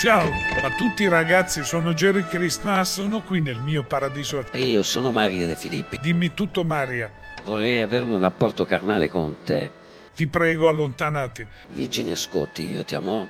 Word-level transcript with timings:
Ciao 0.00 0.30
a 0.62 0.70
tutti 0.76 1.06
ragazzi, 1.08 1.62
sono 1.62 1.92
Jerry 1.92 2.24
Christmas, 2.24 2.94
sono 2.94 3.20
qui 3.22 3.40
nel 3.42 3.60
mio 3.60 3.82
paradiso. 3.84 4.44
E 4.50 4.62
io 4.62 4.82
sono 4.82 5.12
Maria 5.12 5.46
De 5.46 5.56
Filippi. 5.56 5.98
Dimmi 6.00 6.32
tutto 6.32 6.64
Maria, 6.64 7.10
Vorrei 7.44 7.80
avere 7.82 8.04
un 8.04 8.20
rapporto 8.20 8.64
carnale 8.64 9.08
con 9.08 9.36
te. 9.44 9.70
ti 10.14 10.26
prego 10.26 10.68
allontanati. 10.68 11.46
Virginia 11.68 12.14
Scotti, 12.16 12.70
io 12.70 12.84
ti 12.84 12.94
amo. 12.94 13.28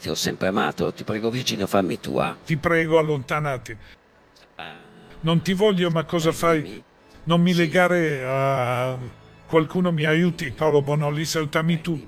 Ti 0.00 0.08
ho 0.08 0.14
sempre 0.14 0.48
amato. 0.48 0.92
Ti 0.92 1.04
prego, 1.04 1.30
Virginia, 1.30 1.66
fammi 1.66 1.98
tua. 2.00 2.36
Ti 2.44 2.56
prego 2.56 2.98
allontanati. 2.98 3.76
Ah, 4.56 4.74
Non 5.20 5.42
ti 5.42 5.52
voglio, 5.54 5.90
ma 5.90 6.04
cosa 6.04 6.32
fai? 6.32 6.62
dimmi. 6.62 6.82
Non 7.24 7.40
mi 7.40 7.54
legare 7.54 8.24
a... 8.24 8.98
Qualcuno 9.46 9.92
mi 9.92 10.04
aiuti, 10.04 10.50
Paolo 10.50 10.82
Bonolli, 10.82 11.24
salutami 11.24 11.80
tu. 11.80 12.00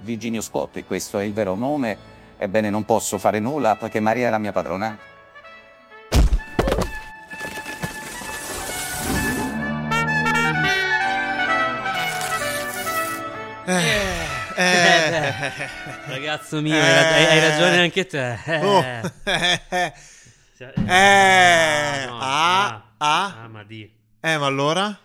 Virginio 0.00 0.40
Scotti, 0.42 0.84
questo 0.84 1.18
è 1.18 1.24
il 1.24 1.32
vero 1.32 1.54
nome. 1.54 2.12
Ebbene, 2.36 2.70
non 2.70 2.84
posso 2.84 3.18
fare 3.18 3.38
nulla 3.40 3.76
perché 3.76 4.00
Maria 4.00 4.28
è 4.28 4.30
la 4.30 4.38
mia 4.38 4.52
padrona. 4.52 4.96
Eh, 13.66 14.22
Ragazzo 16.06 16.60
mio, 16.60 16.74
Eh. 16.74 16.80
hai, 16.80 16.94
rag- 16.94 17.12
hai- 17.12 17.26
hai 17.26 17.40
ragione 17.40 17.78
anche 17.80 18.06
te. 18.06 18.38
Eh. 18.44 18.64
oh, 18.64 18.82
eh, 18.82 19.60
eh, 19.70 19.92
Cioè, 20.56 20.72
eh, 20.76 22.06
no, 22.06 22.18
ah, 22.20 22.82
ah. 22.98 23.42
ah, 23.42 23.48
ma 23.48 23.64
di. 23.64 23.90
eh, 24.20 24.36
ma 24.38 24.46
allora? 24.46 24.96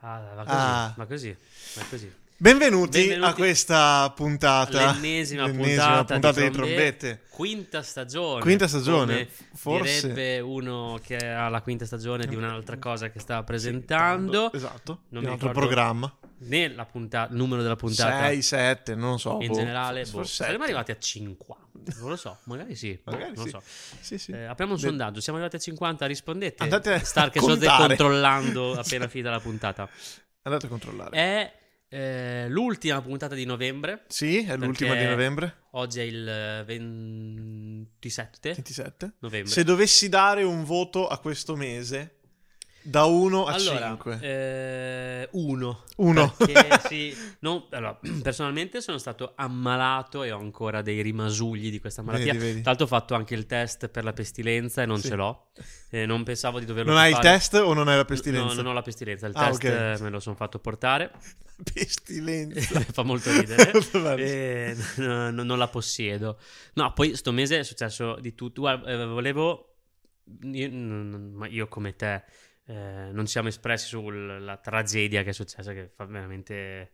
Ah, 0.00 0.20
ma 0.36 0.44
così, 0.44 0.50
Ah. 0.54 0.92
ma 0.96 1.04
così, 1.06 1.36
ma 1.76 1.82
così. 1.88 2.12
Benvenuti, 2.36 2.98
Benvenuti 2.98 3.30
a 3.30 3.34
questa 3.34 4.12
puntata. 4.14 4.92
L'ennesima, 4.92 5.46
L'ennesima 5.46 6.04
puntata, 6.04 6.32
di 6.32 6.42
di 6.42 6.50
trombette. 6.50 7.22
Quinta 7.28 7.80
stagione. 7.82 8.40
Quinta 8.40 8.66
stagione, 8.66 9.28
forse. 9.54 10.08
Direbbe 10.08 10.40
uno 10.40 10.98
che 11.00 11.16
ha 11.16 11.48
la 11.48 11.62
quinta 11.62 11.86
stagione 11.86 12.26
di 12.26 12.34
un'altra 12.34 12.76
cosa 12.78 13.08
che 13.10 13.20
sta 13.20 13.42
presentando. 13.44 14.52
Esatto, 14.52 15.02
Non 15.10 15.20
di 15.22 15.26
un 15.28 15.32
altro 15.34 15.52
programma. 15.52 16.12
Né 16.38 16.74
puntata, 16.90 17.30
il 17.32 17.38
numero 17.38 17.62
della 17.62 17.76
puntata 17.76 18.24
6, 18.24 18.42
7, 18.42 18.94
non 18.96 19.12
lo 19.12 19.16
so. 19.18 19.38
in 19.40 19.46
boh, 19.48 19.54
generale. 19.54 20.04
forse 20.04 20.18
Boh, 20.18 20.44
saremmo 20.44 20.64
arrivati 20.64 20.90
a 20.90 20.98
50. 20.98 21.54
Non 22.00 22.08
lo 22.10 22.16
so, 22.16 22.38
magari 22.44 22.74
sì. 22.74 22.98
boh, 23.02 23.12
Magari 23.12 23.32
non 23.36 23.44
sì. 23.44 23.50
so. 23.50 23.62
Sì, 24.00 24.18
sì. 24.18 24.32
Eh, 24.32 24.44
apriamo 24.44 24.72
un 24.74 24.80
De- 24.80 24.86
sondaggio. 24.88 25.20
Siamo 25.20 25.38
arrivati 25.38 25.62
a 25.62 25.64
50. 25.64 26.04
Rispondete. 26.04 26.62
Andate 26.64 26.92
a 26.94 26.98
Star 26.98 27.30
che 27.30 27.38
contare. 27.38 27.86
controllando 27.86 28.72
appena 28.74 29.06
finita 29.06 29.30
la 29.30 29.40
puntata. 29.40 29.88
Andate 30.42 30.66
a 30.66 30.68
controllare. 30.68 31.16
È 31.16 31.52
eh, 31.94 32.46
l'ultima 32.48 33.00
puntata 33.00 33.36
di 33.36 33.44
novembre. 33.44 34.02
Sì, 34.08 34.44
è 34.44 34.56
l'ultima 34.56 34.96
di 34.96 35.04
novembre, 35.04 35.58
Oggi 35.70 36.00
è 36.00 36.02
il 36.02 36.28
eh, 36.28 36.64
27 36.64 38.54
27. 38.54 39.12
novembre. 39.20 39.52
Se 39.52 39.62
dovessi 39.62 40.08
dare 40.08 40.42
un 40.42 40.64
voto 40.64 41.06
a 41.06 41.18
questo 41.18 41.54
mese, 41.54 42.16
da 42.86 43.04
1 43.06 43.46
a 43.46 43.52
allora, 43.54 43.86
5. 43.88 44.18
eh, 44.20 45.28
uno. 45.32 45.84
Uno. 45.96 46.34
Perché 46.36 46.80
sì, 46.88 47.16
non- 47.40 47.64
allora, 47.70 47.98
personalmente 48.22 48.80
sono 48.82 48.98
stato 48.98 49.32
ammalato 49.36 50.22
e 50.22 50.30
ho 50.32 50.38
ancora 50.38 50.82
dei 50.82 51.00
rimasugli 51.00 51.70
di 51.70 51.80
questa 51.80 52.02
malattia. 52.02 52.32
Vedi, 52.34 52.44
vedi. 52.44 52.60
Tra 52.60 52.70
l'altro 52.70 52.84
ho 52.84 52.88
fatto 52.88 53.14
anche 53.14 53.34
il 53.34 53.46
test 53.46 53.88
per 53.88 54.04
la 54.04 54.12
pestilenza 54.12 54.82
e 54.82 54.86
non 54.86 54.98
Sì. 55.00 55.08
ce 55.08 55.14
l'ho. 55.14 55.46
Eh, 55.90 56.04
non 56.06 56.24
pensavo 56.24 56.58
di 56.58 56.66
doverlo 56.66 56.90
Non 56.92 57.00
hai 57.00 57.10
il 57.10 57.16
fare. 57.16 57.28
test 57.30 57.54
o 57.54 57.72
non 57.72 57.88
hai 57.88 57.96
la 57.96 58.04
pestilenza? 58.04 58.46
No, 58.48 58.54
non 58.54 58.66
ho 58.66 58.72
la 58.72 58.82
pestilenza. 58.82 59.26
Il 59.26 59.32
Ah, 59.36 59.46
test 59.48 59.64
ok. 59.64 59.70
eh, 59.70 59.96
me 60.02 60.10
lo 60.10 60.20
sono 60.20 60.36
fatto 60.36 60.58
portare. 60.58 61.10
Pestilenza. 61.72 62.80
Fa 62.92 63.02
molto 63.02 63.30
ridere. 63.30 63.72
Eh, 64.18 64.76
no, 64.96 65.30
no, 65.30 65.42
non 65.42 65.58
la 65.58 65.68
possiedo. 65.68 66.38
No, 66.74 66.92
poi 66.92 67.16
sto 67.16 67.32
mese 67.32 67.60
è 67.60 67.62
successo 67.62 68.16
di 68.20 68.34
tutto. 68.34 68.60
Guarda, 68.62 68.90
eh, 68.90 69.06
volevo. 69.06 69.68
Io, 70.42 70.68
non- 70.70 71.08
non- 71.10 71.32
ma 71.34 71.46
io 71.46 71.68
come 71.68 71.94
te 71.96 72.24
eh, 72.66 73.10
non 73.12 73.24
ci 73.26 73.32
siamo 73.32 73.48
espressi 73.48 73.86
sulla 73.88 74.56
tragedia 74.58 75.22
che 75.22 75.30
è 75.30 75.32
successa, 75.34 75.72
che 75.72 75.90
fa 75.94 76.04
veramente 76.06 76.92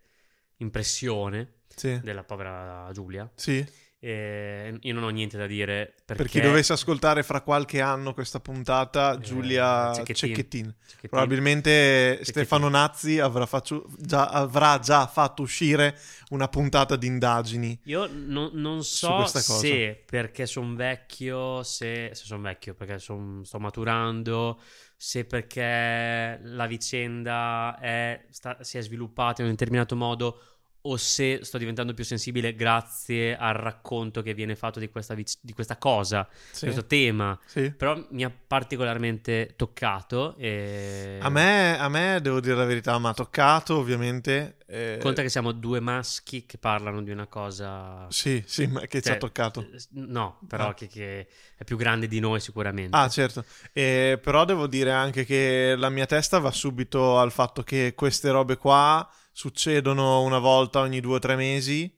impressione 0.57 1.61
Sì. 1.75 1.99
della 2.03 2.25
povera 2.25 2.89
Giulia. 2.93 3.31
Sì. 3.35 3.65
Eh, 4.03 4.79
io 4.81 4.95
non 4.95 5.03
ho 5.03 5.09
niente 5.11 5.37
da 5.37 5.47
dire 5.47 5.93
perché. 6.07 6.23
Per 6.23 6.33
chi 6.33 6.41
dovesse 6.41 6.73
ascoltare 6.73 7.23
fra 7.23 7.43
qualche 7.43 7.83
anno 7.83 8.15
questa 8.15 8.41
puntata, 8.41 9.15
Eh, 9.15 9.19
Giulia 9.21 9.93
Cecchettin. 9.93 10.15
Cecchettin. 10.15 10.75
Cecchettin. 10.87 11.09
Probabilmente 11.11 12.21
Stefano 12.23 12.71
Nazzi 12.71 13.19
avrà, 13.19 13.45
faccio- 13.45 13.85
già, 13.99 14.29
avrà 14.29 14.79
già 14.79 15.07
fatto 15.07 15.43
uscire 15.43 15.99
una 16.31 16.49
puntata 16.49 16.97
di 16.97 17.09
indagini. 17.09 17.79
Io 17.85 18.09
non, 18.11 18.53
non 18.55 18.83
so 18.85 19.27
se 19.27 20.03
perché 20.07 20.47
sono 20.47 20.75
vecchio, 20.77 21.63
se, 21.63 22.09
se 22.15 22.25
sono 22.25 22.41
vecchio 22.41 22.73
perché 22.73 22.99
son- 22.99 23.45
sto 23.45 23.59
maturando, 23.61 24.63
se 25.03 25.25
perché 25.25 26.39
la 26.43 26.67
vicenda 26.67 27.79
è, 27.81 28.27
sta- 28.29 28.63
si 28.63 28.77
è 28.77 28.83
sviluppata 28.83 29.41
in 29.41 29.47
un 29.49 29.55
determinato 29.55 29.97
modo 29.97 30.43
o 30.83 30.97
se 30.97 31.41
sto 31.43 31.59
diventando 31.59 31.93
più 31.93 32.05
sensibile 32.05 32.55
grazie 32.55 33.37
al 33.37 33.53
racconto 33.55 34.23
che 34.23 34.33
viene 34.35 34.57
fatto 34.57 34.79
di 34.79 34.89
questa, 34.89 35.15
vic- 35.15 35.39
di 35.43 35.53
questa 35.53 35.77
cosa, 35.77 36.27
Sì. 36.53 36.65
questo 36.65 36.87
tema. 36.87 37.39
Sì. 37.45 37.71
Però 37.73 38.03
mi 38.11 38.25
ha 38.25 38.31
particolarmente 38.31 39.53
toccato. 39.57 40.37
E... 40.39 41.19
A 41.21 41.29
me, 41.29 41.79
a 41.79 41.89
me, 41.89 42.19
devo 42.23 42.41
dire 42.41 42.55
la 42.55 42.65
verità, 42.65 42.99
mi 42.99 43.07
ha 43.09 43.13
toccato 43.15 43.77
ovviamente. 43.77 44.57
eh, 44.67 44.99
Conta 45.03 45.21
che 45.23 45.29
siamo 45.29 45.53
due 45.53 45.81
maschi 45.81 46.47
che 46.47 46.57
parlano 46.57 47.03
di 47.03 47.11
una 47.11 47.27
cosa 47.27 48.07
Sì, 48.09 48.43
sì, 48.47 48.67
ma 48.67 48.81
che 48.83 49.01
ci 49.01 49.09
Cioè, 49.09 49.17
ha 49.17 49.19
toccato. 49.19 49.61
eh, 49.61 49.79
No, 49.91 50.39
però 50.49 50.69
Ah. 50.69 50.75
che, 50.75 50.87
che 50.87 51.27
è 51.57 51.65
più 51.65 51.77
grande 51.77 52.07
di 52.07 52.21
noi 52.21 52.41
sicuramente. 52.41 52.97
Ah, 52.97 53.09
certo. 53.09 53.45
Eh, 53.73 54.19
però 54.23 54.45
devo 54.45 54.67
dire 54.67 54.93
anche 54.93 55.25
che 55.25 55.75
la 55.77 55.91
mia 55.91 56.07
testa 56.07 56.39
va 56.39 56.51
subito 56.53 57.19
al 57.19 57.33
fatto 57.33 57.63
che 57.63 57.93
queste 57.95 58.31
robe 58.31 58.57
qua 58.57 59.07
succedono 59.41 60.21
una 60.21 60.39
volta 60.39 60.81
ogni 60.81 61.01
due 61.01 61.17
o 61.17 61.19
tre 61.19 61.35
mesi. 61.35 61.91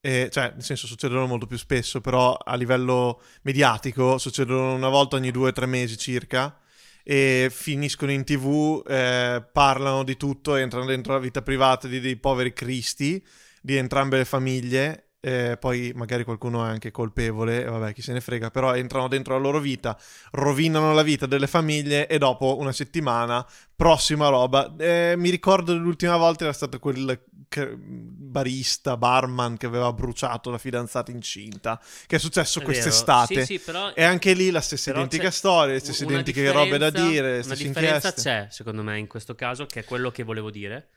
eh, 0.00 0.28
cioè, 0.32 0.52
nel 0.54 0.64
senso, 0.64 0.86
succedono 0.88 1.26
molto 1.26 1.46
più 1.46 1.56
spesso, 1.56 2.00
però 2.00 2.34
a 2.34 2.56
livello 2.56 3.22
mediatico 3.42 4.18
succedono 4.18 4.74
una 4.74 4.88
volta 4.88 5.16
ogni 5.16 5.30
due 5.30 5.50
o 5.50 5.52
tre 5.52 5.66
mesi 5.66 5.96
circa. 5.96 6.58
E 7.04 7.48
finiscono 7.50 8.10
in 8.10 8.24
tv, 8.24 8.82
eh, 8.88 9.44
parlano 9.52 10.02
di 10.02 10.16
tutto, 10.16 10.56
entrano 10.56 10.86
dentro 10.86 11.12
la 11.12 11.20
vita 11.20 11.42
privata 11.42 11.86
di 11.86 12.00
dei 12.00 12.16
poveri 12.16 12.52
cristi 12.52 13.24
di 13.62 13.76
entrambe 13.76 14.16
le 14.18 14.24
famiglie. 14.24 15.09
Eh, 15.20 15.56
poi 15.60 15.92
magari 15.94 16.24
qualcuno 16.24 16.64
è 16.64 16.68
anche 16.68 16.90
colpevole, 16.90 17.62
e 17.62 17.64
vabbè, 17.64 17.92
chi 17.92 18.02
se 18.02 18.12
ne 18.12 18.20
frega, 18.20 18.50
però 18.50 18.74
entrano 18.74 19.08
dentro 19.08 19.34
la 19.34 19.40
loro 19.40 19.60
vita, 19.60 19.98
rovinano 20.32 20.94
la 20.94 21.02
vita 21.02 21.26
delle 21.26 21.46
famiglie 21.46 22.06
e 22.06 22.18
dopo 22.18 22.58
una 22.58 22.72
settimana, 22.72 23.46
prossima 23.76 24.28
roba. 24.28 24.74
Eh, 24.78 25.14
mi 25.16 25.30
ricordo 25.30 25.76
l'ultima 25.76 26.16
volta 26.16 26.44
era 26.44 26.52
stato 26.52 26.78
quel 26.78 27.20
barista, 27.68 28.96
barman 28.96 29.56
che 29.56 29.66
aveva 29.66 29.92
bruciato 29.92 30.50
la 30.50 30.58
fidanzata 30.58 31.10
incinta, 31.10 31.80
che 32.06 32.16
è 32.16 32.18
successo 32.18 32.60
È 32.60 32.62
quest'estate. 32.62 33.44
Sì, 33.44 33.58
sì, 33.58 33.58
però, 33.58 33.92
E 33.92 34.04
anche 34.04 34.32
lì 34.34 34.50
la 34.50 34.60
stessa 34.60 34.90
identica 34.90 35.30
storia, 35.30 35.74
le 35.74 35.80
stesse 35.80 36.04
identiche 36.04 36.50
robe 36.52 36.78
da 36.78 36.90
dire, 36.90 37.40
Una 37.44 37.54
differenza 37.54 38.08
inchieste. 38.08 38.22
c'è, 38.22 38.46
secondo 38.50 38.82
me, 38.82 38.98
in 38.98 39.06
questo 39.08 39.34
caso, 39.34 39.66
che 39.66 39.80
è 39.80 39.84
quello 39.84 40.10
che 40.10 40.22
volevo 40.22 40.50
dire. 40.50 40.88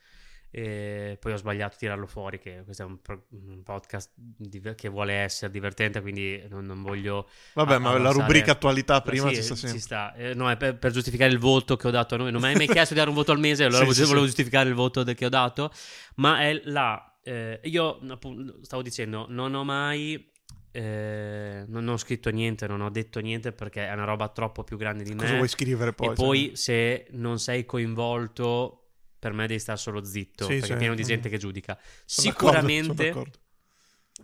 E 0.55 1.17
poi 1.19 1.31
ho 1.31 1.35
sbagliato 1.37 1.73
a 1.73 1.77
tirarlo 1.79 2.05
fuori, 2.05 2.37
che 2.37 2.61
questo 2.63 2.83
è 2.83 2.85
un, 2.85 3.01
pro- 3.01 3.25
un 3.31 3.63
podcast 3.63 4.11
div- 4.15 4.75
che 4.75 4.87
vuole 4.87 5.13
essere 5.13 5.51
divertente, 5.51 5.99
quindi 5.99 6.43
non, 6.47 6.63
non 6.65 6.83
voglio... 6.83 7.27
Vabbè, 7.53 7.79
ma 7.79 7.97
la 7.97 8.11
rubrica 8.11 8.51
attualità 8.51 8.93
Ma 8.93 9.01
prima 9.01 9.29
sì, 9.29 9.35
ci 9.37 9.41
sta 9.41 9.55
sempre. 9.55 9.77
ci 9.79 9.83
sta. 9.83 10.13
Eh, 10.13 10.35
no, 10.35 10.51
è 10.51 10.55
per, 10.55 10.77
per 10.77 10.91
giustificare 10.91 11.31
il 11.31 11.39
voto 11.39 11.75
che 11.75 11.87
ho 11.87 11.91
dato 11.91 12.13
a 12.13 12.17
noi. 12.19 12.31
Non 12.31 12.39
mi 12.39 12.49
hai 12.49 12.55
mai 12.55 12.67
chiesto 12.67 12.93
di 12.93 12.99
dare 12.99 13.09
un 13.09 13.15
voto 13.15 13.31
al 13.31 13.39
mese, 13.39 13.63
allora 13.63 13.83
Sì, 13.91 14.01
volevo 14.03 14.19
sì, 14.19 14.25
giustificare 14.27 14.69
il 14.69 14.75
voto 14.75 15.01
de- 15.01 15.15
che 15.15 15.25
ho 15.25 15.29
dato. 15.29 15.71
Ma 16.17 16.41
è 16.41 16.61
là. 16.65 17.17
eh, 17.23 17.59
io 17.63 17.99
appunto, 18.09 18.59
stavo 18.61 18.83
dicendo, 18.83 19.25
non 19.29 19.55
ho 19.55 19.63
mai. 19.63 20.29
eh, 20.75 21.65
non 21.67 21.87
ho 21.87 21.97
scritto 21.97 22.29
niente, 22.29 22.67
non 22.67 22.81
ho 22.81 22.89
detto 22.91 23.19
niente 23.19 23.51
perché 23.53 23.87
è 23.87 23.93
una 23.93 24.05
roba 24.05 24.27
troppo 24.29 24.63
più 24.63 24.77
grande 24.77 25.03
di 25.03 25.13
me. 25.13 25.21
Cosa 25.21 25.35
vuoi 25.35 25.47
scrivere 25.47 25.93
poi? 25.93 26.07
e 26.09 26.13
poi, 26.13 26.51
se 26.53 27.07
non 27.11 27.39
sei 27.39 27.65
coinvolto, 27.65 28.82
per 29.23 29.31
me 29.31 29.47
devi 29.47 29.59
stare 29.59 29.77
solo 29.77 30.03
zitto. 30.03 30.43
Sì, 30.43 30.57
perché 30.57 30.73
è 30.73 30.77
pieno 30.77 30.95
di 30.95 31.03
gente 31.05 31.29
che 31.29 31.37
giudica. 31.37 31.79
Sono 32.03 32.27
d'accordo, 32.27 32.57
Sicuramente 32.57 33.05
d'accordo. 33.05 33.37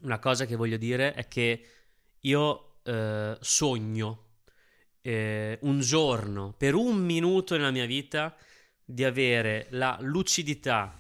una 0.02 0.20
cosa 0.20 0.46
che 0.46 0.58
voglio 0.58 0.76
dire 0.76 1.14
è 1.14 1.26
che 1.30 1.66
io 2.20 2.82
eh, 2.84 3.38
sogno 3.40 4.26
eh, 5.00 5.58
un 5.62 5.80
giorno, 5.80 6.54
per 6.58 6.76
un 6.76 6.98
minuto 6.98 7.56
nella 7.56 7.72
mia 7.72 7.86
vita, 7.86 8.36
di 8.84 9.06
avere 9.06 9.68
la 9.70 9.98
lucidità 10.02 11.00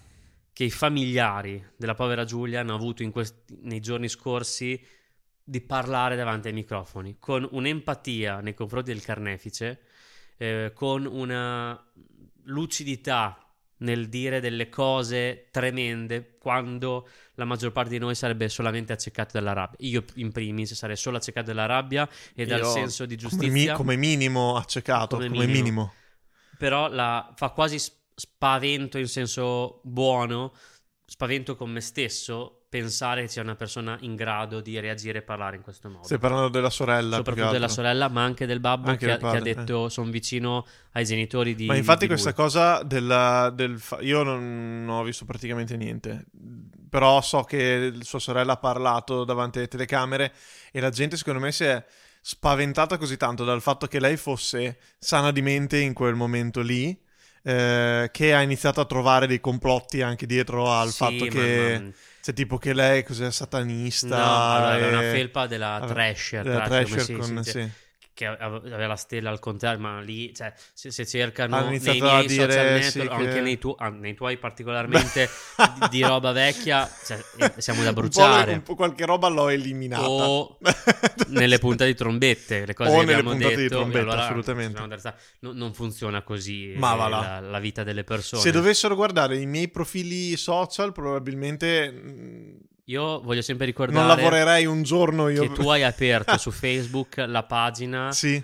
che 0.53 0.63
i 0.63 0.71
familiari 0.71 1.61
della 1.75 1.93
povera 1.93 2.23
Giulia 2.23 2.61
hanno 2.61 2.75
avuto 2.75 3.03
in 3.03 3.11
questi- 3.11 3.57
nei 3.63 3.81
giorni 3.81 4.07
scorsi 4.07 4.81
di 5.43 5.59
parlare 5.59 6.15
davanti 6.15 6.47
ai 6.47 6.53
microfoni, 6.53 7.17
con 7.19 7.45
un'empatia 7.51 8.39
nei 8.39 8.53
confronti 8.53 8.93
del 8.93 9.01
carnefice, 9.01 9.81
eh, 10.37 10.71
con 10.73 11.05
una 11.05 11.77
lucidità 12.43 13.43
nel 13.79 14.09
dire 14.09 14.39
delle 14.39 14.69
cose 14.69 15.47
tremende 15.51 16.37
quando 16.39 17.07
la 17.35 17.45
maggior 17.45 17.71
parte 17.71 17.91
di 17.91 17.97
noi 17.97 18.15
sarebbe 18.15 18.49
solamente 18.49 18.93
accecato 18.93 19.31
dalla 19.33 19.53
rabbia. 19.53 19.77
Io 19.87 20.03
in 20.15 20.31
primis 20.31 20.73
sarei 20.73 20.95
solo 20.97 21.17
accecato 21.17 21.47
dalla 21.47 21.65
rabbia 21.65 22.07
e 22.35 22.45
dal 22.45 22.59
Io, 22.59 22.65
senso 22.65 23.05
di 23.05 23.17
Come, 23.17 23.47
mi- 23.47 23.49
giustizia. 23.49 23.73
come 23.73 23.95
minimo 23.95 24.55
accecato, 24.57 25.15
Come 25.15 25.27
come, 25.29 25.45
minimo. 25.45 25.53
minimo. 25.63 25.93
però 26.57 26.89
la, 26.89 27.31
fa 27.35 27.49
quasi 27.51 27.77
spavento 28.15 28.97
in 28.97 29.07
senso 29.07 29.79
buono, 29.83 30.53
spavento 31.05 31.55
con 31.55 31.69
me 31.71 31.79
stesso 31.81 32.58
pensare 32.69 33.21
che 33.23 33.27
sia 33.27 33.41
una 33.41 33.55
persona 33.55 33.97
in 34.01 34.15
grado 34.15 34.61
di 34.61 34.79
reagire 34.79 35.19
e 35.19 35.21
parlare 35.23 35.55
in 35.55 35.63
questo 35.63 35.89
modo. 35.89 36.05
Stai 36.05 36.19
parlando 36.19 36.49
della 36.49 36.69
sorella. 36.69 37.15
Soprattutto 37.15 37.49
della 37.49 37.67
sorella, 37.67 38.07
ma 38.09 38.23
anche 38.23 38.45
del 38.45 38.59
babbo 38.59 38.89
Anche 38.89 39.07
che, 39.07 39.11
ha, 39.11 39.15
del 39.15 39.21
padre, 39.21 39.41
che 39.41 39.49
ha 39.49 39.55
detto 39.55 39.89
sono 39.89 40.11
vicino 40.11 40.65
ai 40.91 41.03
genitori 41.03 41.55
di 41.55 41.65
Ma 41.65 41.75
infatti 41.75 42.01
di 42.01 42.07
questa 42.07 42.33
cosa 42.33 42.83
della, 42.83 43.49
del... 43.49 43.79
fa- 43.79 44.01
Io 44.01 44.21
non, 44.21 44.85
non 44.85 44.97
ho 44.97 45.03
visto 45.03 45.25
praticamente 45.25 45.75
niente, 45.77 46.25
però 46.87 47.21
so 47.21 47.41
che 47.41 47.93
sua 48.01 48.19
sorella 48.19 48.53
ha 48.53 48.57
parlato 48.57 49.23
davanti 49.23 49.57
alle 49.57 49.67
telecamere 49.67 50.31
e 50.71 50.79
la 50.79 50.91
gente 50.91 51.17
secondo 51.17 51.39
me 51.39 51.51
si 51.51 51.63
è 51.63 51.83
spaventata 52.21 52.99
così 52.99 53.17
tanto 53.17 53.43
dal 53.43 53.61
fatto 53.61 53.87
che 53.87 53.99
lei 53.99 54.15
fosse 54.15 54.77
sana 54.99 55.31
di 55.31 55.41
mente 55.41 55.79
in 55.79 55.93
quel 55.93 56.13
momento 56.13 56.61
lì, 56.61 56.95
eh, 57.41 58.09
che 58.11 58.33
ha 58.35 58.41
iniziato 58.43 58.79
a 58.79 58.85
trovare 58.85 59.25
dei 59.25 59.39
complotti 59.39 60.03
anche 60.03 60.27
dietro 60.27 60.71
al 60.71 60.89
Sì, 60.89 60.97
fatto 60.97 61.25
che... 61.25 61.93
Cioè 62.21 62.33
tipo 62.33 62.57
che 62.57 62.73
lei 62.73 63.03
cos'è 63.03 63.31
satanista 63.31 64.07
No, 64.07 64.51
allora 64.55 64.77
era 64.77 64.87
una 64.97 65.07
e- 65.07 65.11
felpa 65.11 65.47
della 65.47 65.81
Thrasher, 65.85 66.43
della 66.43 66.61
Thrasher, 66.61 67.17
con- 67.17 67.43
sì. 67.43 67.69
Che 68.19 68.25
aveva 68.25 68.87
la 68.87 68.95
stella 68.97 69.29
al 69.29 69.39
contrario, 69.39 69.79
ma 69.79 70.01
lì, 70.01 70.35
cioè, 70.35 70.53
se, 70.73 70.91
se 70.91 71.05
cercano 71.05 71.57
nei 71.69 71.79
miei 71.79 72.25
dire, 72.27 72.51
social 72.51 72.83
sì, 72.83 72.97
network, 72.99 73.17
che- 73.21 73.27
anche 73.29 73.41
nei, 73.41 73.57
tu- 73.57 73.75
ah, 73.77 73.87
nei 73.87 74.13
tuoi 74.13 74.37
particolarmente, 74.37 75.29
di, 75.79 75.87
di 75.89 76.01
roba 76.03 76.33
vecchia, 76.33 76.89
cioè, 77.05 77.17
eh, 77.37 77.53
siamo 77.61 77.81
da 77.81 77.89
Un 77.89 77.95
po', 77.95 78.01
bruciare. 78.01 78.51
un 78.53 78.63
po' 78.63 78.75
qualche 78.75 79.05
roba 79.05 79.29
l'ho 79.29 79.47
eliminata. 79.47 80.09
O 80.09 80.57
nelle 81.27 81.59
puntate 81.59 81.91
di 81.91 81.95
trombette, 81.95 82.65
le 82.65 82.73
cose 82.73 82.89
O 82.89 82.93
che 82.93 82.99
nelle 83.05 83.11
abbiamo 83.13 83.31
puntate 83.31 83.55
di 83.55 83.61
detto, 83.61 83.75
trombetta, 83.77 84.01
allora, 84.01 84.23
assolutamente. 84.25 84.87
non, 85.39 85.55
non 85.55 85.73
funziona 85.73 86.21
così 86.21 86.73
Ma 86.75 86.93
eh, 86.93 86.97
va 86.97 87.07
là. 87.07 87.19
la, 87.21 87.39
la 87.39 87.59
vita 87.59 87.83
delle 87.85 88.03
persone. 88.03 88.41
Se 88.41 88.51
dovessero 88.51 88.95
guardare 88.95 89.37
i 89.37 89.45
miei 89.45 89.69
profili 89.69 90.35
social, 90.35 90.91
probabilmente 90.91 91.89
mm, 91.89 92.55
Io 92.89 93.21
voglio 93.21 93.41
sempre 93.43 93.65
ricordare 93.67 94.05
non 94.07 94.15
lavorerei 94.15 94.65
un 94.65 94.81
giorno 94.83 95.29
io. 95.29 95.41
che 95.43 95.51
tu 95.53 95.67
hai 95.69 95.83
aperto 95.83 96.37
su 96.37 96.49
Facebook 96.51 97.17
la 97.17 97.43
pagina 97.43 98.11
Sì. 98.13 98.43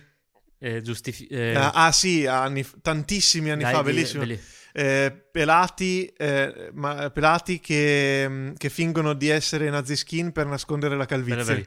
eh, 0.59 0.81
giustifi- 0.81 1.25
eh, 1.27 1.56
Ah, 1.56 1.71
ah, 1.71 1.92
sì, 1.92 2.25
anni 2.27 2.63
tantissimi 2.81 3.50
anni 3.50 3.63
dai, 3.63 3.74
fa, 3.74 3.81
bellissimo. 3.83 4.19
belli- 4.21 4.39
Eh, 4.77 5.12
pelati, 5.31 6.06
eh, 6.18 6.69
ma- 6.74 7.09
pelati 7.09 7.59
che, 7.62 8.51
che 8.57 8.69
fingono 8.69 9.13
di 9.13 9.30
essere 9.30 9.69
nazi 9.69 9.95
skin 9.95 10.31
per 10.33 10.48
nascondere 10.48 10.95
la 10.98 11.06
calvizie. 11.06 11.65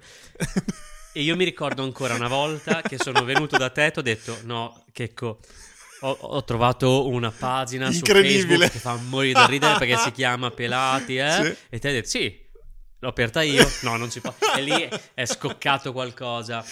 E 1.14 1.22
io 1.22 1.34
mi 1.34 1.44
ricordo 1.44 1.82
ancora 1.82 2.14
una 2.14 2.28
volta 2.28 2.82
che 2.82 2.98
sono 2.98 3.24
venuto 3.24 3.56
da 3.56 3.70
te 3.70 3.86
e 3.86 3.90
ti 3.92 3.98
ho 3.98 4.02
detto: 4.02 4.38
No, 4.44 4.84
Checco, 4.92 5.40
ho, 6.00 6.10
ho 6.10 6.44
trovato 6.44 7.08
una 7.08 7.31
pagina 7.32 7.90
su. 7.90 8.04
Facebook 8.04 8.70
che 8.70 8.78
fa 8.78 8.94
morire 8.96 9.32
da 9.32 9.46
ridere 9.46 9.78
perché 9.78 9.96
si 9.96 10.12
chiama 10.12 10.50
Pelati, 10.50 11.16
eh? 11.16 11.31
Sì. 11.42 11.56
E 11.70 11.78
ti 11.78 11.86
hai 11.86 11.92
detto: 11.94 12.08
Sì. 12.08 12.46
L'ho 13.00 13.08
aperta 13.08 13.42
io? 13.42 13.64
No, 13.82 13.96
non 13.96 14.10
si 14.10 14.20
può. 14.20 14.34
E 14.56 14.60
lì 14.60 14.88
è 15.14 15.24
scoccato 15.24 15.92
qualcosa 15.92 16.64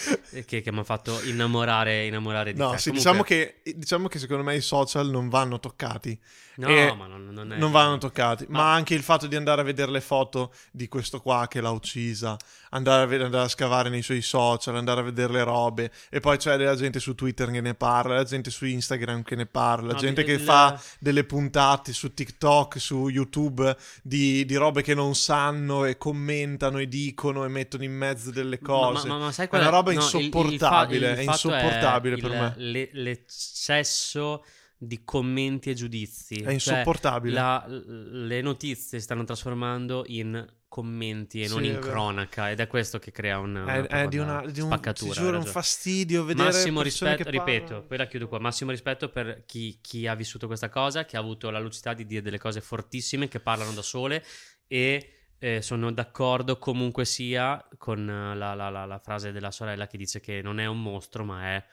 che, 0.44 0.60
che 0.60 0.72
mi 0.72 0.80
ha 0.80 0.84
fatto 0.84 1.20
innamorare, 1.22 2.06
innamorare 2.06 2.52
di 2.52 2.58
No, 2.58 2.70
te. 2.72 2.78
sì, 2.78 2.90
Comunque- 2.90 3.12
diciamo, 3.12 3.22
che, 3.22 3.76
diciamo 3.76 4.08
che 4.08 4.18
secondo 4.18 4.42
me 4.42 4.56
i 4.56 4.60
social 4.60 5.08
non 5.08 5.28
vanno 5.28 5.60
toccati. 5.60 6.18
No, 6.56 6.94
ma 6.94 7.06
non, 7.06 7.28
non 7.30 7.52
è... 7.52 7.56
non 7.58 7.70
vanno 7.70 7.98
toccati. 7.98 8.46
Ma 8.48 8.58
Ma- 8.62 8.72
anche 8.74 8.94
il 8.94 9.02
fatto 9.02 9.26
di 9.26 9.36
andare 9.36 9.60
a 9.60 9.64
vedere 9.64 9.90
le 9.90 10.00
foto 10.00 10.52
di 10.70 10.88
questo 10.88 11.20
qua 11.20 11.46
che 11.48 11.60
l'ha 11.60 11.70
uccisa, 11.70 12.36
andare 12.70 13.02
a, 13.02 13.06
ve- 13.06 13.22
andare 13.22 13.44
a 13.44 13.48
scavare 13.48 13.88
nei 13.90 14.02
suoi 14.02 14.22
social, 14.22 14.76
andare 14.76 15.00
a 15.00 15.02
vedere 15.04 15.32
le 15.34 15.44
robe. 15.44 15.90
E 16.08 16.20
poi 16.20 16.36
c'è 16.38 16.56
la 16.56 16.74
gente 16.74 16.98
su 16.98 17.14
Twitter 17.14 17.50
che 17.50 17.60
ne 17.60 17.74
parla, 17.74 18.14
la 18.14 18.24
gente 18.24 18.50
su 18.50 18.64
Instagram 18.64 19.22
che 19.22 19.34
ne 19.36 19.44
parla, 19.46 19.88
la 19.88 19.92
No, 19.94 19.98
gente 19.98 20.24
che 20.24 20.32
il- 20.32 20.40
fa 20.40 20.80
delle 20.98 21.24
puntate 21.24 21.92
su 21.92 22.14
TikTok, 22.14 22.80
su 22.80 23.08
YouTube 23.08 23.76
di, 24.02 24.44
di 24.46 24.54
robe 24.56 24.82
che 24.82 24.94
non 24.94 25.14
sanno 25.14 25.84
e 25.84 25.98
commentano 25.98 26.78
e 26.78 26.88
dicono 26.88 27.44
e 27.44 27.48
mettono 27.48 27.84
in 27.84 27.92
mezzo 27.92 28.30
delle 28.30 28.58
cose. 28.60 29.08
Ma, 29.08 29.18
ma- 29.18 29.32
sai 29.32 29.44
È 29.46 29.48
qual 29.48 29.60
una 29.60 29.70
roba 29.70 29.92
no, 29.92 29.98
il- 29.98 30.04
il 30.04 30.10
fa- 30.10 30.18
insopportabile, 30.18 31.16
è 31.16 31.20
insopportabile 31.22 32.16
per 32.16 32.30
il- 32.30 32.36
me. 32.38 32.54
le- 32.56 32.88
l'eccesso 32.92 34.44
di 34.78 35.02
commenti 35.04 35.70
e 35.70 35.74
giudizi. 35.74 36.34
È 36.36 36.42
Cioè, 36.42 36.52
insopportabile. 36.52 37.34
la- 37.34 37.64
le 37.68 38.40
notizie 38.42 38.98
si 38.98 39.04
stanno 39.04 39.24
trasformando 39.24 40.04
in 40.08 40.44
commenti 40.68 41.40
e 41.42 41.48
non 41.48 41.60
Sì, 41.62 41.66
in 41.68 41.76
è 41.76 41.78
vero. 41.78 41.86
cronaca 41.90 42.50
ed 42.50 42.60
è 42.60 42.66
questo 42.66 42.98
che 42.98 43.10
crea 43.10 43.38
una, 43.38 43.64
È, 43.66 43.78
una 43.78 43.86
è 43.88 44.08
di 44.08 44.18
una, 44.18 44.44
di 44.44 44.60
un, 44.60 44.66
spaccatura. 44.66 45.12
ti 45.14 45.20
giuro, 45.20 45.38
un 45.38 45.44
fastidio 45.46 46.24
vedere 46.24 46.48
Massimo 46.50 46.82
rispetto, 46.82 47.30
ripeto, 47.30 47.84
poi 47.84 47.96
la 47.96 48.06
chiudo 48.06 48.28
qua. 48.28 48.38
Massimo 48.38 48.70
rispetto 48.72 49.08
per 49.08 49.44
chi, 49.46 49.78
chi 49.80 50.06
ha 50.06 50.14
vissuto 50.14 50.46
questa 50.46 50.68
cosa, 50.68 51.06
che 51.06 51.16
ha 51.16 51.20
avuto 51.20 51.48
la 51.50 51.58
lucidità 51.60 51.94
di 51.94 52.04
dire 52.04 52.20
delle 52.20 52.38
cose 52.38 52.60
fortissime 52.60 53.28
che 53.28 53.40
parlano 53.40 53.72
da 53.72 53.82
sole 53.82 54.22
e 54.66 55.10
eh, 55.38 55.62
sono 55.62 55.90
d'accordo 55.92 56.58
comunque 56.58 57.04
sia 57.06 57.66
con 57.78 58.04
la, 58.06 58.34
la- 58.54 58.68
la- 58.68 58.84
la 58.86 58.98
frase 58.98 59.32
della 59.32 59.50
sorella 59.50 59.86
che 59.86 59.96
dice 59.96 60.20
che 60.20 60.42
non 60.42 60.58
è 60.60 60.66
un 60.66 60.82
mostro, 60.82 61.24
ma 61.24 61.54
è 61.54 61.64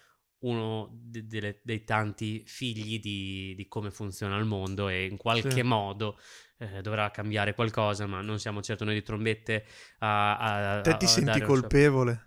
uno 0.44 0.90
de- 0.94 1.28
delle- 1.28 1.60
dei 1.64 1.84
tanti 1.84 2.44
figli 2.46 3.00
di, 3.00 3.54
di 3.56 3.68
come 3.68 3.92
funziona 3.92 4.38
il 4.38 4.46
mondo 4.46 4.88
e 4.90 5.06
in 5.06 5.18
qualche 5.18 5.62
Sì. 5.62 5.64
modo 5.64 6.18
eh, 6.58 6.82
dovrà 6.82 7.12
cambiare 7.12 7.54
qualcosa, 7.56 8.06
ma 8.08 8.22
non 8.22 8.40
siamo 8.40 8.62
certo 8.62 8.86
noi 8.86 8.94
di 8.96 9.04
trombette 9.04 9.66
a, 10.00 10.38
a- 10.38 10.82
Te 10.84 10.94
a- 10.94 10.98
ti 10.98 11.08
a 11.08 11.08
senti 11.08 11.42
colpevole? 11.42 12.22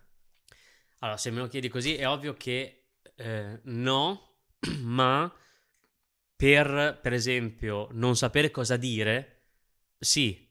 allora, 1.00 1.16
se 1.18 1.30
me 1.30 1.40
lo 1.40 1.46
chiedi 1.48 1.68
così, 1.68 1.94
è 1.96 2.08
ovvio 2.08 2.34
che 2.34 2.84
eh, 3.16 3.60
no, 3.64 4.36
ma 4.82 5.32
per, 6.34 6.98
per 7.02 7.12
esempio, 7.12 7.88
non 7.92 8.16
sapere 8.16 8.50
cosa 8.50 8.76
dire, 8.76 9.44
sì, 9.98 10.46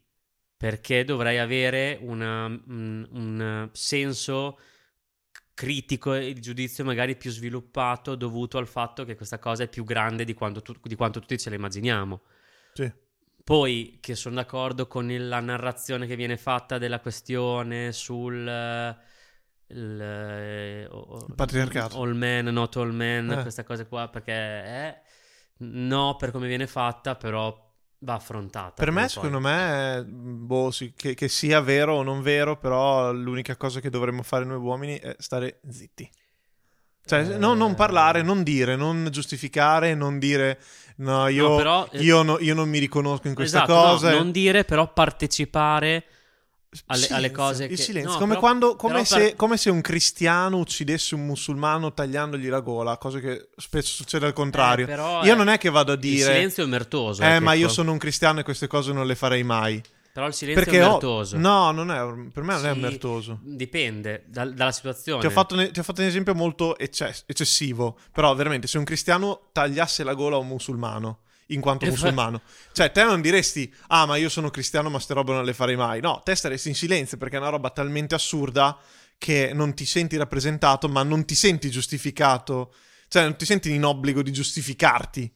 perché 0.57 1.03
dovrei 1.03 1.37
avere 1.37 1.97
una- 2.01 2.45
un, 2.45 3.07
un 3.11 3.69
senso 3.73 4.59
critico 5.55 6.13
e 6.13 6.27
il 6.27 6.39
giudizio 6.41 6.83
magari 6.83 7.15
più 7.15 7.31
sviluppato 7.31 8.13
dovuto 8.13 8.59
al 8.59 8.67
fatto 8.67 9.03
che 9.05 9.15
questa 9.15 9.39
cosa 9.39 9.63
è 9.63 9.67
più 9.67 9.83
grande 9.83 10.23
di 10.25 10.33
quanto, 10.35 10.61
tu- 10.61 10.75
di 10.83 10.95
quanto 10.95 11.19
tutti 11.19 11.39
ce 11.39 11.49
la 11.49 11.55
immaginiamo. 11.55 12.21
Sì. 12.73 12.91
Poi 13.43 13.97
che 14.01 14.15
sono 14.15 14.35
d'accordo 14.35 14.85
con 14.87 15.07
la 15.17 15.39
narrazione 15.39 16.05
che 16.07 16.15
viene 16.15 16.35
fatta 16.37 16.77
della 16.77 16.99
questione 16.99 17.91
sul 17.93 18.47
eh, 18.47 18.95
il, 19.67 19.99
eh, 20.01 20.85
o- 20.91 21.25
Il 21.27 21.35
patriarcato. 21.35 21.99
all 22.01 22.13
man, 22.15 22.45
not 22.45 22.75
all 22.75 22.91
man, 22.91 23.31
Eh. 23.31 23.41
queste 23.41 23.63
cose 23.63 23.87
qua, 23.87 24.09
perché 24.09 24.33
è 24.33 25.01
no 25.59 26.15
per 26.17 26.31
come 26.31 26.47
viene 26.47 26.67
fatta, 26.67 27.15
però 27.15 27.64
va 28.05 28.13
affrontata. 28.13 28.73
Per 28.75 28.91
me, 28.91 29.01
poi. 29.01 29.09
secondo 29.09 29.39
me, 29.39 30.05
boh, 30.07 30.71
sì, 30.71 30.93
che, 30.95 31.15
che 31.15 31.27
sia 31.27 31.59
vero 31.59 31.95
o 31.95 32.03
non 32.03 32.21
vero, 32.21 32.55
però 32.57 33.11
l'unica 33.11 33.57
cosa 33.57 33.79
che 33.81 33.89
dovremmo 33.89 34.21
fare 34.23 34.45
noi 34.45 34.57
uomini 34.57 34.97
è 34.99 35.15
stare 35.19 35.59
zitti. 35.69 36.09
Cioè, 37.03 37.19
Eh. 37.31 37.37
no- 37.37 37.53
non 37.53 37.75
parlare, 37.75 38.21
non 38.21 38.41
dire, 38.43 38.75
non 38.75 39.07
giustificare, 39.11 39.93
non 39.93 40.17
dire 40.17 40.59
no, 40.97 41.27
io, 41.27 41.49
No, 41.49 41.55
però, 41.55 41.87
eh, 41.91 41.99
io, 42.01 42.21
no- 42.23 42.39
io 42.39 42.55
non 42.55 42.69
mi 42.69 42.79
riconosco 42.79 43.27
in 43.27 43.35
questa 43.35 43.63
Esatto, 43.63 43.73
no, 43.73 43.81
cosa. 43.91 44.11
non 44.11 44.31
dire, 44.31 44.63
però 44.63 44.91
partecipare 44.91 46.03
alle, 46.87 47.01
Silenzio, 47.01 47.15
alle 47.15 47.31
cose 47.31 47.63
il 47.63 47.69
che... 47.69 47.75
silenzio, 47.77 48.11
no, 48.13 48.17
come, 48.17 48.27
però- 48.29 48.39
quando, 48.39 48.75
come, 48.75 49.05
se, 49.05 49.17
per- 49.19 49.35
come 49.35 49.57
se 49.57 49.69
un 49.69 49.81
cristiano 49.81 50.57
uccidesse 50.57 51.15
un 51.15 51.25
musulmano 51.25 51.93
tagliandogli 51.93 52.47
la 52.49 52.59
gola, 52.59 52.97
cosa 52.97 53.19
che 53.19 53.49
spesso 53.57 53.93
succede 53.93 54.25
al 54.25 54.33
contrario. 54.33 54.87
Eh, 54.87 55.25
io 55.27 55.33
è- 55.33 55.35
non 55.35 55.47
è 55.49 55.57
che 55.57 55.69
vado 55.69 55.91
a 55.91 55.95
Il 55.95 55.99
dire, 56.01 56.33
silenzio 56.33 56.63
è 56.63 56.65
omertoso. 56.65 57.21
eh, 57.23 57.35
eh, 57.35 57.39
ma 57.39 57.53
io 57.53 57.67
sono 57.69 57.91
un 57.91 57.97
cristiano 57.97 58.39
e 58.39 58.43
queste 58.43 58.67
cose 58.67 58.91
non 58.93 59.05
le 59.05 59.15
farei 59.15 59.43
mai. 59.43 59.81
Però 60.15 60.27
il 60.27 60.33
silenzio 60.33 60.63
Perché 60.63 60.79
è 60.79 60.83
ho- 60.85 60.89
omertoso. 60.91 61.37
no, 61.37 61.71
non 61.71 61.91
è, 61.91 62.29
per 62.31 62.43
me 62.43 62.53
non 62.53 62.65
è 62.65 62.71
Sì, 62.71 62.77
omertoso. 62.77 63.39
Dipende 63.41 64.23
dal- 64.27 64.53
dalla 64.53 64.71
situazione. 64.71 65.19
Ti 65.19 65.25
ho, 65.27 65.29
fatto, 65.29 65.71
ti 65.71 65.77
ho 65.79 65.83
fatto 65.83 65.99
un 65.99 66.07
esempio 66.07 66.33
molto 66.33 66.77
ecce- 66.77 67.13
eccessivo, 67.25 67.97
però 68.13 68.33
veramente 68.33 68.65
se 68.67 68.77
un 68.77 68.85
cristiano 68.85 69.49
tagliasse 69.51 70.05
la 70.05 70.13
gola 70.13 70.37
a 70.37 70.39
un 70.39 70.47
musulmano, 70.47 71.19
in 71.47 71.61
quanto 71.61 71.85
musulmano, 71.85 72.41
cioè 72.71 72.91
te 72.91 73.03
non 73.03 73.21
diresti, 73.21 73.71
ah 73.87 74.05
ma 74.05 74.15
io 74.15 74.29
sono 74.29 74.49
cristiano 74.49 74.89
ma 74.89 74.99
ste 74.99 75.13
robe 75.13 75.33
non 75.33 75.45
le 75.45 75.53
farei 75.53 75.75
mai, 75.75 76.01
no, 76.01 76.21
te 76.23 76.33
staresti 76.35 76.69
in 76.69 76.75
silenzio 76.75 77.17
perché 77.17 77.35
è 77.35 77.39
una 77.39 77.49
roba 77.49 77.69
talmente 77.69 78.15
assurda 78.15 78.77
che 79.17 79.51
non 79.53 79.73
ti 79.73 79.85
senti 79.85 80.17
rappresentato 80.17 80.89
ma 80.89 81.03
non 81.03 81.25
ti 81.25 81.35
senti 81.35 81.69
giustificato, 81.69 82.73
cioè 83.07 83.23
non 83.23 83.35
ti 83.35 83.45
senti 83.45 83.71
in 83.71 83.83
obbligo 83.85 84.21
di 84.23 84.31
giustificarti 84.31 85.31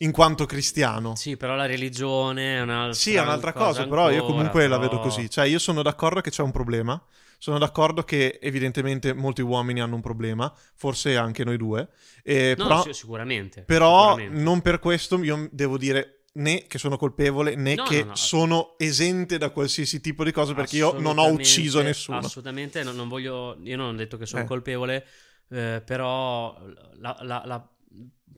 in 0.00 0.12
quanto 0.12 0.46
cristiano. 0.46 1.16
Sì, 1.16 1.36
però 1.36 1.56
la 1.56 1.66
religione 1.66 2.58
è 2.58 2.60
un'altra, 2.60 2.92
Sì, 2.94 3.14
è 3.14 3.20
un'altra 3.20 3.52
cosa, 3.52 3.86
però 3.88 4.10
io 4.10 4.24
comunque 4.24 4.68
la 4.68 4.78
però- 4.78 4.90
vedo 4.90 5.02
così. 5.02 5.28
Cioè, 5.28 5.46
io 5.46 5.58
sono 5.58 5.82
d'accordo 5.82 6.20
che 6.20 6.30
c'è 6.30 6.42
un 6.42 6.52
problema. 6.52 7.02
Sono 7.38 7.58
d'accordo 7.58 8.02
che 8.02 8.38
evidentemente 8.42 9.12
molti 9.14 9.42
uomini 9.42 9.80
hanno 9.80 9.94
un 9.94 10.00
problema, 10.00 10.52
forse 10.74 11.16
anche 11.16 11.44
noi 11.44 11.56
due. 11.56 11.88
eh, 12.24 12.54
No, 12.58 12.64
però 12.66 12.82
sì, 12.82 12.92
sicuramente. 12.92 13.62
però 13.62 14.08
sicuramente. 14.16 14.42
non 14.42 14.60
per 14.60 14.80
questo 14.80 15.22
io 15.22 15.48
devo 15.52 15.78
dire 15.78 16.24
né 16.34 16.64
che 16.66 16.78
sono 16.78 16.96
colpevole 16.96 17.54
né 17.56 17.74
No, 17.74 17.84
che 17.84 18.00
no, 18.02 18.08
no. 18.08 18.14
sono 18.16 18.74
esente 18.76 19.38
da 19.38 19.50
qualsiasi 19.50 20.00
tipo 20.00 20.24
di 20.24 20.32
cosa 20.32 20.52
perché 20.54 20.76
io 20.76 20.98
non 20.98 21.18
ho 21.18 21.30
ucciso 21.30 21.80
nessuno. 21.80 22.18
Assolutamente, 22.18 22.82
non, 22.82 22.96
non 22.96 23.08
voglio. 23.08 23.56
Io 23.62 23.76
non 23.76 23.94
ho 23.94 23.96
detto 23.96 24.16
che 24.16 24.26
sono 24.26 24.42
Eh. 24.42 24.46
colpevole, 24.46 25.06
eh, 25.50 25.80
però 25.84 26.56
la- 26.98 27.16
la- 27.22 27.42
la- 27.44 27.68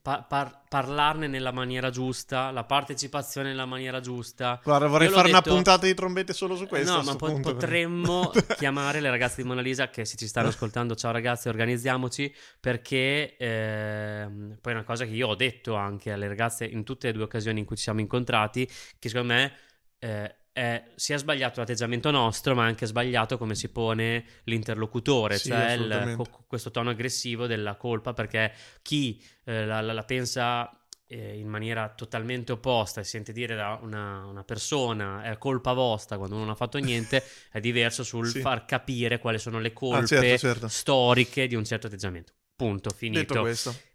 pa- 0.03 0.23
par- 0.23 0.63
parlarne 0.69 1.27
nella 1.27 1.53
maniera 1.53 1.91
giusta, 1.91 2.51
la 2.51 2.65
partecipazione 2.65 3.49
nella 3.49 3.67
maniera 3.67 4.01
giusta. 4.01 4.61
Guarda, 4.63 4.87
vorrei 4.87 5.09
fare 5.09 5.29
una 5.29 5.41
detto- 5.41 5.55
puntata 5.55 5.87
di 5.87 5.95
trombette 5.95 6.33
solo 6.33 6.57
su 6.57 6.67
questo. 6.67 6.97
No, 6.97 7.03
ma 7.03 7.17
po- 7.17 7.39
potremmo 7.41 8.31
chiamare 8.57 9.01
le 9.01 9.11
ragazze 9.11 9.43
di 9.43 9.49
Mona 9.49 9.61
Lisa 9.61 9.89
che 9.91 10.05
se 10.05 10.17
ci 10.17 10.27
stanno 10.27 10.49
ascoltando, 10.55 10.95
ciao 10.95 11.13
ragazzi, 11.13 11.49
organizziamoci 11.49 12.35
perché 12.59 13.37
ehm, 13.37 14.59
poi 14.61 14.73
è 14.73 14.75
una 14.75 14.85
cosa 14.85 15.05
che 15.05 15.13
io 15.13 15.29
ho 15.29 15.35
detto 15.35 15.75
anche 15.75 16.13
alle 16.13 16.29
ragazze 16.29 16.65
in 16.65 16.85
tutte 16.85 17.09
le 17.09 17.13
due 17.13 17.25
occasioni 17.25 17.61
in 17.61 17.67
cui 17.67 17.77
ci 17.77 17.83
siamo 17.83 18.01
incontrati, 18.01 18.67
che 18.99 19.09
secondo 19.09 19.33
me 19.35 19.53
eh, 19.99 20.35
è 20.53 20.83
sia 20.97 21.17
sbagliato 21.17 21.61
l'atteggiamento 21.61 22.11
nostro, 22.11 22.55
ma 22.55 22.65
anche 22.65 22.87
sbagliato 22.87 23.39
come 23.39 23.55
si 23.55 23.69
pone 23.69 24.25
l'interlocutore, 24.45 25.39
Sì, 25.39 25.49
cioè 25.49 25.73
il- 25.73 26.15
co- 26.17 26.45
questo 26.47 26.71
tono 26.71 26.91
aggressivo 26.91 27.47
della 27.47 27.77
colpa, 27.77 28.13
perché 28.13 28.53
chi 28.83 29.23
eh, 29.45 29.65
la, 29.65 29.81
la- 29.81 29.93
la 29.93 30.03
pensa 30.05 30.75
eh, 31.07 31.39
in 31.39 31.49
maniera 31.49 31.89
totalmente 31.89 32.53
opposta 32.53 33.01
e 33.01 33.05
sente 33.05 33.33
dire 33.33 33.57
da 33.57 33.79
una, 33.83 34.25
una 34.27 34.45
persona 34.45 35.23
è 35.25 35.37
colpa 35.39 35.73
vostra 35.73 36.17
quando 36.19 36.37
non 36.37 36.49
ha 36.51 36.55
fatto 36.55 36.79
niente, 36.79 37.23
è 37.51 37.59
diverso 37.59 38.05
sul 38.05 38.29
Sì. 38.29 38.41
far 38.41 38.65
capire 38.65 39.19
quali 39.19 39.39
sono 39.39 39.59
le 39.59 39.73
colpe 39.73 39.99
Ah, 39.99 40.07
certo, 40.07 40.39
certo. 40.39 40.69
storiche 40.69 41.47
di 41.49 41.55
un 41.57 41.65
certo 41.65 41.87
atteggiamento. 41.89 42.33
Punto, 42.61 42.91
finito. 42.91 43.47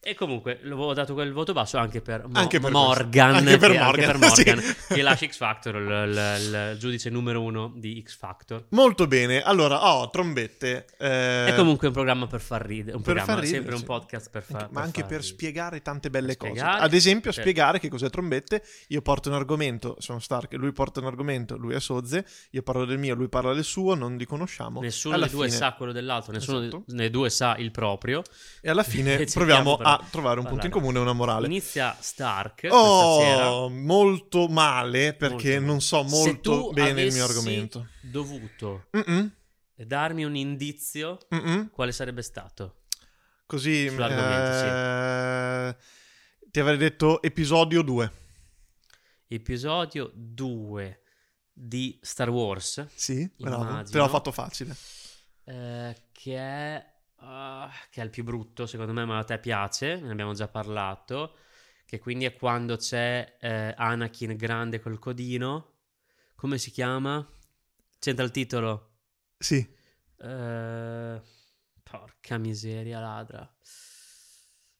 E 0.07 0.13
comunque 0.13 0.59
l'avevo 0.61 0.93
dato 0.93 1.13
quel 1.15 1.33
voto 1.33 1.51
basso 1.53 1.77
anche 1.77 1.99
per, 1.99 2.27
Mo- 2.27 2.37
Anche 2.37 2.59
per 2.59 2.69
Morgan. 2.71 3.35
Anche 3.35 3.57
per 3.57 3.71
che, 3.71 3.77
Morgan, 3.79 4.19
Morgan, 4.19 4.59
sì. 4.61 4.93
che 4.93 5.01
lascia 5.01 5.27
X 5.27 5.37
Factor, 5.37 5.75
il, 5.77 6.75
giudice 6.77 7.09
numero 7.09 7.41
uno 7.41 7.71
di 7.75 8.03
X 8.05 8.15
Factor. 8.17 8.65
Molto 8.69 9.07
bene. 9.07 9.41
Allora, 9.41 9.93
oh, 9.95 10.09
trombette. 10.11 10.85
eh, 10.99 11.45
È 11.47 11.53
comunque 11.55 11.87
un 11.87 11.93
programma 11.93 12.27
per 12.27 12.39
far 12.41 12.63
ridere, 12.63 12.95
un 12.97 13.01
per 13.03 13.15
programma, 13.15 13.41
ridere, 13.41 13.55
sempre 13.55 13.73
un 13.73 13.79
sì. 13.79 13.85
podcast 13.85 14.29
per 14.29 14.43
far 14.43 14.61
Anche- 14.61 14.73
ma 14.73 14.81
anche 14.81 15.01
far 15.01 15.09
per 15.09 15.23
spiegare 15.23 15.81
tante 15.81 16.09
belle 16.11 16.27
Per 16.35 16.37
cose. 16.37 16.51
spiegare, 16.59 16.81
Ad 16.83 16.93
esempio, 16.93 17.31
per- 17.31 17.41
spiegare 17.41 17.79
che 17.79 17.89
cos'è 17.89 18.09
trombette. 18.11 18.63
Io 18.89 19.01
porto 19.01 19.29
un 19.29 19.35
argomento, 19.35 19.95
sono 19.99 20.19
Stark, 20.19 20.53
lui 20.53 20.71
porta 20.71 20.99
un 20.99 21.07
argomento, 21.07 21.57
lui 21.57 21.73
è 21.73 21.79
Sozze, 21.79 22.25
io 22.51 22.61
parlo 22.61 22.85
del 22.85 22.99
mio, 22.99 23.15
lui 23.15 23.27
parla 23.27 23.53
del 23.55 23.63
suo, 23.63 23.95
non 23.95 24.17
li 24.17 24.25
conosciamo. 24.25 24.81
Nessuno 24.81 25.17
dei 25.17 25.29
due 25.29 25.45
fine- 25.47 25.57
sa 25.57 25.73
quello 25.73 25.91
dell'altro, 25.91 26.31
nessuno 26.31 26.59
Esatto. 26.61 26.83
dei 26.85 27.09
due 27.09 27.29
sa 27.31 27.55
il 27.57 27.71
proprio. 27.71 28.21
E 28.65 28.69
alla 28.71 28.81
fine 28.81 29.25
proviamo 29.31 29.75
a 29.75 30.03
trovare 30.09 30.39
un 30.39 30.47
punto 30.47 30.65
in 30.65 30.71
comune 30.71 30.97
e 30.97 31.01
una 31.01 31.13
morale. 31.13 31.45
Inizia 31.45 31.95
Stark. 31.99 32.65
Oh, 32.71 33.69
molto 33.69 34.47
male 34.47 35.13
perché 35.13 35.59
Molto 35.59 35.65
non 35.67 35.81
so 35.81 36.01
molto 36.01 36.71
bene 36.71 37.03
il 37.03 37.13
mio 37.13 37.25
argomento. 37.25 37.89
dovuto 38.01 38.87
Mm-mm, 38.97 39.31
darmi 39.75 40.23
un 40.23 40.35
indizio, 40.35 41.19
mm-mm. 41.35 41.69
quale 41.69 41.91
sarebbe 41.91 42.23
stato? 42.23 42.85
Così 43.45 43.87
Sull'argomento, 43.87 44.57
sì. 44.57 44.65
eh, 44.65 46.49
ti 46.49 46.59
avrei 46.59 46.77
detto 46.77 47.21
episodio 47.21 47.83
2. 47.83 48.11
Episodio 49.27 50.11
2 50.11 51.01
di 51.53 51.99
Star 52.01 52.31
Wars, 52.31 52.87
Sì, 52.95 53.29
bravo. 53.37 53.83
Te 53.83 53.97
l'ho 53.99 54.07
fatto 54.07 54.31
facile. 54.31 54.75
eh, 55.43 55.95
che 56.11 56.35
è 56.35 56.93
ah, 57.17 57.71
che 57.89 58.01
è 58.01 58.03
il 58.03 58.09
più 58.09 58.23
brutto, 58.23 58.65
secondo 58.65 58.93
me, 58.93 59.05
ma 59.05 59.17
a 59.19 59.23
te 59.23 59.37
piace, 59.39 59.99
ne 59.99 60.11
abbiamo 60.11 60.33
già 60.33 60.47
parlato, 60.47 61.37
che 61.85 61.99
quindi 61.99 62.25
è 62.25 62.33
quando 62.33 62.77
c'è 62.77 63.37
eh, 63.39 63.73
Anakin 63.77 64.35
grande 64.35 64.79
col 64.79 64.99
codino. 64.99 65.73
Come 66.35 66.57
si 66.57 66.71
chiama? 66.71 67.25
C'entra 67.99 68.25
il 68.25 68.31
titolo? 68.31 68.91
Sì. 69.37 69.57
Eh, 70.17 71.21
porca 71.83 72.37
miseria, 72.37 72.99
ladra. 72.99 73.49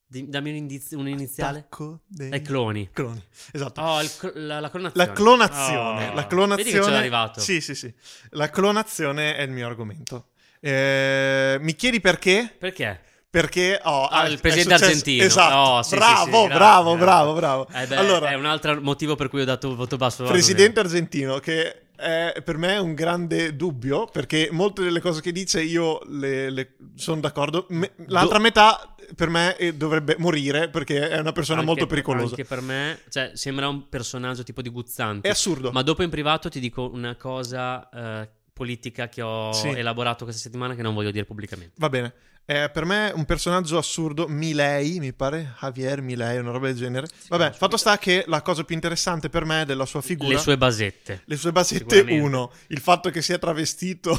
Di- 0.07 0.29
dammi 0.29 0.51
un, 0.51 0.55
indizio, 0.57 0.99
un 0.99 1.07
iniziale. 1.07 1.59
Attacco 1.59 2.01
dei 2.05 2.29
È 2.29 2.41
cloni. 2.41 2.89
cloni. 2.91 3.21
Esatto. 3.51 3.81
Oh, 3.81 4.01
il 4.01 4.09
la, 4.35 4.59
la 4.59 4.69
clonazione. 4.69 5.07
La 5.07 5.13
clonazione, 5.13 6.09
Oh. 6.09 6.13
la 6.13 6.27
clonazione. 6.27 6.71
Vedi 6.71 6.85
che 6.85 6.95
arrivato. 6.95 7.39
Sì, 7.39 7.59
sì, 7.59 7.73
sì. 7.73 7.93
La 8.31 8.49
clonazione 8.49 9.35
è 9.35 9.41
il 9.41 9.51
mio 9.51 9.65
argomento. 9.65 10.29
Eh, 10.67 11.57
mi 11.61 11.75
chiedi 11.75 12.01
perché? 12.01 12.55
Perché? 12.57 12.99
Perché 13.29 13.79
oh, 13.83 14.05
Ah, 14.07 14.23
è- 14.23 14.29
il 14.29 14.37
è 14.37 14.41
presidente 14.41 14.73
argentino. 14.85 15.23
Esatto. 15.23 15.55
Oh, 15.55 15.81
sì, 15.83 15.89
sì, 15.89 15.95
bravo, 15.97 16.23
sì, 16.23 16.29
grazie, 16.31 16.55
bravo, 16.55 16.95
bravo, 16.95 17.33
bravo. 17.33 17.67
Eh 17.71 17.85
beh, 17.85 17.95
allora, 17.97 18.29
è 18.29 18.33
un 18.33 18.45
altro 18.45 18.81
motivo 18.81 19.15
per 19.15 19.29
cui 19.29 19.41
ho 19.41 19.45
dato 19.45 19.69
un 19.69 19.75
voto 19.75 19.95
basso. 19.97 20.23
presidente 20.23 20.79
argentino 20.79 21.37
che 21.39 21.81
è 21.95 22.41
per 22.43 22.57
me 22.57 22.77
un 22.77 22.93
grande 22.93 23.55
dubbio 23.55 24.05
perché 24.07 24.49
molte 24.51 24.83
delle 24.83 24.99
cose 24.99 25.21
che 25.21 25.31
dice 25.31 25.61
io 25.61 25.99
le, 26.07 26.49
le- 26.49 26.75
sono 26.95 27.19
d'accordo. 27.21 27.67
Me- 27.69 27.91
l'altra 28.07 28.37
Do- 28.37 28.43
metà 28.43 28.95
per 29.15 29.29
me 29.29 29.55
eh, 29.57 29.75
dovrebbe 29.75 30.15
morire 30.17 30.69
perché 30.69 31.09
è 31.09 31.19
una 31.19 31.31
persona 31.31 31.59
Anche- 31.59 31.71
molto 31.71 31.85
pericolosa. 31.87 32.29
Anche 32.29 32.43
per 32.45 32.61
me, 32.61 33.01
cioè, 33.09 33.31
sembra 33.35 33.67
un 33.67 33.87
personaggio 33.87 34.41
tipo 34.43 34.61
di 34.63 34.69
Guzzanti. 34.69 35.27
È 35.27 35.29
assurdo. 35.31 35.71
Ma 35.71 35.83
dopo 35.83 36.01
in 36.03 36.09
privato 36.09 36.49
ti 36.49 36.59
dico 36.59 36.89
una 36.91 37.15
cosa 37.15 37.87
eh, 37.89 38.29
politica 38.55 39.09
che 39.09 39.21
ho 39.21 39.51
Sì. 39.51 39.67
elaborato 39.67 40.23
questa 40.23 40.41
settimana 40.41 40.75
che 40.75 40.81
non 40.81 40.93
voglio 40.93 41.11
dire 41.11 41.25
pubblicamente. 41.25 41.73
Va 41.77 41.89
bene. 41.89 42.13
Eh, 42.47 42.69
per 42.71 42.85
me 42.85 43.09
è 43.09 43.13
un 43.13 43.25
personaggio 43.25 43.77
assurdo, 43.77 44.27
Milei, 44.27 44.99
mi 44.99 45.11
pare, 45.13 45.55
Javier 45.59 46.01
Milei, 46.01 46.37
una 46.37 46.51
roba 46.51 46.67
del 46.67 46.75
genere. 46.75 47.07
Vabbè, 47.27 47.51
fatto 47.51 47.75
sta 47.75 47.97
che 47.97 48.23
la 48.27 48.41
cosa 48.43 48.63
più 48.63 48.75
interessante 48.75 49.29
per 49.29 49.43
me 49.45 49.65
della 49.65 49.85
sua 49.85 50.01
figura... 50.01 50.35
Le 50.35 50.37
sue 50.39 50.55
basette. 50.57 51.23
le 51.25 51.35
sue 51.37 51.51
basette, 51.51 51.99
uno, 52.01 52.51
il 52.67 52.79
fatto 52.79 53.09
che 53.09 53.21
sia 53.23 53.37
travestito 53.39 54.15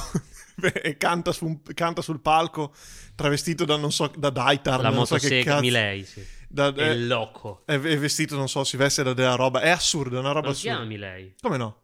e 0.83 0.97
canta, 0.97 1.33
su 1.33 1.63
canta 1.73 2.03
sul 2.03 2.21
palco 2.21 2.75
travestito 3.15 3.65
da, 3.65 3.77
non 3.77 3.93
so, 3.93 4.11
da 4.17 4.29
Daitar, 4.31 4.81
La 4.83 4.91
non 4.91 5.07
so 5.07 5.15
motosega 5.15 5.45
cazzo. 5.53 5.61
Milei, 5.63 6.05
sì. 6.05 6.27
Da- 6.49 6.73
È 6.75 6.75
è, 6.75 6.89
il 6.91 7.07
loco. 7.07 7.63
è- 7.65 7.79
è 7.79 7.99
vestito, 7.99 8.37
non 8.37 8.49
so, 8.49 8.65
si 8.65 8.77
veste 8.77 9.03
da 9.05 9.15
della 9.15 9.35
roba. 9.37 9.61
È 9.61 9.71
assurdo, 9.71 10.17
è 10.17 10.19
una 10.19 10.33
roba 10.33 10.47
Non 10.49 10.55
si 10.57 10.63
chiama 10.63 10.81
assurda. 10.81 10.95
Milei. 10.95 11.35
Come 11.41 11.57
no? 11.57 11.83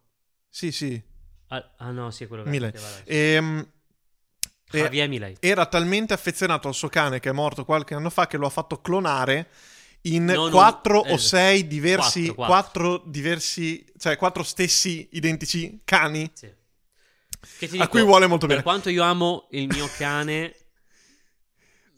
Sì, 0.49 0.71
sì. 0.71 1.01
Ah, 1.55 1.71
ah, 1.77 1.91
no, 1.91 2.09
sì, 2.11 2.23
è 2.23 2.27
quello 2.27 2.43
che 2.43 2.49
Milei. 2.49 2.71
Ehm, 3.05 3.67
Javier 4.71 5.07
Milei. 5.07 5.35
era 5.39 5.67
talmente 5.67 6.13
affezionato 6.13 6.67
al 6.67 6.73
suo 6.73 6.89
cane 6.89 7.19
che 7.19 7.29
è 7.29 7.31
morto 7.31 7.63
qualche 7.63 7.93
anno 7.93 8.09
fa 8.09 8.25
che 8.25 8.37
lo 8.37 8.47
ha 8.47 8.49
fatto 8.49 8.81
clonare 8.81 9.49
in 10.05 10.27
un- 10.35 10.49
quattro 10.49 11.03
eh, 11.05 11.13
o 11.13 11.17
sei 11.17 11.67
diversi, 11.67 12.33
quattro, 12.33 12.45
quattro 12.45 13.03
diversi, 13.05 13.85
cioè 13.99 14.17
quattro 14.17 14.41
stessi 14.43 15.07
identici 15.11 15.81
cani 15.85 16.29
Sì. 16.33 16.51
Ti 17.59 17.65
a 17.65 17.67
dico, 17.69 17.87
cui 17.87 18.01
vuole 18.01 18.25
molto 18.25 18.47
per 18.47 18.55
bene. 18.55 18.63
quanto 18.63 18.89
io 18.89 19.03
amo 19.03 19.47
il 19.51 19.67
mio 19.67 19.87
cane, 19.97 20.55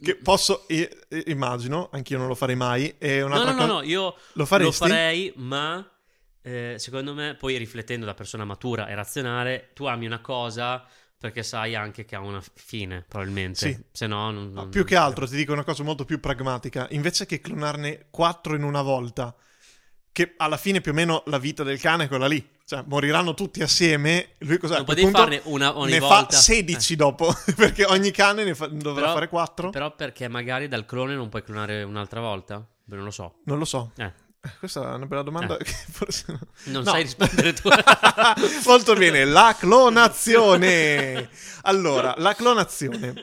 Che 0.01 0.15
posso, 0.17 0.65
immagino, 1.27 1.89
anch'io 1.93 2.17
non 2.17 2.27
lo 2.27 2.35
farei 2.35 2.55
mai. 2.55 2.93
E 2.97 3.19
no, 3.21 3.27
no, 3.27 3.51
no, 3.53 3.65
no, 3.65 3.81
io 3.83 4.15
Lo 4.33 4.45
faresti? 4.45 4.75
farei, 4.87 5.31
ma 5.37 5.87
eh, 6.45 6.75
secondo 6.77 7.13
me, 7.15 7.35
poi 7.35 7.57
riflettendo 7.57 8.05
da 8.05 8.13
persona 8.13 8.45
matura 8.45 8.87
e 8.87 8.93
razionale, 8.95 9.71
tu 9.73 9.85
ami 9.85 10.05
una 10.05 10.19
cosa 10.21 10.85
perché 11.17 11.41
sai 11.41 11.73
anche 11.75 12.05
che 12.05 12.15
ha 12.15 12.19
una 12.19 12.41
fine, 12.53 13.03
probabilmente. 13.07 13.71
Sì. 13.73 13.83
Se 13.91 14.05
no, 14.05 14.29
non, 14.29 14.49
No, 14.49 14.61
non- 14.61 14.69
più 14.69 14.85
che 14.85 14.95
altro 14.95 15.25
ti 15.27 15.35
dico 15.35 15.53
una 15.53 15.63
cosa 15.63 15.81
molto 15.83 16.05
più 16.05 16.19
pragmatica. 16.19 16.85
Invece 16.91 17.25
che 17.25 17.41
clonarne 17.41 18.07
quattro 18.11 18.55
in 18.55 18.61
una 18.63 18.83
volta, 18.83 19.33
che 20.11 20.33
alla 20.37 20.57
fine 20.57 20.81
più 20.81 20.91
o 20.91 20.93
meno 20.93 21.23
la 21.25 21.39
vita 21.39 21.63
del 21.63 21.79
cane 21.79 22.03
è 22.03 22.07
quella 22.07 22.27
lì. 22.27 22.47
Cioè, 22.63 22.83
moriranno 22.85 23.33
tutti 23.33 23.61
assieme. 23.61 24.35
Lui 24.39 24.57
cos'è? 24.57 24.75
Non 24.77 24.85
potevi 24.85 25.09
farne 25.11 25.41
una 25.45 25.77
ogni 25.77 25.93
ne 25.93 25.99
volta. 25.99 26.35
fa 26.35 26.41
16 26.41 26.95
dopo, 26.95 27.33
perché 27.55 27.85
ogni 27.85 28.11
cane 28.11 28.43
ne 28.43 28.53
fa- 28.55 28.67
dovrà 28.67 29.01
Però- 29.01 29.13
fare 29.13 29.27
4. 29.29 29.69
Però 29.71 29.95
perché 29.95 30.27
magari 30.27 30.67
dal 30.67 30.85
clone 30.85 31.15
non 31.15 31.29
puoi 31.29 31.43
clonare 31.43 31.81
un'altra 31.83 32.19
volta? 32.21 32.63
Beh, 32.83 32.95
non 32.95 33.05
lo 33.05 33.11
so. 33.11 33.39
Non 33.45 33.57
lo 33.57 33.65
so. 33.65 33.91
Eh, 33.97 34.03
Eh, 34.05 34.13
Questa 34.59 34.81
è 34.91 34.95
una 34.95 35.05
bella 35.05 35.21
domanda 35.21 35.57
Eh. 35.57 35.63
che 35.63 35.73
forse 35.91 36.25
no. 36.31 36.39
non 36.65 36.83
No. 36.83 36.89
sai 36.91 37.03
rispondere 37.03 37.53
tu. 37.53 37.69
Molto 38.65 38.93
bene, 38.93 39.25
la 39.25 39.55
clonazione. 39.57 41.29
Allora, 41.63 42.13
la 42.17 42.33
clonazione. 42.33 43.13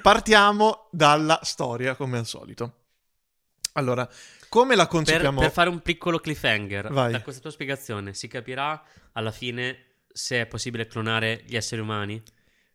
Partiamo 0.00 0.88
dalla 0.90 1.38
storia, 1.42 1.94
come 1.94 2.18
al 2.18 2.26
solito. 2.26 2.76
Allora, 3.74 4.08
come 4.48 4.74
la 4.76 4.82
per, 4.84 4.92
concepiamo? 4.92 5.40
per 5.40 5.50
fare 5.50 5.68
un 5.70 5.80
piccolo 5.80 6.18
cliffhanger, 6.18 6.90
Vai. 6.92 7.12
da 7.12 7.22
questa 7.22 7.40
tua 7.40 7.50
spiegazione, 7.50 8.12
si 8.14 8.28
capirà 8.28 8.82
alla 9.12 9.30
fine 9.30 9.86
se 10.12 10.42
è 10.42 10.46
possibile 10.46 10.86
clonare 10.86 11.42
gli 11.46 11.56
esseri 11.56 11.80
umani? 11.80 12.22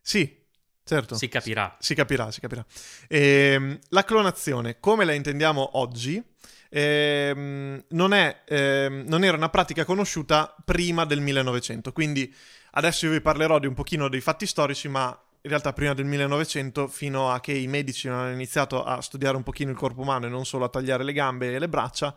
Sì, 0.00 0.44
certo. 0.84 1.14
Si 1.14 1.28
capirà. 1.28 1.76
Si 1.78 1.94
capirà, 1.94 2.30
si 2.32 2.40
capirà. 2.40 2.64
Ehm, 3.06 3.78
la 3.90 4.04
clonazione, 4.04 4.80
come 4.80 5.04
la 5.04 5.12
intendiamo 5.12 5.78
oggi, 5.78 6.20
ehm, 6.68 7.84
non, 7.88 8.12
è, 8.12 8.42
ehm, 8.46 9.04
non 9.06 9.24
era 9.24 9.36
una 9.36 9.48
pratica 9.48 9.84
conosciuta 9.84 10.54
prima 10.64 11.04
del 11.04 11.20
1900. 11.20 11.92
Quindi 11.92 12.34
adesso 12.72 13.06
io 13.06 13.12
vi 13.12 13.20
parlerò 13.20 13.58
di 13.58 13.66
un 13.66 13.74
pochino 13.74 14.08
dei 14.08 14.20
fatti 14.20 14.46
storici, 14.46 14.88
ma 14.88 15.08
in 15.40 15.50
realtà 15.50 15.72
prima 15.72 15.94
del 15.94 16.04
1900, 16.06 16.88
fino 16.88 17.30
a 17.30 17.40
che 17.40 17.52
i 17.52 17.66
medici 17.68 18.08
non 18.08 18.18
hanno 18.18 18.32
iniziato 18.32 18.84
a 18.84 19.00
studiare 19.00 19.36
un 19.36 19.42
pochino 19.42 19.70
il 19.70 19.76
corpo 19.76 20.00
umano 20.02 20.26
e 20.26 20.28
non 20.28 20.44
solo 20.44 20.64
a 20.64 20.68
tagliare 20.68 21.04
le 21.04 21.12
gambe 21.12 21.54
e 21.54 21.58
le 21.58 21.68
braccia, 21.68 22.14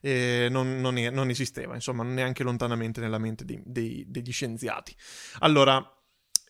eh, 0.00 0.48
non, 0.50 0.80
non 0.80 0.94
non 0.94 1.30
esisteva, 1.30 1.74
insomma, 1.74 2.02
neanche 2.02 2.42
lontanamente 2.42 3.00
nella 3.00 3.18
mente 3.18 3.44
dei- 3.44 3.62
dei- 3.64 4.04
degli 4.08 4.32
scienziati. 4.32 4.94
Allora, 5.40 5.80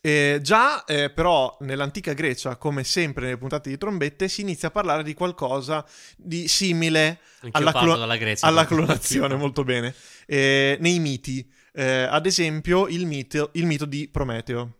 eh, 0.05 0.39
già 0.41 0.83
eh, 0.83 1.09
però 1.11 1.55
nell'antica 1.61 2.11
Grecia, 2.11 2.57
come 2.57 2.83
sempre 2.83 3.23
nelle 3.23 3.37
puntate 3.37 3.69
di 3.69 3.77
trombette, 3.77 4.27
si 4.27 4.41
inizia 4.41 4.67
a 4.67 4.71
parlare 4.71 5.01
di 5.01 5.13
qualcosa 5.13 5.85
di 6.17 6.49
simile 6.49 7.21
Anch'io 7.39 7.51
alla, 7.53 7.71
clo- 7.71 8.17
Grecia. 8.17 8.45
alla 8.45 8.65
clonazione, 8.65 9.35
molto 9.35 9.63
bene, 9.63 9.95
Eh, 10.25 10.77
nei 10.81 10.99
miti. 10.99 11.49
Eh, 11.71 12.01
ad 12.01 12.25
esempio, 12.25 12.87
il 12.89 13.05
mito, 13.05 13.51
il 13.53 13.65
mito 13.65 13.85
di 13.85 14.09
Prometeo. 14.09 14.73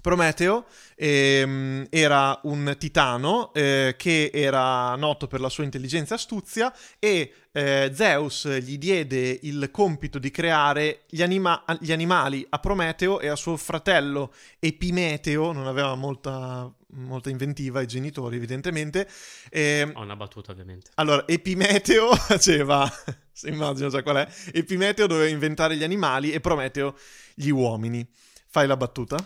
Prometeo 0.00 0.66
ehm, 0.96 1.86
era 1.90 2.38
un 2.44 2.74
titano 2.78 3.52
eh, 3.54 3.94
che 3.96 4.30
era 4.32 4.94
noto 4.96 5.26
per 5.26 5.40
la 5.40 5.48
sua 5.48 5.64
intelligenza 5.64 6.14
e 6.14 6.16
astuzia 6.16 6.74
e 6.98 7.32
eh, 7.52 7.90
Zeus 7.94 8.48
gli 8.58 8.78
diede 8.78 9.38
il 9.42 9.70
compito 9.70 10.18
di 10.18 10.30
creare 10.30 11.02
gli, 11.08 11.22
anima- 11.22 11.62
gli 11.80 11.92
animali 11.92 12.44
a 12.48 12.58
Prometeo 12.58 13.20
e 13.20 13.28
a 13.28 13.36
suo 13.36 13.56
fratello 13.56 14.32
Epimeteo, 14.58 15.52
non 15.52 15.66
aveva 15.66 15.94
molta, 15.94 16.72
molta 16.94 17.28
inventiva 17.30 17.80
i 17.82 17.86
genitori 17.86 18.36
evidentemente, 18.36 19.08
ehm, 19.50 19.92
Ho 19.94 20.02
una 20.02 20.16
battuta, 20.16 20.52
ovviamente. 20.52 20.90
allora, 20.94 21.26
Epimeteo 21.28 22.14
faceva, 22.16 22.90
se 23.32 23.48
immagino 23.48 23.88
già 23.88 24.02
qual 24.02 24.16
è, 24.16 24.28
Epimeteo 24.52 25.06
doveva 25.06 25.28
inventare 25.28 25.76
gli 25.76 25.84
animali 25.84 26.32
e 26.32 26.40
Prometeo 26.40 26.96
gli 27.34 27.50
uomini. 27.50 28.06
Fai 28.48 28.66
la 28.66 28.76
battuta? 28.76 29.16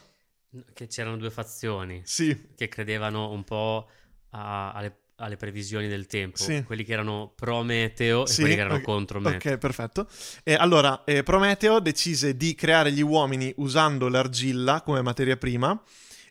Che 0.73 0.87
c'erano 0.87 1.16
due 1.16 1.30
fazioni 1.30 2.00
Sì, 2.04 2.49
che 2.56 2.68
credevano 2.68 3.30
un 3.30 3.45
po' 3.45 3.88
a- 4.30 4.73
alle, 4.73 4.97
alle 5.17 5.37
previsioni 5.37 5.89
del 5.89 6.07
tempo. 6.07 6.37
Sì. 6.37 6.63
Quelli 6.65 6.85
che 6.85 6.93
erano 6.93 7.33
pro 7.35 7.63
Meteo 7.63 8.25
e 8.25 8.29
sì. 8.29 8.41
quelli 8.41 8.55
che 8.55 8.61
erano 8.61 8.77
ok, 8.77 8.83
contro 8.83 9.21
Meteo. 9.21 9.53
Ok, 9.53 9.59
perfetto. 9.59 10.07
E 10.45 10.55
allora, 10.55 11.05
eh, 11.05 11.23
Prometeo 11.23 11.79
decise 11.81 12.37
di 12.37 12.55
creare 12.55 12.93
gli 12.93 13.01
uomini 13.03 13.53
usando 13.57 14.09
l'argilla 14.09 14.83
come 14.83 15.03
materia 15.03 15.37
prima 15.37 15.81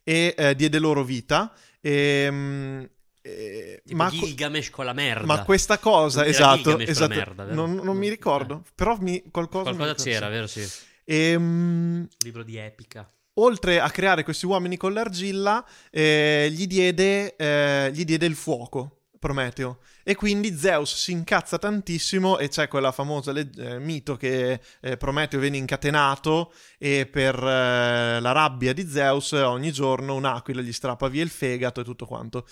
e 0.04 0.36
eh, 0.38 0.56
diede 0.56 0.80
loro 0.80 1.04
vita. 1.04 1.52
Ehm, 1.82 2.88
eh, 3.22 3.82
Tipo 3.84 3.98
ma, 3.98 4.10
Gilgamesh 4.10 4.70
con 4.70 4.86
la 4.86 4.94
merda. 4.94 5.26
ma 5.26 5.44
questa 5.44 5.80
cosa, 5.80 6.22
Era 6.22 6.30
esatto, 6.30 6.78
esatto 6.78 7.14
merda, 7.16 7.44
non, 7.46 7.74
non 7.74 7.98
mi 7.98 8.06
Eh. 8.06 8.12
ricordo, 8.12 8.64
però 8.76 8.98
mi, 9.00 9.24
qualcosa, 9.32 9.72
mi 9.72 9.78
Qualcosa 9.78 10.04
ricordo, 10.04 10.04
c'era, 10.04 10.26
sì. 10.28 10.32
vero? 10.32 10.48
Sì. 10.48 10.84
Ehm, 11.06 12.08
Libro 12.24 12.44
di 12.44 12.58
epica. 12.58 13.10
Oltre 13.36 13.80
a 13.80 13.90
creare 13.90 14.24
questi 14.24 14.46
uomini 14.46 14.78
con 14.78 14.94
l'argilla, 14.94 15.66
eh, 15.90 16.50
gli, 16.52 16.68
diede, 16.68 17.36
eh, 17.36 17.92
gli 17.94 18.04
diede 18.04 18.26
il 18.26 18.36
fuoco, 18.36 19.08
Prometeo. 19.20 19.80
E 20.04 20.16
quindi 20.16 20.56
Zeus 20.56 20.96
si 20.96 21.12
incazza 21.12 21.58
tantissimo 21.58 22.38
e 22.38 22.48
c'è 22.48 22.68
quella 22.68 22.92
famosa 22.92 23.32
leg- 23.32 23.58
eh, 23.58 23.80
mito 23.80 24.16
che 24.18 24.60
eh, 24.82 24.98
Prometeo 24.98 25.40
viene 25.40 25.58
incatenato 25.58 26.54
e 26.78 27.08
per 27.08 27.36
eh, 27.36 28.20
la 28.20 28.32
rabbia 28.32 28.72
di 28.74 28.88
Zeus 28.88 29.32
ogni 29.32 29.72
giorno 29.72 30.14
un'aquila 30.16 30.62
gli 30.62 30.74
strappa 30.74 31.08
via 31.08 31.24
il 31.24 31.30
fegato 31.30 31.82
e 31.82 31.84
tutto 31.84 32.06
quanto. 32.06 32.46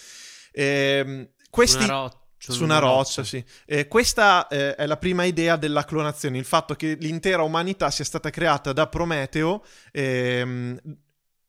Ehm, 0.52 1.30
questi... 1.50 1.84
Una 1.84 1.94
roccia. 1.94 2.22
Su 2.52 2.64
una 2.64 2.80
roccia, 2.80 3.24
sì. 3.24 3.44
Eh, 3.66 3.88
questa 3.88 4.48
eh, 4.48 4.76
è 4.76 4.86
la 4.86 4.98
prima 4.98 5.24
idea 5.24 5.56
della 5.56 5.86
clonazione, 5.86 6.38
il 6.38 6.44
fatto 6.46 6.76
che 6.76 6.98
l'intera 7.00 7.42
umanità 7.44 7.90
sia 7.90 8.04
stata 8.04 8.30
creata 8.30 8.74
da 8.74 8.88
Prometeo 8.88 9.64
ehm, 9.92 10.78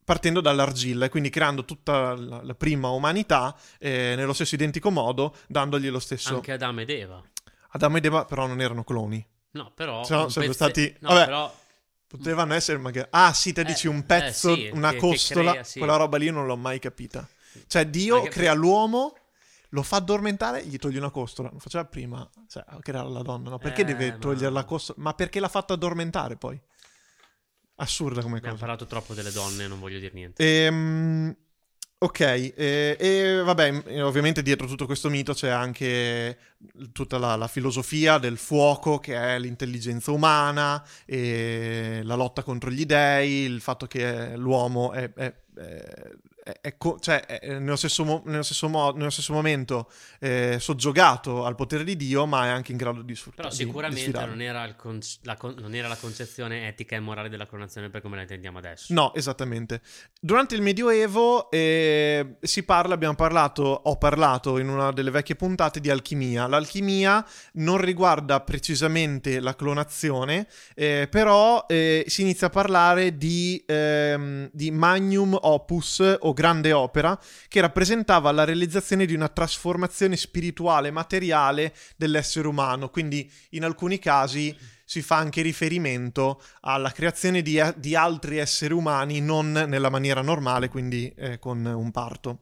partendo 0.04 0.40
dall'argilla 0.40 1.06
e 1.06 1.08
quindi 1.08 1.30
creando 1.30 1.64
tutta 1.64 2.14
la, 2.14 2.42
la 2.42 2.54
prima 2.54 2.90
umanità 2.90 3.56
eh, 3.78 4.14
nello 4.16 4.32
stesso 4.34 4.54
identico 4.54 4.90
modo, 4.90 5.34
dandogli 5.48 5.88
lo 5.88 5.98
stesso... 5.98 6.34
Anche 6.36 6.52
Adamo 6.52 6.82
ed 6.82 6.90
Eva. 6.90 7.22
Adamo 7.70 7.96
ed 7.96 8.04
Eva 8.04 8.24
però 8.24 8.46
non 8.46 8.60
erano 8.60 8.84
cloni, 8.84 9.26
No, 9.52 9.72
però... 9.74 9.98
Un 9.98 10.04
sarebbero 10.04 10.30
pezze- 10.34 10.52
stati- 10.52 10.96
No, 11.00 11.08
vabbè. 11.08 11.24
però... 11.24 11.54
potevano 12.06 12.54
essere 12.54 12.78
magari... 12.78 13.08
Ah 13.10 13.32
sì, 13.32 13.52
te 13.52 13.62
Eh, 13.62 13.64
dici 13.64 13.86
un 13.88 13.98
eh, 13.98 14.02
pezzo, 14.04 14.54
sì, 14.54 14.70
una 14.72 14.90
che- 14.90 14.94
che 14.94 15.00
costola, 15.00 15.50
crea, 15.52 15.64
sì. 15.64 15.78
quella 15.78 15.96
roba 15.96 16.18
lì 16.18 16.30
non 16.30 16.46
l'ho 16.46 16.56
mai 16.56 16.78
capita. 16.78 17.26
Cioè 17.66 17.86
Dio 17.86 18.16
Anche 18.16 18.28
crea 18.28 18.52
l'uomo... 18.52 19.16
Lo 19.74 19.82
fa 19.82 19.96
addormentare, 19.96 20.64
gli 20.64 20.76
toglie 20.76 20.98
una 20.98 21.10
costola. 21.10 21.48
Non 21.50 21.58
faceva 21.58 21.84
prima, 21.84 22.28
cioè, 22.48 22.62
a 22.64 22.78
creare 22.78 23.10
la 23.10 23.22
donna, 23.22 23.50
no? 23.50 23.58
Perché 23.58 23.82
Eh, 23.82 23.84
deve 23.84 24.10
ma- 24.12 24.18
togliere 24.18 24.52
la 24.52 24.64
costola? 24.64 25.02
Ma 25.02 25.14
perché 25.14 25.40
l'ha 25.40 25.48
fatto 25.48 25.72
addormentare 25.72 26.36
poi? 26.36 26.60
Assurda 27.76 28.22
come 28.22 28.36
Abbiamo 28.36 28.54
cosa. 28.54 28.66
parlato 28.66 28.86
troppo 28.88 29.14
delle 29.14 29.32
donne, 29.32 29.66
non 29.66 29.80
voglio 29.80 29.98
dire 29.98 30.12
niente. 30.14 30.66
Ehm, 30.66 31.36
ok, 31.98 32.20
eh, 32.20 32.96
e 33.00 33.42
vabbè, 33.42 34.02
ovviamente 34.04 34.42
dietro 34.42 34.68
tutto 34.68 34.86
questo 34.86 35.10
mito 35.10 35.32
c'è 35.34 35.48
anche 35.48 36.38
tutta 36.92 37.18
la, 37.18 37.34
la 37.34 37.48
filosofia 37.48 38.18
del 38.18 38.36
fuoco 38.38 39.00
che 39.00 39.16
è 39.16 39.40
l'intelligenza 39.40 40.12
umana, 40.12 40.86
e 41.04 42.00
la 42.04 42.14
lotta 42.14 42.44
contro 42.44 42.70
gli 42.70 42.86
dei, 42.86 43.40
il 43.42 43.60
fatto 43.60 43.88
che 43.88 44.36
l'uomo 44.36 44.92
è, 44.92 45.12
è- 45.12 45.34
è- 45.56 46.12
è- 46.60 46.76
co- 46.76 46.98
cioè, 47.00 47.24
è 47.24 47.58
nello, 47.58 47.76
stesso 47.76 48.04
mo- 48.04 48.22
nello 48.26 48.42
stesso 48.42 48.68
mo- 48.68 48.92
nello 48.92 49.10
stesso 49.10 49.32
momento 49.32 49.90
eh, 50.20 50.58
soggiogato 50.60 51.44
al 51.44 51.54
potere 51.54 51.84
di 51.84 51.96
Dio, 51.96 52.26
ma 52.26 52.44
è 52.46 52.48
anche 52.48 52.72
in 52.72 52.78
grado 52.78 53.02
di 53.02 53.14
sfruttare. 53.14 53.48
Però 53.48 53.54
sicuramente 53.54 54.26
non 54.26 54.40
era, 54.40 54.74
con- 54.74 55.00
la 55.22 55.36
con- 55.36 55.54
non 55.58 55.74
era 55.74 55.88
la 55.88 55.96
concezione 55.96 56.68
etica 56.68 56.96
e 56.96 57.00
morale 57.00 57.28
della 57.28 57.46
clonazione 57.46 57.88
per 57.88 58.02
come 58.02 58.16
la 58.16 58.22
intendiamo 58.22 58.58
adesso. 58.58 58.92
No, 58.92 59.14
esattamente. 59.14 59.80
Durante 60.20 60.54
il 60.54 60.60
Medioevo 60.62 61.50
eh, 61.50 62.36
si 62.40 62.62
parla, 62.62 62.94
abbiamo 62.94 63.14
parlato, 63.14 63.62
ho 63.62 63.96
parlato 63.96 64.58
in 64.58 64.68
una 64.68 64.92
delle 64.92 65.10
vecchie 65.10 65.36
puntate 65.36 65.80
di 65.80 65.88
alchimia. 65.88 66.46
L'alchimia 66.46 67.24
non 67.54 67.78
riguarda 67.78 68.40
precisamente 68.40 69.40
la 69.40 69.54
clonazione, 69.54 70.46
eh, 70.74 71.08
però 71.10 71.64
eh, 71.68 72.04
si 72.06 72.20
inizia 72.22 72.48
a 72.48 72.50
parlare 72.50 73.16
di, 73.16 73.62
ehm, 73.66 74.50
di 74.52 74.70
magnum 74.70 75.38
opus 75.40 76.16
o 76.20 76.32
grande 76.34 76.72
opera 76.72 77.18
che 77.48 77.62
rappresentava 77.62 78.30
la 78.32 78.44
realizzazione 78.44 79.06
di 79.06 79.14
una 79.14 79.28
trasformazione 79.28 80.16
spirituale, 80.16 80.90
materiale 80.90 81.74
dell'essere 81.96 82.46
umano. 82.46 82.90
Quindi 82.90 83.30
in 83.50 83.64
alcuni 83.64 83.98
casi 83.98 84.54
si 84.84 85.00
fa 85.00 85.16
anche 85.16 85.40
riferimento 85.40 86.42
alla 86.60 86.90
creazione 86.90 87.40
di, 87.40 87.60
di 87.76 87.96
altri 87.96 88.36
esseri 88.36 88.74
umani 88.74 89.20
non 89.20 89.52
nella 89.52 89.88
maniera 89.88 90.20
normale, 90.20 90.68
quindi 90.68 91.10
eh, 91.16 91.38
con 91.38 91.64
un 91.64 91.90
parto. 91.90 92.40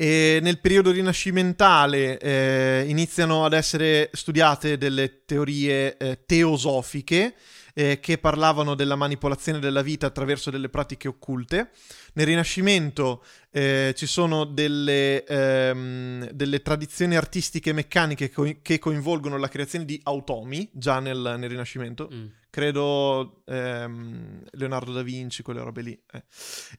E 0.00 0.38
nel 0.42 0.60
periodo 0.60 0.92
rinascimentale 0.92 2.18
eh, 2.18 2.84
iniziano 2.86 3.44
ad 3.44 3.52
essere 3.52 4.10
studiate 4.12 4.78
delle 4.78 5.24
teorie 5.24 5.96
eh, 5.96 6.20
teosofiche 6.24 7.34
eh, 7.78 8.00
che 8.00 8.18
parlavano 8.18 8.74
della 8.74 8.96
manipolazione 8.96 9.60
della 9.60 9.82
vita 9.82 10.06
attraverso 10.06 10.50
delle 10.50 10.68
pratiche 10.68 11.06
occulte. 11.06 11.70
Nel 12.14 12.26
Rinascimento 12.26 13.22
eh, 13.52 13.94
ci 13.96 14.06
sono 14.06 14.44
delle, 14.44 15.22
ehm, 15.24 16.30
delle 16.30 16.60
tradizioni 16.60 17.14
artistiche 17.14 17.70
e 17.70 17.74
meccaniche 17.74 18.30
co- 18.30 18.56
che 18.62 18.80
coinvolgono 18.80 19.36
la 19.38 19.46
creazione 19.48 19.84
di 19.84 20.00
automi 20.02 20.68
già 20.72 20.98
nel, 20.98 21.36
nel 21.38 21.48
Rinascimento 21.48 22.08
Mm. 22.12 22.26
credo 22.50 23.42
ehm, 23.46 24.42
Leonardo 24.52 24.92
da 24.92 25.02
Vinci, 25.02 25.42
quelle 25.42 25.60
robe 25.60 25.82
lì. 25.82 26.02
eh. 26.12 26.24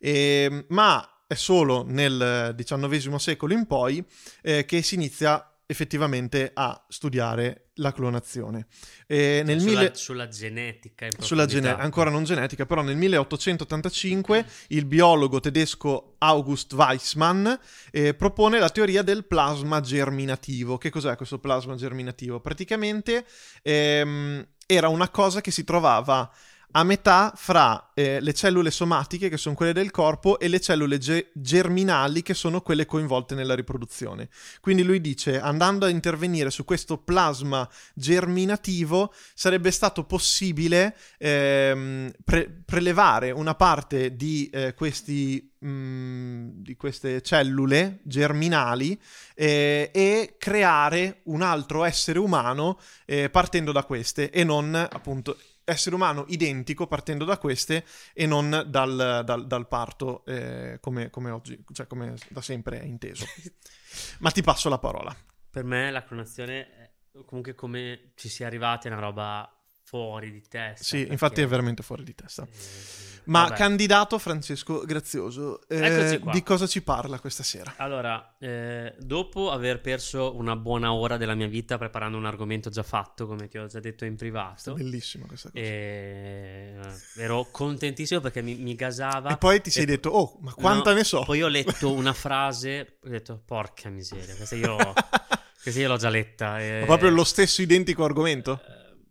Ehm, 0.02 0.66
ma 0.70 1.08
è 1.28 1.36
solo 1.36 1.86
nel 1.88 2.54
XIX 2.58 3.16
secolo 3.16 3.54
in 3.54 3.68
poi 3.68 4.04
eh, 4.42 4.66
che 4.66 4.82
si 4.82 4.96
inizia 4.96 5.49
effettivamente 5.72 6.50
a 6.52 6.84
studiare 6.88 7.70
la 7.76 7.94
clonazione. 7.94 8.66
Nel 9.06 9.60
sulla, 9.60 9.80
mille- 9.82 9.92
sulla 9.94 10.28
genetica 10.28 11.08
sulla 11.20 11.46
gene- 11.46 11.76
ancora 11.78 12.10
non 12.10 12.24
genetica, 12.24 12.66
però 12.66 12.82
nel 12.82 12.98
1885 12.98 14.46
il 14.70 14.86
biologo 14.86 15.40
tedesco 15.40 16.16
August 16.18 16.74
Weissmann 16.74 17.48
eh, 17.92 18.16
propone 18.16 18.58
la 18.58 18.72
teoria 18.72 19.04
del 19.04 19.26
plasma 19.26 19.80
germinativo. 19.80 20.80
Che 20.80 20.90
cos'è 20.90 21.16
questo 21.16 21.38
plasma 21.38 21.76
germinativo? 21.76 22.40
Praticamente 22.40 23.24
ehm, 23.62 24.44
era 24.66 24.88
una 24.88 25.10
cosa 25.10 25.40
che 25.40 25.52
si 25.52 25.64
trovava 25.64 26.32
a 26.72 26.84
metà 26.84 27.34
fra 27.36 27.92
eh, 27.96 28.20
le 28.20 28.34
cellule 28.34 28.70
somatiche, 28.70 29.30
che 29.30 29.38
sono 29.38 29.56
quelle 29.56 29.74
del 29.74 29.92
corpo, 29.92 30.40
e 30.40 30.48
le 30.48 30.60
cellule 30.60 31.00
ge- 31.00 31.32
germinali, 31.34 32.22
che 32.22 32.34
sono 32.34 32.62
quelle 32.62 32.86
coinvolte 32.86 33.34
nella 33.34 33.56
riproduzione. 33.56 34.30
Quindi 34.62 34.84
lui 34.84 35.02
dice, 35.02 35.40
andando 35.40 35.86
a 35.86 35.90
intervenire 35.90 36.52
su 36.52 36.66
questo 36.66 36.98
plasma 36.98 37.68
germinativo, 37.96 39.14
sarebbe 39.34 39.72
stato 39.72 40.04
possibile 40.04 40.96
ehm, 41.18 42.12
pre- 42.24 42.62
prelevare 42.66 43.32
una 43.32 43.56
parte 43.56 44.16
di, 44.16 44.48
eh, 44.54 44.74
questi, 44.76 45.52
mm, 45.66 46.50
di 46.62 46.76
queste 46.76 47.22
cellule 47.22 48.00
germinali 48.04 49.00
eh, 49.34 49.90
e 49.92 50.36
creare 50.38 51.22
un 51.24 51.42
altro 51.42 51.84
essere 51.84 52.20
umano 52.20 52.80
eh, 53.06 53.30
partendo 53.30 53.72
da 53.72 53.84
queste 53.84 54.30
e 54.30 54.44
non 54.44 54.76
appunto 54.76 55.36
essere 55.70 55.96
umano 55.96 56.26
identico 56.28 56.88
partendo 56.88 57.26
da 57.26 57.38
queste 57.38 57.86
e 58.14 58.26
non 58.26 58.66
dal, 58.68 59.22
dal- 59.24 59.48
dal 59.48 59.68
parto 59.68 60.26
eh, 60.26 60.78
come, 60.82 61.10
come 61.10 61.32
oggi, 61.32 61.64
cioè 61.72 61.88
come 61.88 62.16
da 62.30 62.42
sempre 62.42 62.82
è 62.82 62.86
inteso. 62.86 63.26
Ma 64.20 64.32
ti 64.32 64.42
passo 64.42 64.70
la 64.70 64.80
parola. 64.80 65.16
Per 65.50 65.64
me 65.64 65.92
la 65.92 66.04
clonazione 66.04 66.90
comunque 67.26 67.56
come 67.56 68.12
ci 68.16 68.30
sia 68.30 68.48
arrivati 68.48 68.88
è 68.88 68.92
una 68.92 69.00
roba 69.00 69.59
fuori 69.90 70.32
di 70.32 70.42
testa. 70.48 70.84
Sì, 70.84 70.98
perché- 70.98 71.12
infatti 71.14 71.42
è 71.42 71.48
veramente 71.48 71.82
fuori 71.82 72.04
di 72.04 72.14
testa. 72.14 72.44
Eh, 72.44 73.22
Ma 73.26 73.44
vabbè. 73.44 73.56
candidato 73.56 74.18
Francesco 74.20 74.82
Grazioso, 74.86 75.68
eh, 75.68 76.20
di 76.32 76.44
cosa 76.44 76.68
ci 76.68 76.82
parla 76.84 77.20
questa 77.20 77.42
sera? 77.44 77.74
Allora, 77.78 78.36
eh, 78.40 78.94
dopo 79.00 79.52
aver 79.52 79.82
perso 79.82 80.36
una 80.36 80.56
buona 80.56 80.94
ora 80.94 81.18
della 81.18 81.34
mia 81.36 81.48
vita 81.48 81.78
preparando 81.80 82.18
un 82.18 82.26
argomento 82.26 82.70
già 82.70 82.82
fatto, 82.84 83.26
come 83.28 83.48
ti 83.48 83.58
ho 83.58 83.66
già 83.68 83.80
detto 83.80 84.06
in 84.06 84.16
privato, 84.16 84.74
Bellissima 84.74 85.26
questa 85.28 85.50
cosa. 85.50 85.64
e... 85.64 86.76
ero 87.18 87.48
contentissimo 87.52 88.20
perché 88.20 88.42
mi, 88.42 88.56
mi 88.56 88.76
gasava. 88.76 89.32
E 89.32 89.38
poi 89.38 89.60
ti 89.62 89.70
sei 89.72 89.84
e- 89.84 89.88
detto, 89.88 90.10
oh, 90.10 90.38
ma 90.42 90.54
quanta 90.54 90.92
No, 90.92 90.98
ne 90.98 91.04
so? 91.04 91.24
Poi 91.24 91.42
ho 91.42 91.48
letto 91.48 91.92
una 91.94 92.14
frase, 92.14 92.98
ho 93.04 93.10
detto, 93.10 93.42
porca 93.46 93.90
miseria, 93.90 94.36
questa 94.36 94.56
io, 94.56 94.76
questa 95.62 95.80
io 95.80 95.88
l'ho 95.88 95.98
già 95.98 96.10
letta. 96.10 96.60
e- 96.60 96.80
Ma 96.80 96.86
proprio 96.86 97.10
lo 97.12 97.24
stesso 97.24 97.62
identico 97.62 98.04
argomento? 98.04 98.60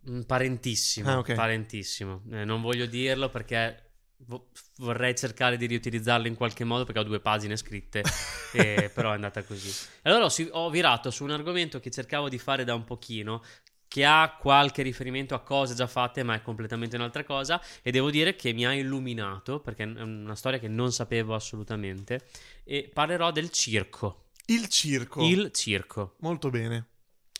Un 0.09 0.25
parentissimo, 0.25 1.11
Ah, 1.11 1.18
ok. 1.18 1.35
parentissimo. 1.35 2.23
Eh, 2.33 2.44
non 2.44 2.61
voglio 2.61 2.87
dirlo 2.87 3.29
perché 3.29 3.90
vo- 4.27 4.49
vorrei 4.79 5.14
cercare 5.14 5.57
di 5.57 5.66
riutilizzarlo 5.66 6.27
in 6.27 6.35
qualche 6.35 6.64
modo 6.64 6.85
perché 6.85 7.01
ho 7.01 7.05
due 7.05 7.21
pagine 7.21 7.57
scritte, 7.57 8.03
e- 8.53 8.90
però 8.92 9.11
è 9.11 9.14
andata 9.14 9.42
così. 9.42 9.71
Allora 10.03 10.25
ho, 10.25 10.31
ho 10.53 10.71
virato 10.71 11.11
su 11.11 11.25
un 11.25 11.31
argomento 11.31 11.79
che 11.81 11.90
cercavo 11.90 12.29
di 12.29 12.38
fare 12.38 12.64
da 12.64 12.75
un 12.75 12.85
pochino, 12.85 13.42
che 13.87 14.05
ha 14.05 14.37
qualche 14.38 14.83
riferimento 14.83 15.35
a 15.35 15.40
cose 15.40 15.75
già 15.75 15.87
fatte, 15.87 16.23
ma 16.23 16.35
è 16.35 16.42
completamente 16.42 16.97
un'altra 16.97 17.25
cosa, 17.25 17.61
e 17.83 17.90
devo 17.90 18.11
dire 18.11 18.35
che 18.37 18.53
mi 18.53 18.66
ha 18.66 18.73
illuminato, 18.75 19.61
perché 19.61 19.83
è 19.85 19.87
una 20.03 20.35
storia 20.37 20.59
che 20.59 20.68
non 20.68 20.92
sapevo 20.92 21.35
assolutamente, 21.35 22.27
e 22.64 22.90
parlerò 22.92 23.31
del 23.31 23.51
circo. 23.51 24.25
Il 24.47 24.68
circo. 24.68 25.23
Il 25.27 25.51
circo. 25.53 26.16
Molto 26.21 26.49
bene. 26.51 26.87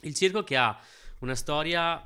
Il 0.03 0.15
circo 0.15 0.43
che 0.45 0.57
ha 0.57 0.79
una 1.21 1.35
storia 1.35 2.03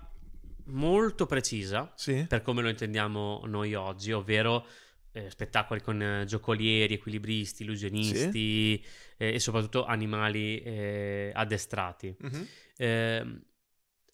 molto 0.67 1.27
precisa, 1.27 1.93
Sì. 1.97 2.25
per 2.29 2.43
come 2.43 2.63
lo 2.63 2.69
intendiamo 2.69 3.43
noi 3.47 3.75
oggi, 3.75 4.13
ovvero 4.13 4.67
eh, 5.13 5.29
spettacoli 5.31 5.81
con 5.83 6.01
eh, 6.03 6.25
giocolieri, 6.25 6.95
equilibristi, 6.95 7.63
illusionisti 7.65 8.83
eh, 9.17 9.35
e 9.35 9.39
soprattutto 9.39 9.85
animali 9.85 10.61
eh, 10.63 11.31
addestrati. 11.35 12.15
Mhm. 12.19 12.47
Ehm, 12.79 13.43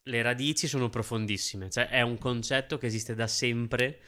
le 0.03 0.23
radici 0.23 0.67
sono 0.67 0.89
profondissime, 0.89 1.71
cioè 1.71 1.89
è 1.89 2.01
un 2.01 2.19
concetto 2.19 2.79
che 2.79 2.87
esiste 2.87 3.15
da 3.15 3.27
sempre 3.27 4.01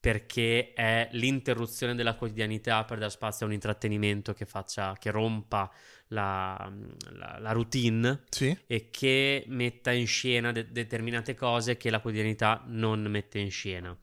perché 0.00 0.72
è 0.74 1.08
l'interruzione 1.12 1.94
della 1.94 2.14
quotidianità 2.14 2.84
per 2.84 2.98
dar 2.98 3.10
spazio 3.10 3.44
a 3.44 3.48
un 3.48 3.54
intrattenimento 3.54 4.32
che 4.32 4.44
faccia, 4.44 4.94
che 4.98 5.10
rompa 5.10 5.68
la, 6.08 6.72
la- 7.10 7.38
la 7.38 7.52
routine 7.52 8.24
Sì. 8.30 8.56
e 8.66 8.88
che 8.90 9.44
metta 9.48 9.92
in 9.92 10.06
scena 10.06 10.52
de- 10.52 10.70
determinate 10.72 11.34
cose 11.34 11.76
che 11.76 11.90
la 11.90 12.00
quotidianità 12.00 12.62
non 12.66 13.02
mette 13.02 13.38
in 13.38 13.50
scena. 13.50 13.96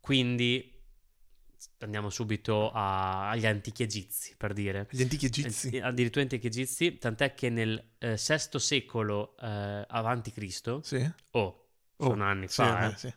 Quindi 0.00 0.70
andiamo 1.78 2.10
subito 2.10 2.70
a- 2.70 3.30
agli 3.30 3.46
antichi 3.46 3.82
egizi, 3.82 4.34
per 4.36 4.52
dire. 4.52 4.86
Gli 4.90 5.02
antichi 5.02 5.26
egizi. 5.26 5.70
Eh, 5.70 5.80
addirittura 5.80 6.22
antichi 6.22 6.46
egizi, 6.48 6.98
tant'è 6.98 7.34
che 7.34 7.50
nel 7.50 7.92
eh, 7.98 8.16
VI 8.16 8.58
secolo 8.58 9.36
eh, 9.38 9.84
avanti 9.88 10.32
Cristo, 10.32 10.80
Sì. 10.82 11.08
oh, 11.32 11.58
Oh, 11.96 12.06
sono 12.08 12.24
anni 12.24 12.48
Sì, 12.48 12.54
fa, 12.54 12.88
eh, 12.88 12.92
eh, 12.92 12.96
sì. 12.96 13.14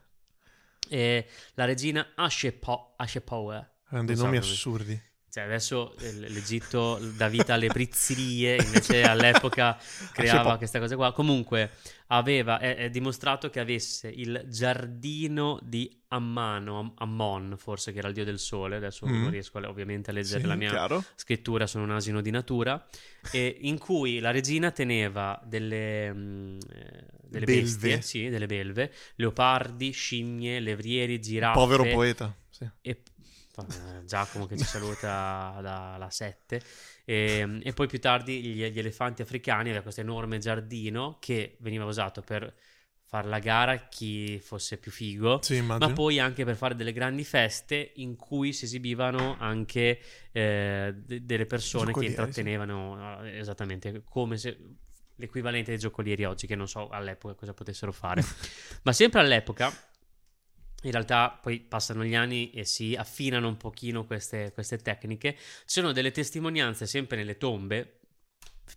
e 0.89 1.27
la 1.55 1.65
regina 1.65 2.11
Ashepo- 2.15 2.93
Ashepower, 2.97 3.77
Erano 3.89 4.05
dei 4.05 4.15
so 4.15 4.25
nomi 4.25 4.37
come- 4.39 4.51
assurdi. 4.51 5.01
Cioè 5.35 5.43
adesso 5.43 5.97
eh, 5.97 6.13
l'Egitto 6.29 6.97
dà 7.17 7.27
vita 7.27 7.55
alle 7.55 7.67
prizzerie, 7.67 8.55
invece 8.55 9.03
all'epoca 9.03 9.77
creava 10.13 10.39
Ashepo. 10.43 10.57
queste 10.57 10.79
cose 10.79 10.95
qua. 10.95 11.11
Comunque 11.11 11.71
aveva, 12.07 12.57
è, 12.57 12.77
è 12.77 12.89
dimostrato 12.89 13.49
che 13.49 13.59
avesse 13.59 14.07
il 14.07 14.45
giardino 14.47 15.59
di 15.61 15.93
Ammano, 16.07 16.79
Am- 16.79 16.93
Ammon 16.99 17.55
forse 17.57 17.91
che 17.91 17.97
era 17.97 18.07
il 18.07 18.13
dio 18.13 18.23
del 18.23 18.39
sole, 18.39 18.77
adesso 18.77 19.05
Mm. 19.05 19.21
non 19.23 19.29
riesco 19.29 19.57
a- 19.57 19.67
ovviamente 19.67 20.11
a 20.11 20.13
leggere 20.13 20.39
Sì, 20.39 20.47
la 20.47 20.55
mia 20.55 20.69
chiaro. 20.69 21.03
scrittura, 21.15 21.67
sono 21.67 21.83
un 21.83 21.91
asino 21.91 22.21
di 22.21 22.31
natura, 22.31 22.87
e 23.29 23.57
in 23.63 23.77
cui 23.77 24.19
la 24.19 24.31
regina 24.31 24.71
teneva 24.71 25.37
delle, 25.45 26.13
mm, 26.13 26.59
eh, 26.71 27.05
delle 27.27 27.45
Belve. 27.45 27.61
bestie, 27.61 28.01
sì, 28.01 28.29
delle 28.29 28.45
belve, 28.45 28.89
leopardi, 29.15 29.91
scimmie, 29.91 30.61
levrieri, 30.61 31.19
giraffe 31.19 31.59
Povero 31.59 31.83
poeta. 31.83 32.33
Sì. 32.49 32.65
e 32.79 33.01
Giacomo 34.05 34.45
che 34.45 34.57
ci 34.57 34.65
saluta 34.65 35.59
dalla 35.61 36.09
7 36.09 36.61
e, 37.05 37.59
e 37.63 37.73
poi 37.73 37.87
più 37.87 37.99
tardi 37.99 38.41
gli, 38.41 38.69
gli 38.69 38.79
elefanti 38.79 39.21
africani 39.21 39.69
aveva 39.69 39.83
questo 39.83 40.01
enorme 40.01 40.39
giardino 40.39 41.17
che 41.19 41.57
veniva 41.59 41.85
usato 41.85 42.21
per 42.21 42.53
fare 43.07 43.27
la 43.27 43.39
gara 43.39 43.87
chi 43.87 44.39
fosse 44.39 44.77
più 44.77 44.91
figo 44.91 45.41
Sì, 45.41 45.61
ma 45.61 45.77
poi 45.93 46.19
anche 46.19 46.43
per 46.43 46.55
fare 46.55 46.75
delle 46.75 46.91
grandi 46.91 47.23
feste 47.23 47.93
in 47.95 48.15
cui 48.15 48.51
si 48.51 48.65
esibivano 48.65 49.35
anche 49.39 49.99
eh, 50.31 50.93
de- 50.95 51.23
delle 51.23 51.45
persone 51.45 51.93
che 51.93 52.05
intrattenevano 52.05 53.23
eh, 53.23 53.37
esattamente 53.37 54.03
come 54.03 54.37
se 54.37 54.57
l'equivalente 55.17 55.71
dei 55.71 55.79
giocolieri 55.79 56.25
oggi 56.25 56.47
che 56.47 56.55
non 56.55 56.67
so 56.67 56.89
all'epoca 56.89 57.35
cosa 57.35 57.53
potessero 57.53 57.91
fare. 57.91 58.23
Ma 58.83 58.91
sempre 58.91 59.21
all'epoca 59.21 59.71
in 60.85 60.91
realtà 60.91 61.37
poi 61.41 61.59
passano 61.59 62.03
gli 62.05 62.15
anni 62.15 62.51
e 62.51 62.63
si 62.63 62.95
affinano 62.95 63.47
un 63.47 63.57
pochino 63.57 64.05
queste, 64.05 64.51
queste 64.53 64.77
tecniche. 64.77 65.35
Ci 65.35 65.41
sono 65.65 65.91
delle 65.91 66.11
testimonianze 66.11 66.85
sempre 66.85 67.17
nelle 67.17 67.37
tombe, 67.37 67.99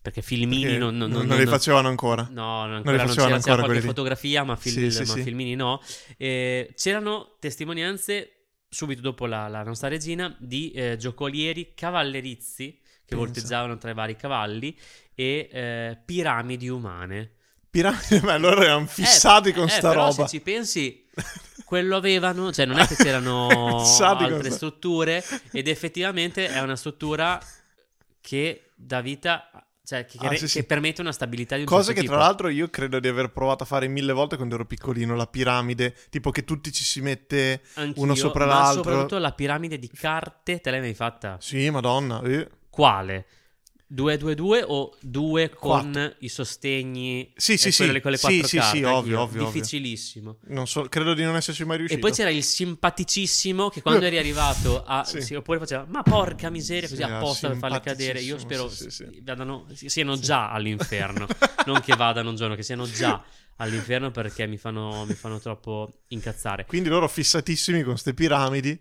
perché 0.03 0.23
filmini 0.23 0.63
Perché 0.63 0.79
non, 0.79 0.97
non, 0.97 1.11
non, 1.11 1.27
non- 1.27 1.39
li 1.39 1.47
facevano 1.47 1.89
ancora. 1.89 2.27
No, 2.31 2.67
non, 2.67 2.71
li 2.71 2.77
ancora 2.77 2.97
non 2.97 3.07
facevano 3.07 3.29
c'era, 3.35 3.41
c'era 3.41 3.57
ancora 3.57 3.73
lì. 3.79 3.81
fotografia, 3.81 4.43
ma, 4.45 4.57
film- 4.57 4.89
Sì, 4.89 4.91
sì, 4.91 4.99
ma 4.99 5.05
sì. 5.05 5.23
filmini 5.23 5.55
no. 5.55 5.81
Eh, 6.17 6.73
c'erano 6.75 7.37
testimonianze 7.39 8.33
subito 8.69 9.01
dopo 9.01 9.27
la, 9.27 9.49
la 9.49 9.63
nostra 9.63 9.89
regina 9.89 10.35
di 10.39 10.71
eh, 10.73 10.97
giocolieri 10.99 11.73
cavallerizi 11.75 12.81
che 12.81 13.15
Pensa. 13.17 13.25
volteggiavano 13.25 13.79
tra 13.79 13.91
i 13.91 13.95
vari 13.95 14.17
cavalli 14.17 14.77
e 15.15 15.49
eh, 15.51 15.99
piramidi 16.05 16.69
umane. 16.69 17.33
Piramidi, 17.71 18.21
ma 18.23 18.37
loro 18.39 18.63
erano 18.63 18.87
fissati 18.87 19.51
Eh, 19.51 19.53
con 19.53 19.65
eh, 19.65 19.71
sta 19.71 19.89
però 19.91 20.07
roba. 20.09 20.13
se 20.13 20.29
ci 20.29 20.41
pensi, 20.41 21.07
quello 21.65 21.97
avevano, 21.97 22.53
cioè 22.53 22.65
non 22.67 22.79
è 22.79 22.87
che 22.87 22.97
c'erano 22.97 23.77
altre 24.01 24.51
strutture 24.51 25.23
ed 25.53 25.69
effettivamente 25.69 26.49
è 26.49 26.61
una 26.61 26.77
struttura 26.77 27.39
che 28.21 28.71
dà 28.75 29.01
vita, 29.01 29.51
cioè 29.85 30.05
che, 30.07 30.19
Ah, 30.21 30.29
che- 30.29 30.37
sì, 30.37 30.43
che 30.45 30.49
sì. 30.49 30.65
permette 30.65 31.01
una 31.01 31.13
stabilità 31.13 31.55
di 31.57 31.63
un 31.63 31.67
Cose 31.67 31.87
certo 31.93 32.01
che 32.01 32.07
tra 32.07 32.17
tipo. 32.17 32.27
l'altro 32.27 32.49
io 32.49 32.69
credo 32.69 33.01
di 33.01 33.09
aver 33.09 33.31
provato 33.33 33.63
a 33.63 33.67
fare 33.67 33.87
mille 33.89 34.13
volte 34.13 34.37
quando 34.37 34.55
ero 34.55 34.65
piccolino, 34.67 35.15
la 35.15 35.27
piramide, 35.27 35.95
tipo 36.11 36.31
che 36.31 36.45
tutti 36.45 36.73
ci 36.73 36.85
si 36.85 37.01
mette 37.01 37.63
Anch'io, 37.75 38.03
uno 38.03 38.15
sopra 38.15 38.47
ma 38.47 38.55
l'altro. 38.55 38.83
soprattutto 38.83 39.19
la 39.19 39.33
piramide 39.33 39.79
di 39.79 39.89
carte, 39.91 40.61
te 40.61 40.71
l'hai 40.71 40.81
mai 40.81 40.95
fatta? 40.95 41.37
Sì, 41.41 41.69
madonna. 41.71 42.21
eh. 42.23 42.49
Quale? 42.71 43.27
2-2-2 43.91 44.65
o 44.67 44.95
2 45.01 45.49
con 45.51 45.93
Quattro. 45.93 46.15
i 46.19 46.29
sostegni 46.29 47.33
Sì, 47.37 47.57
sì, 47.57 47.73
sì. 47.73 48.01
con 48.01 48.11
le 48.11 48.17
Sì, 48.19 48.21
quattro 48.23 48.47
sì, 48.47 48.57
carte? 48.59 48.77
sì, 48.77 48.83
ovvio, 48.83 48.89
Anch'io. 48.89 49.21
ovvio, 49.21 49.21
ovvio. 49.23 49.45
Difficilissimo. 49.47 50.39
Non 50.49 50.67
so, 50.67 50.83
credo 50.89 51.15
di 51.15 51.23
non 51.23 51.37
esserci 51.37 51.65
mai 51.65 51.79
riuscito. 51.79 51.99
E 51.99 52.03
poi 52.03 52.15
c'era 52.15 52.31
il 52.31 52.43
simpaticissimo 52.45 53.71
che 53.71 53.81
quando 53.83 54.05
eri 54.05 54.19
arrivato 54.19 54.83
a... 54.85 55.05
Sì. 55.05 55.21
sì, 55.23 55.35
oppure 55.35 55.59
faceva, 55.59 55.87
ma 55.89 56.03
porca 56.03 56.51
miseria, 56.51 56.89
così 56.89 57.03
Sì, 57.03 57.09
apposta 57.11 57.49
per 57.49 57.57
farle 57.57 57.81
cadere. 57.81 58.21
Io 58.21 58.39
spero 58.39 58.69
sì, 58.69 58.91
sì, 58.91 58.91
sì. 58.91 59.21
vadano- 59.23 59.67
siano 59.73 60.19
già 60.19 60.51
all'inferno, 60.51 61.27
non 61.67 61.81
che 61.81 61.97
vadano 61.97 62.29
un 62.31 62.37
giorno, 62.37 62.55
che 62.55 62.63
siano 62.63 62.85
già 62.87 63.23
all'inferno 63.57 64.11
perché 64.11 64.47
mi 64.47 64.57
fanno, 64.59 65.05
mi 65.07 65.15
fanno 65.15 65.39
troppo 65.41 66.03
incazzare. 66.09 66.67
Quindi 66.67 66.89
loro 66.91 67.09
fissatissimi 67.09 67.79
con 67.83 67.93
queste 67.93 68.13
piramidi. 68.15 68.79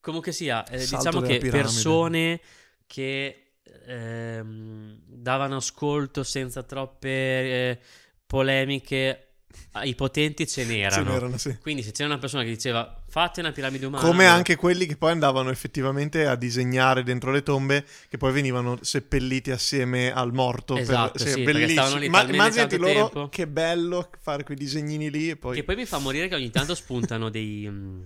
Comunque 0.00 0.32
sia, 0.32 0.66
eh, 0.66 0.78
diciamo 0.78 1.20
che 1.20 1.36
piramide. 1.38 1.50
persone 1.50 2.40
che 2.86 3.49
ehm, 3.86 4.98
davano 5.06 5.56
ascolto 5.56 6.22
senza 6.22 6.62
troppe 6.62 7.08
eh, 7.08 7.78
polemiche 8.26 9.24
ai 9.72 9.94
potenti 9.94 10.46
ce 10.46 10.64
n'erano. 10.64 11.04
Ce 11.04 11.10
n'erano, 11.10 11.38
sì. 11.38 11.58
Quindi 11.60 11.82
se 11.82 11.90
c'era 11.92 12.08
una 12.08 12.18
persona 12.18 12.44
che 12.44 12.50
diceva 12.50 13.02
fate 13.08 13.40
una 13.40 13.50
piramide 13.52 13.86
umana... 13.86 14.06
Come 14.06 14.26
anche 14.26 14.54
quelli 14.56 14.86
che 14.86 14.96
poi 14.96 15.10
andavano 15.10 15.50
effettivamente 15.50 16.26
a 16.26 16.36
disegnare 16.36 17.02
dentro 17.02 17.32
le 17.32 17.42
tombe, 17.42 17.84
che 18.08 18.16
poi 18.16 18.32
venivano 18.32 18.78
seppelliti 18.80 19.50
assieme 19.50 20.12
al 20.12 20.32
morto. 20.32 20.76
Esatto, 20.76 21.22
per... 21.22 21.32
sì, 21.32 21.42
bellissimo. 21.42 22.08
Ma 22.08 22.22
immaginati 22.22 22.76
loro 22.76 22.92
tempo. 23.10 23.28
che 23.28 23.46
bello 23.48 24.10
fare 24.20 24.44
quei 24.44 24.56
disegnini 24.56 25.10
lì 25.10 25.30
e 25.30 25.36
poi... 25.36 25.56
Che 25.56 25.64
poi 25.64 25.76
mi 25.76 25.86
fa 25.86 25.98
morire 25.98 26.28
che 26.28 26.36
ogni 26.36 26.50
tanto 26.50 26.74
spuntano 26.76 27.28
dei, 27.28 27.68
mm, 27.68 28.02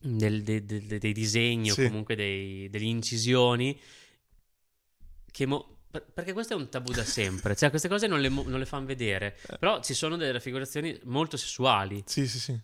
del- 0.00 0.42
de- 0.42 0.64
de- 0.64 0.86
de- 0.86 0.98
dei 0.98 1.12
disegni 1.12 1.70
Sì. 1.70 1.84
o 1.84 1.88
comunque 1.88 2.14
dei- 2.14 2.68
delle 2.68 2.84
incisioni 2.84 3.78
che 5.30 5.46
mo- 5.46 5.76
per- 5.90 6.04
perché 6.12 6.32
questo 6.32 6.52
è 6.52 6.56
un 6.56 6.68
tabù 6.68 6.92
da 6.92 7.04
sempre, 7.04 7.56
cioè 7.56 7.70
queste 7.70 7.88
cose 7.88 8.06
non 8.06 8.20
le, 8.20 8.28
mo- 8.28 8.44
non 8.46 8.58
le 8.58 8.66
fanno 8.66 8.86
vedere, 8.86 9.36
Eh. 9.48 9.58
però 9.58 9.80
ci 9.82 9.94
sono 9.94 10.16
delle 10.16 10.32
raffigurazioni 10.32 10.98
molto 11.04 11.36
sessuali. 11.36 12.02
Sì, 12.06 12.26
sì, 12.26 12.38
sì. 12.38 12.60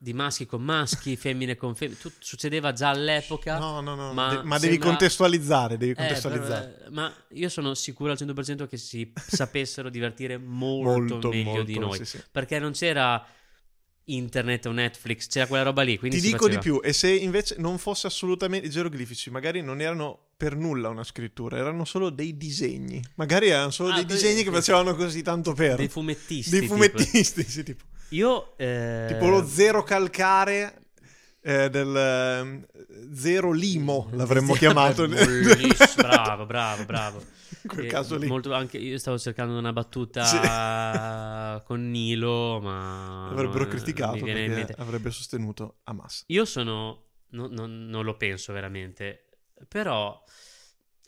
di 0.00 0.12
maschi 0.12 0.46
con 0.46 0.62
maschi, 0.62 1.16
femmine 1.16 1.56
con 1.56 1.74
femmine, 1.74 1.98
tutto 1.98 2.18
succedeva 2.20 2.72
già 2.72 2.90
all'epoca. 2.90 3.58
No, 3.58 3.80
no, 3.80 3.96
no, 3.96 4.12
ma 4.12 4.28
de- 4.36 4.42
ma 4.44 4.56
devi 4.58 4.74
sembra- 4.74 4.90
contestualizzare, 4.90 5.76
devi 5.76 5.90
Eh, 5.90 5.94
contestualizzare. 5.96 6.66
però, 6.68 6.86
eh, 6.86 6.90
ma 6.90 7.12
io 7.30 7.48
sono 7.48 7.74
sicuro 7.74 8.12
al 8.12 8.16
100% 8.16 8.68
che 8.68 8.76
si 8.76 9.12
sapessero 9.16 9.88
divertire 9.88 10.36
molto, 10.38 11.14
molto, 11.14 11.28
meglio 11.30 11.44
molto, 11.50 11.62
di 11.64 11.78
noi. 11.80 11.96
sì, 11.96 12.04
sì. 12.04 12.22
Perché 12.30 12.60
non 12.60 12.70
c'era 12.72 13.26
internet 14.14 14.66
o 14.66 14.72
Netflix, 14.72 15.26
c'era 15.28 15.46
quella 15.46 15.64
roba 15.64 15.82
lì. 15.82 15.98
Ti 15.98 16.08
dico 16.20 16.46
di 16.48 16.54
faceva. 16.54 16.60
più, 16.60 16.80
e 16.82 16.92
se 16.92 17.10
invece 17.10 17.56
non 17.58 17.78
fosse 17.78 18.06
assolutamente 18.06 18.66
i 18.66 18.70
geroglifici, 18.70 19.30
magari 19.30 19.60
non 19.62 19.80
erano 19.80 20.18
per 20.36 20.54
nulla 20.56 20.88
una 20.88 21.04
scrittura, 21.04 21.56
erano 21.56 21.84
solo 21.84 22.10
dei 22.10 22.36
disegni. 22.36 23.02
Magari 23.16 23.48
erano 23.48 23.70
solo 23.70 23.90
Ah, 23.90 23.94
dei 23.96 24.04
disegni 24.06 24.42
che 24.44 24.50
facevano 24.50 24.94
così 24.94 25.22
tanto 25.22 25.52
per. 25.52 25.76
Dei 25.76 25.88
fumettisti. 25.88 26.50
dei 26.50 26.60
tipo. 26.60 26.74
fumettisti, 26.74 27.42
sì, 27.42 27.62
tipo. 27.62 27.84
Io... 28.10 28.56
eh, 28.56 29.06
Tipo 29.08 29.28
lo 29.28 29.46
zero 29.46 29.82
calcare 29.82 30.82
eh, 31.42 31.68
del 31.70 31.94
ehm, 31.96 32.66
zero 33.14 33.52
limo, 33.52 34.08
l'avremmo 34.12 34.54
chiamato. 34.58 35.06
Bellissimo, 35.06 35.86
bravo, 35.96 36.46
bravo, 36.46 36.84
bravo. 36.84 37.22
Quel 37.68 37.84
Eh, 37.84 37.88
caso 37.88 38.16
lì. 38.16 38.28
anche 38.52 38.78
io 38.78 38.98
stavo 38.98 39.18
cercando 39.18 39.56
una 39.58 39.72
battuta 39.72 41.62
con 41.66 41.90
Nilo, 41.90 42.60
ma... 42.60 43.28
Avrebbero 43.28 43.60
non- 43.64 43.68
criticato 43.68 44.24
perché 44.24 44.74
avrebbe 44.78 45.10
sostenuto 45.10 45.78
Hamas. 45.84 46.24
Io 46.28 46.44
sono... 46.44 47.04
no- 47.30 47.46
no- 47.48 47.66
non 47.66 48.04
lo 48.04 48.16
penso 48.16 48.52
veramente, 48.52 49.28
però 49.68 50.22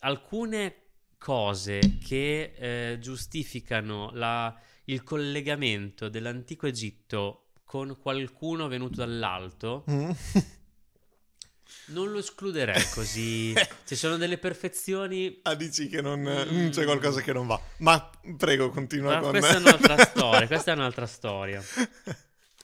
alcune 0.00 0.74
cose 1.18 1.98
che 2.04 2.54
eh, 2.56 2.98
giustificano 2.98 4.10
la- 4.14 4.54
il 4.84 5.02
collegamento 5.02 6.08
dell'antico 6.08 6.66
Egitto 6.66 7.50
con 7.64 7.96
qualcuno 8.00 8.66
venuto 8.68 8.96
dall'alto 8.96 9.84
Mm. 9.90 10.10
non 11.86 12.10
lo 12.10 12.18
escluderei 12.18 12.82
così. 12.94 13.52
Ci 13.86 13.96
sono 13.96 14.16
delle 14.16 14.38
perfezioni 14.38 15.38
Ah, 15.42 15.54
dici 15.54 15.88
che 15.88 16.00
non 16.00 16.20
mm, 16.20 16.70
c'è 16.70 16.84
qualcosa 16.84 17.20
che 17.20 17.32
non 17.32 17.46
va. 17.46 17.60
Ma 17.78 18.10
prego, 18.36 18.70
continua 18.70 19.14
Ma 19.14 19.20
con 19.20 19.30
questa 19.30 19.56
è 19.56 19.58
un'altra 19.60 19.96
storia, 20.04 20.46
questa 20.46 20.72
è 20.72 20.74
un'altra 20.74 21.06
storia. 21.06 21.62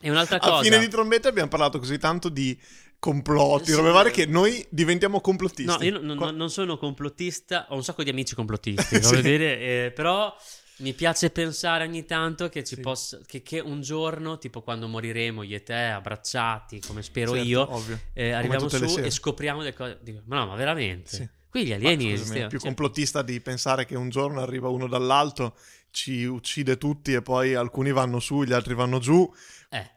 E 0.00 0.10
un'altra 0.10 0.36
A 0.36 0.40
cosa... 0.40 0.62
fine 0.62 0.78
di 0.78 0.88
trombetta 0.88 1.28
abbiamo 1.28 1.48
parlato 1.48 1.78
così 1.78 1.98
tanto 1.98 2.28
di 2.28 2.58
complotti, 2.98 3.70
Sì. 3.70 3.76
robe 3.76 3.90
varie, 3.90 4.12
che 4.12 4.26
noi 4.26 4.64
diventiamo 4.70 5.20
complottisti. 5.20 5.64
No, 5.70 5.82
io 5.82 6.00
non- 6.00 6.16
Qua- 6.16 6.30
non, 6.30 6.50
sono 6.50 6.76
complottista, 6.78 7.66
ho 7.70 7.74
un 7.76 7.84
sacco 7.84 8.02
di 8.02 8.10
amici 8.10 8.34
complottisti, 8.34 9.00
Sì. 9.02 9.20
dire, 9.22 9.58
eh, 9.86 9.92
però 9.94 10.34
mi 10.78 10.92
piace 10.92 11.30
pensare 11.30 11.84
ogni 11.84 12.04
tanto 12.04 12.48
che, 12.48 12.62
ci 12.64 12.74
Sì. 12.76 12.80
possa, 12.80 13.18
che, 13.26 13.42
che 13.42 13.60
un 13.60 13.80
giorno, 13.80 14.38
tipo 14.38 14.62
quando 14.62 14.88
moriremo 14.88 15.42
io 15.42 15.56
e 15.56 15.62
te, 15.62 15.74
abbracciati, 15.74 16.80
come 16.80 17.02
spero 17.02 17.32
Certo, 17.32 17.46
io, 17.46 17.82
eh, 18.12 18.32
arriviamo 18.32 18.68
le 18.70 18.88
su 18.88 19.00
e 19.00 19.10
scopriamo 19.10 19.60
delle 19.62 19.74
cose. 19.74 19.98
Dico, 20.02 20.20
ma 20.26 20.36
no, 20.40 20.46
ma 20.46 20.54
veramente? 20.54 21.08
Sì. 21.16 21.28
Qui 21.48 21.64
gli 21.64 21.72
alieni 21.72 22.12
esistevano. 22.12 22.44
è 22.44 22.48
più 22.48 22.58
Cioè, 22.58 22.66
complottista 22.68 23.22
di 23.22 23.40
pensare 23.40 23.86
che 23.86 23.96
un 23.96 24.10
giorno 24.10 24.40
arriva 24.42 24.68
uno 24.68 24.86
dall'alto, 24.86 25.56
ci 25.90 26.24
uccide 26.24 26.76
tutti 26.76 27.14
e 27.14 27.22
poi 27.22 27.54
alcuni 27.54 27.92
vanno 27.92 28.20
su, 28.20 28.42
gli 28.42 28.52
altri 28.52 28.74
vanno 28.74 28.98
giù. 28.98 29.32
eh, 29.70 29.90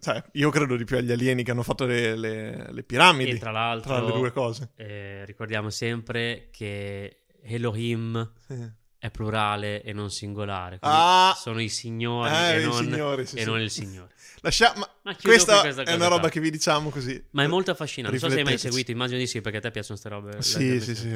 cioè, 0.00 0.22
io 0.32 0.50
credo 0.50 0.76
di 0.76 0.84
più 0.84 0.96
agli 0.98 1.10
alieni 1.12 1.42
che 1.44 1.50
hanno 1.52 1.62
fatto 1.62 1.86
le, 1.86 2.14
le- 2.16 2.70
le 2.72 2.82
piramidi. 2.82 3.30
e 3.30 3.38
tra 3.38 3.50
l'altro, 3.50 3.94
tra 3.94 4.04
le 4.04 4.12
due 4.12 4.32
cose. 4.32 4.72
eh, 4.76 5.24
ricordiamo 5.24 5.70
sempre 5.70 6.48
che 6.50 7.22
Elohim 7.42 8.32
Sì. 8.46 8.70
È 8.98 9.10
plurale 9.10 9.82
e 9.82 9.92
non 9.92 10.10
singolare. 10.10 10.78
Ah! 10.80 11.34
sono 11.38 11.60
i 11.60 11.68
signori 11.68 12.30
Eh, 12.34 12.54
e, 12.56 12.64
non, 12.64 12.82
signori, 12.84 13.26
sì, 13.26 13.36
e 13.36 13.40
sì. 13.40 13.46
non 13.46 13.60
il 13.60 13.70
signore. 13.70 14.12
Lascia- 14.40 14.72
ma 14.76 14.88
Ma 15.02 15.16
questa, 15.20 15.60
questa 15.60 15.82
è 15.82 15.94
una 15.94 16.06
roba 16.06 16.20
qua. 16.22 16.28
che 16.30 16.40
vi 16.40 16.50
diciamo 16.50 16.90
così. 16.90 17.20
Ma 17.30 17.42
è 17.42 17.46
molto 17.46 17.70
affascinante. 17.70 18.18
Non 18.18 18.28
so 18.28 18.32
se 18.34 18.40
hai 18.40 18.44
mai 18.44 18.58
seguito, 18.58 18.90
immagino 18.90 19.18
di 19.18 19.26
sì, 19.26 19.40
perché 19.40 19.58
a 19.58 19.60
te 19.60 19.70
piacciono 19.70 19.98
queste 20.00 20.08
robe. 20.08 20.42
Sì, 20.42 20.80
sì, 20.80 20.94
sì. 20.94 21.08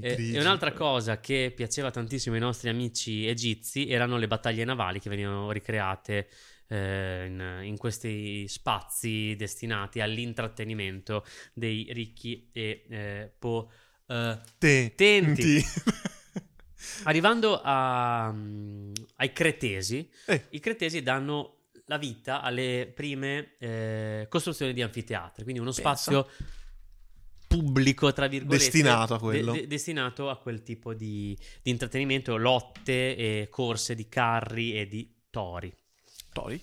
E, 0.00 0.34
e 0.34 0.40
un'altra 0.40 0.72
cosa 0.72 1.20
che 1.20 1.52
piaceva 1.54 1.90
tantissimo 1.90 2.34
ai 2.34 2.40
nostri 2.40 2.68
amici 2.68 3.26
egizi 3.26 3.88
erano 3.88 4.16
le 4.18 4.26
battaglie 4.26 4.64
navali 4.64 4.98
che 5.00 5.08
venivano 5.10 5.50
ricreate 5.52 6.28
eh, 6.68 7.24
in, 7.28 7.60
in 7.62 7.76
questi 7.76 8.48
spazi 8.48 9.34
destinati 9.36 10.00
all'intrattenimento 10.00 11.24
dei 11.52 11.88
ricchi 11.92 12.48
e 12.52 12.84
eh, 12.88 13.32
potenti. 13.38 14.54
Te- 14.58 15.64
Arrivando 17.04 17.60
a, 17.62 18.30
mm, 18.32 18.92
ai 19.16 19.32
cretesi, 19.32 20.08
Eh. 20.26 20.46
i 20.50 20.60
cretesi 20.60 21.02
danno 21.02 21.52
la 21.86 21.98
vita 21.98 22.40
alle 22.42 22.90
prime 22.94 23.54
eh, 23.58 24.26
costruzioni 24.28 24.72
di 24.72 24.82
anfiteatri, 24.82 25.42
quindi 25.44 25.60
uno 25.60 25.70
Pensa. 25.72 25.94
spazio 25.96 26.28
pubblico, 27.46 28.12
tra 28.12 28.26
virgolette, 28.26 28.64
Destinato 28.64 29.14
a 29.14 29.18
quello. 29.20 29.52
de- 29.52 29.60
de- 29.60 29.66
destinato 29.68 30.28
a 30.28 30.36
quel 30.38 30.62
tipo 30.62 30.94
di, 30.94 31.36
di 31.62 31.70
intrattenimento, 31.70 32.36
lotte 32.36 33.16
e 33.16 33.48
corse 33.50 33.94
di 33.94 34.08
carri 34.08 34.76
e 34.78 34.88
di 34.88 35.14
tori. 35.30 35.72
Tori. 36.32 36.60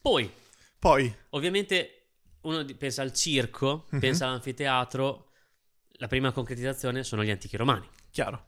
Poi, 0.00 0.30
Poi, 0.78 1.14
ovviamente, 1.30 2.06
uno 2.42 2.64
pensa 2.76 3.02
al 3.02 3.12
circo, 3.12 3.86
Mhm. 3.90 4.00
pensa 4.00 4.26
all'anfiteatro, 4.26 5.30
la 5.98 6.08
prima 6.08 6.32
concretizzazione 6.32 7.02
sono 7.04 7.24
gli 7.24 7.30
antichi 7.30 7.56
romani. 7.56 7.86
Chiaro. 8.14 8.46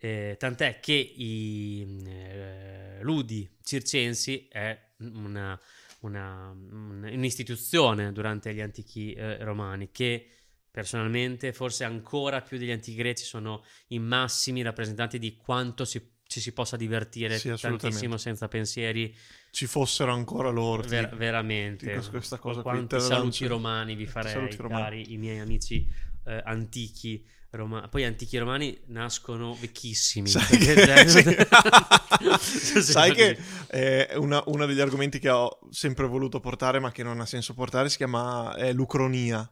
Eh, 0.00 0.34
tant'è 0.38 0.80
che 0.80 0.92
i 0.92 2.02
eh, 2.06 2.98
ludi 3.02 3.48
circensi 3.62 4.46
è 4.50 4.76
una, 4.98 5.58
una- 6.00 6.50
un- 6.50 7.08
un'istituzione 7.12 8.12
durante 8.12 8.52
gli 8.54 8.60
antichi 8.60 9.12
eh, 9.12 9.42
romani 9.44 9.90
che 9.92 10.28
personalmente 10.70 11.52
forse 11.52 11.82
ancora 11.84 12.42
più 12.42 12.58
degli 12.58 12.70
antichi 12.70 12.96
greci 12.96 13.24
sono 13.24 13.64
i 13.88 13.98
massimi 13.98 14.62
rappresentanti 14.62 15.18
di 15.18 15.36
quanto 15.36 15.84
si- 15.84 16.16
ci 16.26 16.40
si 16.40 16.52
possa 16.52 16.76
divertire 16.76 17.38
Sì, 17.38 17.54
tantissimo 17.58 18.16
senza 18.18 18.46
pensieri 18.48 19.12
Ci 19.50 19.66
fossero 19.66 20.12
ancora 20.12 20.50
loro. 20.50 20.82
ti 20.82 20.88
ver- 20.88 21.14
veramente 21.16 21.86
dico 21.92 22.10
questa 22.10 22.38
cosa 22.38 22.62
quanti 22.62 23.00
saluti 23.00 23.46
romani 23.46 23.94
vi 23.96 24.06
farei 24.06 24.32
Saluti 24.32 24.56
romani. 24.56 24.82
cari 24.82 25.12
i 25.12 25.16
miei 25.16 25.38
amici 25.38 25.88
eh, 26.26 26.40
antichi 26.44 27.26
romani 27.50 27.88
poi 27.88 28.04
antichi 28.04 28.36
romani 28.38 28.78
nascono 28.88 29.54
vecchissimi 29.58 30.28
Sai 30.28 30.58
che, 30.58 31.46
Sì. 32.40 32.82
sai 32.82 33.12
che, 33.14 33.38
eh, 33.68 34.08
una- 34.16 34.42
uno 34.46 34.66
degli 34.66 34.80
argomenti 34.80 35.18
che 35.18 35.30
ho 35.30 35.58
sempre 35.70 36.06
voluto 36.06 36.40
portare, 36.40 36.78
ma 36.78 36.90
che 36.92 37.02
non 37.02 37.20
ha 37.20 37.26
senso 37.26 37.54
portare, 37.54 37.88
si 37.88 37.96
chiama 37.96 38.54
è 38.56 38.72
l'ucronia. 38.72 39.50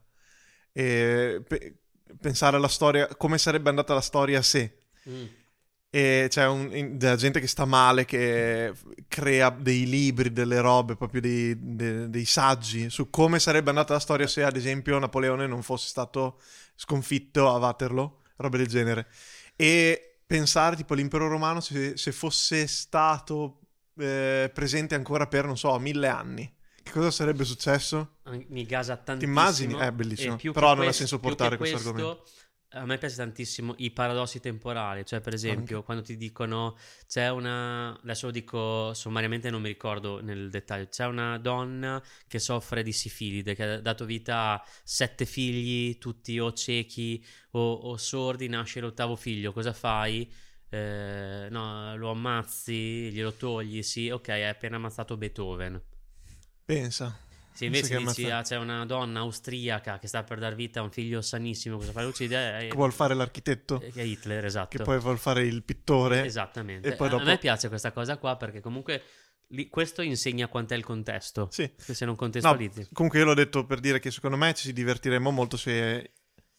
E 0.72 1.42
pe- 1.46 1.78
pensare 2.20 2.56
alla 2.56 2.68
storia, 2.68 3.06
come 3.16 3.38
sarebbe 3.38 3.68
andata 3.70 3.94
la 3.94 4.00
storia 4.00 4.42
se. 4.42 4.82
Mm. 5.08 5.24
E 5.96 6.26
c'è 6.28 6.46
un- 6.46 6.76
in- 6.76 6.98
della 6.98 7.16
gente 7.16 7.40
che 7.40 7.46
sta 7.46 7.64
male, 7.64 8.04
che 8.04 8.70
crea 9.08 9.48
dei 9.48 9.86
libri, 9.86 10.30
delle 10.30 10.60
robe, 10.60 10.94
proprio 10.94 11.22
dei, 11.22 11.56
de- 11.58 12.10
dei 12.10 12.24
saggi 12.26 12.90
su 12.90 13.08
come 13.08 13.38
sarebbe 13.38 13.70
andata 13.70 13.94
la 13.94 13.98
storia 14.00 14.26
se, 14.26 14.42
ad 14.42 14.56
esempio, 14.56 14.98
Napoleone 14.98 15.46
non 15.46 15.62
fosse 15.62 15.88
stato 15.88 16.38
sconfitto 16.74 17.48
a 17.48 17.56
Waterloo, 17.58 18.20
robe 18.36 18.58
del 18.58 18.66
genere. 18.66 19.06
E 19.56 20.18
pensare, 20.26 20.76
tipo, 20.76 20.92
all'impero 20.92 21.28
romano 21.28 21.60
se, 21.60 21.96
se 21.96 22.12
fosse 22.12 22.66
stato 22.66 23.60
eh, 23.98 24.50
presente 24.52 24.94
ancora 24.94 25.26
per, 25.26 25.46
non 25.46 25.56
so, 25.56 25.78
mille 25.78 26.08
anni. 26.08 26.52
Che 26.82 26.92
cosa 26.92 27.10
sarebbe 27.10 27.44
successo? 27.44 28.18
Mi 28.48 28.66
gasa 28.66 28.96
tantissimo 28.98 29.32
immagini? 29.32 29.74
È 29.78 29.90
bellissimo. 29.92 30.34
e 30.34 30.36
più 30.36 30.52
Però 30.52 30.66
non 30.68 30.80
ha 30.80 30.82
questo- 30.84 30.98
senso 30.98 31.18
più 31.18 31.30
che 31.30 31.34
portare 31.36 31.56
questo 31.56 31.76
argomento. 31.78 32.24
A 32.70 32.84
me 32.84 32.98
piace 32.98 33.16
tantissimo 33.16 33.74
i 33.78 33.90
paradossi 33.90 34.40
temporali 34.40 35.04
cioè 35.04 35.20
per 35.20 35.34
esempio 35.34 35.82
quando 35.82 36.02
ti 36.02 36.16
dicono 36.16 36.76
c'è 37.06 37.30
una 37.30 37.98
adesso 38.02 38.26
lo 38.26 38.32
dico 38.32 38.92
sommariamente 38.92 39.50
non 39.50 39.62
mi 39.62 39.68
ricordo 39.68 40.20
nel 40.20 40.50
dettaglio 40.50 40.88
c'è 40.88 41.06
una 41.06 41.38
donna 41.38 42.02
che 42.26 42.38
soffre 42.38 42.82
di 42.82 42.92
sifilide 42.92 43.54
che 43.54 43.62
ha 43.62 43.80
dato 43.80 44.04
vita 44.04 44.52
a 44.52 44.64
sette 44.82 45.24
figli 45.24 45.98
tutti 45.98 46.38
o 46.38 46.52
ciechi 46.52 47.24
o, 47.52 47.72
o 47.72 47.96
sordi 47.96 48.48
nasce 48.48 48.80
l'ottavo 48.80 49.16
figlio 49.16 49.52
cosa 49.52 49.72
fai? 49.72 50.30
Eh, 50.68 51.46
no, 51.50 51.96
lo 51.96 52.10
ammazzi, 52.10 53.10
glielo 53.10 53.32
togli, 53.32 53.82
sì, 53.82 54.10
ok, 54.10 54.28
hai 54.30 54.44
appena 54.46 54.76
ammazzato 54.76 55.16
Beethoven. 55.16 55.80
Pensa. 56.64 57.25
Se 57.56 57.64
invece 57.64 57.96
dici, 57.96 58.30
ah, 58.30 58.42
c'è 58.42 58.56
una 58.58 58.84
donna 58.84 59.20
austriaca 59.20 59.98
che 59.98 60.06
sta 60.08 60.22
per 60.24 60.38
dar 60.38 60.54
vita 60.54 60.80
a 60.80 60.82
un 60.82 60.90
figlio 60.90 61.22
sanissimo, 61.22 61.76
cosa 61.78 61.92
fai? 61.92 62.04
Uccide? 62.06 62.58
Eh, 62.64 62.68
Che 62.68 62.74
vuol 62.76 62.92
fare 62.92 63.14
l'architetto, 63.14 63.80
eh, 63.80 63.90
che 63.90 64.00
è 64.02 64.04
Hitler, 64.04 64.44
esatto. 64.44 64.76
che 64.76 64.84
poi 64.84 64.98
vuol 64.98 65.18
fare 65.18 65.42
il 65.44 65.62
pittore. 65.62 66.24
Esattamente. 66.24 66.88
e 66.88 66.96
poi 66.96 67.06
A- 67.06 67.10
dopo- 67.10 67.22
A 67.22 67.26
me 67.26 67.38
piace 67.38 67.68
questa 67.68 67.92
cosa 67.92 68.18
qua 68.18 68.36
perché 68.36 68.60
comunque 68.60 69.02
lì- 69.48 69.68
questo 69.68 70.02
insegna 70.02 70.48
quant'è 70.48 70.74
il 70.76 70.84
contesto. 70.84 71.48
Sì. 71.50 71.70
Se 71.76 72.04
non 72.04 72.14
No, 72.14 72.20
contestualizzi. 72.20 72.88
comunque 72.92 73.20
io 73.20 73.24
l'ho 73.24 73.34
detto 73.34 73.64
per 73.64 73.80
dire 73.80 73.98
che 74.00 74.10
secondo 74.10 74.36
me 74.36 74.52
ci 74.54 74.72
divertiremmo 74.72 75.30
molto 75.30 75.56
se 75.56 76.12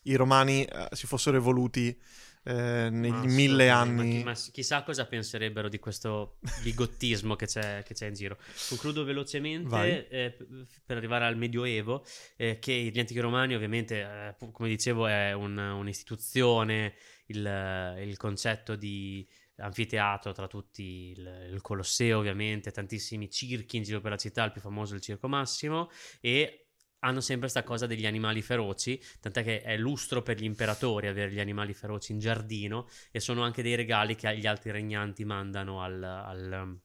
i 0.03 0.15
romani 0.15 0.63
eh, 0.63 0.87
si 0.93 1.05
fossero 1.05 1.37
evoluti 1.37 1.95
eh, 2.43 2.89
negli 2.89 3.11
Ma 3.11 3.23
mille 3.23 3.69
anni. 3.69 4.23
Ma, 4.23 4.33
chi- 4.33 4.51
chissà 4.51 4.83
cosa 4.83 5.05
penserebbero 5.05 5.69
di 5.69 5.79
questo 5.79 6.37
bigottismo 6.63 7.35
che 7.35 7.45
c'è, 7.45 7.83
che 7.83 7.93
c'è 7.93 8.07
in 8.07 8.13
giro. 8.13 8.37
Concludo 8.69 9.03
velocemente 9.03 10.07
eh, 10.07 10.37
per 10.85 10.97
arrivare 10.97 11.25
al 11.25 11.37
Medioevo, 11.37 12.05
eh, 12.35 12.59
che 12.59 12.73
gli 12.73 12.99
antichi 12.99 13.19
romani 13.19 13.55
ovviamente, 13.55 14.01
eh, 14.39 14.51
come 14.51 14.69
dicevo, 14.69 15.07
è 15.07 15.33
un- 15.33 15.57
un'istituzione, 15.57 16.95
il, 17.27 17.95
il 17.99 18.17
concetto 18.17 18.75
di 18.75 19.27
anfiteatro 19.57 20.33
tra 20.33 20.47
tutti, 20.47 21.13
il, 21.17 21.49
il 21.51 21.61
Colosseo 21.61 22.19
ovviamente, 22.19 22.71
tantissimi 22.71 23.29
circhi 23.29 23.77
in 23.77 23.83
giro 23.83 24.01
per 24.01 24.11
la 24.11 24.17
città, 24.17 24.43
il 24.43 24.51
più 24.51 24.61
famoso 24.61 24.93
è 24.93 24.97
il 24.97 25.01
Circo 25.01 25.27
Massimo, 25.27 25.89
e 26.21 26.66
hanno 26.99 27.21
sempre 27.21 27.49
questa 27.49 27.63
cosa 27.63 27.85
degli 27.85 28.05
animali 28.05 28.41
feroci, 28.41 28.99
tant'è 29.19 29.43
che 29.43 29.61
è 29.61 29.77
lustro 29.77 30.21
per 30.23 30.37
gli 30.39 30.43
imperatori 30.45 31.07
avere 31.07 31.31
gli 31.31 31.39
animali 31.39 31.73
feroci 31.73 32.11
in 32.11 32.19
giardino 32.19 32.87
e 33.11 33.19
sono 33.19 33.43
anche 33.43 33.61
dei 33.61 33.75
regali 33.75 34.15
che 34.15 34.35
gli 34.37 34.47
altri 34.47 34.71
regnanti 34.71 35.23
mandano 35.25 35.81
al- 35.81 36.03
al- 36.03 36.79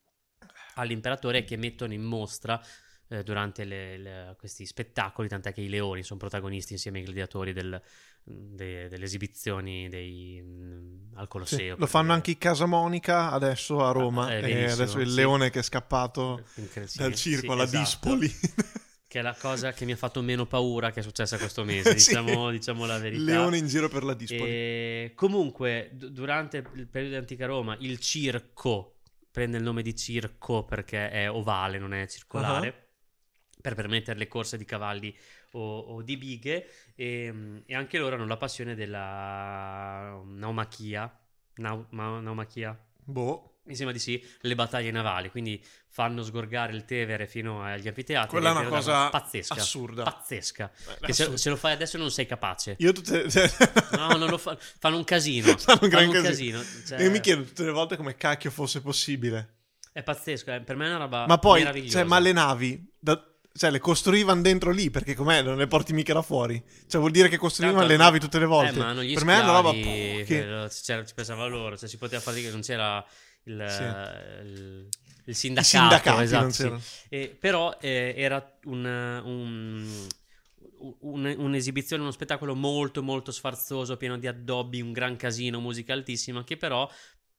all'imperatore 0.74 1.38
e 1.38 1.44
che 1.44 1.56
mettono 1.56 1.92
in 1.92 2.02
mostra 2.02 2.60
eh, 3.08 3.22
durante 3.22 3.64
le- 3.64 3.98
le- 3.98 4.34
questi 4.38 4.64
spettacoli, 4.64 5.28
tant'è 5.28 5.52
che 5.52 5.60
i 5.60 5.68
leoni 5.68 6.02
sono 6.02 6.18
protagonisti 6.18 6.72
insieme 6.72 6.98
ai 7.00 7.04
gladiatori 7.04 7.52
del- 7.52 7.78
de- 8.24 8.88
delle 8.88 9.04
esibizioni 9.04 9.88
dei, 9.90 10.40
mm, 10.42 11.12
al 11.16 11.24
Sì, 11.24 11.28
Colosseo. 11.28 11.76
lo 11.78 11.86
fanno 11.86 12.14
anche 12.14 12.30
i 12.30 12.38
Casamonica 12.38 13.30
adesso 13.30 13.84
a 13.84 13.90
Roma. 13.92 14.26
Ah, 14.26 14.32
eh, 14.32 14.70
adesso 14.70 14.98
il 14.98 15.10
sì. 15.10 15.14
leone 15.14 15.50
che 15.50 15.58
è 15.58 15.62
scappato 15.62 16.42
Incre- 16.54 16.86
sì, 16.86 16.98
dal 16.98 17.14
sì, 17.14 17.30
circo 17.32 17.52
alla 17.52 17.64
esatto. 17.64 17.78
Dispoli. 18.16 18.32
Che 19.12 19.18
è 19.18 19.22
la 19.22 19.36
cosa 19.38 19.72
che 19.72 19.84
mi 19.84 19.92
ha 19.92 19.96
fatto 19.96 20.22
meno 20.22 20.46
paura 20.46 20.90
che 20.90 21.00
è 21.00 21.02
successa 21.02 21.36
questo 21.36 21.64
mese, 21.64 21.90
Sì. 22.00 22.08
diciamo, 22.08 22.50
diciamo 22.50 22.86
la 22.86 22.96
verità. 22.96 23.22
leone 23.22 23.58
in 23.58 23.66
giro 23.66 23.90
per 23.90 24.04
la 24.04 24.14
Dispoli. 24.14 24.40
E 24.50 25.12
comunque, 25.14 25.90
d- 25.92 26.08
durante 26.08 26.64
il 26.76 26.86
periodo 26.86 27.16
di 27.16 27.20
antica 27.20 27.44
Roma, 27.44 27.76
il 27.80 27.98
circo 27.98 29.00
prende 29.30 29.58
il 29.58 29.64
nome 29.64 29.82
di 29.82 29.94
circo 29.94 30.64
perché 30.64 31.10
è 31.10 31.30
ovale, 31.30 31.78
non 31.78 31.92
è 31.92 32.06
circolare, 32.06 32.88
per 33.60 33.74
permettere 33.74 34.18
le 34.18 34.28
corse 34.28 34.56
di 34.56 34.64
cavalli 34.64 35.14
o, 35.50 35.78
o 35.80 36.00
di 36.00 36.16
bighe. 36.16 36.66
E, 36.94 37.62
e 37.66 37.74
anche 37.74 37.98
loro 37.98 38.14
hanno 38.14 38.24
la 38.26 38.38
passione 38.38 38.74
della 38.74 40.22
naumachia. 40.24 41.20
Nau- 41.56 41.84
ma- 41.90 42.18
naumachia? 42.18 42.82
Boh. 43.04 43.51
Mi 43.64 43.76
sembra 43.76 43.94
di 43.94 44.00
sì, 44.00 44.20
le 44.40 44.54
battaglie 44.56 44.90
navali, 44.90 45.30
quindi 45.30 45.64
fanno 45.88 46.24
sgorgare 46.24 46.72
il 46.72 46.84
Tevere 46.84 47.28
fino 47.28 47.62
agli 47.62 47.86
anfiteatri. 47.86 48.30
Quella 48.30 48.48
è 48.48 48.52
una 48.52 48.68
cosa 48.68 49.08
pazzesca. 49.08 49.54
assurda. 49.54 50.02
Pazzesca. 50.02 50.70
Eh, 51.00 51.06
Che 51.06 51.12
se, 51.12 51.36
se 51.36 51.48
lo 51.48 51.54
fai 51.56 51.72
adesso 51.72 51.96
non 51.96 52.10
sei 52.10 52.26
capace. 52.26 52.74
Io 52.80 52.90
tutte... 52.92 53.24
No, 53.96 54.08
non 54.16 54.28
lo 54.28 54.38
fa- 54.38 54.58
fanno 54.78 54.96
un 54.96 55.04
casino. 55.04 55.54
Fanno 55.58 55.78
un 55.82 55.88
gran 55.88 56.10
Fanno 56.10 56.22
casino. 56.22 56.60
cioè, 56.86 57.00
Io 57.02 57.10
mi 57.10 57.20
chiedo 57.20 57.44
tutte 57.44 57.62
le 57.64 57.70
volte 57.70 57.96
come 57.96 58.16
cacchio 58.16 58.50
fosse 58.50 58.80
possibile. 58.80 59.58
È 59.92 60.02
pazzesco, 60.02 60.52
eh, 60.54 60.60
per 60.62 60.74
me 60.74 60.86
è 60.86 60.88
una 60.88 60.98
roba 60.98 61.26
Ma 61.28 61.38
poi, 61.38 61.88
cioè, 61.88 62.02
ma 62.02 62.18
le 62.18 62.32
navi, 62.32 62.92
da- 62.98 63.22
cioè, 63.54 63.70
le 63.70 63.78
costruivano 63.78 64.40
dentro 64.40 64.70
lì 64.72 64.90
perché 64.90 65.14
com'è? 65.14 65.40
Non 65.42 65.56
le 65.58 65.66
porti 65.68 65.92
mica 65.92 66.14
da 66.14 66.22
fuori. 66.22 66.60
Cioè, 66.88 66.98
vuol 66.98 67.12
dire 67.12 67.28
che 67.28 67.36
costruivano 67.36 67.80
Tanto- 67.80 67.92
le 67.96 68.02
navi 68.02 68.18
tutte 68.18 68.38
le 68.40 68.46
volte. 68.46 68.74
Eh, 68.74 68.78
ma 68.78 68.88
hanno 68.88 69.02
gli 69.04 69.12
per 69.14 69.24
me 69.24 69.36
è 69.38 69.42
una 69.42 69.52
roba 69.52 69.70
che... 69.70 70.20
eh, 70.20 70.24
c'era- 70.82 71.04
ci 71.04 71.14
pensava 71.14 71.44
loro, 71.46 71.76
cioè 71.76 71.88
si 71.88 71.98
poteva 71.98 72.20
fare 72.20 72.40
che 72.40 72.50
non 72.50 72.62
c'era 72.62 73.04
il, 73.44 73.60
Sì. 73.64 73.82
il, 73.84 74.88
il 75.24 75.34
sindacato, 75.34 76.20
esatto, 76.20 76.50
sì. 76.50 76.72
E- 77.08 77.36
però 77.38 77.76
eh, 77.80 78.14
era 78.16 78.58
un, 78.64 78.84
un- 79.24 80.06
un- 81.00 81.34
un'esibizione, 81.38 82.02
uno 82.02 82.10
spettacolo 82.10 82.54
molto 82.54 83.02
molto 83.02 83.30
sfarzoso, 83.32 83.96
pieno 83.96 84.18
di 84.18 84.26
addobbi, 84.26 84.80
un 84.80 84.92
gran 84.92 85.16
casino, 85.16 85.60
musica 85.60 85.92
altissima, 85.92 86.44
che 86.44 86.56
però 86.56 86.88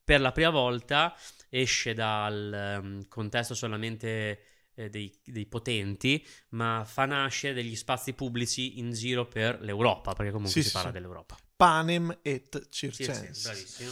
per 0.04 0.22
la 0.22 0.32
prima 0.32 0.50
volta 0.50 1.16
esce 1.50 1.94
dal 1.94 2.54
ehm, 2.54 3.08
contesto 3.08 3.54
solamente 3.56 4.40
eh, 4.76 4.90
dei, 4.90 5.14
dei 5.24 5.46
potenti, 5.46 6.26
ma 6.50 6.84
fa 6.86 7.06
nascere 7.06 7.54
degli 7.54 7.76
spazi 7.76 8.14
pubblici 8.14 8.80
in 8.80 8.92
giro 8.92 9.26
per 9.28 9.62
l'Europa, 9.62 10.14
perché 10.14 10.32
comunque 10.32 10.52
Sì, 10.52 10.62
si 10.62 10.70
sì, 10.70 10.74
parla 10.74 10.92
dell'Europa. 10.92 11.38
Panem 11.56 12.18
et 12.22 12.50
Sì, 12.90 12.92
sì, 12.92 13.12
circenses. 13.12 13.44
bravissimo. 13.44 13.92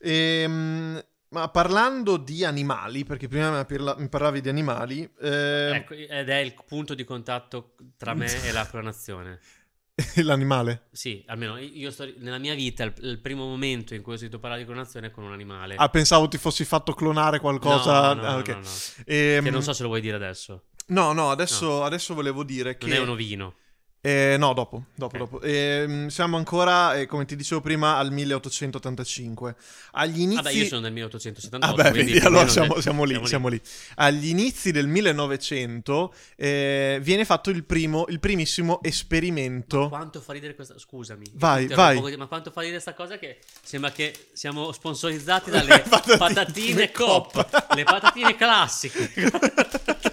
Ehm, 0.00 1.04
ma 1.32 1.48
parlando 1.48 2.16
di 2.16 2.44
animali, 2.44 3.04
perché 3.04 3.26
prima 3.28 3.50
mi 3.56 3.64
parla- 3.64 3.96
mi 3.98 4.08
parlavi 4.08 4.40
di 4.40 4.48
animali, 4.48 5.10
ehm, 5.20 5.74
Ecco, 5.74 5.94
ed 5.94 6.28
è 6.28 6.36
il 6.36 6.54
punto 6.66 6.94
di 6.94 7.04
contatto 7.04 7.74
tra 7.96 8.14
me 8.14 8.44
e 8.44 8.52
la 8.52 8.66
clonazione. 8.66 9.40
l'animale. 10.24 10.88
Sì, 10.90 11.22
almeno 11.26 11.58
io 11.58 11.90
sto 11.90 12.10
nella 12.18 12.38
mia 12.38 12.54
vita 12.54 12.82
il, 12.84 12.94
il 13.00 13.20
primo 13.20 13.44
momento 13.46 13.94
in 13.94 14.02
cui 14.02 14.14
ho 14.14 14.16
sentito 14.16 14.38
parlare 14.38 14.62
di 14.62 14.66
clonazione 14.66 15.08
è 15.08 15.10
con 15.10 15.24
un 15.24 15.32
animale. 15.32 15.74
Ah, 15.76 15.88
pensavo 15.88 16.28
ti 16.28 16.38
fossi 16.38 16.64
fatto 16.64 16.94
clonare 16.94 17.40
qualcosa. 17.40 18.14
No, 18.14 18.20
no, 18.22 18.26
Ah, 18.28 18.32
no, 18.32 18.38
ok. 18.38 18.48
no, 18.48 18.54
no. 18.60 18.68
Ehm, 19.06 19.44
Che 19.44 19.50
non 19.50 19.62
so 19.62 19.72
se 19.72 19.82
lo 19.82 19.88
vuoi 19.88 20.00
dire 20.00 20.16
adesso. 20.16 20.68
No, 20.86 21.12
no, 21.12 21.30
adesso, 21.30 21.82
adesso 21.84 22.14
volevo 22.14 22.42
dire 22.42 22.76
che... 22.76 22.86
Non 22.86 22.96
è 22.96 23.00
un 23.00 23.08
ovino. 23.10 23.54
Eh, 24.04 24.34
no, 24.36 24.52
dopo, 24.52 24.86
dopo, 24.96 25.16
dopo. 25.16 25.40
Ehm, 25.42 26.08
siamo 26.08 26.36
ancora, 26.36 26.96
eh, 26.96 27.06
come 27.06 27.24
ti 27.24 27.36
dicevo 27.36 27.60
prima, 27.60 27.98
al 27.98 28.10
1885. 28.10 29.54
Agli 29.92 30.22
inizi... 30.22 30.42
Vabbè, 30.42 30.50
io 30.56 30.66
sono 30.66 30.80
del 30.80 30.92
1878. 30.92 31.64
Ah, 31.64 31.84
beh, 31.84 31.90
quindi 31.92 32.18
allora 32.18 32.48
siamo, 32.48 32.74
se- 32.74 32.82
siamo 32.82 33.04
lì, 33.04 33.24
siamo 33.28 33.46
lì. 33.46 33.60
Agli 33.96 34.26
inizi 34.26 34.72
del 34.72 34.88
1900 34.88 36.14
eh, 36.34 36.98
viene 37.00 37.24
fatto 37.24 37.50
il 37.50 37.62
primo, 37.62 38.06
il 38.08 38.18
primissimo 38.18 38.80
Ma 38.82 38.88
esperimento. 38.88 39.88
quanto 39.88 40.20
fa 40.20 40.32
ridere 40.32 40.56
questa... 40.56 40.76
Scusami. 40.76 41.26
Vai, 41.34 41.68
vai. 41.68 41.96
interrompo, 41.96 42.18
Ma 42.18 42.26
quanto 42.26 42.50
fa 42.50 42.62
ridere 42.62 42.82
questa 42.82 43.00
cosa 43.00 43.18
che 43.20 43.38
sembra 43.62 43.92
che 43.92 44.12
siamo 44.32 44.72
sponsorizzati 44.72 45.48
dalle 45.48 45.78
Patatine 45.88 46.16
patatine. 46.18 46.90
Coop. 46.90 47.74
le 47.76 47.84
patatine 47.84 48.34
classiche. 48.34 50.10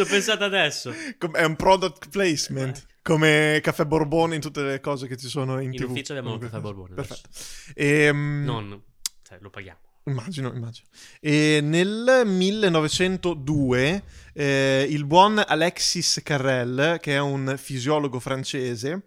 Ci 0.00 0.06
ho 0.06 0.10
pensato 0.10 0.44
adesso. 0.44 0.94
È 1.32 1.44
un 1.44 1.56
product 1.56 2.08
placement. 2.08 2.86
Come 3.02 3.60
caffè 3.62 3.84
Borbone 3.84 4.34
in 4.34 4.40
tutte 4.40 4.62
le 4.62 4.80
cose 4.80 5.06
che 5.06 5.18
ci 5.18 5.28
sono 5.28 5.60
in, 5.60 5.74
In 5.74 5.78
TV. 5.80 5.90
ufficio 5.90 6.12
abbiamo 6.14 6.34
il 6.36 6.40
Comunque, 6.40 6.48
caffè 6.48 6.62
Borbone 6.62 6.94
Perfetto. 6.94 7.28
Ehm, 7.74 8.44
Non... 8.44 8.82
Cioè, 9.26 9.36
lo 9.42 9.50
paghiamo. 9.50 9.78
Immagino, 10.04 10.50
immagino. 10.54 10.86
E 11.20 11.60
nel 11.62 12.22
1902 12.24 14.02
eh, 14.32 14.86
il 14.88 15.04
buon 15.04 15.42
Alexis 15.46 16.20
Carrel, 16.24 16.96
che 17.00 17.12
è 17.14 17.20
un 17.20 17.54
fisiologo 17.58 18.18
francese, 18.20 19.02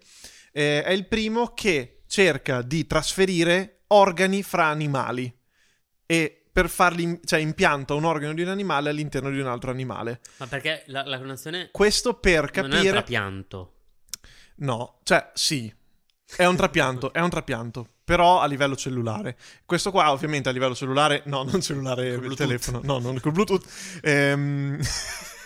eh, 0.52 0.84
è 0.84 0.92
il 0.92 1.08
primo 1.08 1.52
che 1.54 2.02
cerca 2.06 2.62
di 2.62 2.86
trasferire 2.86 3.80
organi 3.88 4.44
fra 4.44 4.66
animali 4.66 5.32
e 6.06 6.43
per 6.54 6.68
farli, 6.68 7.18
cioè 7.24 7.40
impianta 7.40 7.94
un 7.94 8.04
organo 8.04 8.32
di 8.32 8.42
un 8.42 8.46
animale 8.46 8.88
all'interno 8.88 9.28
di 9.28 9.40
un 9.40 9.48
altro 9.48 9.72
animale. 9.72 10.20
Ma 10.36 10.46
perché 10.46 10.84
la, 10.86 11.02
la 11.04 11.18
clonazione 11.18 11.68
Questo 11.72 12.14
per 12.14 12.52
non 12.54 12.66
è 12.66 12.66
un 12.66 12.70
capire... 12.70 12.90
trapianto. 12.92 13.72
No, 14.58 15.00
cioè 15.02 15.32
sì, 15.34 15.74
è 16.36 16.44
un 16.44 16.54
trapianto, 16.54 17.12
è 17.12 17.18
un 17.18 17.28
trapianto, 17.28 17.88
però 18.04 18.38
a 18.38 18.46
livello 18.46 18.76
cellulare. 18.76 19.36
Questo 19.66 19.90
qua 19.90 20.12
ovviamente 20.12 20.48
a 20.48 20.52
livello 20.52 20.76
cellulare, 20.76 21.22
no, 21.24 21.42
non 21.42 21.60
cellulare 21.60 22.02
Col 22.02 22.12
il 22.12 22.18
Bluetooth. 22.20 22.46
telefono, 22.46 22.80
no, 22.84 22.98
non 23.00 23.18
col 23.18 23.32
Bluetooth. 23.32 23.66
Ehm... 24.02 24.78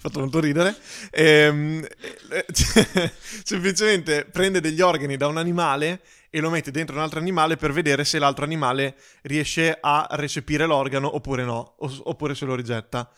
fatto 0.00 0.18
molto 0.18 0.40
ridere. 0.40 0.74
Ehm, 1.12 1.86
semplicemente 3.44 4.24
prende 4.24 4.60
degli 4.60 4.80
organi 4.80 5.16
da 5.16 5.28
un 5.28 5.36
animale 5.36 6.00
e 6.30 6.40
lo 6.40 6.48
mette 6.50 6.70
dentro 6.70 6.94
un 6.96 7.02
altro 7.02 7.18
animale 7.18 7.56
per 7.56 7.72
vedere 7.72 8.04
se 8.04 8.18
l'altro 8.18 8.44
animale 8.44 8.96
riesce 9.22 9.76
a 9.80 10.06
recepire 10.12 10.64
l'organo 10.64 11.14
oppure 11.14 11.44
no, 11.44 11.74
oppure 11.78 12.34
se 12.34 12.44
lo 12.44 12.54
rigetta. 12.54 13.10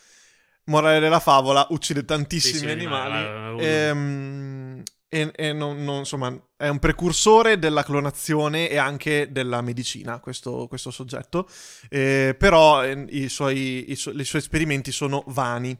Morale 0.64 1.00
della 1.00 1.20
favola, 1.20 1.66
uccide 1.70 2.04
tantissimi 2.04 2.58
Sì, 2.58 2.66
sì, 2.66 2.70
animali. 2.70 3.14
animali, 3.16 3.64
ehm, 3.64 4.82
e, 5.08 5.30
e 5.34 5.52
non, 5.52 5.82
non- 5.84 5.98
insomma, 5.98 6.34
è 6.56 6.68
un 6.68 6.78
precursore 6.78 7.58
della 7.58 7.82
clonazione 7.82 8.70
e 8.70 8.78
anche 8.78 9.28
della 9.30 9.60
medicina, 9.60 10.20
questo, 10.20 10.68
questo 10.68 10.90
soggetto. 10.90 11.46
Eh, 11.90 12.34
però 12.38 12.82
eh, 12.84 13.06
i 13.10 13.28
suoi, 13.28 13.90
i 13.90 13.96
su- 13.96 14.16
i 14.16 14.24
suoi 14.24 14.40
esperimenti 14.40 14.90
sono 14.92 15.22
vani. 15.26 15.76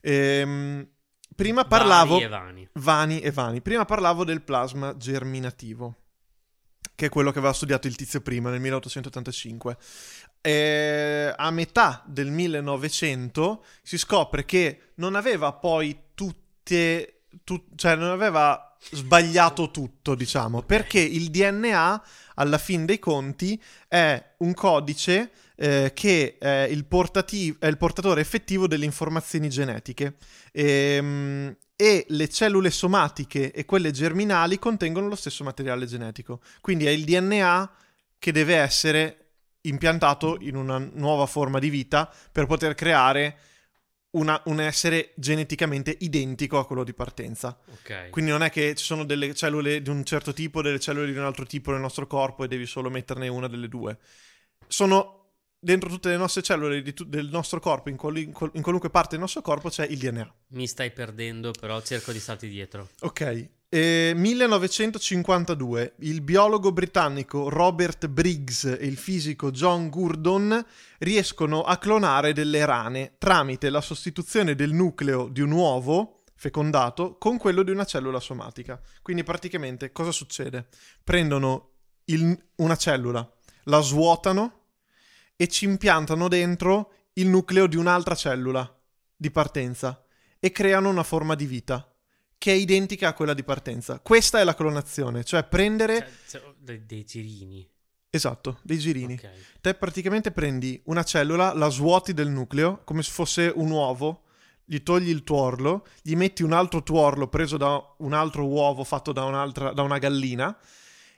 Ehm, 0.00 0.86
prima 1.34 1.64
parlavo... 1.64 2.14
Vari 2.14 2.24
e 2.24 2.28
vani. 2.28 2.68
Vani 2.74 3.20
e 3.20 3.30
vani. 3.30 3.60
Prima 3.60 3.84
parlavo 3.84 4.24
del 4.24 4.40
plasma 4.42 4.96
germinativo, 4.96 5.96
che 6.94 7.06
è 7.06 7.08
quello 7.08 7.30
che 7.30 7.38
aveva 7.38 7.52
studiato 7.52 7.86
il 7.86 7.96
tizio 7.96 8.20
prima 8.20 8.50
nel 8.50 8.60
1885. 8.60 9.76
Eh, 10.40 11.32
a 11.36 11.50
metà 11.50 12.02
del 12.06 12.30
1900 12.30 13.64
si 13.82 13.96
scopre 13.98 14.44
che 14.44 14.92
non 14.96 15.14
aveva 15.14 15.52
poi 15.52 15.96
tutte, 16.14 17.22
tu- 17.44 17.64
cioè 17.76 17.94
non 17.94 18.10
aveva 18.10 18.76
sbagliato 18.90 19.70
tutto, 19.70 20.14
diciamo, 20.14 20.62
perché 20.62 20.98
il 20.98 21.30
DNA 21.30 22.02
alla 22.34 22.58
fin 22.58 22.84
dei 22.84 22.98
conti 22.98 23.60
è 23.86 24.34
un 24.38 24.54
codice 24.54 25.30
eh, 25.56 25.92
che 25.94 26.38
è 26.38 26.66
il, 26.68 26.84
portati- 26.86 27.54
è 27.58 27.66
il 27.66 27.76
portatore 27.76 28.20
effettivo 28.20 28.66
delle 28.66 28.84
informazioni 28.84 29.48
genetiche. 29.48 30.16
Ehm, 30.50 31.56
e 31.82 32.06
le 32.10 32.28
cellule 32.28 32.70
somatiche 32.70 33.50
e 33.50 33.64
quelle 33.64 33.90
germinali 33.90 34.56
contengono 34.60 35.08
lo 35.08 35.16
stesso 35.16 35.42
materiale 35.42 35.84
genetico. 35.86 36.40
Quindi 36.60 36.86
è 36.86 36.90
il 36.90 37.02
DNA 37.02 37.72
che 38.20 38.30
deve 38.30 38.54
essere 38.54 39.16
impiantato 39.62 40.36
in 40.42 40.54
una 40.54 40.78
nuova 40.78 41.26
forma 41.26 41.58
di 41.58 41.70
vita 41.70 42.08
per 42.30 42.46
poter 42.46 42.76
creare 42.76 43.36
una- 44.10 44.40
un 44.44 44.60
essere 44.60 45.10
geneticamente 45.16 45.96
identico 46.02 46.60
a 46.60 46.66
quello 46.66 46.84
di 46.84 46.94
partenza. 46.94 47.58
Ok. 47.72 48.10
Quindi 48.10 48.30
non 48.30 48.44
è 48.44 48.50
che 48.50 48.76
ci 48.76 48.84
sono 48.84 49.02
delle 49.02 49.34
cellule 49.34 49.82
di 49.82 49.90
un 49.90 50.04
certo 50.04 50.32
tipo, 50.32 50.62
delle 50.62 50.78
cellule 50.78 51.10
di 51.10 51.18
un 51.18 51.24
altro 51.24 51.46
tipo 51.46 51.72
nel 51.72 51.80
nostro 51.80 52.06
corpo 52.06 52.44
e 52.44 52.48
devi 52.48 52.66
solo 52.66 52.90
metterne 52.90 53.26
una 53.26 53.48
delle 53.48 53.66
due. 53.66 53.98
Sono 54.68 55.21
dentro 55.64 55.88
tutte 55.88 56.08
le 56.08 56.16
nostre 56.16 56.42
cellule 56.42 56.82
tu- 56.92 57.04
del 57.04 57.28
nostro 57.30 57.60
corpo, 57.60 57.88
in, 57.88 57.96
quali- 57.96 58.24
in 58.24 58.32
qual- 58.32 58.50
in 58.54 58.62
qualunque 58.62 58.90
parte 58.90 59.10
del 59.10 59.20
nostro 59.20 59.42
corpo 59.42 59.68
c'è 59.68 59.86
il 59.86 59.98
DNA. 59.98 60.34
Mi 60.48 60.66
stai 60.66 60.90
perdendo, 60.90 61.52
però 61.52 61.80
cerco 61.82 62.10
di 62.10 62.18
starti 62.18 62.48
dietro. 62.48 62.88
Ok. 63.02 63.48
Eh, 63.68 64.12
1952, 64.14 65.94
il 66.00 66.20
biologo 66.20 66.72
britannico 66.72 67.48
Robert 67.48 68.08
Briggs 68.08 68.64
e 68.64 68.84
il 68.86 68.96
fisico 68.96 69.50
John 69.50 69.88
Gurdon 69.88 70.62
riescono 70.98 71.62
a 71.62 71.78
clonare 71.78 72.32
delle 72.32 72.64
rane 72.66 73.14
tramite 73.18 73.70
la 73.70 73.80
sostituzione 73.80 74.54
del 74.56 74.72
nucleo 74.72 75.28
di 75.28 75.40
un 75.40 75.52
uovo 75.52 76.22
fecondato 76.34 77.16
con 77.18 77.38
quello 77.38 77.62
di 77.62 77.70
una 77.70 77.84
cellula 77.84 78.18
somatica. 78.20 78.78
Quindi 79.00 79.22
praticamente 79.22 79.92
cosa 79.92 80.10
succede? 80.10 80.66
Prendono 81.04 81.70
il- 82.06 82.36
una 82.56 82.76
cellula, 82.76 83.26
la 83.64 83.80
svuotano 83.80 84.61
e 85.36 85.48
ci 85.48 85.64
impiantano 85.64 86.28
dentro 86.28 86.92
il 87.14 87.28
nucleo 87.28 87.66
di 87.66 87.76
un'altra 87.76 88.14
cellula 88.14 88.80
di 89.16 89.30
partenza 89.30 90.04
e 90.38 90.50
creano 90.50 90.88
una 90.88 91.02
forma 91.02 91.34
di 91.34 91.46
vita 91.46 91.86
che 92.38 92.50
è 92.52 92.54
identica 92.54 93.08
a 93.08 93.12
quella 93.14 93.34
di 93.34 93.44
partenza. 93.44 94.00
Questa 94.00 94.40
è 94.40 94.44
la 94.44 94.54
clonazione, 94.54 95.22
cioè 95.22 95.44
prendere 95.44 95.98
Cioè, 96.26 96.40
cioè, 96.40 96.54
dei, 96.58 96.84
dei 96.86 97.04
girini. 97.04 97.68
esatto, 98.10 98.58
dei 98.62 98.78
girini. 98.78 99.14
Ok. 99.14 99.30
Te 99.60 99.74
praticamente 99.74 100.32
prendi 100.32 100.80
una 100.86 101.04
cellula, 101.04 101.54
la 101.54 101.68
svuoti 101.68 102.12
del 102.12 102.28
nucleo 102.28 102.80
come 102.84 103.02
se 103.04 103.12
fosse 103.12 103.52
un 103.54 103.70
uovo, 103.70 104.24
gli 104.64 104.78
togli 104.82 105.08
il 105.10 105.22
tuorlo, 105.22 105.86
gli 106.02 106.16
metti 106.16 106.42
un 106.42 106.52
altro 106.52 106.82
tuorlo 106.82 107.28
preso 107.28 107.56
da 107.56 107.80
un 107.98 108.12
altro 108.12 108.46
uovo 108.46 108.82
fatto 108.84 109.12
da, 109.12 109.24
un'altra, 109.24 109.72
da 109.72 109.82
una 109.82 109.98
gallina 109.98 110.56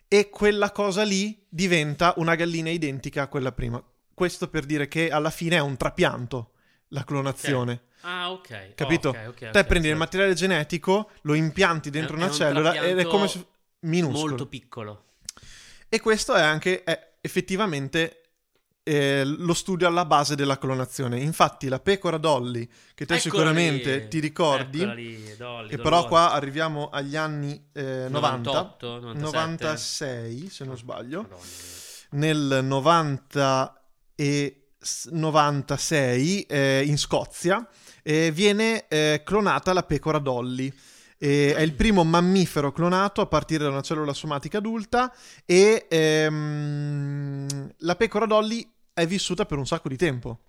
e 0.09 0.29
quella 0.29 0.73
cosa 0.73 1.05
lì 1.05 1.43
diventa 1.49 2.12
una 2.19 2.35
gallina 2.35 2.69
identica 2.69 3.23
a 3.23 3.29
quella 3.29 3.53
prima. 3.53 3.83
Questo 4.15 4.49
per 4.49 4.65
dire 4.65 4.89
che 4.89 5.11
alla 5.11 5.31
fine 5.31 5.57
è 5.57 5.61
un 5.61 5.77
trapianto 5.77 6.53
la 6.89 7.05
clonazione. 7.05 7.83
Ah, 8.03 8.31
ok. 8.31 8.75
Capito? 8.75 9.09
Ok, 9.11 9.19
ok, 9.29 9.35
Te 9.51 9.59
ok, 9.61 9.65
prendi 9.67 9.89
il 9.89 9.95
certo. 9.95 9.99
materiale 9.99 10.35
genetico, 10.35 11.11
lo 11.23 11.35
impianti 11.35 11.91
dentro 11.91 12.15
È- 12.15 12.19
una 12.19 12.27
è 12.27 12.29
un 12.31 12.35
cellula 12.35 12.75
ed 12.75 12.99
è 12.99 13.05
come 13.05 13.29
se 13.29 13.45
minuscolo. 13.81 14.29
Molto 14.29 14.47
piccolo. 14.47 15.05
E 15.89 16.01
questo 16.01 16.35
è 16.35 16.43
anche 16.43 16.83
è 16.85 17.12
effettivamente 17.21 18.19
eh, 18.87 19.23
lo 19.25 19.55
studio 19.55 19.87
alla 19.87 20.05
base 20.05 20.35
della 20.37 20.59
clonazione. 20.59 21.19
Infatti, 21.19 21.69
la 21.69 21.81
pecora 21.81 22.19
Dolly, 22.19 22.67
che 22.95 23.07
te 23.07 23.15
Eccola 23.15 23.19
sicuramente 23.21 23.97
lì. 23.97 24.09
ti 24.09 24.19
ricordi, 24.21 24.95
lì, 24.95 25.37
Dolly, 25.37 25.69
che 25.71 25.79
però 25.79 26.07
qua 26.07 26.33
arriviamo 26.33 26.91
agli 26.91 27.17
anni 27.17 27.69
eh, 27.73 28.07
90, 28.11 28.51
98, 28.51 29.01
97. 29.01 29.21
96 29.25 30.49
se 30.51 30.65
non 30.67 30.77
sbaglio, 30.77 31.23
Madonna. 31.23 31.43
nel 32.11 32.59
90 32.62 33.84
e 34.15 34.69
s- 34.79 35.07
96 35.11 36.43
eh, 36.43 36.83
in 36.85 36.99
Scozia 36.99 37.67
eh, 38.03 38.31
viene 38.31 38.87
eh, 38.89 39.23
clonata 39.25 39.73
la 39.73 39.83
pecora 39.83 40.19
Dolly. 40.19 40.73
È 41.17 41.61
il 41.61 41.73
primo 41.73 42.05
mammifero 42.05 42.71
clonato 42.71 43.23
a 43.23 43.27
partire 43.27 43.65
da 43.65 43.71
una 43.71 43.81
cellula 43.81 44.12
somatica 44.12 44.59
adulta 44.59 45.11
e 45.47 45.87
ehm, 45.89 47.73
la 47.79 47.97
pecora 47.97 48.27
Dolly 48.27 48.69
è 48.93 49.07
vissuta 49.07 49.47
per 49.47 49.57
un 49.57 49.67
sacco 49.67 49.89
di 49.89 49.97
tempo. 49.97 50.41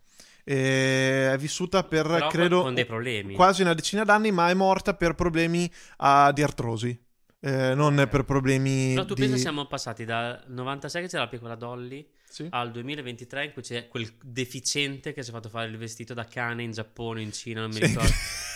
È 0.43 1.33
vissuta 1.39 1.83
per, 1.83 2.05
Però 2.07 2.27
credo, 2.27 2.61
con 2.61 2.73
dei 2.73 2.85
problemi. 2.85 3.33
quasi 3.35 3.61
una 3.61 3.73
decina 3.73 4.03
d'anni, 4.03 4.31
ma 4.31 4.49
è 4.49 4.53
morta 4.53 4.93
per 4.95 5.15
problemi 5.15 5.71
ah, 5.97 6.31
di 6.33 6.43
artrosi. 6.43 6.99
Eh, 7.39 7.73
non 7.73 8.07
per 8.09 8.23
problemi 8.23 8.93
Però 8.93 9.05
tu 9.05 9.13
di... 9.13 9.21
pensa 9.21 9.37
siamo 9.37 9.65
passati 9.67 10.03
dal 10.03 10.43
96 10.47 11.03
che 11.03 11.07
c'era 11.07 11.23
la 11.23 11.29
piccola 11.29 11.55
Dolly 11.55 12.05
Sì. 12.35 12.47
al 12.49 12.69
2023 12.71 13.45
in 13.45 13.53
cui 13.53 13.61
c'è 13.61 13.87
quel 13.87 14.11
deficiente 14.21 15.13
che 15.13 15.23
si 15.23 15.29
è 15.29 15.33
fatto 15.33 15.47
fare 15.47 15.69
il 15.69 15.77
vestito 15.77 16.13
da 16.13 16.25
cane 16.25 16.63
in 16.63 16.71
Giappone, 16.71 17.21
in 17.21 17.31
Cina, 17.31 17.61
non 17.61 17.69
mi 17.69 17.75
Sì. 17.75 17.85
ricordo. 17.85 18.11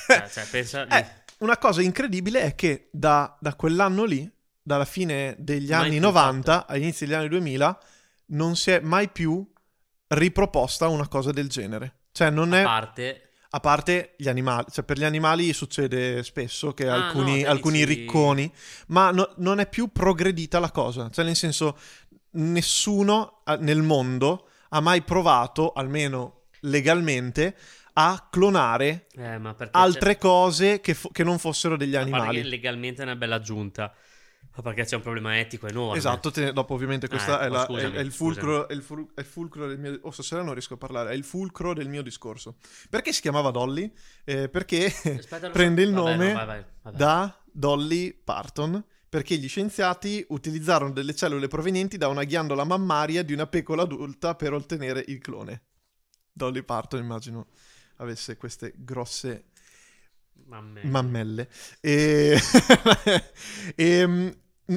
cioè, 0.06 0.28
cioè, 0.34 0.46
pensa... 0.52 0.86
Eh, 0.88 1.06
una 1.38 1.58
cosa 1.58 1.82
incredibile 1.82 2.42
è 2.42 2.56
che 2.56 2.90
da, 2.92 3.38
da 3.40 3.56
quell'anno 3.56 4.04
lì, 4.04 4.30
dalla 4.62 4.84
fine 4.84 5.34
degli 5.40 5.70
Mai 5.70 5.80
anni 5.80 5.92
più 5.92 6.02
90 6.02 6.68
all'inizio 6.68 7.06
degli 7.06 7.16
anni 7.16 7.30
2000, 7.30 7.80
non 8.32 8.58
si 8.58 8.72
è 8.72 8.82
mai 8.82 9.08
più 9.08 9.50
riproposta 10.08 10.90
una 10.90 11.08
cosa 11.08 11.32
del 11.32 11.48
genere. 11.48 12.00
Cioè, 12.12 12.30
non 12.30 12.54
è... 12.54 12.62
A 12.62 12.66
parte... 12.66 13.24
A 13.52 13.60
parte 13.62 14.14
gli 14.16 14.28
animali, 14.30 14.66
cioè 14.72 14.84
per 14.84 15.00
gli 15.00 15.04
animali 15.04 15.54
succede 15.54 16.22
spesso 16.22 16.76
che 16.76 16.88
Ah, 16.88 17.08
alcuni, 17.08 17.42
no, 17.42 17.50
alcuni 17.50 17.80
dici- 17.84 18.02
ricconi, 18.02 18.54
ma 18.90 19.10
no- 19.10 19.34
non 19.38 19.60
è 19.60 19.68
più 19.68 19.88
progredita 19.88 20.60
la 20.60 20.70
cosa, 20.70 21.10
cioè 21.10 21.26
nel 21.26 21.36
senso 21.36 21.76
nessuno 22.32 23.42
nel 23.60 23.82
mondo 23.82 24.50
ha 24.70 24.80
mai 24.82 25.02
provato, 25.02 25.72
almeno 25.74 26.44
legalmente, 26.62 27.56
a 27.94 28.28
clonare 28.30 29.08
Eh, 29.16 29.38
ma 29.40 29.56
altre 29.72 30.18
cose 30.18 30.80
che, 30.80 30.94
fo- 30.94 31.10
che 31.10 31.24
non 31.24 31.38
fossero 31.40 31.76
degli 31.76 31.92
c'è- 31.94 31.98
a 31.98 32.04
parte 32.08 32.16
animali. 32.18 32.44
legalmente 32.50 33.02
è 33.02 33.06
una 33.06 33.16
bella 33.16 33.36
aggiunta. 33.36 33.94
Ma 34.56 34.64
perché 34.64 34.84
c'è 34.84 34.96
un 34.96 35.02
problema 35.02 35.38
etico 35.40 35.68
enorme. 35.68 35.98
Esatto, 35.98 36.32
te- 36.32 36.52
dopo 36.52 36.74
ovviamente 36.74 37.08
questa 37.08 37.40
Eh, 37.42 37.46
è, 37.46 37.50
oh, 37.50 37.54
la- 37.54 37.66
scusami, 37.66 37.94
è- 37.96 37.98
è 37.98 38.02
il 38.02 38.12
fulcro, 38.12 38.68
è 38.68 38.74
il 38.74 38.82
ful- 38.82 39.08
è 39.14 39.20
il 39.22 39.26
fulcro 39.26 39.68
del 39.68 39.80
mio... 39.80 40.00
Oh, 40.02 40.12
stasera 40.12 40.42
non 40.44 40.54
riesco 40.54 40.74
a 40.74 40.78
parlare, 40.78 41.12
è 41.12 41.14
il 41.14 41.24
fulcro 41.24 41.74
del 41.74 41.88
mio 41.88 42.02
discorso. 42.02 42.56
Perché 42.90 43.14
si 43.14 43.22
chiamava 43.22 43.52
Dolly? 43.52 43.92
Eh, 44.26 44.50
perché 44.50 44.86
Aspetta, 44.88 45.38
lo 45.40 45.46
so. 45.48 45.50
prende 45.52 45.82
il 45.84 45.94
Vabbè, 45.94 46.04
no, 46.10 46.12
nome 46.18 46.34
vai, 46.34 46.46
vai, 46.46 46.66
vabbè. 46.82 46.98
da 46.98 47.38
Dolly 47.52 48.14
Parton, 48.14 48.84
perché 49.10 49.38
gli 49.38 49.48
scienziati 49.48 50.24
utilizzarono 50.30 50.92
delle 50.92 51.16
cellule 51.16 51.48
provenienti 51.48 51.98
da 51.98 52.08
una 52.08 52.24
ghiandola 52.24 52.64
mammaria 52.64 53.24
di 53.24 53.34
una 53.34 53.48
pecora 53.48 53.82
adulta 53.82 54.36
per 54.36 54.54
ottenere 54.54 55.04
il 55.08 55.18
clone. 55.18 55.64
Dolly 56.32 56.62
Parton, 56.62 57.02
immagino, 57.02 57.48
avesse 57.98 58.38
queste 58.38 58.74
grosse 58.78 59.46
Mamma 60.46 60.80
mia. 60.82 60.90
mammelle. 60.90 61.50
E... 61.82 62.40
e, 63.76 64.08
mm, 64.08 64.30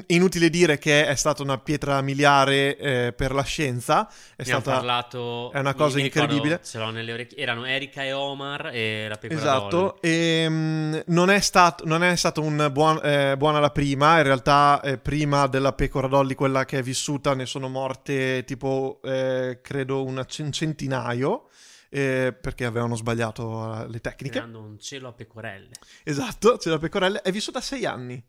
inutile 0.09 0.49
dire 0.51 0.79
che 0.79 1.07
è 1.07 1.15
stata 1.15 1.43
una 1.43 1.59
pietra 1.59 2.01
miliare 2.01 2.77
eh, 2.77 3.13
per 3.13 3.33
la 3.33 3.43
scienza. 3.43 4.09
È 4.09 4.13
Ne 4.39 4.45
stata... 4.45 4.73
parlato. 4.73 5.53
è 5.53 5.59
una 5.59 5.75
cosa 5.75 5.99
ricordo, 5.99 6.23
incredibile. 6.23 6.61
ce 6.65 6.79
l'ho 6.79 6.91
nelle 6.91 7.13
orecchie. 7.13 7.37
Erano 7.39 7.65
Erika 7.65 8.03
e 8.03 8.13
Omar 8.13 8.71
e 8.73 9.09
la 9.09 9.17
pecora 9.17 9.41
Esatto, 9.41 10.01
e 10.01 10.47
mm, 10.49 10.97
non 11.07 11.31
è 11.31 11.41
stato, 11.41 11.85
non 11.85 12.03
è 12.03 12.15
stato 12.17 12.43
un 12.43 12.69
buon, 12.73 13.01
eh, 13.03 13.37
buona 13.37 13.59
la 13.59 13.71
prima, 13.71 14.17
in 14.19 14.25
realtà 14.25 14.81
eh, 14.83 14.99
prima 14.99 15.47
della 15.47 15.73
pecora 15.73 16.07
Dolly, 16.07 16.35
quella 16.35 16.65
che 16.65 16.79
è 16.79 16.83
vissuta, 16.83 17.35
ne 17.35 17.47
sono 17.47 17.69
morte 17.69 18.45
tipo, 18.45 19.01
eh, 19.03 19.61
credo, 19.63 20.05
cen- 20.27 20.53
centinaio, 20.53 21.49
eh, 21.91 22.35
perché 22.39 22.65
avevano 22.65 22.97
sbagliato 22.97 23.83
eh, 23.83 23.89
le 23.89 24.01
tecniche. 24.01 24.35
Creando 24.37 24.61
un 24.61 24.79
cielo 24.79 25.09
a 25.09 25.13
pecorelle. 25.13 25.73
Esatto, 26.03 26.57
c'è 26.57 26.71
la 26.71 26.79
pecorella, 26.79 27.21
è 27.23 27.31
vissuta 27.31 27.61
sei 27.61 27.85
anni. 27.85 28.23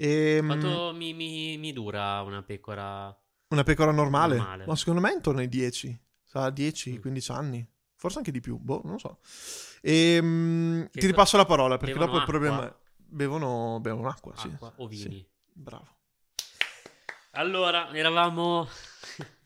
E, 0.00 0.38
mm, 0.40 0.46
Quanto 0.46 0.92
mi, 0.94 1.12
mi- 1.12 1.56
mi 1.58 1.72
dura 1.72 2.20
una 2.22 2.42
pecora? 2.42 3.16
Una 3.48 3.62
pecora 3.64 3.90
normale? 3.90 4.36
Normale. 4.36 4.64
Ma 4.66 4.76
secondo 4.76 5.00
me 5.00 5.10
è 5.10 5.14
intorno 5.14 5.40
ai 5.40 5.48
10, 5.48 5.98
sa, 6.24 6.50
10, 6.50 6.92
Mm. 6.92 7.00
15 7.00 7.32
anni. 7.32 7.68
Forse 7.96 8.18
anche 8.18 8.30
di 8.30 8.38
più, 8.40 8.58
boh, 8.58 8.80
non 8.84 8.92
lo 8.92 8.98
so. 8.98 9.18
E, 9.82 10.20
mm, 10.22 10.82
Che 10.84 11.00
ti 11.00 11.06
ripasso 11.06 11.36
la 11.36 11.44
parola 11.46 11.76
perché 11.78 11.94
bevono 11.94 12.12
dopo 12.12 12.22
il 12.24 12.30
problema 12.30 12.56
acqua? 12.62 12.68
è... 12.70 12.86
Bevono, 13.10 13.78
bevono 13.80 14.08
acqua, 14.08 14.32
sì. 14.36 14.46
Acqua 14.48 14.72
o 14.76 14.88
Sì, 14.88 15.02
vini? 15.08 15.26
bravo. 15.52 15.86
Allora, 17.32 17.92
eravamo. 17.92 18.68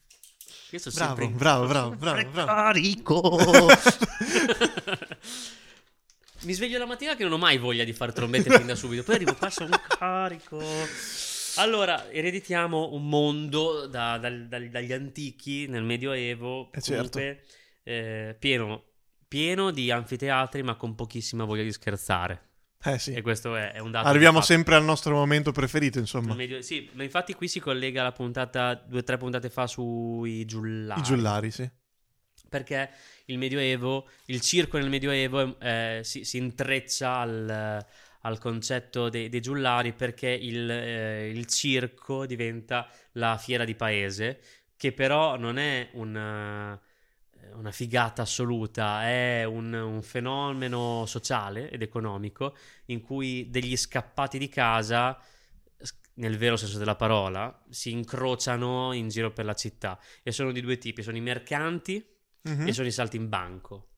Bravo, 0.94 1.28
bravo, 1.28 1.66
bravo, 1.66 1.94
bravo, 1.96 2.30
bravo. 2.30 2.46
carico. 2.46 3.20
Mi 6.44 6.52
sveglio 6.54 6.78
la 6.78 6.86
mattina 6.86 7.14
che 7.14 7.22
non 7.22 7.32
ho 7.32 7.38
mai 7.38 7.56
voglia 7.58 7.84
di 7.84 7.92
fare 7.92 8.12
trombette 8.12 8.50
fin 8.56 8.66
da 8.66 8.74
subito. 8.76 9.02
Poi 9.04 9.14
arrivo 9.14 9.34
qua, 9.34 9.48
sono 9.50 9.80
carico. 9.86 10.60
Allora, 11.56 12.10
ereditiamo 12.10 12.92
un 12.92 13.08
mondo 13.08 13.86
da- 13.86 14.18
dal- 14.18 14.48
dal- 14.48 14.68
dagli 14.68 14.92
antichi, 14.92 15.66
nel 15.68 15.82
Medioevo, 15.84 16.72
Eh, 16.72 16.80
certo. 16.80 17.18
comunque, 17.18 17.44
eh, 17.84 18.36
pieno, 18.38 18.84
pieno 19.28 19.70
di 19.70 19.90
anfiteatri, 19.90 20.62
ma 20.62 20.74
con 20.74 20.94
pochissima 20.94 21.44
voglia 21.44 21.62
di 21.62 21.72
scherzare. 21.72 22.48
Eh 22.84 22.98
sì. 22.98 23.12
E 23.12 23.22
questo 23.22 23.54
è, 23.54 23.72
è 23.72 23.78
un 23.78 23.92
dato. 23.92 24.08
Arriviamo 24.08 24.40
sempre 24.40 24.74
al 24.74 24.82
nostro 24.82 25.14
momento 25.14 25.52
preferito, 25.52 26.00
insomma. 26.00 26.34
Medio- 26.34 26.62
Sì, 26.62 26.88
ma 26.94 27.04
infatti 27.04 27.34
qui 27.34 27.46
si 27.46 27.60
collega 27.60 28.02
la 28.02 28.10
puntata 28.12 28.74
due 28.74 29.00
o 29.00 29.02
tre 29.04 29.16
puntate 29.18 29.48
fa 29.50 29.68
sui 29.68 30.44
giullari. 30.44 30.98
I 30.98 31.04
giullari, 31.04 31.50
sì. 31.52 31.70
Perché 32.52 32.90
il 33.26 33.38
Medioevo, 33.38 34.06
il 34.26 34.42
circo 34.42 34.76
nel 34.76 34.90
Medioevo 34.90 35.58
eh, 35.58 36.00
si, 36.04 36.22
si 36.24 36.36
intreccia 36.36 37.16
al, 37.16 37.86
al 38.20 38.38
concetto 38.38 39.08
dei, 39.08 39.30
dei 39.30 39.40
giullari 39.40 39.94
perché 39.94 40.28
il, 40.28 40.70
eh, 40.70 41.30
il 41.30 41.46
circo 41.46 42.26
diventa 42.26 42.90
la 43.12 43.38
fiera 43.38 43.64
di 43.64 43.74
paese, 43.74 44.40
che 44.76 44.92
però 44.92 45.38
non 45.38 45.56
è 45.56 45.88
una, 45.92 46.78
una 47.54 47.70
figata 47.70 48.20
assoluta, 48.20 49.04
è 49.08 49.44
un, 49.44 49.72
un 49.72 50.02
fenomeno 50.02 51.06
sociale 51.06 51.70
ed 51.70 51.80
economico 51.80 52.54
in 52.86 53.00
cui 53.00 53.48
degli 53.48 53.78
scappati 53.78 54.36
di 54.36 54.50
casa 54.50 55.18
nel 56.16 56.36
vero 56.36 56.56
senso 56.56 56.76
della 56.76 56.94
parola, 56.94 57.64
si 57.70 57.90
incrociano 57.90 58.92
in 58.92 59.08
giro 59.08 59.32
per 59.32 59.46
la 59.46 59.54
città. 59.54 59.98
E 60.22 60.30
sono 60.30 60.52
di 60.52 60.60
due 60.60 60.76
tipi, 60.76 61.02
sono 61.02 61.16
i 61.16 61.22
mercanti 61.22 62.11
Mhm. 62.42 62.66
e 62.68 62.72
sono 62.72 62.86
i 62.88 62.92
salti 62.92 63.16
in 63.16 63.28
banco, 63.28 63.88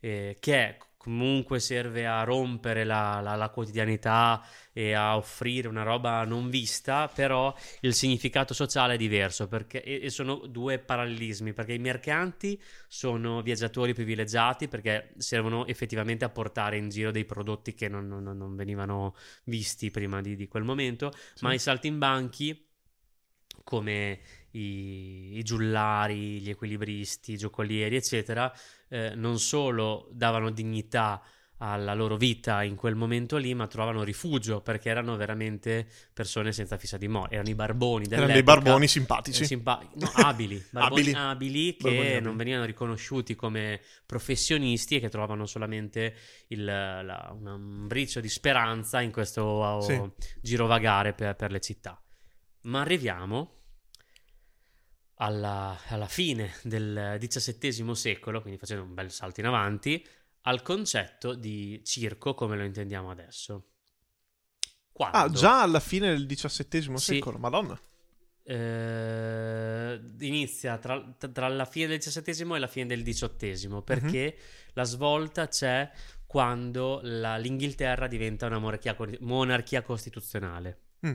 eh, 0.00 0.36
che 0.40 0.78
comunque 0.96 1.60
serve 1.60 2.06
a 2.06 2.22
rompere 2.24 2.84
la, 2.84 3.20
la- 3.20 3.34
la 3.36 3.48
quotidianità 3.50 4.44
e 4.72 4.92
a 4.92 5.16
offrire 5.16 5.68
una 5.68 5.82
roba 5.82 6.24
non 6.24 6.50
vista, 6.50 7.08
però 7.08 7.54
il 7.80 7.94
significato 7.94 8.52
sociale 8.52 8.94
è 8.94 8.96
diverso 8.96 9.48
perché, 9.48 9.82
e, 9.82 10.00
e 10.02 10.10
sono 10.10 10.36
due 10.46 10.78
parallelismi, 10.78 11.52
perché 11.52 11.72
i 11.74 11.78
mercanti 11.78 12.60
sono 12.88 13.42
viaggiatori 13.42 13.94
privilegiati 13.94 14.68
perché 14.68 15.14
servono 15.18 15.66
effettivamente 15.66 16.24
a 16.24 16.28
portare 16.30 16.76
in 16.76 16.88
giro 16.90 17.10
dei 17.10 17.24
prodotti 17.24 17.74
che 17.74 17.88
non, 17.88 18.06
non- 18.06 18.22
non 18.36 18.56
venivano 18.56 19.14
visti 19.44 19.90
prima 19.90 20.20
di, 20.20 20.36
di 20.36 20.48
quel 20.48 20.64
momento, 20.64 21.12
ma 21.40 21.52
i 21.54 21.58
saltimbanchi 21.58 22.66
come 23.64 24.18
i, 24.52 25.38
i 25.38 25.42
giullari, 25.42 26.40
gli 26.40 26.50
equilibristi, 26.50 27.32
i 27.32 27.36
giocolieri, 27.36 27.96
eccetera, 27.96 28.52
eh, 28.88 29.14
non 29.14 29.38
solo 29.38 30.08
davano 30.12 30.50
dignità 30.50 31.22
alla 31.60 31.92
loro 31.92 32.16
vita 32.16 32.62
in 32.62 32.76
quel 32.76 32.94
momento 32.94 33.36
lì, 33.36 33.52
ma 33.52 33.66
trovavano 33.66 34.04
rifugio 34.04 34.60
perché 34.60 34.90
erano 34.90 35.16
veramente 35.16 35.88
persone 36.12 36.52
senza 36.52 36.78
fissa 36.78 36.96
dimora. 36.96 37.30
Erano 37.32 37.48
i 37.48 37.54
barboni 37.56 38.06
Erano 38.08 38.32
dei 38.32 38.42
barboni 38.44 38.84
eh, 38.84 38.88
simpatici. 38.88 39.44
simpa- 39.44 39.82
no, 39.96 40.08
abili, 40.14 40.62
barboni 40.70 41.00
Abili. 41.00 41.12
abili, 41.12 41.76
che 41.76 41.82
Barboni 41.82 42.08
abili. 42.08 42.22
non 42.22 42.36
venivano 42.36 42.64
riconosciuti 42.64 43.34
come 43.34 43.80
professionisti 44.06 44.96
e 44.96 45.00
che 45.00 45.08
trovavano 45.08 45.46
solamente 45.46 46.14
il, 46.48 46.64
la- 46.64 47.34
una- 47.36 47.54
un 47.54 47.86
briccio 47.88 48.20
di 48.20 48.28
speranza 48.28 49.00
in 49.00 49.10
questo 49.10 49.42
oh, 49.42 49.80
Sì. 49.80 50.00
girovagare 50.40 51.12
per, 51.12 51.34
per 51.34 51.50
le 51.50 51.60
città. 51.60 52.00
Ma 52.62 52.80
arriviamo 52.82 53.57
alla, 55.18 55.78
alla 55.88 56.06
fine 56.06 56.54
del 56.62 57.16
XVII 57.20 57.94
secolo, 57.94 58.40
quindi 58.40 58.58
facendo 58.58 58.84
un 58.84 58.94
bel 58.94 59.10
salto 59.10 59.40
in 59.40 59.46
avanti, 59.46 60.04
al 60.42 60.62
concetto 60.62 61.34
di 61.34 61.82
circo 61.84 62.34
come 62.34 62.56
lo 62.56 62.64
intendiamo 62.64 63.10
adesso. 63.10 63.66
Quando? 64.92 65.16
Ah, 65.16 65.28
già 65.30 65.62
alla 65.62 65.80
fine 65.80 66.08
del 66.08 66.26
XVII 66.26 66.96
Sì. 66.98 67.14
secolo, 67.14 67.38
madonna. 67.38 67.78
eh, 68.50 70.00
inizia 70.20 70.78
tra, 70.78 71.00
tra 71.32 71.48
la 71.48 71.64
fine 71.66 71.86
del 71.86 71.98
XVII 72.00 72.54
e 72.54 72.58
la 72.58 72.66
fine 72.66 72.86
del 72.86 73.02
XVIII, 73.02 73.82
perché 73.82 74.36
la 74.72 74.84
svolta 74.84 75.48
c'è 75.48 75.90
quando 76.26 77.00
la- 77.02 77.36
l'Inghilterra 77.36 78.06
diventa 78.06 78.46
una 78.46 78.58
monarchia, 78.58 78.96
monarchia 79.20 79.82
costituzionale. 79.82 80.78
Mm. 81.06 81.14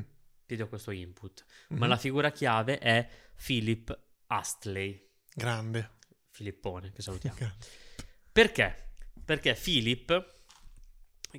Ti 0.54 0.60
do 0.60 0.68
questo 0.70 0.92
input. 0.92 1.44
Mhm. 1.70 1.80
Ma 1.80 1.88
la 1.88 1.98
figura 1.98 2.32
chiave 2.32 2.78
è 2.78 3.10
Philip 3.44 3.98
Astley, 4.28 5.10
Grande. 5.34 5.90
Filippone, 6.30 6.92
che 6.92 7.02
salutiamo. 7.02 7.36
Grande. 7.38 7.66
Perché? 8.32 8.92
Perché 9.26 9.56
Philip, 9.56 10.34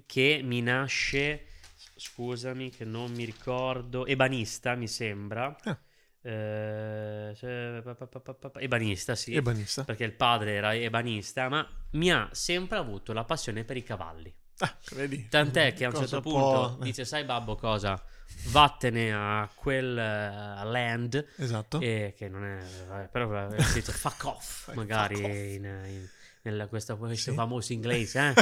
che 0.06 0.40
mi 0.42 0.60
nasce, 0.62 1.46
scusami 1.94 2.70
che 2.70 2.84
non 2.84 3.12
mi 3.12 3.24
ricordo, 3.24 4.04
ebanista 4.04 4.74
mi 4.74 4.88
sembra. 4.88 5.56
Ah. 5.62 5.78
Eh, 6.22 7.34
cioè, 7.36 7.80
pa- 7.84 7.94
pa- 7.94 8.06
pa- 8.06 8.20
pa- 8.20 8.34
pa- 8.50 8.60
ebanista, 8.60 9.14
sì. 9.14 9.34
Ebanista. 9.34 9.84
Perché 9.84 10.02
il 10.04 10.14
padre 10.14 10.54
era 10.54 10.74
ebanista, 10.74 11.48
ma 11.48 11.68
mi 11.92 12.10
ha 12.10 12.28
sempre 12.32 12.78
avuto 12.78 13.12
la 13.12 13.24
passione 13.24 13.64
per 13.64 13.76
i 13.76 13.82
cavalli. 13.84 14.34
Ah, 14.58 14.76
vedi. 14.92 15.28
Tant'è 15.28 15.72
che 15.74 15.84
a 15.84 15.88
un 15.88 15.94
Cosa 15.94 16.06
certo 16.06 16.30
può- 16.30 16.68
punto 16.68 16.84
dice: 16.84 17.04
Sai, 17.04 17.24
babbo, 17.24 17.56
cosa? 17.56 18.00
Vattene 18.48 19.12
a 19.12 19.48
quel 19.54 19.96
eh, 19.98 20.64
land 20.64 21.26
Esatto. 21.36 21.80
e 21.80 22.14
che 22.16 22.28
non 22.28 22.44
è 22.44 23.08
però 23.10 23.48
eh, 23.48 23.62
si 23.62 23.74
dice 23.74 23.92
fuck 23.92 24.24
off 24.24 24.64
Fuck 24.64 24.76
magari 24.76 25.14
off. 25.14 25.22
in, 25.24 25.64
in- 25.64 26.08
nella- 26.42 26.66
questo, 26.66 26.96
questo 26.98 27.30
Sì. 27.30 27.36
famoso 27.36 27.72
inglese 27.72 28.34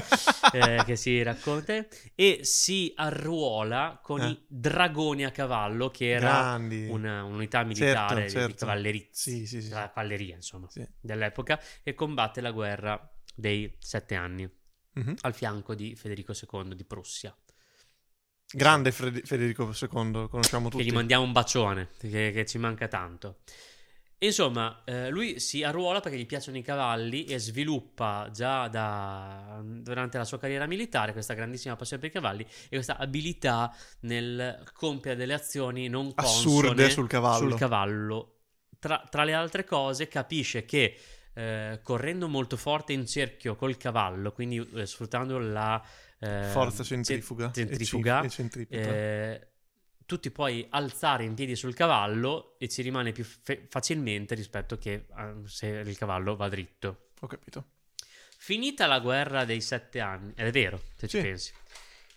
eh, 0.53 0.59
eh, 0.79 0.85
che 0.85 0.97
si 0.97 1.23
racconta 1.23 1.85
e 2.15 2.41
si 2.43 2.93
arruola 2.97 4.01
con 4.03 4.21
Eh. 4.23 4.29
i 4.29 4.45
dragoni 4.49 5.25
a 5.25 5.31
cavallo 5.31 5.89
che 5.91 6.11
era 6.11 6.57
una- 6.59 7.23
un'unità 7.25 7.63
militare 7.63 8.23
di- 8.23 8.27
di 8.27 8.31
certo. 8.33 8.55
cavalleria 8.65 9.07
Sì, 9.11 9.47
sì, 9.47 9.63
sì. 9.63 9.69
la 9.71 9.91
cavalleria 9.93 10.35
insomma 10.37 10.69
dell'epoca 11.01 11.61
e 11.83 11.95
combatte 11.95 12.41
la 12.41 12.51
guerra 12.51 13.09
dei 13.35 13.77
sette 13.79 14.15
anni 14.15 14.51
Mhm. 14.95 15.17
al 15.23 15.35
fianco 15.35 15.75
di 15.75 15.95
Federico 15.97 16.33
II 16.33 16.75
di 16.75 16.85
Prussia 16.85 17.35
Grande 18.55 18.93
Fred- 18.93 19.25
Federico 19.25 19.65
II, 19.73 20.29
conosciamo 20.29 20.69
che 20.69 20.77
tutti. 20.77 20.85
gli 20.85 20.93
mandiamo 20.93 21.25
un 21.25 21.33
bacione, 21.33 21.89
che, 21.99 22.33
che 22.33 22.45
ci 22.45 22.59
manca 22.59 22.87
tanto. 22.87 23.39
Insomma, 24.19 24.83
eh, 24.85 25.09
lui 25.09 25.41
si 25.41 25.63
arruola 25.65 26.01
perché 26.01 26.19
gli 26.19 26.27
piacciono 26.27 26.59
i 26.59 26.63
cavalli 26.63 27.25
e 27.25 27.39
sviluppa 27.39 28.29
già 28.31 28.69
da, 28.69 29.61
durante 29.65 30.19
la 30.19 30.25
sua 30.25 30.39
carriera 30.39 30.67
militare 30.67 31.13
questa 31.13 31.33
grandissima 31.35 31.75
passione 31.77 32.03
per 32.03 32.11
i 32.11 32.13
cavalli 32.13 32.43
e 32.43 32.69
questa 32.69 32.99
abilità 32.99 33.75
nel 34.01 34.63
compiere 34.75 35.17
delle 35.17 35.33
azioni 35.35 35.89
non 35.89 36.15
consone 36.15 36.39
Assurde 36.61 36.91
sul 36.91 37.09
cavallo. 37.09 37.49
sul 37.49 37.59
cavallo. 37.59 38.37
Tra, 38.79 39.05
tra 39.11 39.25
le 39.25 39.33
altre 39.33 39.65
cose, 39.65 40.07
capisce 40.09 40.65
che 40.67 40.97
eh, 41.35 41.81
correndo 41.83 42.29
molto 42.29 42.57
forte 42.57 42.93
in 42.93 43.07
cerchio 43.07 43.57
col 43.57 43.77
cavallo, 43.77 44.33
quindi 44.33 44.59
eh, 44.75 44.87
sfruttando 44.87 45.39
la 45.39 45.83
eh, 46.19 46.51
Forza 46.53 46.85
centrifuga. 46.85 47.51
ce- 47.53 47.67
centrifuga, 47.67 48.23
E, 48.69 48.79
eh, 48.79 49.47
tu 50.05 50.21
ti 50.21 50.31
puoi 50.31 50.67
alzare 50.71 51.25
in 51.25 51.35
piedi 51.35 51.57
sul 51.57 51.75
cavallo 51.75 52.57
e 52.59 52.69
ci 52.69 52.83
rimane 52.83 53.13
più 53.13 53.25
fe- 53.25 53.67
facilmente 53.69 54.35
rispetto 54.35 54.77
che 54.79 54.93
eh, 55.17 55.35
se 55.47 55.67
il 55.67 55.97
cavallo 55.97 56.37
va 56.37 56.49
dritto. 56.49 57.09
Ho 57.21 57.27
capito. 57.27 57.67
Finita 58.37 58.87
la 58.87 58.99
guerra 58.99 59.45
dei 59.45 59.61
sette 59.61 60.01
anni, 60.01 60.33
ed 60.37 60.47
è 60.49 60.51
vero 60.51 60.81
se 60.97 61.07
ci 61.09 61.17
Sì. 61.19 61.23
pensi. 61.23 61.53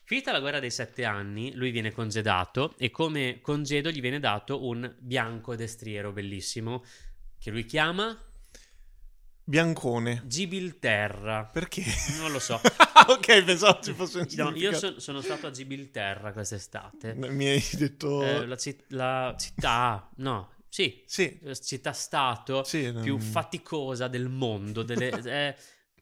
Finita 0.04 0.32
la 0.32 0.40
guerra 0.40 0.60
dei 0.60 0.72
sette 0.72 1.04
anni, 1.06 1.54
lui 1.56 1.72
viene 1.72 1.92
congedato 1.92 2.76
e 2.78 2.92
come 2.92 3.40
congedo 3.42 3.90
gli 3.90 4.02
viene 4.02 4.20
dato 4.20 4.66
un 4.68 4.94
bianco 5.00 5.56
destriero 5.56 6.12
bellissimo 6.12 6.84
che 7.40 7.50
lui 7.52 7.66
chiama 7.66 8.20
Biancone. 9.48 10.24
Gibilterra. 10.26 11.46
Perché? 11.46 11.84
Non 12.20 12.32
lo 12.32 12.40
so. 12.40 12.60
ok, 13.08 13.44
pensavo 13.44 13.80
ci 13.82 13.94
fosse 13.94 14.20
un 14.20 14.28
No, 14.38 14.56
io 14.56 14.74
son- 14.74 15.00
sono 15.00 15.22
stato 15.22 15.46
a 15.46 15.52
Gibilterra 15.52 16.34
quest'estate. 16.34 17.14
Mi 17.14 17.46
hai 17.46 17.64
detto... 17.74 18.24
Eh, 18.24 18.46
la, 18.48 18.58
ci- 18.58 18.84
la 18.90 19.36
città, 19.38 20.10
no, 20.18 20.50
sì, 20.68 21.04
Sì, 21.06 21.40
la 21.44 21.54
città-stato 21.54 22.64
sì. 22.64 22.92
più 23.02 23.18
mm, 23.18 23.20
faticosa 23.20 24.08
del 24.08 24.30
mondo. 24.30 24.82
Delle, 24.82 25.10
è 25.24 25.56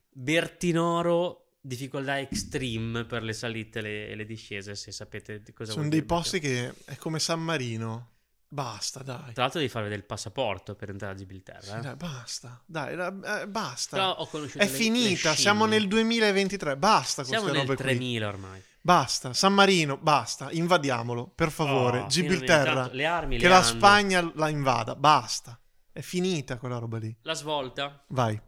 Bertinoro, 0.09 1.57
difficoltà 1.59 2.19
extreme 2.19 3.03
per 3.03 3.23
le 3.23 3.33
salite 3.33 3.79
e 3.79 3.81
le, 3.81 4.15
le 4.15 4.25
discese, 4.25 4.73
se 4.75 4.91
sapete 4.93 5.41
di 5.41 5.51
cosa 5.51 5.73
Sono 5.73 5.89
dei 5.89 6.03
posti 6.03 6.39
che 6.39 6.73
è 6.85 6.95
come 6.95 7.19
San 7.19 7.41
Marino. 7.43 8.12
Basta, 8.53 9.01
dai. 9.01 9.33
Tra 9.33 9.41
l'altro 9.43 9.59
devi 9.59 9.71
fare 9.71 9.85
vedere 9.85 10.01
il 10.01 10.05
passaporto 10.07 10.75
per 10.75 10.91
entrare 10.91 11.13
a 11.13 11.15
Gibilterra. 11.17 11.59
Sì, 11.61 11.71
eh. 11.75 11.79
dai, 11.79 11.95
basta. 11.95 12.61
Dai, 12.67 12.95
la- 12.95 13.41
eh, 13.41 13.47
basta. 13.47 13.95
Però 13.97 14.11
ho 14.11 14.27
conosciuto 14.27 14.59
è 14.63 14.65
le- 14.67 14.71
le 14.71 14.77
finita, 14.77 15.33
siamo 15.33 15.61
scimmie. 15.63 15.79
nel 15.79 15.87
2023. 15.87 16.77
Basta 16.77 17.23
Siamo 17.23 17.45
queste 17.45 17.57
nel 17.59 17.67
robe 17.67 17.75
qui. 17.81 17.83
3000 17.91 18.27
ormai. 18.27 18.61
Basta, 18.79 19.33
San 19.33 19.53
Marino, 19.55 19.97
basta, 19.97 20.51
invadiamolo, 20.51 21.27
per 21.33 21.49
favore. 21.49 22.01
Oh, 22.01 22.07
Gibilterra, 22.07 22.89
le 22.91 23.05
armi 23.05 23.37
che 23.37 23.43
le 23.43 23.49
la 23.49 23.55
hanno. 23.57 23.65
Spagna 23.65 24.31
la 24.35 24.49
invada, 24.49 24.95
basta. 24.95 25.59
È 25.91 26.01
finita 26.01 26.57
quella 26.57 26.77
roba 26.77 26.99
lì. 26.99 27.15
La 27.23 27.33
svolta 27.33 28.03
Vai. 28.09 28.39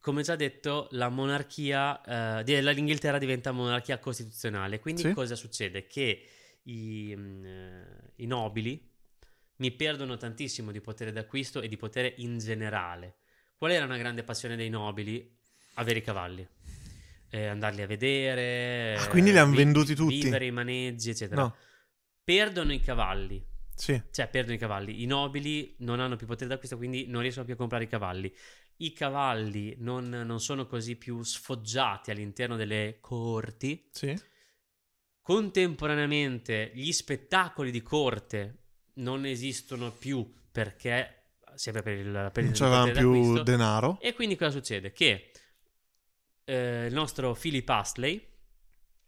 come 0.00 0.22
già 0.22 0.36
detto, 0.36 0.88
la 0.92 1.08
monarchia 1.08 2.42
eh, 2.42 2.62
l'Inghilterra 2.72 3.18
diventa 3.18 3.52
monarchia 3.52 3.98
costituzionale. 3.98 4.78
Quindi 4.78 5.02
Sì. 5.02 5.12
cosa 5.12 5.34
succede? 5.34 5.86
Che 5.86 6.28
i, 6.64 7.14
mm, 7.16 7.44
eh, 7.44 8.12
i 8.16 8.26
nobili 8.26 8.90
mi 9.56 9.70
perdono 9.70 10.16
tantissimo 10.16 10.72
di 10.72 10.80
potere 10.80 11.12
d'acquisto 11.12 11.60
e 11.60 11.68
di 11.68 11.76
potere 11.76 12.14
in 12.18 12.38
generale. 12.38 13.16
Qual 13.56 13.70
era 13.70 13.84
una 13.84 13.96
grande 13.96 14.24
passione 14.24 14.56
dei 14.56 14.68
nobili? 14.68 15.36
Avere 15.74 15.98
i 16.00 16.02
cavalli. 16.02 16.46
Eh, 17.30 17.46
andarli 17.46 17.82
a 17.82 17.86
vedere. 17.86 18.96
Ah, 18.96 19.08
quindi 19.08 19.32
li 19.32 19.38
han 19.38 19.50
vi- 19.50 19.56
venduti 19.56 19.94
tutti? 19.94 20.22
Vivere 20.22 20.46
i 20.46 20.50
maneggi, 20.50 21.10
eccetera. 21.10 21.42
No. 21.42 21.56
Perdono 22.22 22.72
i 22.72 22.80
cavalli. 22.80 23.44
Sì. 23.74 24.00
Cioè, 24.10 24.28
perdono 24.28 24.54
i 24.54 24.58
cavalli. 24.58 25.02
I 25.02 25.06
nobili 25.06 25.74
non 25.78 25.98
hanno 26.00 26.16
più 26.16 26.26
potere 26.26 26.48
d'acquisto, 26.48 26.76
quindi 26.76 27.06
non 27.06 27.22
riescono 27.22 27.44
più 27.44 27.54
a 27.54 27.56
comprare 27.56 27.84
i 27.84 27.88
cavalli. 27.88 28.32
I 28.76 28.92
cavalli 28.92 29.74
non, 29.78 30.08
non 30.08 30.40
sono 30.40 30.66
così 30.66 30.96
più 30.96 31.22
sfoggiati 31.22 32.10
all'interno 32.10 32.56
delle 32.56 32.98
corti. 33.00 33.88
Sì. 33.92 34.16
Contemporaneamente, 35.24 36.70
gli 36.74 36.92
spettacoli 36.92 37.70
di 37.70 37.80
corte 37.80 38.58
non 38.96 39.24
esistono 39.24 39.90
più 39.90 40.30
perché 40.52 41.28
sempre 41.54 41.82
per 41.82 41.94
il, 41.94 42.30
per 42.30 42.44
Non 42.44 42.52
c'avevano 42.52 42.86
potere 42.88 43.00
più 43.00 43.42
denaro. 43.42 43.98
E 44.02 44.12
quindi 44.12 44.36
cosa 44.36 44.50
succede? 44.50 44.92
Che 44.92 45.30
eh, 46.44 46.84
il 46.84 46.92
nostro 46.92 47.32
Philip 47.32 47.66
Astley 47.70 48.22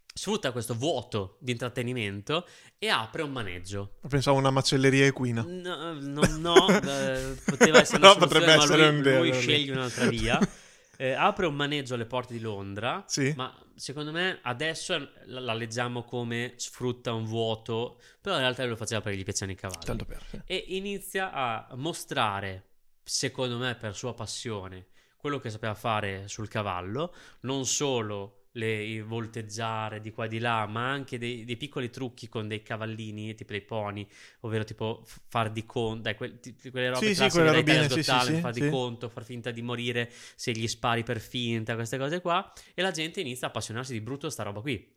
sfrutta 0.07 0.53
questo 0.53 0.75
vuoto 0.75 1.37
di 1.39 1.53
intrattenimento 1.53 2.47
e 2.79 2.89
apre 2.89 3.21
un 3.21 3.33
maneggio. 3.33 3.99
Pensavo 4.09 4.39
una 4.39 4.49
macelleria 4.49 5.05
equina. 5.05 5.45
No, 5.47 5.93
no, 6.01 6.23
no, 6.39 6.69
eh, 6.69 7.37
poteva 7.45 7.81
essere 7.85 7.99
No, 7.99 8.15
una 8.15 8.15
soluzione, 8.15 8.17
potrebbe 8.17 8.53
essere 8.53 8.87
lui, 8.87 8.95
un'idea, 8.95 9.19
lui 9.19 9.33
sceglie 9.35 9.73
un'altra 9.73 10.07
via. 10.07 10.39
Eh, 10.99 11.13
apre 11.13 11.47
un 11.47 11.55
maneggio 11.55 11.95
alle 11.95 12.07
porte 12.07 12.33
di 12.33 12.41
Londra, 12.41 13.05
Sì. 13.07 13.33
ma 13.37 13.55
secondo 13.75 14.13
me 14.13 14.39
adesso 14.43 14.97
la, 15.27 15.41
la 15.41 15.53
leggiamo 15.55 16.03
come 16.05 16.55
sfrutta 16.57 17.13
un 17.13 17.25
vuoto, 17.25 18.01
però 18.21 18.37
in 18.37 18.41
realtà 18.43 18.65
lo 18.65 18.77
faceva 18.77 19.01
perché 19.03 19.19
gli 19.19 19.25
piacciono 19.25 19.53
i 19.53 19.57
cavalli. 19.57 19.85
Tanto 19.85 20.05
per. 20.05 20.23
sì. 20.29 20.41
E 20.47 20.65
inizia 20.69 21.33
a 21.33 21.69
mostrare, 21.75 22.65
secondo 23.03 23.59
me 23.59 23.75
per 23.75 23.95
sua 23.95 24.15
passione, 24.15 24.87
quello 25.17 25.39
che 25.39 25.51
sapeva 25.51 25.75
fare 25.75 26.29
sul 26.29 26.49
cavallo, 26.49 27.15
non 27.41 27.67
solo 27.67 28.36
le, 28.57 29.03
volteggiare 29.03 30.01
di 30.01 30.11
qua 30.13 30.25
e 30.27 30.29
di 30.29 30.39
là, 30.39 30.67
ma 30.67 30.91
anche 30.91 31.19
dei, 31.19 31.45
dei 31.45 31.57
piccoli 31.57 31.91
trucchi 31.91 32.29
con 32.29 32.49
dei 32.49 32.63
cavallini, 32.63 33.35
tipo 33.35 33.53
dei 33.53 33.63
pony, 33.63 34.07
ovvero 34.41 34.65
tipo 34.65 35.03
far 35.29 35.51
di 35.51 35.65
conto, 35.65 36.11
ti- 36.41 36.71
quelle 36.71 36.89
robe 36.91 37.07
Sì, 37.07 37.15
sì, 37.15 37.29
robine, 37.29 37.59
Italia's 37.61 37.89
sì, 37.89 37.89
Got 37.89 38.03
sì, 38.03 38.05
Talent, 38.05 38.37
sì, 38.37 38.41
far 38.41 38.53
di 38.53 38.61
conto, 38.69 39.09
far 39.09 39.25
finta 39.25 39.51
di 39.51 39.63
morire 39.63 40.11
se 40.35 40.53
gli 40.53 40.67
spari 40.67 41.03
per 41.03 41.21
finta, 41.21 41.75
queste 41.75 41.99
cose 41.99 42.21
qua, 42.21 42.53
e 42.75 42.83
la 42.83 42.91
gente 42.91 43.21
inizia 43.21 43.47
a 43.47 43.51
appassionarsi 43.51 43.93
di 43.93 44.01
brutto 44.01 44.27
a 44.27 44.31
sta 44.31 44.43
roba 44.43 44.61
qui. 44.61 44.95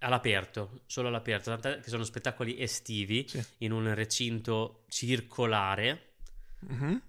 All'aperto, 0.00 0.82
solo 0.86 1.08
all'aperto, 1.08 1.50
tant'è 1.50 1.80
che 1.80 1.88
sono 1.88 2.02
spettacoli 2.02 2.60
estivi 2.60 3.24
in 3.58 3.70
un 3.72 3.94
recinto 3.94 4.84
circolare 4.88 6.10
Mhm. 6.68 7.00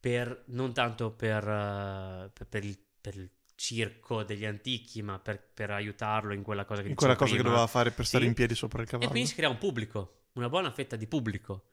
per, 0.00 0.44
non 0.48 0.72
tanto 0.72 1.12
per, 1.12 1.42
eh, 1.48 2.30
per- 2.32 2.46
per 2.48 2.64
il, 2.64 2.78
per 3.00 3.16
il 3.16 3.30
circo 3.56 4.22
degli 4.24 4.44
antichi, 4.44 5.02
ma 5.02 5.18
per, 5.18 5.40
per 5.54 5.70
aiutarlo 5.70 6.32
in 6.34 6.42
quella 6.42 6.64
cosa 6.64 6.82
che 6.82 6.88
In 6.88 6.94
quella 6.94 7.14
cosa 7.16 7.30
che 7.30 7.36
prima. 7.36 7.50
doveva 7.50 7.66
fare 7.68 7.90
per 7.90 8.04
stare 8.06 8.24
Sì. 8.24 8.28
in 8.30 8.34
piedi 8.34 8.54
sopra 8.54 8.80
il 8.82 8.88
E 8.88 8.90
cavallo. 8.90 9.10
quindi 9.10 9.28
si 9.28 9.34
crea 9.34 9.48
un 9.48 9.58
pubblico, 9.58 10.24
una 10.34 10.48
buona 10.48 10.70
fetta 10.70 10.96
di 10.96 11.06
pubblico. 11.06 11.66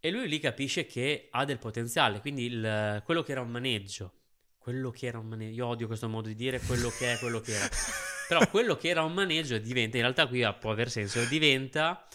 E 0.00 0.10
lui 0.10 0.28
lì 0.28 0.38
capisce 0.38 0.84
che 0.86 1.28
ha 1.30 1.44
del 1.44 1.58
potenziale. 1.58 2.20
Quindi 2.20 2.44
il- 2.46 3.02
quello 3.04 3.22
che 3.22 3.32
era 3.32 3.40
un 3.40 3.48
maneggio, 3.50 4.12
quello 4.58 4.90
che 4.90 5.06
era 5.06 5.18
un 5.18 5.26
maneggio, 5.28 5.54
io 5.54 5.66
odio 5.66 5.86
questo 5.86 6.08
modo 6.08 6.28
di 6.28 6.34
dire 6.34 6.60
quello 6.60 6.90
che 6.90 7.14
è, 7.14 7.18
quello 7.18 7.40
che 7.40 7.52
era. 7.54 7.68
Però 8.28 8.46
quello 8.48 8.76
che 8.76 8.88
era 8.88 9.02
un 9.02 9.12
maneggio 9.14 9.56
diventa, 9.58 9.96
in 9.96 10.02
realtà 10.02 10.26
qui 10.26 10.42
può 10.58 10.70
aver 10.72 10.90
senso, 10.90 11.24
diventa 11.26 12.06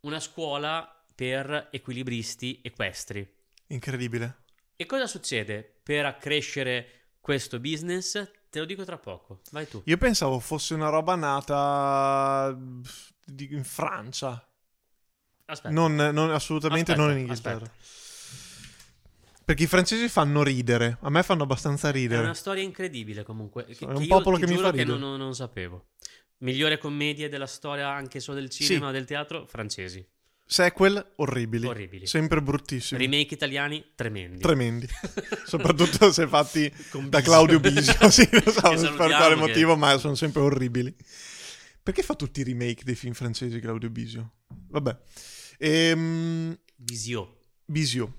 una 0.00 0.18
scuola 0.20 1.02
per 1.14 1.68
equilibristi 1.70 2.60
equestri. 2.62 3.26
Incredibile. 3.68 4.38
E 4.76 4.86
cosa 4.86 5.06
succede 5.06 5.80
per 5.82 6.06
accrescere 6.06 7.08
questo 7.20 7.60
business? 7.60 8.30
Te 8.50 8.58
lo 8.58 8.64
dico 8.64 8.84
tra 8.84 8.98
poco. 8.98 9.40
Vai 9.52 9.68
tu. 9.68 9.80
Io 9.84 9.96
pensavo 9.96 10.38
fosse 10.40 10.74
una 10.74 10.88
roba 10.88 11.14
nata 11.14 12.56
di- 13.24 13.48
in 13.52 13.62
Francia. 13.64 14.44
Aspetta. 15.46 15.72
Non, 15.72 15.94
non- 15.94 16.30
assolutamente 16.30 16.92
Aspetta, 16.92 17.08
non 17.08 17.16
in 17.16 17.22
Inghilterra. 17.26 17.64
aspetta. 17.64 17.98
Perché 19.44 19.62
i 19.64 19.66
francesi 19.66 20.08
fanno 20.08 20.42
ridere. 20.42 20.98
A 21.00 21.10
me 21.10 21.22
fanno 21.22 21.42
abbastanza 21.44 21.88
È 21.88 21.92
ridere. 21.92 22.22
una 22.22 22.34
storia 22.34 22.62
incredibile 22.62 23.22
comunque. 23.24 23.64
Che, 23.64 23.84
È 23.86 23.90
un 23.92 24.06
popolo 24.06 24.36
che 24.36 24.46
mi 24.46 24.56
fa 24.56 24.70
ridere. 24.70 24.88
non, 24.88 25.00
non- 25.00 25.18
non 25.18 25.34
sapevo. 25.34 25.88
Migliore 26.38 26.78
commedie 26.78 27.28
della 27.28 27.46
storia 27.46 27.88
anche 27.88 28.18
solo 28.20 28.38
del 28.40 28.48
cinema, 28.48 28.90
del 28.92 29.04
teatro, 29.04 29.46
francesi. 29.46 30.04
Sequel 30.50 31.12
orribili. 31.16 31.64
Orribili. 31.64 32.06
Sempre 32.08 32.42
bruttissimi. 32.42 33.00
Remake 33.00 33.34
italiani 33.34 33.92
tremendi. 33.94 34.40
Tremendi. 34.40 34.88
Soprattutto 35.46 36.10
se 36.10 36.26
fatti 36.26 36.68
da 36.68 36.98
Bisio. 36.98 37.20
Claudio 37.22 37.60
Bisio. 37.60 37.94
sì, 38.10 38.28
non 38.32 38.76
so 38.76 38.94
per 38.96 39.14
quale 39.14 39.34
che- 39.34 39.40
motivo, 39.40 39.76
ma 39.76 39.96
sono 39.98 40.16
sempre 40.16 40.42
orribili. 40.42 40.92
Perché 41.80 42.02
fa 42.02 42.14
tutti 42.14 42.40
i 42.40 42.42
remake 42.42 42.82
dei 42.82 42.96
film 42.96 43.12
francesi 43.14 43.60
Claudio 43.60 43.90
Bisio? 43.90 44.32
Vabbè. 44.70 44.96
Ehm... 45.58 46.58
Visio. 46.74 47.36
Bisio. 47.64 48.14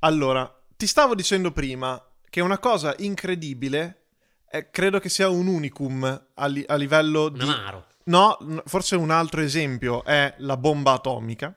Allora, 0.00 0.52
ti 0.76 0.86
stavo 0.88 1.14
dicendo 1.14 1.52
prima 1.52 2.02
che 2.28 2.40
una 2.40 2.58
cosa 2.58 2.92
incredibile, 2.98 4.06
eh, 4.50 4.68
credo 4.70 4.98
che 4.98 5.08
sia 5.08 5.28
un 5.28 5.46
unicum 5.46 6.26
a, 6.34 6.46
li- 6.46 6.64
a 6.66 6.74
livello 6.74 7.26
Un 7.26 7.34
di... 7.34 7.40
amaro. 7.42 7.86
No, 8.06 8.36
forse 8.64 8.96
un 8.96 9.10
altro 9.10 9.42
esempio 9.42 10.02
è 10.04 10.34
la 10.38 10.56
bomba 10.56 10.92
atomica, 10.94 11.56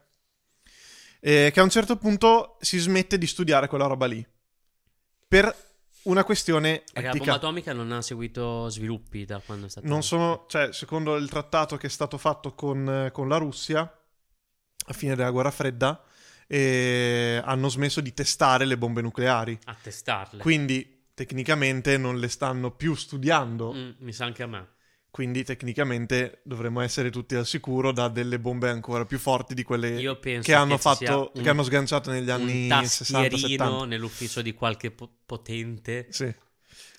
eh, 1.22 1.52
che 1.54 1.60
a 1.60 1.64
un 1.64 1.70
certo 1.70 1.96
punto 1.96 2.58
si 2.60 2.78
smette 2.80 3.18
di 3.18 3.28
studiare 3.28 3.68
quella 3.68 3.86
roba 3.86 4.08
lì. 4.08 4.26
Per 5.28 5.56
una 6.04 6.24
questione 6.24 6.84
Perché 6.92 7.02
la 7.02 7.10
etica. 7.10 7.18
bomba 7.18 7.34
atomica 7.36 7.74
non 7.74 7.92
ha 7.92 8.02
seguito 8.02 8.68
sviluppi 8.70 9.24
da 9.24 9.40
quando 9.40 9.68
è 9.68 9.70
stata. 9.70 9.88
Non 9.88 10.04
sono, 10.04 10.46
cioè, 10.50 10.74
secondo 10.74 11.16
il 11.16 11.30
trattato 11.30 11.78
che 11.78 11.88
è 11.88 11.90
stato 11.90 12.18
fatto 12.18 12.54
con, 12.54 13.06
eh, 13.06 13.12
con 13.12 13.30
la 13.30 13.38
Russia 13.38 13.82
a 13.82 14.94
fine 14.94 15.16
della 15.16 15.30
guerra 15.30 15.52
fredda, 15.52 16.04
eh, 16.48 17.40
hanno 17.46 17.70
smesso 17.70 18.02
di 18.02 18.14
testare 18.14 18.66
le 18.66 18.78
bombe 18.78 19.02
nucleari. 19.02 19.58
a 19.66 19.78
testarle. 19.82 20.42
Quindi 20.42 21.06
tecnicamente 21.14 21.98
non 21.98 22.20
le 22.20 22.28
stanno 22.30 22.72
più 22.72 22.96
studiando. 22.96 23.72
Mm, 23.72 23.90
mi 24.00 24.12
sa 24.12 24.26
anche 24.26 24.44
a 24.44 24.48
me. 24.48 24.68
Quindi 25.12 25.44
tecnicamente 25.44 26.40
dovremmo 26.46 26.80
essere 26.80 27.10
tutti 27.10 27.36
al 27.36 27.46
sicuro 27.46 27.92
da 27.92 28.08
delle 28.08 28.40
bombe 28.40 28.70
ancora 28.70 29.06
più 29.06 29.20
forti 29.20 29.54
di 29.54 29.62
quelle 29.64 30.18
che 30.42 30.54
hanno 30.54 30.78
fatto, 30.78 31.32
un- 31.36 31.44
che 31.44 31.50
hanno 31.50 31.64
sganciato 31.64 32.10
negli 32.12 32.30
anni 32.30 32.70
un 32.72 32.86
60 32.86 33.28
tastierino 33.28 33.38
70. 33.66 33.86
nell'ufficio 33.86 34.42
di 34.42 34.54
qualche 34.54 34.90
po- 34.92 35.12
potente. 35.26 36.08
Sì. 36.12 36.34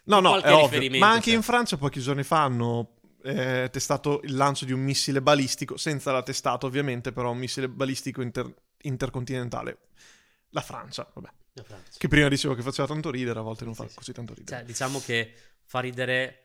No, 0.05 0.21
no, 0.21 0.39
è 0.41 0.53
ovvio. 0.53 0.99
Ma 0.99 1.11
anche 1.11 1.31
c'è. 1.31 1.37
in 1.37 1.43
Francia 1.43 1.79
pochi 1.79 2.01
giorni 2.01 2.23
fa 2.23 2.43
hanno 2.43 2.97
eh, 3.23 3.69
testato 3.73 4.21
il 4.25 4.35
lancio 4.37 4.67
di 4.67 4.73
un 4.73 4.81
missile 4.81 5.23
balistico, 5.23 5.79
senza 5.79 6.13
la 6.13 6.23
testata 6.23 6.67
ovviamente, 6.67 7.13
però 7.13 7.31
un 7.31 7.39
missile 7.39 7.69
balistico 7.69 8.21
inter- 8.21 8.53
intercontinentale. 8.83 9.79
La 10.51 10.61
Francia, 10.61 11.11
vabbè. 11.15 11.29
La 11.55 11.63
Francia. 11.63 11.97
Che 11.99 12.09
prima 12.09 12.29
dicevo 12.29 12.55
che 12.55 12.63
faceva 12.63 12.87
tanto 12.89 13.11
ridere, 13.11 13.39
a 13.39 13.43
volte 13.43 13.65
non 13.65 13.75
fa 13.75 13.85
Sì, 13.85 13.91
sì. 13.91 13.97
così 13.97 14.13
tanto 14.13 14.35
ridere. 14.35 14.59
Cioè, 14.59 14.67
diciamo 14.67 15.01
che 15.01 15.33
fa 15.65 15.81
ridere 15.81 16.42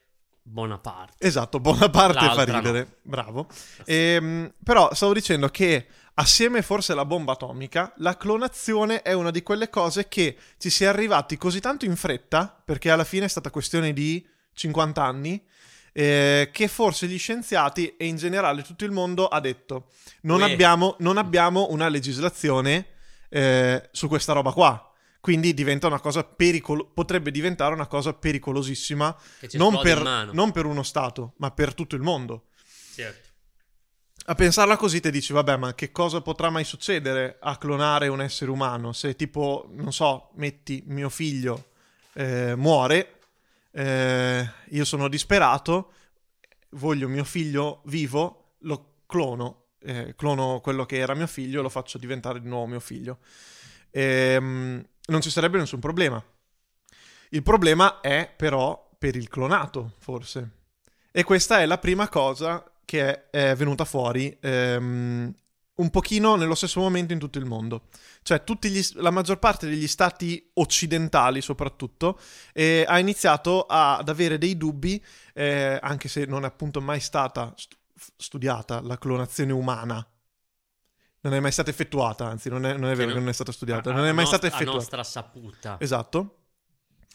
Bonaparte. 0.50 1.28
Esatto, 1.28 1.60
Bonaparte 1.60 2.20
fa 2.20 2.34
L'altra 2.36 2.58
ridere, 2.60 3.00
bravo. 3.02 3.48
Ehm, 3.86 4.54
però 4.64 4.94
stavo 4.94 5.14
dicendo 5.14 5.50
che 5.50 5.88
assieme 6.16 6.62
forse 6.62 6.94
alla 6.94 7.04
bomba 7.04 7.34
atomica, 7.34 7.92
la 7.98 8.16
clonazione 8.16 9.02
è 9.02 9.12
una 9.12 9.30
di 9.30 9.44
quelle 9.44 9.70
cose 9.70 10.08
che 10.08 10.38
ci 10.58 10.70
si 10.70 10.86
è 10.86 10.88
arrivati 10.88 11.38
così 11.38 11.60
tanto 11.60 11.84
in 11.84 11.98
fretta, 11.98 12.62
perché 12.64 12.90
alla 12.90 13.04
fine 13.04 13.26
è 13.26 13.30
stata 13.30 13.50
questione 13.50 13.92
di 13.92 14.26
50 14.54 15.04
anni, 15.04 15.44
eh, 15.92 16.50
che 16.54 16.68
forse 16.70 17.08
gli 17.08 17.18
scienziati 17.18 17.96
e 17.98 18.06
in 18.06 18.16
generale 18.16 18.62
tutto 18.62 18.86
il 18.86 18.92
mondo 18.92 19.28
ha 19.28 19.42
detto 19.42 19.88
non, 20.22 20.42
Uè. 20.42 20.52
abbiamo, 20.52 20.96
non 21.00 21.18
abbiamo 21.18 21.68
una 21.72 21.90
legislazione 21.90 22.86
eh, 23.30 23.90
su 23.92 24.08
questa 24.08 24.32
roba 24.32 24.54
qua. 24.54 24.87
Quindi 25.28 25.54
diventa 25.54 25.88
una 25.88 26.00
cosa 26.00 26.24
pericolo- 26.24 26.86
potrebbe 26.86 27.32
diventare 27.32 27.74
una 27.74 27.88
cosa 27.88 28.14
pericolosissima 28.14 29.14
non 29.56 29.78
per, 29.82 30.30
non 30.32 30.54
per 30.54 30.66
uno 30.66 30.84
Stato, 30.84 31.34
ma 31.40 31.52
per 31.52 31.74
tutto 31.74 31.98
il 31.98 32.02
mondo. 32.02 32.46
Certo. 32.96 33.28
A 34.28 34.36
pensarla 34.36 34.78
così 34.78 35.02
ti 35.02 35.12
dici, 35.12 35.34
vabbè, 35.34 35.58
ma 35.58 35.76
che 35.76 35.92
cosa 35.92 36.22
potrà 36.22 36.50
mai 36.50 36.64
succedere 36.64 37.40
a 37.42 37.58
clonare 37.58 38.08
un 38.08 38.22
essere 38.22 38.52
umano? 38.52 38.94
Se 38.94 39.18
tipo, 39.18 39.68
non 39.74 39.92
so, 39.92 40.30
metti 40.36 40.82
mio 40.86 41.10
figlio 41.10 41.72
eh, 42.14 42.56
muore, 42.56 43.20
eh, 43.72 44.50
io 44.70 44.86
sono 44.86 45.10
disperato, 45.10 45.92
voglio 46.70 47.10
mio 47.10 47.26
figlio 47.26 47.82
vivo, 47.88 48.54
lo 48.60 49.02
clono, 49.06 49.72
eh, 49.82 50.14
clono 50.16 50.62
quello 50.62 50.86
che 50.86 51.00
era 51.00 51.14
mio 51.16 51.28
figlio 51.28 51.60
e 51.60 51.64
lo 51.64 51.70
faccio 51.70 51.98
diventare 51.98 52.40
di 52.40 52.48
nuovo 52.48 52.68
mio 52.68 52.80
figlio. 52.80 53.18
Ehm, 53.92 54.86
non 55.08 55.22
ci 55.22 55.30
sarebbe 55.30 55.58
nessun 55.58 55.80
problema. 55.80 56.24
Il 57.30 57.44
problema 57.44 58.00
è 58.00 58.34
però 58.36 58.90
per 58.98 59.16
il 59.16 59.28
clonato, 59.28 59.94
forse. 59.98 60.52
E 61.12 61.24
questa 61.24 61.60
è 61.60 61.66
la 61.66 61.78
prima 61.78 62.08
cosa 62.10 62.64
che 62.86 63.30
è, 63.30 63.56
venuta 63.56 63.84
fuori 63.86 64.38
ehm, 64.40 65.34
un 65.76 65.90
pochino 65.90 66.36
nello 66.36 66.56
stesso 66.56 66.80
momento 66.80 67.14
in 67.14 67.20
tutto 67.20 67.38
il 67.38 67.46
mondo. 67.46 67.88
Cioè, 68.22 68.44
gli- 68.70 68.96
la 68.96 69.12
maggior 69.12 69.40
parte 69.40 69.68
degli 69.68 69.88
stati 69.88 70.52
occidentali, 70.54 71.42
soprattutto, 71.42 72.20
eh, 72.54 72.86
ha 72.88 72.98
iniziato 73.00 73.64
a- 73.64 73.98
ad 73.98 74.10
avere 74.10 74.38
dei 74.38 74.58
dubbi, 74.58 75.04
eh, 75.34 75.78
anche 75.82 76.08
se 76.08 76.26
non 76.26 76.44
è 76.44 76.48
appunto 76.48 76.82
mai 76.82 77.00
stata 77.00 77.54
stu- 77.56 77.78
studiata 78.16 78.82
la 78.82 78.98
clonazione 78.98 79.52
umana. 79.54 80.06
Non 81.28 81.36
è 81.36 81.40
mai 81.42 81.52
stata 81.52 81.70
effettuata, 81.70 82.26
anzi, 82.26 82.48
non 82.48 82.66
è, 82.66 82.78
non 82.78 82.90
è 82.90 82.96
vero 82.96 83.12
che 83.12 83.20
non 83.20 83.28
è 83.28 83.34
stata 83.34 83.52
studiata. 83.52 83.90
a- 83.90 83.94
Non 83.94 84.06
a 84.06 84.08
è 84.08 84.12
mai 84.14 84.24
nost- 84.24 84.38
stata 84.38 84.46
A 84.46 84.56
effettuata. 84.56 84.78
nostra 84.80 85.04
saputa. 85.04 85.76
Esatto. 85.78 86.36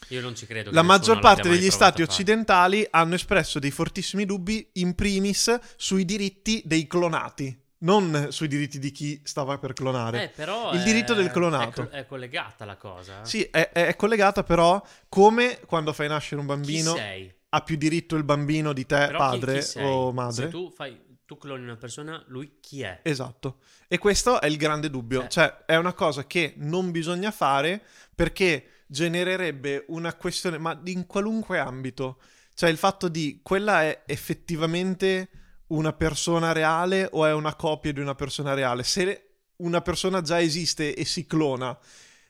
Io 0.09 0.21
non 0.21 0.35
ci 0.35 0.45
credo. 0.45 0.69
La 0.71 0.83
maggior 0.83 1.19
parte 1.19 1.49
degli 1.49 1.71
stati 1.71 2.01
a 2.01 2.05
occidentali 2.05 2.85
hanno 2.91 3.15
espresso 3.15 3.57
dei 3.57 3.71
fortissimi 3.71 4.25
dubbi, 4.25 4.69
in 4.73 4.93
primis 4.93 5.57
sui 5.77 6.05
diritti 6.05 6.61
dei 6.63 6.85
clonati, 6.85 7.59
non 7.79 8.27
sui 8.29 8.47
diritti 8.47 8.77
di 8.77 8.91
chi 8.91 9.19
stava 9.23 9.57
per 9.57 9.73
clonare. 9.73 10.25
Eh, 10.25 10.27
però 10.29 10.73
Il 10.73 10.81
è- 10.81 10.83
diritto 10.83 11.15
del 11.15 11.31
clonato. 11.31 11.81
È, 11.83 11.87
co- 11.89 11.95
è 11.95 12.05
collegata 12.05 12.65
la 12.65 12.75
cosa. 12.77 13.23
Sì, 13.25 13.41
è, 13.49 13.71
è 13.71 13.95
collegata 13.95 14.43
però 14.43 14.79
come 15.09 15.59
quando 15.65 15.91
fai 15.91 16.07
nascere 16.07 16.39
un 16.39 16.45
Chi 16.47 16.53
bambino 16.53 16.93
sei? 16.95 17.33
ha 17.49 17.61
più 17.61 17.77
diritto 17.77 18.15
il 18.15 18.23
bambino 18.23 18.73
di 18.73 18.85
te, 18.85 18.97
Però 19.07 19.11
chi- 19.31 19.39
padre 19.39 19.53
chi 19.59 19.61
sei? 19.65 19.85
o 19.85 20.11
madre. 20.11 20.45
Se 20.45 20.49
tu, 20.51 20.69
fai, 20.69 20.99
tu 21.33 21.37
cloni 21.37 21.63
una 21.63 21.75
persona, 21.75 22.23
lui 22.27 22.57
chi 22.59 22.81
è? 22.81 22.99
Esatto. 23.03 23.59
E 23.87 23.97
questo 23.97 24.39
è 24.39 24.47
il 24.47 24.57
grande 24.57 24.89
dubbio. 24.89 25.23
Eh. 25.23 25.29
Cioè, 25.29 25.65
è 25.65 25.75
una 25.75 25.93
cosa 25.93 26.25
che 26.25 26.53
non 26.57 26.91
bisogna 26.91 27.31
fare 27.31 27.81
perché 28.13 28.83
genererebbe 28.87 29.85
una 29.87 30.13
questione, 30.13 30.57
ma 30.57 30.79
in 30.85 31.05
qualunque 31.05 31.59
ambito. 31.59 32.19
Cioè, 32.53 32.69
il 32.69 32.77
fatto 32.77 33.07
di 33.07 33.39
quella 33.41 33.83
è 33.83 34.03
effettivamente 34.05 35.29
una 35.67 35.93
persona 35.93 36.51
reale 36.51 37.07
o 37.11 37.25
è 37.25 37.33
una 37.33 37.55
copia 37.55 37.91
di 37.91 37.99
una 37.99 38.15
persona 38.15 38.53
reale? 38.53 38.83
Se 38.83 39.29
una 39.57 39.81
persona 39.81 40.21
già 40.21 40.39
esiste 40.39 40.93
e 40.93 41.05
si 41.05 41.25
clona, 41.25 41.77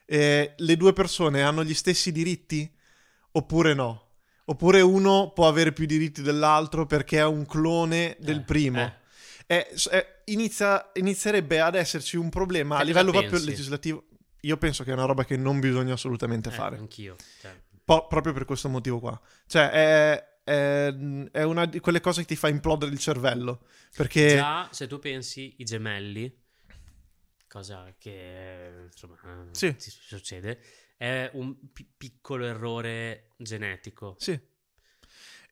eh, 0.06 0.54
le 0.56 0.78
due 0.78 0.94
persone 0.94 1.42
hanno 1.42 1.64
gli 1.64 1.74
stessi 1.74 2.12
diritti 2.12 2.72
oppure 3.32 3.74
no? 3.74 4.03
Oppure 4.46 4.82
uno 4.82 5.32
può 5.32 5.48
avere 5.48 5.72
più 5.72 5.86
diritti 5.86 6.22
dell'altro 6.22 6.86
perché 6.86 7.20
è 7.20 7.26
un 7.26 7.46
clone 7.46 8.18
del 8.20 8.40
Eh, 8.40 8.42
primo. 8.42 8.94
eh. 9.48 9.68
S- 9.74 9.90
eh, 9.92 10.22
inizia- 10.26 10.90
inizierebbe 10.96 11.60
ad 11.62 11.76
esserci 11.76 12.18
un 12.18 12.30
problema 12.30 12.78
a 12.78 12.84
livello 12.84 13.12
proprio 13.12 13.40
legislativo. 13.44 14.06
Io 14.42 14.58
penso 14.58 14.84
che 14.84 14.90
è 14.90 14.94
una 14.94 15.06
roba 15.06 15.24
che 15.24 15.38
non 15.38 15.60
bisogna 15.62 15.94
assolutamente 15.94 16.50
Eh, 16.50 16.52
fare. 16.52 16.78
Anch'io. 16.78 17.16
Cioè, 17.42 17.58
Po- 17.86 18.08
proprio 18.08 18.34
per 18.34 18.46
questo 18.46 18.68
motivo 18.70 19.00
qua. 19.00 19.20
Cioè, 19.48 19.70
è, 19.70 20.42
è- 20.44 20.94
è 21.32 21.44
una 21.44 21.66
di 21.66 21.80
quelle 21.80 22.02
cose 22.02 22.22
che 22.22 22.28
ti 22.28 22.36
fa 22.36 22.50
implodere 22.50 22.92
il 22.92 23.00
cervello. 23.00 23.62
Perché. 23.96 24.30
Già, 24.36 24.68
se 24.72 24.88
tu 24.88 25.00
pensi 25.00 25.56
i 25.60 25.64
gemelli, 25.64 26.34
cosa 27.48 27.94
che 27.98 28.88
insomma 28.92 29.16
eh, 29.24 29.48
Sì. 29.52 29.76
succede, 29.78 30.60
è 31.04 31.30
un 31.34 31.54
pi- 31.74 31.86
piccolo 31.98 32.46
errore 32.46 33.32
genetico. 33.36 34.16
Sì. 34.20 34.40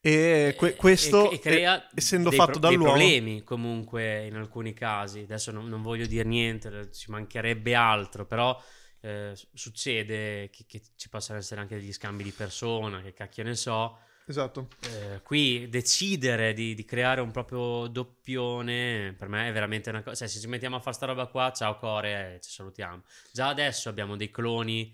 E 0.00 0.54
que- 0.56 0.70
E- 0.70 0.76
questo, 0.76 1.30
e- 1.30 1.34
e 1.34 1.38
crea 1.38 1.84
eh, 1.88 1.90
essendo 1.94 2.30
dei 2.30 2.38
fatto 2.38 2.58
pro- 2.58 2.60
dei 2.60 2.70
dall'uomo. 2.70 2.92
problemi 2.96 3.44
comunque 3.44 4.26
in 4.26 4.34
alcuni 4.36 4.72
casi. 4.72 5.20
Adesso 5.20 5.50
non, 5.52 5.68
non 5.68 5.82
voglio 5.82 6.06
dire 6.06 6.24
niente, 6.24 6.90
ci 6.92 7.10
mancherebbe 7.10 7.74
altro, 7.74 8.24
però 8.24 8.60
eh, 9.00 9.32
succede 9.52 10.48
che, 10.50 10.64
che 10.66 10.80
ci 10.96 11.08
possano 11.10 11.38
essere 11.38 11.60
anche 11.60 11.76
degli 11.76 11.92
scambi 11.92 12.22
di 12.24 12.30
persona, 12.32 13.02
che 13.02 13.12
cacchio 13.12 13.44
ne 13.44 13.54
so. 13.54 13.98
Esatto. 14.24 14.68
Eh, 14.86 15.20
qui 15.22 15.68
decidere 15.68 16.54
di, 16.54 16.74
di 16.74 16.84
creare 16.84 17.20
un 17.20 17.30
proprio 17.30 17.88
doppione 17.88 19.14
per 19.18 19.28
me 19.28 19.48
è 19.48 19.52
veramente 19.52 19.90
una 19.90 20.02
cosa. 20.02 20.16
Cioè, 20.16 20.28
se 20.28 20.40
ci 20.40 20.46
mettiamo 20.48 20.76
a 20.76 20.80
fare 20.80 20.96
sta 20.96 21.06
roba 21.06 21.26
qua, 21.26 21.52
ciao 21.52 21.76
Core, 21.76 22.36
eh, 22.36 22.40
ci 22.40 22.50
salutiamo. 22.50 23.02
Già 23.32 23.48
adesso 23.48 23.88
abbiamo 23.88 24.16
dei 24.16 24.30
cloni 24.30 24.92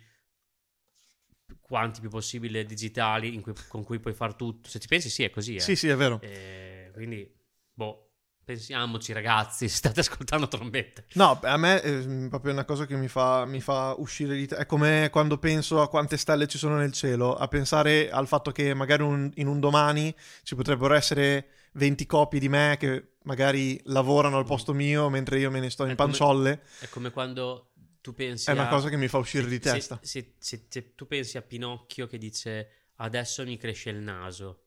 quanti 1.61 2.01
più 2.01 2.09
possibile 2.11 2.65
digitali 2.65 3.35
in 3.35 3.43
cui- 3.43 3.53
con 3.69 3.85
cui 3.85 3.99
puoi 3.99 4.15
fare 4.15 4.35
tutto. 4.37 4.69
Se 4.69 4.79
ci 4.79 4.89
pensi, 4.89 5.11
sì, 5.11 5.23
è 5.25 5.31
così. 5.31 5.57
Eh. 5.57 5.61
Sì, 5.61 5.77
sì, 5.77 5.89
è 5.89 5.97
vero. 5.97 6.21
Eh, 6.23 6.91
quindi, 6.95 7.31
boh, 7.73 8.11
pensiamoci, 8.45 9.13
ragazzi. 9.13 9.69
State 9.69 10.01
ascoltando 10.01 10.49
trombette. 10.49 11.07
No, 11.15 11.39
a 11.43 11.57
me 11.57 11.81
è 11.81 11.91
mm, 12.07 12.29
proprio 12.29 12.53
una 12.53 12.65
cosa 12.65 12.87
che 12.87 12.97
mi 12.97 13.09
fa, 13.09 13.45
mi 13.45 13.61
fa 13.61 13.95
uscire 13.99 14.35
di 14.37 14.47
te. 14.47 14.57
È 14.57 14.67
come 14.67 15.09
quando 15.11 15.39
penso 15.39 15.81
a 15.81 15.89
quante 15.89 16.17
stelle 16.17 16.47
ci 16.47 16.59
sono 16.59 16.77
nel 16.77 16.93
cielo, 16.93 17.35
a 17.35 17.49
pensare 17.49 18.11
al 18.11 18.27
fatto 18.27 18.51
che 18.51 18.75
magari 18.75 19.03
un- 19.03 19.31
in 19.37 19.47
un 19.47 19.61
domani 19.61 20.15
ci 20.43 20.55
potrebbero 20.55 20.95
essere 20.95 21.49
20 21.73 22.07
copie 22.07 22.41
di 22.41 22.49
me 22.49 22.77
che 22.79 23.13
magari 23.25 23.79
lavorano 23.85 24.39
al 24.39 24.47
posto 24.47 24.73
mio 24.73 25.11
mentre 25.11 25.39
io 25.39 25.51
me 25.51 25.61
ne 25.61 25.69
sto 25.69 25.85
in 25.85 25.91
È 25.91 25.95
come- 25.95 26.09
panciolle. 26.09 26.63
È 26.81 26.89
come 26.89 27.11
quando 27.11 27.68
tu 28.09 28.15
pensi 28.15 28.49
È 28.49 28.53
una 28.53 28.67
a- 28.67 28.71
cosa 28.71 28.89
che 28.89 28.97
mi 28.97 29.07
fa 29.09 29.19
uscire 29.19 29.45
se- 29.45 29.51
di 29.51 29.59
testa. 29.59 29.99
Se, 30.03 30.35
se- 30.39 30.65
se 30.69 30.95
tu 30.95 31.07
pensi 31.07 31.37
a 31.37 31.43
Pinocchio 31.43 32.07
che 32.07 32.17
dice 32.17 32.71
adesso 32.97 33.45
mi 33.45 33.57
cresce 33.59 33.91
il 33.91 33.99
naso. 33.99 34.63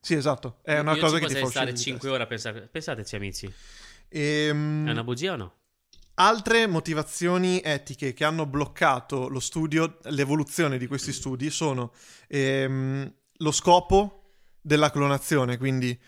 Sì, 0.00 0.14
esatto. 0.14 0.60
È 0.62 0.78
una 0.78 0.94
Io 0.94 1.00
cosa 1.00 1.18
che 1.18 1.26
ti 1.26 1.32
fa 1.34 1.38
uscire 1.40 1.50
stare 1.50 1.72
di 1.72 1.78
5 1.78 1.98
testa. 2.00 2.14
ore 2.14 2.22
a 2.22 2.26
pensare. 2.26 2.68
Pensateci, 2.68 3.16
amici, 3.16 3.52
Ehm, 4.08 4.86
è 4.88 4.90
una 4.90 5.04
bugia 5.04 5.34
o 5.34 5.36
no? 5.36 5.54
Altre 6.14 6.66
motivazioni 6.66 7.60
etiche 7.62 8.12
che 8.14 8.24
hanno 8.24 8.46
bloccato 8.46 9.28
lo 9.28 9.40
studio, 9.40 9.98
l'evoluzione 10.04 10.78
di 10.78 10.86
questi 10.86 11.12
studi 11.12 11.50
sono 11.50 11.92
ehm, 12.28 13.12
lo 13.36 13.52
scopo 13.52 14.32
della 14.60 14.90
clonazione, 14.90 15.56
quindi 15.58 15.98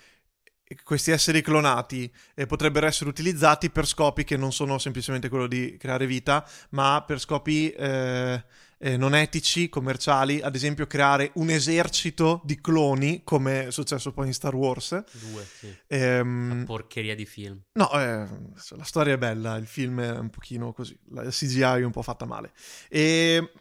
questi 0.85 1.11
esseri 1.11 1.43
clonati 1.43 2.11
eh, 2.35 2.47
potrebbero 2.47 2.87
essere 2.87 3.11
utilizzati 3.11 3.71
per 3.71 3.87
scopi 3.87 4.25
che 4.25 4.37
non 4.37 4.53
sono 4.53 4.79
semplicemente 4.79 5.29
quello 5.29 5.47
di 5.47 5.77
creare 5.79 6.07
vita, 6.07 6.49
ma 6.71 7.03
per 7.07 7.21
scopi 7.21 7.71
eh, 7.71 8.43
eh, 8.85 8.97
non 8.97 9.15
etici, 9.15 9.69
commerciali, 9.69 10.41
ad 10.41 10.57
esempio 10.57 10.89
creare 10.89 11.31
un 11.35 11.51
esercito 11.51 12.41
di 12.45 12.61
cloni, 12.61 13.21
come 13.23 13.69
è 13.69 13.71
successo 13.71 14.13
poi 14.13 14.27
in 14.27 14.35
Star 14.35 14.55
Wars. 14.55 15.05
Due, 15.13 15.47
sì. 15.59 15.73
Ehm, 15.87 16.51
Una 16.51 16.65
porcheria 16.65 17.15
di 17.15 17.25
film. 17.25 17.61
No, 17.75 17.91
eh, 17.93 18.27
la 18.77 18.85
storia 18.85 19.15
è 19.15 19.19
bella, 19.19 19.57
il 19.57 19.67
film 19.69 20.01
è 20.01 20.19
un 20.19 20.31
pochino 20.31 20.73
così, 20.73 20.99
la 21.11 21.29
CGI 21.29 21.61
è 21.61 21.85
un 21.85 21.93
po' 21.93 22.03
fatta 22.03 22.25
male. 22.25 22.53
E 22.89 23.53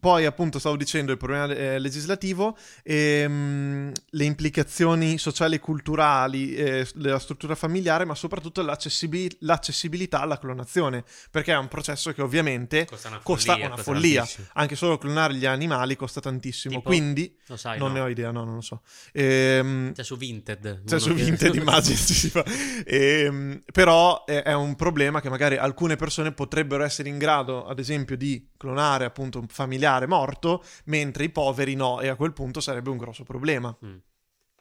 poi, 0.00 0.26
appunto, 0.26 0.58
stavo 0.58 0.76
dicendo 0.76 1.12
il 1.12 1.18
problema 1.18 1.46
eh, 1.54 1.78
legislativo, 1.78 2.56
ehm, 2.82 3.92
le 4.10 4.24
implicazioni 4.24 5.18
sociali 5.18 5.54
e 5.56 5.60
culturali, 5.60 6.54
eh, 6.54 6.86
della 6.94 7.18
struttura 7.18 7.54
familiare, 7.54 8.04
ma 8.04 8.14
soprattutto 8.14 8.60
l'accessibi- 8.62 9.34
l'accessibilità 9.40 10.20
alla 10.20 10.38
clonazione, 10.38 11.04
perché 11.30 11.52
è 11.52 11.56
un 11.56 11.68
processo 11.68 12.12
che 12.12 12.22
ovviamente 12.22 12.84
Costa 12.86 13.08
una 13.08 13.20
costa 13.22 13.52
follia. 13.52 13.66
una 13.66 13.74
costa 13.76 13.92
follia. 13.92 14.26
Anche 14.54 14.76
solo 14.76 14.98
clonare 14.98 15.34
gli 15.34 15.46
animali 15.46 15.96
costa 15.96 16.20
tantissimo, 16.20 16.74
Tipo? 16.76 16.88
quindi 16.88 17.34
sai, 17.54 17.78
non 17.78 17.88
no? 17.88 17.94
ne 17.94 18.00
ho 18.00 18.08
idea, 18.08 18.30
no, 18.30 18.44
non 18.44 18.54
lo 18.56 18.60
so. 18.60 18.82
Ehm, 19.12 19.92
C'è 19.92 20.02
su 20.02 20.16
Vinted. 20.16 20.62
cioè 20.86 20.98
uno 20.98 20.98
su 20.98 21.14
Vinted 21.14 21.54
immagini 21.56 21.96
ci 21.96 22.14
si 22.14 22.28
fa. 22.30 22.44
Ehm, 22.84 23.62
però 23.72 24.24
è, 24.24 24.42
è 24.42 24.52
un 24.54 24.74
problema 24.76 25.20
che 25.20 25.30
magari 25.30 25.56
alcune 25.56 25.96
persone 25.96 26.32
potrebbero 26.32 26.82
essere 26.84 27.08
in 27.08 27.18
grado, 27.18 27.64
ad 27.66 27.78
esempio, 27.78 28.16
di 28.16 28.48
clonare 28.56 29.04
appunto 29.04 29.38
un 29.38 29.46
familiare 29.46 29.82
morto, 30.06 30.62
mentre 30.84 31.24
i 31.24 31.30
poveri 31.30 31.74
no, 31.74 32.00
e 32.00 32.08
a 32.08 32.16
quel 32.16 32.32
punto 32.32 32.60
sarebbe 32.60 32.90
un 32.90 32.96
grosso 32.96 33.22
problema. 33.24 33.76
Mm. 33.84 33.96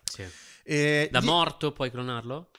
Sì. 0.04 0.26
E 0.64 1.10
Da 1.12 1.20
gli- 1.20 1.26
morto 1.26 1.72
puoi 1.72 1.92
clonarlo? 1.92 2.50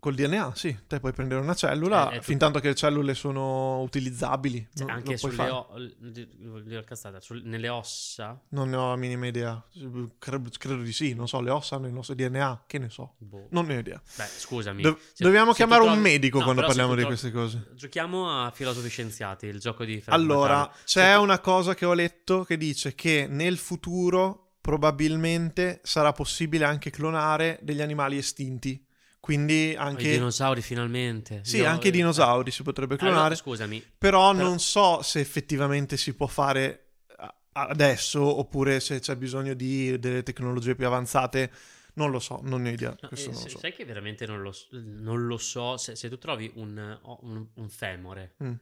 Col 0.00 0.14
DNA, 0.14 0.52
sì, 0.54 0.74
te 0.86 0.98
puoi 0.98 1.12
prendere 1.12 1.42
una 1.42 1.52
cellula, 1.54 2.10
Eh, 2.10 2.16
è 2.16 2.20
fin 2.22 2.38
tanto 2.38 2.58
che 2.58 2.68
le 2.68 2.74
cellule 2.74 3.12
sono 3.14 3.80
utilizzabili. 3.82 4.66
Cioè, 4.74 4.86
non- 4.86 4.96
anche 4.96 5.16
sulle, 5.18 5.48
o- 5.50 5.68
cazzata, 6.84 7.20
sul- 7.20 7.42
nelle 7.44 7.68
ossa? 7.68 8.40
Non 8.48 8.70
ne 8.70 8.76
ho 8.76 8.88
la 8.88 8.96
minima 8.96 9.26
idea. 9.26 9.62
Credo, 10.18 10.48
credo 10.58 10.82
di 10.82 10.92
sì, 10.92 11.12
non 11.14 11.28
so, 11.28 11.40
le 11.42 11.50
ossa 11.50 11.76
hanno 11.76 11.86
il 11.86 11.92
nostro 11.92 12.14
DNA, 12.14 12.64
che 12.66 12.78
ne 12.78 12.88
so. 12.88 13.14
Boh. 13.18 13.46
Non 13.50 13.66
ne 13.66 13.76
ho 13.76 13.78
idea. 13.78 14.00
Beh, 14.16 14.24
scusami. 14.24 14.80
Do- 14.82 14.98
se- 15.12 15.22
dobbiamo 15.22 15.50
se 15.50 15.56
chiamare 15.58 15.82
un 15.82 15.88
trovi- 15.88 16.02
medico 16.02 16.38
No, 16.38 16.44
quando 16.44 16.62
parliamo 16.62 16.94
di 16.94 17.04
queste 17.04 17.30
cose. 17.30 17.68
Giochiamo 17.74 18.44
a 18.44 18.50
filosofi 18.52 18.88
scienziati, 18.88 19.46
il 19.46 19.58
gioco 19.60 19.84
di 19.84 20.00
Fred 20.00 20.14
Allora, 20.14 20.66
c'è 20.84 21.12
Se 21.12 21.18
una 21.18 21.40
cosa 21.40 21.74
che 21.74 21.84
ho 21.84 21.92
letto 21.92 22.44
che 22.44 22.56
dice 22.56 22.94
che 22.94 23.26
nel 23.28 23.58
futuro 23.58 24.52
probabilmente 24.62 25.80
sarà 25.82 26.12
possibile 26.12 26.64
anche 26.64 26.88
clonare 26.90 27.58
degli 27.62 27.82
animali 27.82 28.16
estinti. 28.16 28.82
Quindi 29.20 29.70
I 29.70 29.74
anche... 29.76 30.10
dinosauri 30.10 30.62
finalmente. 30.62 31.40
Sì, 31.44 31.58
Io- 31.58 31.66
anche 31.68 31.88
i 31.88 31.90
dinosauri 31.90 32.50
si 32.50 32.62
potrebbe 32.62 32.94
Allora, 32.94 33.10
clonare. 33.12 33.34
scusami, 33.36 33.84
però, 33.98 34.32
però- 34.32 34.48
non 34.48 34.58
so 34.58 35.02
se 35.02 35.20
effettivamente 35.20 35.96
si 35.98 36.14
può 36.14 36.26
fare 36.26 36.86
adesso 37.52 38.22
oppure 38.22 38.80
se 38.80 39.00
c'è 39.00 39.16
bisogno 39.16 39.54
di 39.54 39.98
delle 39.98 40.22
tecnologie 40.22 40.74
più 40.74 40.86
avanzate. 40.86 41.50
Non 41.94 42.10
lo 42.12 42.20
so, 42.20 42.40
non 42.44 42.62
ne 42.62 42.70
ho 42.70 42.72
idea. 42.72 42.96
no, 43.00 43.10
eh, 43.10 43.16
se- 43.16 43.32
so. 43.34 43.58
sai 43.58 43.72
che 43.74 43.84
veramente 43.84 44.24
non 44.24 44.40
lo, 44.40 44.54
non 44.70 45.26
lo 45.26 45.36
so. 45.36 45.76
Se, 45.76 45.96
se 45.96 46.08
tu 46.08 46.18
trovi 46.18 46.50
un, 46.54 46.98
oh, 47.02 47.18
un- 47.22 47.46
un 47.54 47.68
femore, 47.68 48.34
Mm. 48.42 48.52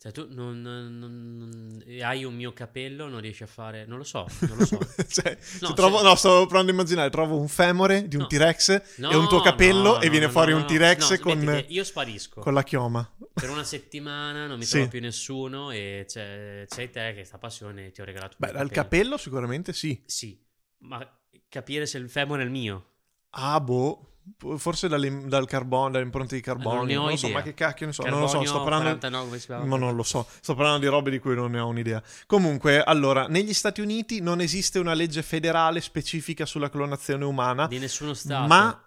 Cioè 0.00 0.12
tu 0.12 0.26
non, 0.30 0.62
non- 0.62 0.96
non- 0.98 1.84
hai 2.02 2.24
un 2.24 2.34
mio 2.34 2.54
capello, 2.54 3.06
non 3.08 3.20
riesci 3.20 3.42
a 3.42 3.46
fare. 3.46 3.84
Non 3.84 3.98
lo 3.98 4.04
so, 4.04 4.26
non 4.48 4.56
lo 4.56 4.64
so. 4.64 4.78
Cioè, 5.06 5.36
No, 5.60 5.68
se 5.68 5.74
trovo- 5.74 5.98
se- 5.98 6.02
no, 6.04 6.14
stavo 6.14 6.46
provando 6.46 6.70
a 6.70 6.74
immaginare, 6.74 7.10
trovo 7.10 7.38
un 7.38 7.48
femore 7.48 8.08
di 8.08 8.16
un 8.16 8.22
No. 8.22 8.26
T-Rex 8.28 8.96
No, 8.96 9.10
e 9.10 9.16
un 9.16 9.28
tuo 9.28 9.42
capello 9.42 10.00
e 10.00 10.08
viene 10.08 10.30
fuori 10.30 10.52
un. 10.52 10.64
T-Rex 10.64 11.18
con, 11.20 11.64
io 11.68 11.84
sparisco. 11.84 12.40
con 12.40 12.54
la 12.54 12.62
chioma. 12.62 13.06
Per 13.34 13.50
una 13.50 13.64
settimana 13.64 14.46
non 14.46 14.58
mi 14.58 14.64
Sì. 14.64 14.72
trovo 14.72 14.88
più 14.88 15.00
nessuno 15.00 15.70
e 15.70 16.04
c'è, 16.08 16.64
c'hai 16.66 16.90
te 16.90 17.12
che 17.14 17.24
sta 17.24 17.36
passione 17.38 17.90
ti 17.90 18.00
ho 18.00 18.04
regalato 18.04 18.36
Beh, 18.38 18.52
mio 18.52 18.62
il 18.62 18.70
capello 18.70 19.16
sicuramente 19.18 19.72
sì. 19.74 20.02
Sì, 20.06 20.42
ma 20.78 21.06
capire 21.48 21.84
se 21.86 21.98
il 21.98 22.08
femore 22.08 22.42
è 22.42 22.44
il 22.46 22.50
mio. 22.50 22.86
Ah, 23.30 23.60
boh. 23.60 24.09
Forse 24.56 24.88
dalle- 24.88 25.26
dal 25.26 25.46
carbone, 25.46 25.90
dalle 25.92 26.04
impronte 26.04 26.34
di 26.34 26.40
carbonio. 26.40 26.78
non 26.78 26.86
ne 26.86 26.96
ho 26.96 27.00
non 27.02 27.10
lo 27.10 27.16
so, 27.16 27.26
idea. 27.26 27.38
ma 27.38 27.44
che 27.44 27.54
cacchio 27.54 27.86
ne 27.86 27.92
so. 27.92 28.02
non 28.02 28.20
lo 28.20 28.26
so, 28.26 28.38
Carbonio 28.38 28.48
sto 28.48 28.58
parlando. 28.62 28.84
49, 28.88 29.24
come 29.26 29.38
si 29.38 29.46
chiama? 29.46 29.64
Ma 29.64 29.76
non 29.76 29.96
lo 29.96 30.02
so, 30.02 30.26
sto 30.40 30.54
parlando 30.54 30.80
di 30.80 30.86
robe 30.86 31.10
di 31.10 31.18
cui 31.18 31.34
non 31.34 31.50
ne 31.50 31.60
ho 31.60 31.66
un'idea. 31.68 32.02
Comunque, 32.26 32.82
allora, 32.82 33.26
negli 33.28 33.52
Stati 33.54 33.80
Uniti 33.80 34.20
non 34.20 34.40
esiste 34.40 34.78
una 34.78 34.94
legge 34.94 35.22
federale 35.22 35.80
specifica 35.80 36.46
sulla 36.46 36.70
clonazione 36.70 37.24
umana, 37.24 37.66
Di 37.66 37.78
nessuno 37.78 38.14
stato. 38.14 38.46
ma 38.46 38.82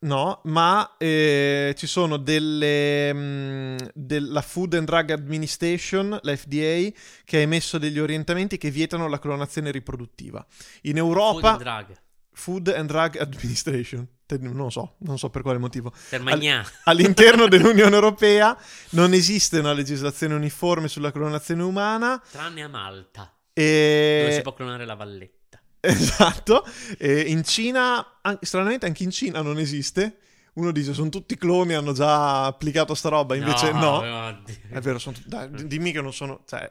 no, 0.00 0.40
ma 0.44 0.94
eh, 0.98 1.74
ci 1.76 1.86
sono 1.86 2.16
delle 2.16 3.12
mh, 3.12 3.90
della 3.94 4.42
Food 4.42 4.74
and 4.74 4.86
Drug 4.86 5.10
Administration, 5.10 6.18
la 6.22 6.36
FDA, 6.36 6.88
che 7.24 7.36
ha 7.36 7.40
emesso 7.40 7.78
degli 7.78 7.98
orientamenti 7.98 8.58
che 8.58 8.70
vietano 8.70 9.08
la 9.08 9.18
clonazione 9.18 9.70
riproduttiva. 9.70 10.44
In 10.82 10.96
Food 10.96 11.06
Europa 11.06 11.50
and 11.52 11.60
drug. 11.62 12.00
Food 12.32 12.68
and 12.68 12.88
Drug 12.88 13.16
Administration, 13.18 14.06
non 14.40 14.56
lo 14.56 14.70
so, 14.70 14.94
non 15.00 15.18
so 15.18 15.28
per 15.28 15.42
quale 15.42 15.58
motivo. 15.58 15.92
Per 16.08 16.20
magnà. 16.22 16.66
All'interno 16.84 17.46
dell'Unione 17.46 17.94
Europea 17.94 18.56
non 18.90 19.12
esiste 19.12 19.58
una 19.58 19.72
legislazione 19.72 20.34
uniforme 20.34 20.88
sulla 20.88 21.12
clonazione 21.12 21.62
umana 21.62 22.20
Tranne 22.30 22.62
a 22.62 22.68
Malta, 22.68 23.32
dove 23.52 24.28
si 24.32 24.38
e... 24.38 24.40
può 24.42 24.54
clonare 24.54 24.84
la 24.84 24.94
valletta. 24.94 25.40
Esatto, 25.84 26.64
e 26.96 27.22
in 27.22 27.42
Cina, 27.42 28.20
an- 28.22 28.38
stranamente 28.40 28.86
anche 28.86 29.02
in 29.02 29.10
Cina 29.10 29.42
non 29.42 29.58
esiste. 29.58 30.18
Uno 30.54 30.70
dice 30.70 30.92
sono 30.92 31.08
tutti 31.08 31.36
cloni, 31.36 31.74
hanno 31.74 31.92
già 31.92 32.44
applicato 32.44 32.94
sta 32.94 33.08
roba, 33.08 33.34
invece 33.34 33.72
no. 33.72 33.96
oddio. 33.96 34.44
È 34.68 34.80
vero, 34.80 34.98
sono 34.98 35.16
tut- 35.16 35.26
dai, 35.26 35.66
dimmi 35.66 35.90
che 35.90 36.00
non 36.00 36.12
sono... 36.12 36.42
Cioè, 36.46 36.70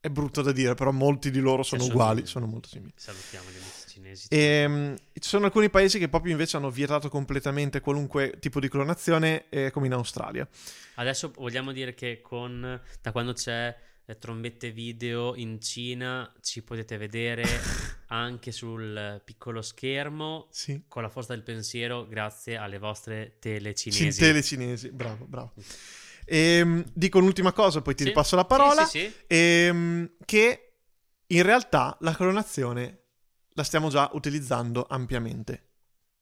è 0.00 0.08
brutto 0.08 0.40
da 0.42 0.50
dire, 0.52 0.74
però 0.74 0.90
molti 0.92 1.30
di 1.30 1.40
loro 1.40 1.62
sono 1.62 1.82
sono- 1.82 1.92
uguali, 1.92 2.26
sono 2.26 2.46
molto 2.46 2.68
simili. 2.68 2.92
Salutiamo 2.96 3.50
gli 3.50 3.56
amici 3.56 3.75
cinesi. 3.96 4.26
Ehm, 4.30 4.96
ci 5.14 5.28
sono 5.28 5.46
alcuni 5.46 5.70
paesi 5.70 5.98
che 5.98 6.08
proprio 6.08 6.32
invece 6.32 6.56
hanno 6.56 6.70
vietato 6.70 7.08
completamente 7.08 7.80
qualunque 7.80 8.38
tipo 8.38 8.60
di 8.60 8.68
clonazione, 8.68 9.46
eh, 9.48 9.70
come 9.70 9.86
in 9.86 9.92
Australia. 9.94 10.46
Adesso 10.96 11.32
vogliamo 11.36 11.72
dire 11.72 11.94
che 11.94 12.20
con 12.20 12.80
da 13.00 13.12
quando 13.12 13.32
c'è 13.32 13.74
eh, 14.04 14.18
trombette 14.18 14.70
video 14.70 15.34
in 15.34 15.60
Cina 15.60 16.32
ci 16.40 16.62
potete 16.62 16.96
vedere 16.96 17.44
anche 18.08 18.52
sul 18.52 19.20
piccolo 19.24 19.62
schermo 19.62 20.46
Sì. 20.50 20.82
con 20.86 21.02
la 21.02 21.08
forza 21.08 21.34
del 21.34 21.42
pensiero 21.42 22.06
grazie 22.06 22.56
alle 22.56 22.78
vostre 22.78 23.36
tele 23.40 23.74
Cin- 23.74 23.92
cinesi. 23.92 24.20
tele 24.20 24.42
cinesi, 24.42 24.90
bravo, 24.92 25.24
bravo. 25.24 25.52
Ehm, 26.24 26.84
dico 26.92 27.18
un'ultima 27.18 27.52
cosa, 27.52 27.82
poi 27.82 27.94
ti 27.94 28.02
Sì. 28.02 28.08
ripasso 28.10 28.36
la 28.36 28.44
parola. 28.44 28.84
Sì, 28.84 28.98
sì, 29.00 29.06
sì. 29.08 29.14
ehm, 29.26 30.10
che 30.24 30.60
in 31.28 31.42
realtà 31.42 31.96
la 32.00 32.14
clonazione 32.14 33.05
la 33.56 33.64
stiamo 33.64 33.88
già 33.88 34.08
utilizzando 34.12 34.86
ampiamente. 34.88 35.62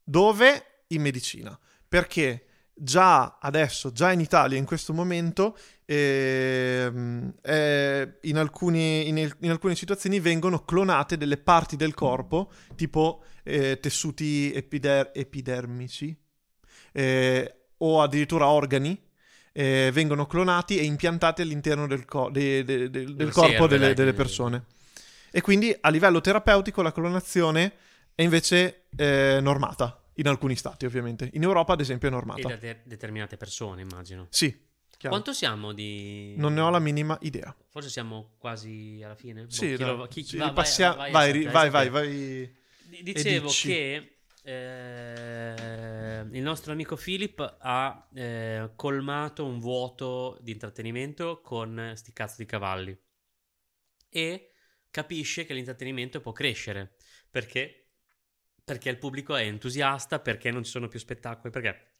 Dove? 0.03 0.85
In 0.89 1.03
medicina. 1.03 1.59
Perché 1.89 2.47
già 2.73 3.39
adesso, 3.41 3.91
già 3.93 4.13
in 4.13 4.21
Italia, 4.21 4.57
in 4.59 4.65
questo 4.65 4.93
momento, 4.93 5.57
ehm, 5.85 7.35
eh, 7.43 8.19
in, 8.23 8.37
alcuni- 8.39 9.09
in- 9.09 9.31
in 9.41 9.51
alcune 9.51 9.75
situazioni 9.75 10.21
vengono 10.21 10.65
clonate 10.65 11.17
delle 11.17 11.37
parti 11.37 11.77
del 11.77 11.95
corpo, 11.95 12.51
tipo 12.77 13.25
eh, 13.47 13.79
tessuti 13.79 14.53
epider- 14.55 15.11
epidermici, 15.13 16.17
eh, 16.93 17.55
o 17.79 18.01
addirittura 18.01 18.47
organi, 18.49 18.99
eh, 19.53 19.91
vengono 19.93 20.27
clonati 20.27 20.79
e 20.79 20.85
impiantati 20.85 21.43
all'interno 21.43 21.87
del, 21.87 22.05
co- 22.07 22.31
de- 22.31 22.65
de- 22.65 22.89
de- 22.91 23.05
del 23.15 23.33
corpo 23.33 23.67
delle, 23.67 23.87
delle 23.95 24.13
persone. 24.15 24.65
E 25.37 25.41
quindi 25.41 25.77
a 25.81 25.89
livello 25.89 26.21
terapeutico 26.21 26.81
la 26.81 26.93
clonazione 26.93 27.73
è 28.15 28.23
invece 28.23 28.85
eh, 28.95 29.41
normata, 29.43 30.01
in 30.15 30.29
alcuni 30.29 30.55
stati 30.55 30.87
ovviamente. 30.87 31.29
In 31.33 31.43
Europa 31.43 31.73
ad 31.73 31.81
esempio 31.81 32.07
è 32.07 32.13
E 32.13 32.15
normata. 32.15 32.49
da 32.51 32.55
de- 32.57 32.83
determinate 32.85 33.37
persone, 33.37 33.83
immagino. 33.83 34.29
Sì, 34.31 34.49
chiaro. 34.97 35.09
Quanto 35.17 35.33
siamo 35.33 35.73
di... 35.73 36.35
Non 36.37 36.55
ne 36.55 36.61
ho 36.61 36.71
la 36.71 36.79
minima 36.79 37.19
idea. 37.23 37.53
Forse 37.69 37.89
siamo 37.89 38.35
quasi 38.39 39.01
alla 39.03 39.17
fine. 39.17 39.43
Boh, 39.43 39.51
Sì, 39.51 39.71
chi 39.71 39.77
dai, 39.77 39.97
lo- 39.97 40.07
chi- 40.07 40.23
sì, 40.23 40.37
va- 40.37 40.45
vai- 40.45 40.55
passia- 40.55 40.93
vai 40.95 41.11
vai, 41.11 41.33
vai 41.43 41.51
vai, 41.53 41.71
vai, 41.71 41.89
vai. 41.89 42.57
D- 42.85 43.03
Dicevo 43.03 43.49
che 43.51 44.19
eh, 44.45 46.21
il 46.31 46.43
nostro 46.43 46.71
amico 46.71 46.95
Philip 46.95 47.57
ha 47.59 48.09
eh, 48.15 48.71
colmato 48.77 49.45
un 49.45 49.59
vuoto 49.59 50.39
di 50.43 50.53
intrattenimento 50.53 51.41
con 51.41 51.93
sti 51.97 52.13
cazzo 52.13 52.37
di 52.39 52.47
cavalli 52.47 52.97
e 54.09 54.51
capisce 54.95 55.45
che 55.45 55.55
l'intrattenimento 55.55 56.21
può 56.21 56.31
crescere. 56.31 56.95
Perché, 57.29 57.89
perché 58.63 58.91
il 58.91 58.99
pubblico 58.99 59.35
è 59.35 59.43
entusiasta, 59.43 60.21
perché 60.21 60.53
non 60.53 60.63
ci 60.63 60.71
sono 60.71 60.87
più 60.87 61.01
spettacoli, 61.01 61.53
perché 61.53 61.95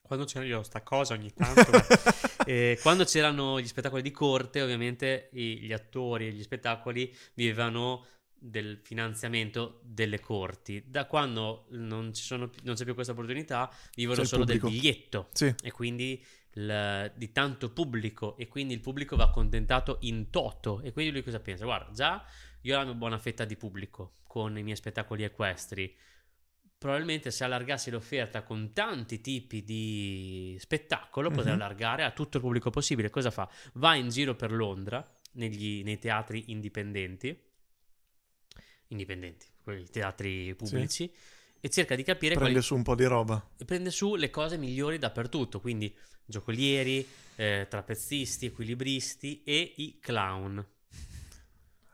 quando 0.00 0.24
c'era 0.24 0.44
io 0.44 0.62
sta 0.62 0.82
cosa 0.82 1.14
ogni 1.14 1.32
tanto 1.32 1.70
ma- 1.72 1.86
eh, 2.46 2.78
quando 2.82 3.04
c'erano 3.04 3.58
gli 3.58 3.66
spettacoli 3.66 4.02
di 4.02 4.12
corte 4.12 4.62
ovviamente 4.62 5.30
i- 5.32 5.58
gli 5.58 5.72
attori 5.72 6.28
e 6.28 6.32
gli 6.32 6.42
spettacoli 6.42 7.12
vivevano 7.34 8.06
del 8.32 8.78
finanziamento 8.80 9.80
delle 9.82 10.20
corti. 10.20 10.84
Da 10.86 11.06
quando 11.06 11.66
non, 11.70 12.12
ci 12.14 12.22
sono 12.22 12.48
non 12.62 12.76
c'è 12.76 12.84
più 12.84 12.94
questa 12.94 13.12
opportunità, 13.12 13.74
vivono 13.96 14.22
solo 14.22 14.44
del 14.44 14.60
biglietto. 14.60 15.30
Sì, 15.32 15.52
e 15.60 15.72
quindi 15.72 16.22
il- 16.54 17.12
di 17.16 17.32
tanto 17.32 17.70
pubblico 17.72 18.36
e 18.36 18.48
quindi 18.48 18.74
il 18.74 18.80
pubblico 18.80 19.16
va 19.16 19.24
accontentato 19.24 19.98
in 20.02 20.30
toto 20.30 20.80
e 20.80 20.92
quindi 20.92 21.12
lui 21.12 21.22
cosa 21.22 21.40
pensa? 21.40 21.64
Guarda, 21.64 21.92
già 21.92 22.24
io 22.62 22.74
ho 22.74 22.78
la 22.78 22.84
mia 22.84 22.94
buona 22.94 23.18
fetta 23.18 23.44
di 23.44 23.56
pubblico 23.56 24.18
con 24.26 24.56
i 24.56 24.62
miei 24.62 24.76
spettacoli 24.76 25.24
equestri. 25.24 25.96
Probabilmente 26.78 27.30
se 27.30 27.44
allargassi 27.44 27.90
l'offerta 27.90 28.42
con 28.42 28.72
tanti 28.72 29.20
tipi 29.20 29.62
di 29.64 30.56
spettacolo 30.58 31.30
potrei 31.30 31.54
Mhm. 31.54 31.60
allargare 31.60 32.04
a 32.04 32.10
tutto 32.10 32.36
il 32.36 32.42
pubblico 32.42 32.70
possibile. 32.70 33.10
Cosa 33.10 33.30
fa? 33.30 33.50
Va 33.74 33.94
in 33.94 34.08
giro 34.10 34.34
per 34.34 34.52
Londra 34.52 35.06
negli- 35.32 35.82
nei 35.82 35.98
teatri 35.98 36.50
indipendenti, 36.52 37.36
indipendenti, 38.88 39.46
quei 39.62 39.88
teatri 39.88 40.54
pubblici, 40.54 41.10
e 41.64 41.70
cerca 41.70 41.94
di 41.94 42.02
capire 42.02 42.36
quali, 42.36 42.52
prende 42.52 42.60
su 42.60 42.74
un 42.74 42.82
po' 42.82 42.94
di 42.94 43.04
roba. 43.04 43.42
e 43.56 43.64
prende 43.64 43.90
su 43.90 44.16
le 44.16 44.28
cose 44.28 44.58
migliori 44.58 44.98
dappertutto, 44.98 45.60
quindi 45.60 45.94
giocolieri, 46.26 47.06
eh, 47.36 47.66
trapezzisti, 47.70 48.44
equilibristi 48.46 49.42
e 49.44 49.72
i 49.76 49.98
clown. 49.98 50.62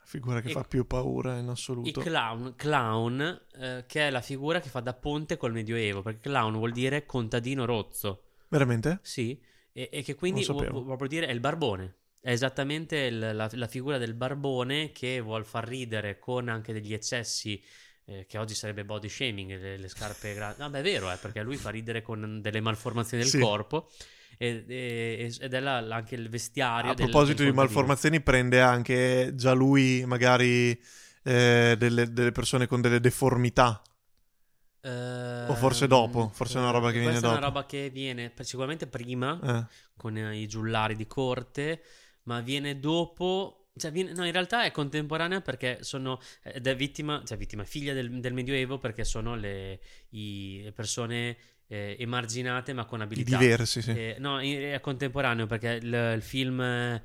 Figura 0.02 0.40
che 0.40 0.48
E- 0.48 0.52
fa 0.52 0.64
più 0.64 0.86
paura 0.86 1.38
in 1.38 1.46
I 1.46 1.50
assoluto. 1.52 2.00
clown, 2.00 2.54
clown 2.56 3.46
eh, 3.54 3.84
che 3.86 4.08
è 4.08 4.10
la 4.10 4.20
figura 4.20 4.60
che 4.60 4.68
fa 4.68 4.80
da 4.80 4.92
ponte 4.92 5.36
col 5.36 5.52
Medioevo, 5.52 6.02
perché 6.02 6.28
clown 6.28 6.54
vuol 6.56 6.72
dire 6.72 7.06
contadino 7.06 7.64
rozzo, 7.64 8.24
Veramente? 8.48 8.98
sì, 9.02 9.40
e, 9.72 9.88
e 9.92 10.02
che 10.02 10.16
quindi 10.16 10.44
vuol, 10.44 10.68
vuol 10.68 11.06
dire 11.08 11.26
è 11.28 11.30
il 11.30 11.38
barbone. 11.40 11.94
È 12.18 12.30
esattamente 12.32 12.96
il- 12.96 13.18
la, 13.18 13.48
la 13.52 13.66
figura 13.68 13.98
del 13.98 14.14
barbone 14.14 14.90
che 14.90 15.20
vuol 15.20 15.46
far 15.46 15.66
ridere 15.66 16.18
con 16.18 16.48
anche 16.48 16.72
degli 16.72 16.92
eccessi 16.92 17.62
eh, 18.10 18.26
che 18.26 18.38
oggi 18.38 18.54
sarebbe 18.54 18.84
body 18.84 19.08
shaming, 19.08 19.50
le, 19.58 19.76
le 19.78 19.88
scarpe 19.88 20.34
grandi. 20.34 20.60
No, 20.60 20.68
beh, 20.70 20.80
è 20.80 20.82
vero, 20.82 21.10
eh, 21.12 21.16
perché 21.16 21.42
lui 21.42 21.56
fa 21.56 21.70
ridere 21.70 22.02
con 22.02 22.40
delle 22.40 22.60
malformazioni 22.60 23.22
del 23.22 23.32
Sì. 23.32 23.38
corpo 23.38 23.88
ed, 24.38 24.70
e- 24.70 25.34
ed 25.38 25.54
è 25.54 25.60
la- 25.60 25.80
la- 25.80 25.96
anche 25.96 26.14
il 26.16 26.28
vestiario 26.28 26.90
A 26.90 26.94
del- 26.94 27.08
proposito 27.08 27.42
del 27.42 27.50
di 27.52 27.56
malformazioni, 27.56 28.20
prende 28.20 28.60
anche 28.60 29.32
già 29.34 29.52
lui 29.52 30.02
magari 30.06 30.70
eh, 31.22 31.74
delle, 31.78 32.12
delle 32.12 32.32
persone 32.32 32.66
con 32.66 32.80
delle 32.80 32.98
deformità. 33.00 33.82
O 34.82 35.54
forse 35.56 35.86
dopo, 35.86 36.30
forse 36.32 36.56
è 36.56 36.60
una 36.62 36.70
roba 36.70 36.86
che 36.90 36.98
viene 37.00 37.10
Questa 37.10 37.26
è 37.26 37.30
una 37.30 37.38
dopo. 37.40 37.52
roba 37.52 37.66
che 37.66 37.90
viene 37.90 38.32
sicuramente 38.40 38.86
prima 38.86 39.38
Eh, 39.42 39.74
con 39.94 40.16
i 40.16 40.46
giullari 40.48 40.96
di 40.96 41.06
corte, 41.06 41.82
ma 42.24 42.40
viene 42.40 42.80
dopo. 42.80 43.59
Cioè, 43.80 43.90
no, 43.90 44.24
in 44.24 44.32
realtà 44.32 44.64
è 44.64 44.70
contemporanea 44.70 45.40
perché 45.40 45.78
sono. 45.82 46.20
Ed 46.42 46.66
è 46.66 46.76
vittima, 46.76 47.22
cioè 47.24 47.36
vittima, 47.36 47.64
figlia 47.64 47.92
del, 47.94 48.20
del 48.20 48.32
Medioevo 48.32 48.78
perché 48.78 49.02
sono 49.04 49.34
le, 49.34 49.80
i- 50.10 50.60
le 50.62 50.72
persone 50.72 51.36
eh, 51.66 51.96
emarginate 51.98 52.72
ma 52.72 52.84
con 52.84 53.00
abilità. 53.00 53.38
diversi, 53.38 53.82
sì. 53.82 53.90
Eh, 53.90 54.16
no, 54.18 54.40
è 54.40 54.78
contemporaneo 54.80 55.46
perché 55.46 55.68
il, 55.82 56.12
il 56.16 56.22
film 56.22 56.60
eh, 56.60 57.00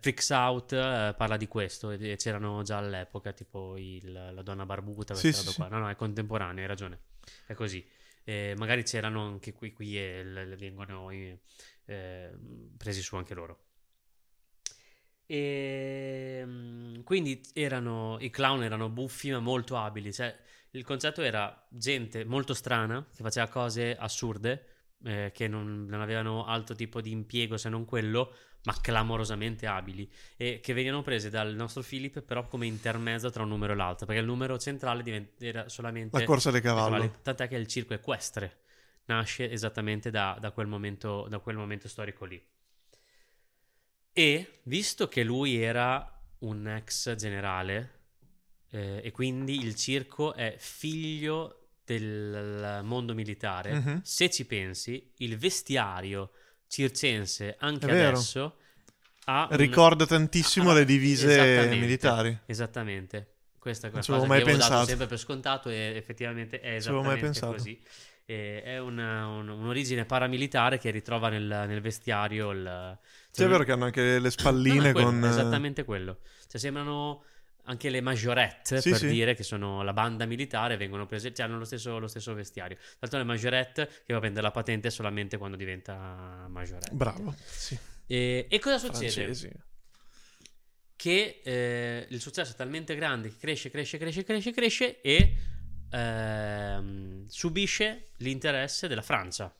Freaks 0.00 0.30
Out 0.30 0.72
eh, 0.72 1.14
parla 1.16 1.36
di 1.36 1.46
questo 1.46 1.90
e 1.90 2.16
c'erano 2.16 2.62
già 2.62 2.78
all'epoca, 2.78 3.32
tipo 3.32 3.76
il- 3.76 4.10
la 4.12 4.42
donna 4.42 4.64
barbuta, 4.66 5.14
Sì, 5.14 5.30
sì. 5.32 5.60
No, 5.68 5.78
no, 5.78 5.88
è 5.90 5.94
contemporaneo, 5.96 6.62
hai 6.62 6.66
ragione. 6.68 6.98
È 7.46 7.54
così. 7.54 7.86
Eh, 8.24 8.54
magari 8.56 8.82
c'erano 8.84 9.26
anche 9.26 9.52
qui, 9.52 9.72
qui 9.72 9.98
e 9.98 10.22
le- 10.24 10.46
le 10.46 10.56
vengono 10.56 11.10
eh, 11.10 12.30
presi 12.76 13.02
su 13.02 13.16
anche 13.16 13.34
loro. 13.34 13.64
E, 15.32 16.42
mm, 16.44 17.00
quindi 17.04 17.40
erano, 17.54 18.18
i 18.20 18.28
clown 18.28 18.64
erano 18.64 18.90
buffi 18.90 19.30
ma 19.30 19.38
molto 19.38 19.78
abili. 19.78 20.12
Cioè, 20.12 20.36
il 20.72 20.84
concetto 20.84 21.22
era 21.22 21.66
gente 21.70 22.26
molto 22.26 22.52
strana 22.52 23.02
che 23.16 23.22
faceva 23.22 23.48
cose 23.48 23.96
assurde, 23.96 24.66
eh, 25.04 25.30
che 25.32 25.48
non, 25.48 25.86
non 25.86 26.02
avevano 26.02 26.44
altro 26.44 26.74
tipo 26.74 27.00
di 27.00 27.12
impiego 27.12 27.56
se 27.56 27.70
non 27.70 27.86
quello, 27.86 28.34
ma 28.64 28.74
clamorosamente 28.78 29.66
abili 29.66 30.08
e 30.36 30.60
che 30.62 30.74
venivano 30.74 31.00
prese 31.00 31.30
dal 31.30 31.52
nostro 31.54 31.82
Philip 31.82 32.20
però 32.20 32.46
come 32.46 32.66
intermezzo 32.66 33.28
tra 33.28 33.42
un 33.42 33.48
numero 33.48 33.72
e 33.72 33.76
l'altro 33.76 34.06
perché 34.06 34.20
il 34.20 34.26
numero 34.26 34.56
centrale 34.56 35.02
divent- 35.02 35.42
era 35.42 35.68
solamente 35.68 36.16
La 36.16 36.24
corsa 36.24 36.52
dei 36.52 36.60
cavalli, 36.60 37.10
tant'è 37.22 37.48
che 37.48 37.56
il 37.56 37.66
circo 37.66 37.92
equestre 37.94 38.60
nasce 39.06 39.50
esattamente 39.50 40.10
da, 40.10 40.36
da 40.40 40.52
quel 40.52 40.68
momento, 40.68 41.26
da 41.28 41.40
quel 41.40 41.56
momento 41.56 41.88
storico 41.88 42.24
lì 42.24 42.40
e 44.12 44.60
visto 44.64 45.08
che 45.08 45.22
lui 45.24 45.56
era 45.60 46.06
un 46.40 46.66
ex 46.68 47.14
generale 47.14 48.00
eh, 48.70 49.00
e 49.04 49.10
quindi 49.10 49.62
il 49.62 49.74
circo 49.74 50.34
è 50.34 50.56
figlio 50.58 51.68
del 51.84 52.80
mondo 52.84 53.14
militare, 53.14 53.72
Mhm. 53.74 54.00
se 54.02 54.30
ci 54.30 54.44
pensi, 54.46 55.12
il 55.18 55.36
vestiario 55.36 56.30
circense 56.66 57.56
anche 57.58 57.84
adesso 57.86 58.56
ha 59.24 59.46
un- 59.50 59.56
Ricorda 59.56 60.06
tantissimo 60.06 60.70
Ah, 60.70 60.74
le 60.74 60.84
divise 60.84 61.30
esattamente, 61.30 61.76
militari. 61.76 62.38
Esattamente. 62.46 63.26
Questa 63.58 63.86
è 63.88 63.90
quella 63.90 64.04
avevo 64.04 64.20
cosa 64.22 64.28
mai 64.32 64.38
che 64.38 64.42
avevo 64.44 64.58
dato 64.58 64.70
pensato. 64.70 64.88
sempre 64.88 65.06
per 65.06 65.18
scontato 65.18 65.68
e 65.68 65.76
effettivamente 65.96 66.60
è 66.60 66.74
avevo 66.76 67.00
esattamente 67.02 67.40
così. 67.40 67.80
E 68.24 68.62
è 68.62 68.78
una- 68.78 69.26
un- 69.28 69.48
un'origine 69.48 70.04
paramilitare 70.04 70.78
che 70.78 70.90
ritrova 70.90 71.28
nel, 71.28 71.42
nel 71.68 71.80
vestiario 71.80 72.50
il... 72.50 72.98
Sì, 73.32 73.44
è 73.44 73.48
vero 73.48 73.64
che 73.64 73.72
hanno 73.72 73.86
anche 73.86 74.18
le 74.18 74.30
spalline 74.30 74.76
No, 74.78 74.86
no, 74.86 74.92
quello, 74.92 75.06
con... 75.08 75.24
eh, 75.24 75.28
esattamente 75.28 75.84
quello. 75.84 76.18
Cioè 76.46 76.60
sembrano 76.60 77.24
anche 77.64 77.88
le 77.90 78.00
maggiorette, 78.00 78.80
Sì, 78.80 78.90
per 78.90 78.98
sì. 78.98 79.06
dire 79.08 79.34
che 79.34 79.42
sono 79.42 79.82
la 79.82 79.92
banda 79.92 80.26
militare, 80.26 80.76
vengono 80.76 81.06
prese, 81.06 81.32
cioè 81.32 81.46
hanno 81.46 81.58
lo 81.58 81.64
stesso, 81.64 81.98
lo 81.98 82.08
stesso 82.08 82.34
vestiario. 82.34 82.76
L'altro 82.98 83.18
le 83.18 83.24
maggiorette 83.24 83.86
che 84.04 84.12
va 84.12 84.16
a 84.16 84.20
prendere 84.20 84.44
la 84.44 84.50
patente 84.50 84.90
solamente 84.90 85.38
quando 85.38 85.56
diventa 85.56 86.46
maggiorette. 86.48 86.90
Bravo, 86.94 87.34
sì. 87.38 87.78
E, 88.06 88.46
e 88.50 88.58
cosa 88.58 88.78
succede? 88.78 89.10
Francesi. 89.24 89.50
che 90.96 91.40
eh, 91.42 92.06
il 92.10 92.20
successo 92.20 92.52
è 92.52 92.54
talmente 92.54 92.94
grande 92.94 93.28
che 93.30 93.36
cresce, 93.38 93.70
cresce, 93.70 93.98
cresce, 93.98 94.22
cresce, 94.24 94.52
cresce 94.52 95.00
e 95.00 95.36
ehm, 95.90 97.26
subisce 97.26 98.10
l'interesse 98.18 98.86
della 98.88 99.02
Francia. 99.02 99.52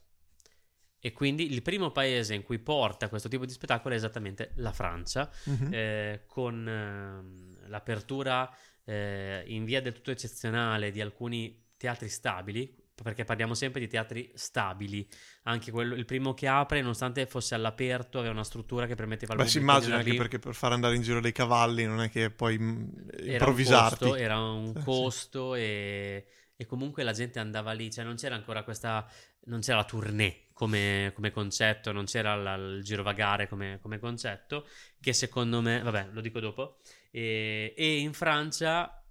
E 1.05 1.12
quindi 1.12 1.53
il 1.53 1.62
primo 1.62 1.90
paese 1.90 2.32
in 2.34 2.44
cui 2.44 2.61
porta 2.61 3.09
questo 3.09 3.28
tipo 3.28 3.44
di 3.44 3.50
spettacolo 3.53 3.92
è 3.92 3.96
esattamente 3.96 4.53
la 4.57 4.72
Francia, 4.72 5.28
Mhm. 5.46 5.68
eh, 5.72 6.22
con 6.28 6.66
ehm, 6.68 7.68
l'apertura 7.68 8.48
eh, 8.84 9.42
in 9.48 9.64
via 9.64 9.80
del 9.82 9.92
tutto 9.94 10.12
eccezionale 10.12 10.90
di 10.92 11.00
alcuni 11.00 11.61
teatri 11.76 12.09
stabili, 12.09 12.72
perché 12.94 13.24
parliamo 13.24 13.55
sempre 13.55 13.80
di 13.80 13.88
teatri 13.88 14.30
stabili, 14.34 15.09
anche 15.44 15.72
quello, 15.72 15.94
il 15.96 16.05
primo 16.05 16.34
che 16.34 16.46
apre, 16.46 16.80
nonostante 16.80 17.26
fosse 17.26 17.57
all'aperto, 17.57 18.18
aveva 18.18 18.32
una 18.34 18.44
struttura 18.44 18.86
che 18.86 18.94
permetteva 18.94 19.32
al 19.32 19.38
Beh, 19.38 19.48
si 19.48 19.59
immagina 19.59 19.96
anche 19.96 20.11
lì. 20.11 20.16
perché 20.16 20.38
per 20.38 20.55
fare 20.55 20.74
andare 20.74 20.94
in 20.94 21.03
giro 21.03 21.20
dei 21.20 21.32
cavalli 21.32 21.84
non 21.84 22.00
è 22.00 22.11
che 22.11 22.30
puoi 22.30 22.59
mm, 22.59 22.88
era 23.26 23.32
improvvisarti. 23.32 24.05
un 24.05 24.11
costo, 24.11 24.14
era 24.22 24.38
un 24.40 24.72
Eh, 24.76 24.78
sì. 24.78 24.84
costo 24.84 25.55
e, 25.57 26.26
e 26.55 26.66
comunque 26.66 27.03
la 27.03 27.12
gente 27.12 27.38
andava 27.40 27.72
lì, 27.72 27.90
cioè 27.90 28.05
non 28.05 28.14
c'era 28.16 28.34
ancora 28.36 28.62
questa, 28.62 29.09
non 29.46 29.61
c'era 29.61 29.78
la 29.78 29.84
tournée 29.84 30.46
come, 30.53 31.12
come 31.14 31.30
concetto, 31.30 31.92
non 31.92 32.05
c'era 32.05 32.34
la- 32.34 32.55
il 32.55 32.82
girovagare 32.82 33.48
come, 33.48 33.78
come 33.80 33.98
concetto, 33.98 34.66
che 35.00 35.12
secondo 35.12 35.61
me, 35.61 35.80
vabbè, 35.82 36.09
lo 36.12 36.20
dico 36.20 36.40
dopo, 36.40 36.78
e, 37.11 37.74
e 37.76 37.96
in 37.98 38.12
Francia 38.12 39.03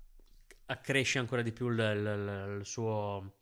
accresce 0.65 1.19
ancora 1.19 1.41
di 1.41 1.51
più 1.51 1.67
il, 1.69 1.77
il- 1.79 2.57
il 2.59 2.65
suo... 2.65 3.35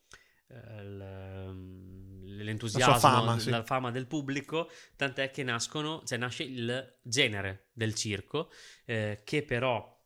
eh, 0.50 0.82
il- 0.82 2.44
l'entusiasmo, 2.44 2.94
La 2.94 3.00
fama, 3.00 3.40
sì. 3.40 3.50
la 3.50 3.64
fama 3.64 3.92
del 3.92 4.08
pubblico, 4.08 4.70
tant'è 4.96 5.30
che 5.32 5.44
nascono, 5.44 6.04
cioè 6.06 6.18
nasce 6.18 6.44
il 6.44 6.98
genere 7.02 7.68
del 7.74 7.94
circo, 7.96 8.50
eh, 8.86 9.22
che 9.24 9.44
però 9.44 9.98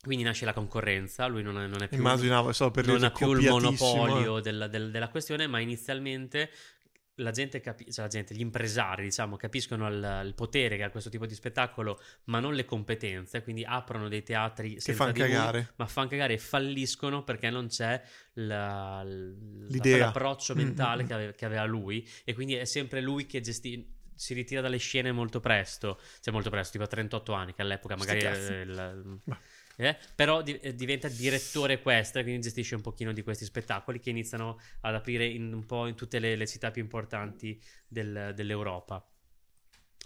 quindi 0.00 0.24
nasce 0.24 0.44
la 0.44 0.52
concorrenza, 0.52 1.26
lui 1.26 1.42
non 1.42 1.58
è, 1.58 1.66
non 1.66 1.82
è 1.82 1.88
più, 1.88 1.98
Immaginavo, 1.98 2.52
per 2.70 2.86
non 2.86 3.02
ha 3.02 3.10
più 3.10 3.32
il 3.32 3.48
copiatissimo. 3.48 3.96
monopolio 3.96 4.40
del- 4.40 4.68
del- 4.70 4.90
della 4.92 5.08
questione, 5.08 5.46
ma 5.48 5.58
inizialmente 5.58 6.50
la 7.18 7.30
gente, 7.30 7.60
capi- 7.60 7.90
cioè 7.92 8.04
la 8.04 8.10
gente, 8.10 8.34
gli 8.34 8.40
impresari, 8.40 9.02
diciamo, 9.04 9.36
capiscono 9.36 9.88
il, 9.88 10.22
il 10.26 10.34
potere 10.34 10.76
che 10.76 10.82
ha 10.84 10.90
questo 10.90 11.10
tipo 11.10 11.26
di 11.26 11.34
spettacolo, 11.34 12.00
ma 12.24 12.40
non 12.40 12.54
le 12.54 12.64
competenze, 12.64 13.42
quindi 13.42 13.64
aprono 13.64 14.08
dei 14.08 14.22
teatri 14.22 14.80
senza 14.80 15.04
fan 15.04 15.12
di 15.12 15.20
lui, 15.20 15.28
cagare. 15.30 15.72
ma 15.76 15.86
fanno 15.86 16.08
cagare 16.08 16.34
e 16.34 16.38
falliscono 16.38 17.24
perché 17.24 17.50
non 17.50 17.68
c'è 17.68 18.00
la- 18.34 19.02
l- 19.02 19.66
L'idea. 19.68 19.98
l'approccio 19.98 20.54
Mm, 20.54 20.58
mentale 20.58 21.02
mm, 21.02 21.06
che, 21.06 21.12
ave- 21.14 21.34
che 21.34 21.44
aveva 21.44 21.64
lui 21.64 22.08
e 22.24 22.34
quindi 22.34 22.54
è 22.54 22.64
sempre 22.64 23.00
lui 23.00 23.26
che 23.26 23.40
gestisce 23.40 23.96
si 24.18 24.34
ritira 24.34 24.60
dalle 24.60 24.78
scene 24.78 25.12
molto 25.12 25.38
presto, 25.38 26.00
cioè 26.20 26.34
molto 26.34 26.50
presto, 26.50 26.72
tipo 26.72 26.82
a 26.82 26.88
38 26.88 27.32
anni, 27.34 27.54
che 27.54 27.62
all'epoca 27.62 27.94
magari 27.94 28.18
il- 28.18 29.20
Beh. 29.22 29.36
Eh, 29.80 29.96
però 30.14 30.42
di- 30.42 30.58
eh, 30.58 30.74
diventa 30.74 31.08
direttore 31.08 31.74
equestre, 31.74 32.22
quindi 32.22 32.40
gestisce 32.42 32.74
un 32.74 32.80
pochino 32.80 33.12
di 33.12 33.22
questi 33.22 33.44
spettacoli 33.44 34.00
che 34.00 34.10
iniziano 34.10 34.58
ad 34.80 34.94
aprire 34.94 35.24
in 35.24 35.52
un 35.52 35.64
po' 35.66 35.86
in 35.86 35.94
tutte 35.94 36.18
le, 36.18 36.34
le 36.34 36.46
città 36.46 36.70
più 36.72 36.82
importanti 36.82 37.60
del- 37.86 38.32
dell'Europa. 38.34 39.04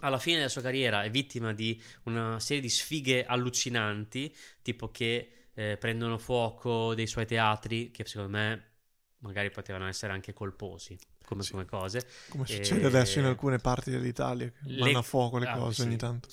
Alla 0.01 0.19
fine 0.19 0.37
della 0.37 0.49
sua 0.49 0.61
carriera 0.61 1.03
è 1.03 1.09
vittima 1.09 1.53
di 1.53 1.81
una 2.03 2.39
serie 2.39 2.61
di 2.61 2.69
sfighe 2.69 3.25
allucinanti, 3.25 4.35
tipo 4.61 4.89
che 4.91 5.47
eh, 5.53 5.77
prendono 5.77 6.17
fuoco 6.17 6.93
dei 6.93 7.07
suoi 7.07 7.25
teatri, 7.25 7.91
che 7.91 8.05
secondo 8.05 8.31
me 8.37 8.71
magari 9.19 9.49
potevano 9.49 9.87
essere 9.87 10.11
anche 10.11 10.33
colposi 10.33 10.97
come, 11.23 11.41
Sì. 11.43 11.51
come 11.51 11.65
cose. 11.65 12.05
Come 12.29 12.43
E- 12.47 12.53
succede 12.55 12.85
adesso 12.87 13.19
in 13.19 13.25
alcune 13.25 13.57
parti 13.57 13.91
dell'Italia, 13.91 14.49
che 14.49 14.55
Le- 14.65 14.79
vanno 14.81 14.97
a 14.99 15.03
fuoco 15.03 15.37
le 15.37 15.47
Ah, 15.47 15.57
cose 15.57 15.81
sì. 15.81 15.87
ogni 15.87 15.97
tanto. 15.97 16.29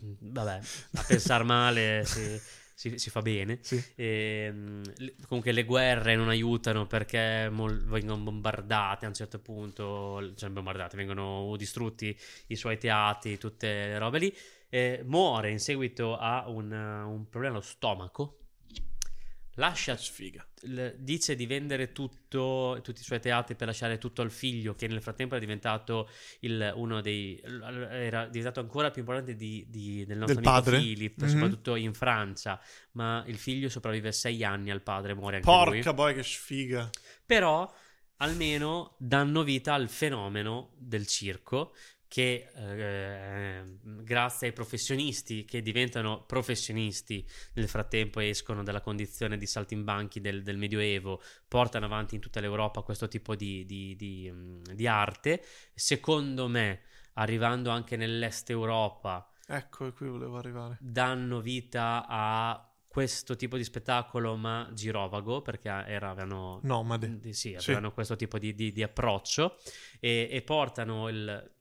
Vabbè, 0.00 0.60
a 0.92 1.02
pensare 1.02 1.42
male 1.44 2.04
si, 2.04 2.20
si- 2.78 2.96
si 2.98 3.10
fa 3.10 3.20
bene. 3.22 3.58
Sì. 3.60 3.82
Ehm, 3.96 4.82
le- 4.98 5.14
comunque 5.26 5.50
le 5.52 5.64
guerre 5.64 6.14
non 6.14 6.28
aiutano 6.28 6.86
perché 6.86 7.48
mol- 7.50 7.82
vengono 7.84 8.22
bombardate 8.22 9.04
a 9.04 9.08
un 9.08 9.14
certo 9.14 9.40
punto, 9.40 10.32
cioè 10.36 10.48
bombardate, 10.50 10.96
vengono 10.96 11.54
distrutti 11.56 12.16
i 12.48 12.56
suoi 12.56 12.78
teatri, 12.78 13.36
tutte 13.38 13.66
le 13.66 13.98
robe 13.98 14.18
lì. 14.20 14.36
Eh, 14.70 15.02
muore 15.06 15.50
in 15.50 15.58
seguito 15.60 16.16
a 16.16 16.48
un, 16.48 16.70
un 16.70 17.28
problema 17.28 17.56
allo 17.56 17.64
stomaco. 17.64 18.36
Lascia 19.58 19.96
Sfiga. 19.96 20.46
l- 20.62 20.88
dice 20.98 21.34
di 21.36 21.46
vendere 21.46 21.92
tutto, 21.92 22.78
tutti 22.82 23.00
i 23.00 23.04
suoi 23.04 23.20
teatri 23.20 23.54
per 23.56 23.66
lasciare 23.66 23.98
tutto 23.98 24.22
al 24.22 24.30
figlio, 24.30 24.74
che 24.74 24.86
nel 24.88 25.02
frattempo 25.02 25.34
è 25.36 25.40
diventato 25.40 26.08
il- 26.40 26.72
uno 26.74 27.00
dei. 27.00 27.40
era 27.90 28.26
diventato 28.26 28.60
ancora 28.60 28.90
più 28.90 29.00
importante 29.02 29.34
di, 29.36 29.66
di- 29.68 30.04
del 30.06 30.18
nostro 30.18 30.40
Del 30.40 30.46
amico 30.46 30.62
padre? 30.62 30.78
Philip, 30.80 31.22
Mhm. 31.22 31.28
soprattutto 31.28 31.74
in 31.76 31.92
Francia. 31.94 32.60
Ma 32.92 33.22
il 33.26 33.36
figlio 33.36 33.68
sopravvive 33.68 34.10
sei 34.12 34.42
anni 34.44 34.70
al 34.70 34.82
padre, 34.82 35.14
muore 35.14 35.36
anche 35.36 35.48
lui. 35.50 35.64
Porca 35.64 35.92
boia 35.92 36.14
che 36.14 36.22
sfiga. 36.22 36.88
Però 37.26 37.72
almeno 38.18 38.96
danno 38.98 39.42
vita 39.44 39.74
al 39.74 39.88
fenomeno 39.88 40.72
del 40.76 41.06
circo 41.06 41.74
che 42.08 42.48
eh, 42.54 43.62
grazie 43.82 44.48
ai 44.48 44.52
professionisti 44.54 45.44
che 45.44 45.60
diventano 45.60 46.24
professionisti 46.24 47.24
nel 47.54 47.68
frattempo 47.68 48.20
escono 48.20 48.62
dalla 48.62 48.80
condizione 48.80 49.36
di 49.36 49.46
saltimbanchi 49.46 50.20
del, 50.20 50.42
del 50.42 50.56
Medioevo, 50.56 51.20
portano 51.46 51.84
avanti 51.84 52.14
in 52.14 52.20
tutta 52.20 52.40
l'Europa 52.40 52.80
questo 52.82 53.08
tipo 53.08 53.36
di, 53.36 53.66
di- 53.66 53.94
di, 53.94 54.30
mm, 54.32 54.62
di 54.72 54.86
arte. 54.86 55.44
Secondo 55.74 56.48
me, 56.48 56.80
arrivando 57.14 57.70
anche 57.70 57.96
nell'est 57.96 58.48
Europa, 58.50 59.30
Ecco, 59.50 59.92
qui 59.92 60.08
volevo 60.08 60.36
arrivare. 60.38 60.76
danno 60.80 61.40
vita 61.40 62.04
a 62.08 62.62
questo 62.86 63.36
tipo 63.36 63.56
di 63.56 63.64
spettacolo, 63.64 64.34
ma 64.36 64.68
girovago, 64.72 65.40
perché 65.42 65.68
era, 65.68 66.10
avevano 66.10 66.58
Nomade. 66.62 67.18
sì, 67.32 67.54
Sì. 67.58 67.70
avevano 67.70 67.92
questo 67.92 68.16
tipo 68.16 68.38
di, 68.38 68.54
di- 68.54 68.72
di 68.72 68.82
approccio 68.82 69.58
e, 70.00 70.28
e 70.30 70.42
portano 70.42 71.08
il 71.08 71.56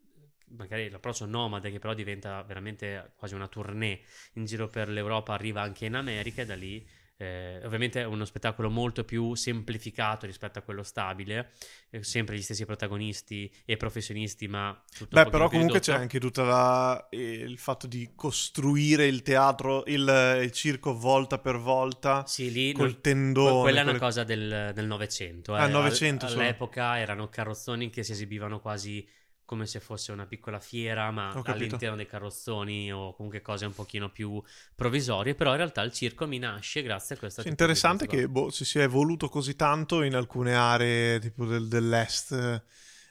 magari 0.49 0.89
l'approccio 0.89 1.25
nomade 1.25 1.71
che 1.71 1.79
però 1.79 1.93
diventa 1.93 2.41
veramente 2.43 3.13
quasi 3.15 3.35
una 3.35 3.47
tournée 3.47 3.99
in 4.33 4.45
giro 4.45 4.67
per 4.67 4.89
l'Europa 4.89 5.33
arriva 5.33 5.61
anche 5.61 5.85
in 5.85 5.95
America 5.95 6.41
e 6.41 6.45
da 6.45 6.55
lì 6.55 6.87
eh, 7.19 7.59
ovviamente 7.65 8.01
è 8.01 8.05
uno 8.05 8.25
spettacolo 8.25 8.69
molto 8.69 9.03
più 9.03 9.33
semplificato 9.33 10.27
rispetto 10.27 10.59
a 10.59 10.61
quello 10.61 10.83
stabile 10.83 11.51
eh, 11.89 12.03
sempre 12.03 12.35
gli 12.37 12.43
stessi 12.43 12.63
protagonisti 12.63 13.51
e 13.65 13.75
professionisti 13.75 14.47
ma 14.47 14.79
tutto 14.95 15.15
Beh, 15.23 15.27
però 15.29 15.49
comunque 15.49 15.79
c'è 15.79 15.93
anche 15.93 16.19
tutta 16.19 16.43
la, 16.43 17.07
eh, 17.09 17.17
il 17.19 17.57
fatto 17.57 17.87
di 17.87 18.11
costruire 18.15 19.07
il 19.07 19.23
teatro, 19.23 19.83
il, 19.87 20.39
il 20.43 20.51
circo 20.51 20.95
volta 20.95 21.39
per 21.39 21.57
volta 21.57 22.23
Sì, 22.27 22.51
lì 22.51 22.71
col 22.71 22.89
non- 22.91 23.01
tendone. 23.01 23.51
Que- 23.51 23.61
Quella 23.61 23.79
è 23.79 23.81
una 23.81 23.91
quelle- 23.93 24.05
cosa 24.05 24.23
del 24.23 24.71
del 24.75 24.85
Novecento. 24.85 25.55
Ah, 25.55 25.67
eh. 25.67 25.71
Novecento 25.71 26.25
Al- 26.25 26.31
solo. 26.31 26.43
all'epoca 26.43 26.99
erano 26.99 27.29
carrozzoni 27.29 27.89
che 27.89 28.03
si 28.03 28.11
esibivano 28.11 28.59
quasi 28.59 29.03
come 29.47 29.65
se 29.65 29.79
fosse 29.79 30.11
una 30.11 30.27
piccola 30.27 30.59
fiera, 30.59 31.09
ma 31.11 31.39
all'interno 31.43 31.95
dei 31.95 32.05
carrozzoni 32.05 32.91
o 32.93 33.15
comunque 33.15 33.41
cose 33.41 33.65
un 33.65 33.73
pochino 33.73 34.11
più 34.11 34.41
provvisorie. 34.75 35.33
Però 35.35 35.51
in 35.51 35.57
realtà 35.57 35.81
il 35.81 35.91
circo 35.93 36.27
mi 36.27 36.37
nasce 36.39 36.83
grazie 36.83 37.15
a 37.15 37.17
questa 37.17 37.41
Sì, 37.41 37.49
interessante 37.49 38.07
che 38.07 38.27
boh, 38.27 38.49
si 38.49 38.65
sia 38.65 38.81
evoluto 38.83 39.29
così 39.29 39.55
tanto 39.55 40.01
in 40.01 40.15
alcune 40.15 40.55
aree 40.55 41.19
tipo 41.19 41.45
del- 41.45 41.67
dell'est 41.67 42.63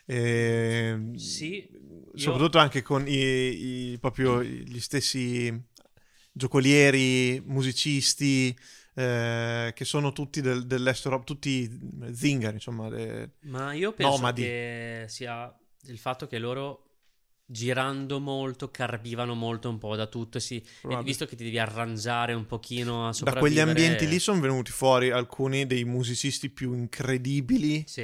E, 0.08 0.96
Sì, 1.14 1.68
soprattutto 2.14 2.58
anche 2.58 2.82
con 2.82 3.06
i, 3.08 3.92
i- 3.92 3.98
proprio 3.98 4.42
gli 4.42 4.78
stessi 4.80 5.52
giocolieri, 6.32 7.40
musicisti, 7.44 8.56
eh, 8.94 9.72
che 9.74 9.84
sono 9.84 10.12
tutti 10.12 10.40
del- 10.40 10.66
dell'est 10.66 11.24
tutti 11.24 11.68
zingari, 12.12 12.54
insomma. 12.54 12.88
de- 12.88 13.30
Ma 13.46 13.72
io 13.72 13.92
penso 13.92 14.28
Nomadi. 14.28 14.32
che 14.32 15.04
sia 15.08 15.54
il 15.88 15.98
fatto 15.98 16.26
che 16.26 16.38
loro 16.38 16.82
girando 17.48 18.18
molto 18.18 18.70
carpivano 18.72 19.34
molto 19.34 19.68
un 19.68 19.78
po' 19.78 19.94
da 19.94 20.06
tutto 20.06 20.38
e, 20.38 20.40
si, 20.40 20.56
e 20.88 21.02
visto 21.04 21.26
che 21.26 21.36
ti 21.36 21.44
devi 21.44 21.58
arrangiare 21.60 22.32
un 22.32 22.44
pochino 22.44 23.04
a 23.04 23.06
da 23.06 23.12
sopravvivere 23.12 23.54
quegli 23.54 23.68
ambienti 23.68 24.08
lì 24.08 24.18
sono 24.18 24.40
venuti 24.40 24.72
fuori 24.72 25.10
alcuni 25.10 25.64
dei 25.66 25.84
musicisti 25.84 26.48
più 26.50 26.72
incredibili 26.74 27.84
Sì. 27.86 28.02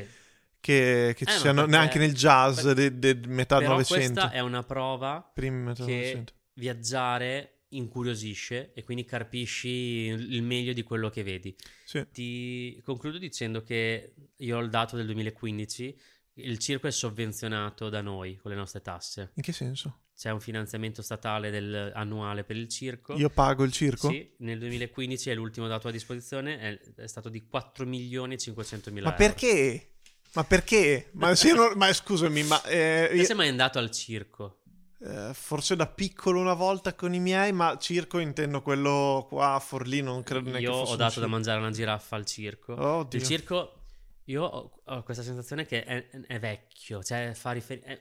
che, 0.60 1.12
che 1.16 1.24
Eh, 1.24 1.26
ci 1.26 1.38
siano 1.38 1.62
perché- 1.62 1.70
neanche 1.76 1.98
nel 1.98 2.14
jazz 2.14 2.62
per- 2.62 2.74
de, 2.74 2.98
de 2.98 3.26
metà 3.26 3.58
Però 3.58 3.72
Novecento. 3.72 4.12
questa 4.20 4.30
è 4.30 4.38
una 4.38 4.62
prova 4.62 5.32
metà 5.34 5.84
che 5.84 5.90
Novecento. 5.90 6.32
viaggiare 6.54 7.48
incuriosisce 7.70 8.72
e 8.74 8.84
quindi 8.84 9.04
carpisci 9.04 9.68
il 9.68 10.34
il 10.34 10.42
meglio 10.42 10.72
di 10.72 10.82
quello 10.84 11.08
che 11.10 11.22
vedi. 11.24 11.56
Sì. 11.84 12.04
Ti 12.12 12.80
concludo 12.84 13.18
dicendo 13.18 13.62
che 13.62 14.14
io 14.36 14.56
ho 14.56 14.60
il 14.60 14.70
dato 14.70 14.94
del 14.96 15.06
2015, 15.06 15.98
il 16.34 16.58
circo 16.58 16.86
è 16.86 16.90
sovvenzionato 16.90 17.88
da 17.88 18.00
noi 18.00 18.36
con 18.36 18.50
le 18.50 18.56
nostre 18.56 18.80
tasse. 18.80 19.32
In 19.34 19.42
che 19.42 19.52
senso? 19.52 19.98
C'è 20.16 20.30
un 20.30 20.40
finanziamento 20.40 21.02
statale 21.02 21.50
del- 21.50 21.90
annuale 21.94 22.44
per 22.44 22.56
il 22.56 22.68
circo. 22.68 23.14
Io 23.16 23.28
pago 23.30 23.64
il 23.64 23.72
circo? 23.72 24.08
Sì, 24.08 24.32
nel 24.38 24.58
2015 24.58 25.30
è 25.30 25.34
l'ultimo 25.34 25.66
dato 25.66 25.88
a 25.88 25.90
disposizione, 25.90 26.58
è, 26.58 26.78
è 27.02 27.06
stato 27.06 27.28
di 27.28 27.46
4 27.46 27.84
milioni 27.86 28.34
e 28.34 28.38
500 28.38 28.90
mila 28.92 29.08
Ma 29.08 29.16
euro. 29.16 29.24
perché? 29.26 29.88
Ma 30.34 30.44
perché? 30.44 31.10
Ma, 31.12 31.32
non- 31.54 31.72
ma 31.76 31.92
scusami, 31.92 32.42
ma 32.44 32.62
eh, 32.64 33.10
io- 33.12 33.24
sei 33.24 33.36
mai 33.36 33.48
andato 33.48 33.78
al 33.78 33.90
circo? 33.90 34.58
eh, 35.04 35.30
forse 35.34 35.74
da 35.74 35.86
piccolo 35.88 36.38
una 36.40 36.54
volta 36.54 36.94
con 36.94 37.12
i 37.12 37.18
miei, 37.18 37.52
ma 37.52 37.76
circo 37.78 38.18
intendo 38.20 38.62
quello 38.62 39.26
qua 39.28 39.54
a 39.54 39.58
Forlì, 39.58 40.00
non 40.00 40.22
credo 40.22 40.50
neanche 40.50 40.62
Io 40.62 40.72
ho 40.72 40.94
dato 40.96 41.18
da 41.18 41.26
mangiare 41.26 41.58
una 41.58 41.72
giraffa 41.72 42.14
al 42.16 42.24
circo. 42.24 42.74
Oddio. 42.80 43.18
Il 43.18 43.26
circo, 43.26 43.81
io 44.24 44.44
ho, 44.44 44.82
ho 44.84 45.02
questa 45.02 45.22
sensazione 45.22 45.64
che 45.66 45.84
è, 45.84 46.08
è 46.26 46.38
vecchio, 46.38 47.02
cioè 47.02 47.32
fa 47.34 47.52
riferi- 47.52 47.82
eh, 47.82 48.00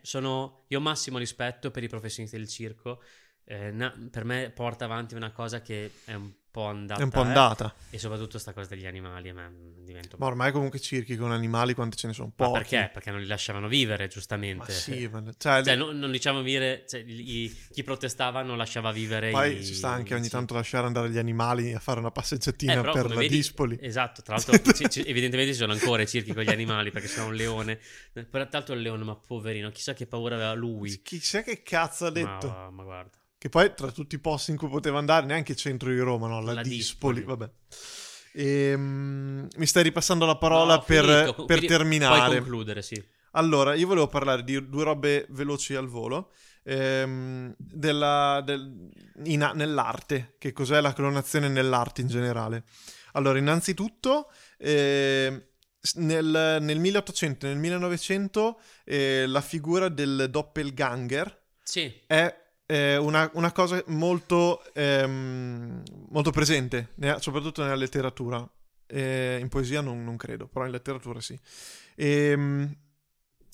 io 0.67 0.77
ho 0.77 0.81
massimo 0.81 1.17
rispetto 1.17 1.71
per 1.71 1.83
i 1.83 1.87
professionisti 1.87 2.37
del 2.37 2.47
circo, 2.47 3.01
eh, 3.45 3.71
na- 3.71 3.95
per 4.09 4.23
me 4.23 4.51
porta 4.51 4.85
avanti 4.85 5.15
una 5.15 5.31
cosa 5.31 5.61
che 5.61 5.91
è 6.05 6.13
un 6.13 6.31
po' 6.51 6.65
andata. 6.65 6.99
È 6.99 7.03
un 7.03 7.09
po' 7.09 7.21
eh, 7.21 7.25
andata. 7.27 7.73
e 7.89 7.97
soprattutto 7.97 8.37
sta 8.37 8.53
cosa 8.53 8.67
degli 8.75 8.85
animali, 8.85 9.29
a 9.29 9.33
me 9.33 9.51
divento... 9.79 10.17
Ma 10.19 10.25
ormai 10.27 10.51
comunque 10.51 10.79
circhi 10.79 11.15
con 11.15 11.31
animali 11.31 11.73
quanti 11.73 11.97
ce 11.97 12.07
ne 12.07 12.13
sono? 12.13 12.31
Ma 12.35 12.45
Pochi. 12.47 12.57
perché? 12.59 12.89
Perché 12.93 13.11
non 13.11 13.21
li 13.21 13.25
lasciavano 13.27 13.67
vivere, 13.67 14.03
Ma 14.03 14.09
giustamente. 14.09 14.71
sì, 14.71 15.07
ma- 15.11 15.23
cioè, 15.37 15.63
Cioè, 15.63 15.75
non, 15.75 15.97
non 15.97 16.11
diciamo 16.11 16.41
vivere, 16.41 16.85
cioè, 16.87 17.03
i- 17.05 17.55
chi 17.71 17.83
protestava 17.83 18.41
non 18.41 18.57
lasciava 18.57 18.91
vivere 18.91 19.31
poi 19.31 19.57
i- 19.59 19.65
ci 19.65 19.73
sta 19.73 19.89
anche 19.89 20.13
ogni 20.13 20.25
sì. 20.25 20.29
tanto 20.29 20.53
lasciare 20.53 20.85
andare 20.85 21.09
gli 21.09 21.17
animali 21.17 21.73
a 21.73 21.79
fare 21.79 21.99
una 21.99 22.11
passeggiatina 22.11 22.73
Eh, 22.73 22.81
però 22.81 22.91
per 22.93 23.07
la 23.09 23.15
vedi- 23.15 23.35
Dispoli. 23.35 23.77
Esatto, 23.81 24.21
tra 24.21 24.35
l'altro 24.35 24.53
ci- 24.73 24.89
ci- 24.89 25.05
evidentemente 25.05 25.53
ci 25.53 25.59
sono 25.59 25.71
ancora 25.73 26.01
i 26.01 26.07
circhi 26.07 26.33
con 26.33 26.43
gli 26.43 26.49
animali 26.49 26.91
perché 26.91 27.07
c'è 27.07 27.21
un 27.21 27.33
leone. 27.33 27.79
Tra 28.11 28.47
l'altro 28.51 28.75
il 28.75 28.81
leone, 28.81 29.03
ma 29.05 29.15
poverino, 29.15 29.69
chissà 29.71 29.93
che 29.93 30.05
paura 30.05 30.35
aveva 30.35 30.53
lui. 30.53 31.01
Chissà 31.01 31.41
che 31.43 31.63
cazzo 31.63 32.05
ha 32.07 32.11
detto. 32.11 32.47
Ma, 32.49 32.69
ma 32.69 32.83
guarda. 32.83 33.17
Che 33.37 33.49
poi 33.49 33.73
tra 33.73 33.89
tutti 33.91 34.13
i 34.13 34.19
posti 34.19 34.51
in 34.51 34.57
cui 34.57 34.67
poteva 34.69 34.99
andare, 34.99 35.25
neanche 35.25 35.53
il 35.53 35.57
centro 35.57 35.89
di 35.89 35.97
Roma, 35.97 36.27
no? 36.27 36.40
La, 36.41 36.53
La 36.53 36.61
Dispoli, 36.61 37.15
Dispoli. 37.21 37.23
vabbè. 37.23 37.51
Ehm, 38.33 39.47
mi 39.57 39.65
stai 39.65 39.83
ripassando 39.83 40.25
la 40.25 40.37
parola 40.37 40.75
No, 40.75 40.83
per, 40.83 41.03
finito, 41.05 41.45
per 41.45 41.65
terminare. 41.65 42.25
Puoi 42.27 42.37
concludere, 42.39 42.81
sì. 42.81 43.03
Allora, 43.31 43.73
io 43.75 43.87
volevo 43.87 44.07
parlare 44.07 44.43
di 44.43 44.67
due 44.69 44.83
robe 44.83 45.25
veloci 45.29 45.75
al 45.75 45.87
volo. 45.87 46.31
ehm, 46.63 47.55
della- 47.57 48.39
del- 48.45 48.87
in- 49.23 49.51
nell'arte, 49.55 50.35
che 50.37 50.51
cos'è 50.53 50.79
la 50.79 50.93
clonazione 50.93 51.47
nell'arte 51.47 52.01
in 52.01 52.07
generale. 52.07 52.65
Allora, 53.13 53.39
innanzitutto, 53.39 54.29
s- 55.81 55.95
nel, 55.95 56.57
nel 56.61 56.77
1800 56.79 57.47
e 57.47 57.49
nel 57.49 57.57
1900 57.57 58.59
eh, 58.85 59.25
la 59.25 59.41
figura 59.41 59.89
del 59.89 60.27
doppelganger 60.29 61.41
Sì, 61.63 61.91
è 62.05 62.40
eh, 62.71 62.95
una, 62.95 63.29
una 63.33 63.51
cosa 63.51 63.83
molto, 63.87 64.63
ehm, 64.73 65.83
molto 66.09 66.31
presente, 66.31 66.91
ne- 66.95 67.17
soprattutto 67.19 67.61
nella 67.61 67.75
letteratura. 67.75 68.49
Eh, 68.87 69.37
in 69.41 69.49
poesia 69.49 69.81
non, 69.81 70.03
non 70.03 70.15
credo, 70.15 70.47
però 70.47 70.65
in 70.65 70.71
letteratura 70.71 71.19
sì. 71.19 71.37
Ehm, 71.95 72.73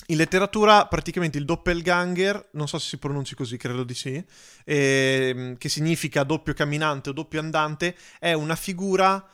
in 0.09 0.18
letteratura 0.18 0.86
praticamente 0.86 1.39
il 1.39 1.45
doppelganger, 1.45 2.49
non 2.51 2.68
so 2.68 2.78
se 2.78 2.89
si 2.89 2.97
pronunci 2.97 3.34
così, 3.34 3.57
credo 3.57 3.84
di 3.84 3.95
sì, 3.95 4.24
ehm, 4.65 5.57
che 5.57 5.70
significa 5.70 6.24
doppio 6.24 6.53
camminante 6.53 7.09
o 7.09 7.13
doppio 7.13 7.39
andante, 7.39 7.95
è 8.20 8.34
una 8.34 8.55
figura 8.55 9.28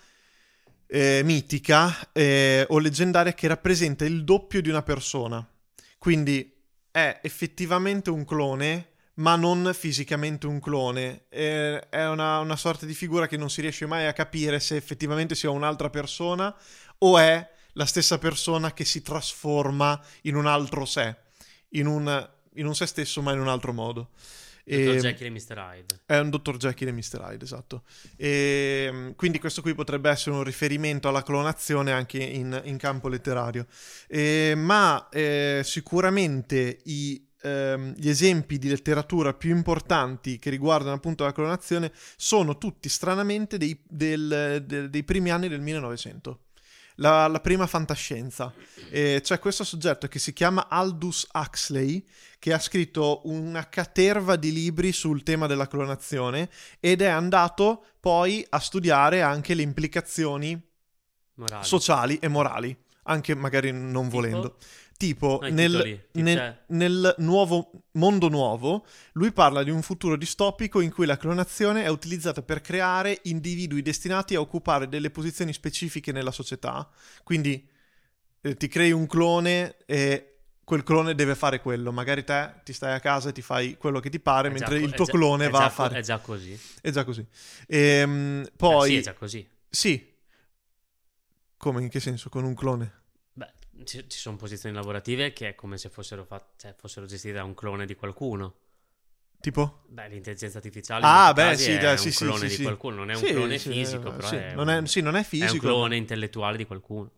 eh, 0.87 1.21
mitica 1.25 2.09
eh, 2.13 2.65
o 2.69 2.79
leggendaria 2.79 3.33
che 3.33 3.47
rappresenta 3.47 4.05
il 4.05 4.23
doppio 4.23 4.61
di 4.61 4.69
una 4.69 4.81
persona. 4.81 5.45
Quindi 5.97 6.51
è 6.89 7.19
effettivamente 7.21 8.09
un 8.09 8.23
clone, 8.23 8.92
ma 9.15 9.35
non 9.35 9.71
fisicamente 9.73 10.47
un 10.47 10.59
clone. 10.59 11.25
Eh, 11.29 11.87
è 11.89 12.07
una, 12.07 12.39
una 12.39 12.55
sorta 12.55 12.85
di 12.85 12.93
figura 12.93 13.27
che 13.27 13.37
non 13.37 13.49
si 13.49 13.61
riesce 13.61 13.85
mai 13.85 14.05
a 14.07 14.13
capire 14.13 14.59
se 14.59 14.75
effettivamente 14.75 15.35
sia 15.35 15.49
un'altra 15.49 15.89
persona 15.89 16.55
o 16.99 17.17
è 17.17 17.51
la 17.73 17.85
stessa 17.85 18.17
persona 18.17 18.73
che 18.73 18.85
si 18.85 19.01
trasforma 19.01 19.99
in 20.21 20.35
un 20.35 20.45
altro 20.45 20.85
sé, 20.85 21.15
in 21.69 21.87
un, 21.87 22.29
in 22.55 22.65
un 22.65 22.75
sé 22.75 22.85
stesso 22.85 23.21
ma 23.21 23.33
in 23.33 23.39
un 23.39 23.47
altro 23.47 23.73
modo. 23.73 24.09
Dr. 24.65 24.75
E- 24.75 24.97
Jekyll 24.97 25.27
e 25.27 25.29
Mr. 25.29 25.57
Hyde. 25.57 25.99
è 26.05 26.17
un 26.19 26.29
Dr. 26.29 26.55
Jekyll 26.55 26.87
e 26.87 26.91
Mr. 26.93 27.19
Hyde, 27.21 27.43
esatto. 27.43 27.83
E, 28.15 29.13
quindi 29.17 29.39
questo 29.39 29.61
qui 29.61 29.75
potrebbe 29.75 30.09
essere 30.09 30.35
un 30.35 30.43
riferimento 30.43 31.09
alla 31.09 31.21
clonazione 31.21 31.91
anche 31.91 32.23
in, 32.23 32.61
in 32.63 32.77
campo 32.77 33.09
letterario. 33.09 33.67
E, 34.07 34.53
ma 34.55 35.09
eh, 35.09 35.61
sicuramente 35.65 36.79
i, 36.85 37.27
ehm, 37.43 37.93
gli 37.95 38.09
esempi 38.09 38.57
di 38.57 38.69
letteratura 38.69 39.33
più 39.33 39.55
importanti 39.55 40.39
che 40.39 40.49
riguardano 40.49 40.95
appunto 40.95 41.23
la 41.25 41.31
clonazione 41.33 41.91
sono 42.15 42.57
tutti 42.57 42.87
stranamente 42.89 43.57
dei, 43.57 43.77
del- 43.87 44.63
del- 44.65 44.89
dei 44.89 45.03
primi 45.03 45.29
anni 45.29 45.47
del 45.49 45.61
1900. 45.61 46.39
La, 46.97 47.25
la 47.27 47.39
prima 47.39 47.65
fantascienza. 47.65 48.53
E 48.91 49.19
c'è 49.23 49.39
questo 49.39 49.63
soggetto 49.63 50.07
che 50.07 50.19
si 50.19 50.31
chiama 50.31 50.67
Aldous 50.69 51.27
Huxley, 51.33 52.05
che 52.37 52.53
ha 52.53 52.59
scritto 52.59 53.21
una 53.23 53.67
caterva 53.67 54.35
di 54.35 54.51
libri 54.53 54.91
sul 54.91 55.23
tema 55.23 55.47
della 55.47 55.67
clonazione 55.67 56.49
ed 56.79 57.01
è 57.01 57.07
andato 57.07 57.85
poi 57.99 58.45
a 58.47 58.59
studiare 58.59 59.23
anche 59.23 59.55
le 59.55 59.63
implicazioni 59.63 60.61
Morali. 61.35 61.65
sociali 61.65 62.17
e 62.19 62.27
morali, 62.27 62.77
anche 63.03 63.33
magari 63.33 63.71
non 63.71 64.07
volendo. 64.07 64.57
Tipo, 65.05 65.39
No, 65.41 65.49
nel, 65.49 65.99
nel- 66.13 66.59
nel 66.67 67.15
nuovo 67.17 67.71
mondo 67.93 68.29
nuovo, 68.29 68.85
lui 69.13 69.33
parla 69.33 69.61
di 69.61 69.69
un 69.69 69.81
futuro 69.81 70.15
distopico 70.15 70.79
in 70.79 70.91
cui 70.91 71.05
la 71.05 71.17
clonazione 71.17 71.83
è 71.83 71.89
utilizzata 71.89 72.41
per 72.41 72.61
creare 72.61 73.19
individui 73.23 73.81
destinati 73.81 74.33
a 74.35 74.39
occupare 74.39 74.87
delle 74.87 75.09
posizioni 75.09 75.51
specifiche 75.51 76.13
nella 76.13 76.31
società. 76.31 76.89
Quindi 77.21 77.67
eh, 78.41 78.55
ti 78.55 78.69
crei 78.69 78.93
un 78.93 79.05
clone 79.05 79.75
e 79.85 80.37
quel 80.63 80.83
clone 80.83 81.15
deve 81.15 81.35
fare 81.35 81.59
quello. 81.59 81.91
Magari 81.91 82.23
te 82.23 82.61
ti 82.63 82.71
stai 82.71 82.93
a 82.93 83.01
casa 83.01 83.27
e 83.27 83.33
ti 83.33 83.41
fai 83.41 83.75
quello 83.75 83.99
che 83.99 84.09
ti 84.09 84.21
pare, 84.21 84.47
È 84.47 84.53
già 84.53 84.59
mentre 84.59 84.79
co- 84.79 84.85
il 84.85 84.93
tuo 84.93 85.05
già- 85.05 85.11
clone 85.11 85.49
va 85.49 85.57
già 85.59 85.65
a 85.65 85.69
fare. 85.69 85.97
È 85.97 86.01
già 86.01 86.19
così. 86.19 86.57
È 86.81 86.91
già 86.91 87.03
così. 87.03 87.27
Ehm, 87.67 88.43
Eh, 88.45 88.51
poi, 88.55 88.89
sì, 88.89 88.97
è 88.99 89.01
già 89.01 89.13
così. 89.13 89.45
sì. 89.69 90.11
Come 91.57 91.81
in 91.81 91.89
che 91.89 91.99
senso? 91.99 92.29
Con 92.29 92.45
un 92.45 92.55
clone? 92.55 93.01
Ci, 93.83 94.07
ci 94.09 94.17
sono 94.17 94.35
posizioni 94.35 94.75
lavorative 94.75 95.33
che 95.33 95.49
è 95.49 95.55
come 95.55 95.77
se 95.77 95.89
fossero, 95.89 96.23
fat- 96.23 96.57
cioè, 96.57 96.73
fossero 96.77 97.05
gestite 97.05 97.33
da 97.33 97.43
un 97.43 97.53
clone 97.53 97.85
di 97.85 97.95
qualcuno. 97.95 98.55
Tipo? 99.39 99.81
Beh, 99.87 100.07
l'intelligenza 100.07 100.57
artificiale 100.57 101.05
Ah, 101.05 101.33
beh, 101.33 101.57
sì, 101.57 101.73
è 101.73 101.79
dai, 101.79 101.97
un 101.97 102.03
sì, 102.03 102.11
sì, 102.11 102.23
clone 102.23 102.39
sì, 102.39 102.47
di 102.47 102.55
sì. 102.55 102.63
qualcuno, 102.63 102.95
non 102.95 103.11
è 103.11 103.15
un 103.15 103.21
Sì, 103.21 103.33
clone 103.33 103.57
sì, 103.59 103.69
fisico, 103.71 104.11
però 104.11 104.29
sì. 104.29 104.35
è, 104.35 104.53
non, 104.55 104.67
un, 104.69 104.83
è, 104.83 104.87
sì, 104.87 105.01
non 105.01 105.15
è 105.15 105.19
è 105.19 105.23
fisico. 105.23 105.53
un 105.53 105.59
clone 105.59 105.95
intellettuale 105.97 106.57
di 106.57 106.65
qualcuno. 106.65 107.11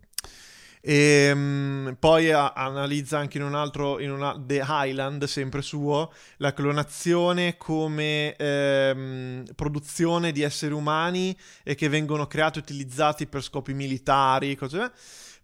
Ehm, 0.82 1.98
poi 2.00 2.32
a- 2.32 2.54
analizza 2.54 3.18
anche 3.18 3.38
in 3.38 3.44
un 3.44 3.56
altro, 3.56 4.00
in 4.00 4.12
una, 4.12 4.36
The 4.40 4.64
Highland, 4.68 5.24
sempre 5.26 5.62
suo, 5.62 6.12
la 6.38 6.54
clonazione 6.54 7.58
come 7.58 8.36
ehm, 8.36 9.44
produzione 9.56 10.32
di 10.32 10.42
esseri 10.44 10.74
umani 10.74 11.36
e 11.64 11.76
che 11.76 11.90
vengono 11.90 12.28
creati 12.28 12.60
e 12.60 12.62
utilizzati 12.62 13.26
per 13.26 13.42
scopi 13.42 13.74
militari, 13.74 14.56
cose 14.56 14.92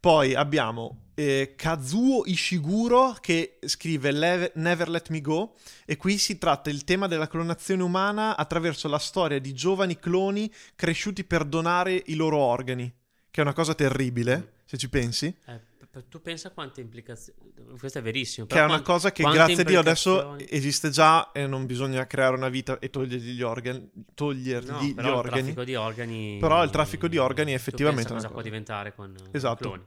Poi 0.02 0.34
abbiamo 0.34 1.12
eh, 1.14 1.54
Kazuo 1.56 2.24
Ishiguro 2.26 3.16
che 3.22 3.60
scrive 3.64 4.12
Never 4.56 4.90
Let 4.90 5.10
Me 5.10 5.22
Go 5.22 5.54
e 5.86 5.96
qui 5.96 6.18
si 6.18 6.40
tratta 6.40 6.72
il 6.72 6.84
tema 6.86 7.06
della 7.06 7.28
clonazione 7.28 7.84
umana 7.84 8.36
attraverso 8.36 8.88
la 8.88 8.98
storia 8.98 9.38
di 9.40 9.54
giovani 9.54 10.00
cloni 10.00 10.52
cresciuti 10.74 11.24
per 11.24 11.46
donare 11.46 12.02
i 12.08 12.16
loro 12.16 12.38
organi, 12.38 12.92
che 13.30 13.42
è 13.42 13.44
una 13.44 13.54
cosa 13.54 13.76
terribile. 13.76 14.54
se 14.66 14.78
ci 14.78 14.90
pensi. 14.90 15.28
Eh, 15.46 15.71
tu 16.08 16.22
pensa 16.22 16.52
quante 16.52 16.82
implicazioni... 16.82 17.38
Questo 17.78 18.00
è 18.00 18.02
verissimo. 18.02 18.48
Che 18.48 18.58
è 18.58 18.64
una 18.64 18.82
cosa 18.82 19.12
che 19.12 19.24
grazie 19.24 19.62
a 19.62 19.64
Dio 19.66 19.80
adesso 19.80 20.38
esiste 20.38 20.90
già 20.90 21.32
e 21.32 21.48
non 21.48 21.66
bisogna 21.66 22.08
creare 22.08 22.36
una 22.36 22.50
vita 22.50 22.80
e 22.80 22.90
togliergli 22.90 23.32
gli 23.32 23.42
organi. 23.42 23.90
Togliergli 24.14 24.70
No, 24.70 24.82
gli 24.82 24.94
però 24.94 25.10
il 25.10 25.16
organi. 25.16 25.42
traffico 25.42 25.64
di 25.64 25.76
organi... 25.76 26.38
Però 26.40 26.64
il 26.64 26.70
traffico 26.70 27.08
di 27.08 27.18
organi 27.18 27.52
è 27.52 27.56
tu 27.56 27.62
effettivamente 27.62 28.12
una 28.12 28.22
cosa 28.22 28.34
può 28.34 28.42
diventare 28.42 28.96
con 28.96 29.14
con 29.18 29.30
Esatto. 29.32 29.70
cloni. 29.70 29.84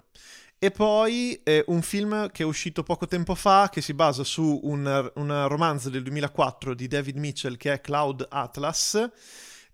E 0.58 0.70
poi 0.70 1.40
eh, 1.42 1.64
un 1.68 1.82
film 1.82 2.30
che 2.30 2.42
è 2.42 2.46
uscito 2.46 2.82
poco 2.82 3.06
tempo 3.06 3.34
fa 3.34 3.68
che 3.70 3.80
si 3.80 3.92
basa 3.92 4.24
su 4.24 4.60
un, 4.62 5.10
un 5.14 5.48
romanzo 5.48 5.90
del 5.90 6.02
2004 6.02 6.74
di 6.74 6.86
David 6.86 7.16
Mitchell 7.16 7.56
che 7.56 7.72
è 7.72 7.80
Cloud 7.80 8.26
Atlas. 8.30 9.10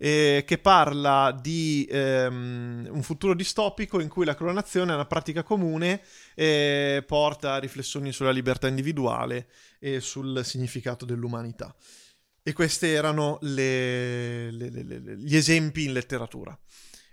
Eh, 0.03 0.43
che 0.47 0.57
parla 0.57 1.31
di 1.39 1.87
ehm, 1.87 2.87
un 2.89 3.03
futuro 3.03 3.35
distopico 3.35 3.99
in 3.99 4.07
cui 4.09 4.25
la 4.25 4.33
clonazione 4.33 4.91
è 4.91 4.95
una 4.95 5.05
pratica 5.05 5.43
comune 5.43 6.01
e 6.33 7.03
porta 7.05 7.53
a 7.53 7.59
riflessioni 7.59 8.11
sulla 8.11 8.31
libertà 8.31 8.67
individuale 8.67 9.47
e 9.79 9.99
sul 9.99 10.43
significato 10.43 11.05
dell'umanità. 11.05 11.75
E 12.41 12.51
questi 12.53 12.87
erano 12.87 13.37
le- 13.41 14.49
le- 14.49 14.69
le- 14.71 15.17
gli 15.17 15.35
esempi 15.35 15.83
in 15.83 15.93
letteratura. 15.93 16.57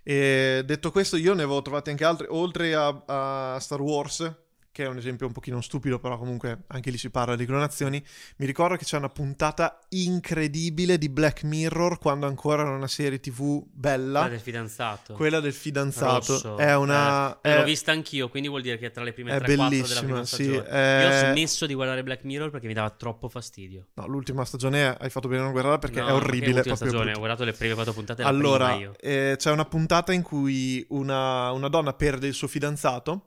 E 0.03 0.63
detto 0.65 0.91
questo, 0.91 1.19
io 1.19 1.35
ne 1.35 1.43
avevo 1.43 1.61
trovati 1.61 1.91
anche 1.91 2.05
altri, 2.07 2.27
oltre 2.31 2.75
a, 2.75 3.05
a 3.05 3.59
Star 3.61 3.83
Wars, 3.83 4.35
che 4.79 4.85
è 4.85 4.87
un 4.87 4.97
esempio 4.97 5.27
un 5.27 5.33
pochino 5.33 5.61
stupido, 5.61 5.99
però 5.99 6.17
comunque 6.17 6.63
anche 6.69 6.93
lì 6.93 6.99
si 6.99 7.11
parla 7.11 7.35
di 7.35 7.45
clonazioni. 7.47 8.01
Mi 8.37 8.47
ricordo 8.47 8.77
che 8.77 8.85
c'è 8.85 8.97
una 8.97 9.09
puntata 9.09 9.81
incredibile 9.89 10.99
di 10.99 11.09
Black 11.09 11.43
Mirror 11.43 11.99
quando 11.99 12.27
ancora 12.29 12.63
era 12.63 12.71
una 12.71 12.87
serie 12.87 13.19
TV 13.19 13.65
bella. 13.73 14.21
Quella 14.21 14.29
del 14.29 14.39
fidanzato. 14.41 15.15
Quella 15.15 15.41
del 15.41 15.53
fidanzato 15.53 16.33
Rosso. 16.35 16.57
è 16.59 16.77
una. 16.77 17.41
Eh, 17.41 17.51
è- 17.55 17.57
L'ho 17.59 17.65
vista 17.65 17.91
anch'io, 17.91 18.29
quindi 18.29 18.49
vuol 18.49 18.63
dire 18.63 18.79
che 18.79 18.87
è 18.87 18.91
tra 18.93 19.03
le 19.03 19.13
prime 19.13 19.33
è 19.37 19.41
3-4 19.41 19.89
della 19.89 20.01
prima 20.03 20.25
sì, 20.25 20.35
stagione. 20.45 20.65
è- 20.69 21.01
Io 21.03 21.09
ho 21.09 21.33
smesso 21.33 21.67
di 21.67 21.75
guardare 21.75 22.03
Black 22.05 22.23
Mirror 22.23 22.51
perché 22.51 22.69
mi 22.69 22.75
dava 22.75 22.91
troppo 22.91 23.29
fastidio. 23.29 23.87
No, 23.95 24.07
l'ultima 24.07 24.45
stagione 24.45 24.95
hai 24.97 25.11
fatto 25.11 25.27
bene 25.27 25.41
a 25.41 25.43
non 25.45 25.51
guardarla 25.53 25.79
perché 25.81 25.99
No, 26.01 26.07
è 26.07 26.13
orribile. 26.13 26.53
l'ultima 26.53 26.63
proprio 26.63 26.77
stagione, 26.77 27.03
brutta. 27.05 27.17
ho 27.17 27.19
guardato 27.19 27.45
le 27.45 27.53
prime 27.53 27.75
quattro 27.75 27.93
puntate 27.95 28.23
la 28.23 28.29
Allora, 28.29 28.79
eh, 29.01 29.35
c'è 29.37 29.51
una 29.51 29.65
puntata 29.65 30.13
in 30.13 30.23
cui 30.23 30.87
una, 30.91 31.51
una 31.51 31.69
donna 31.69 31.93
perde 31.95 32.29
il 32.29 32.35
suo 32.35 32.47
fidanzato 32.47 33.23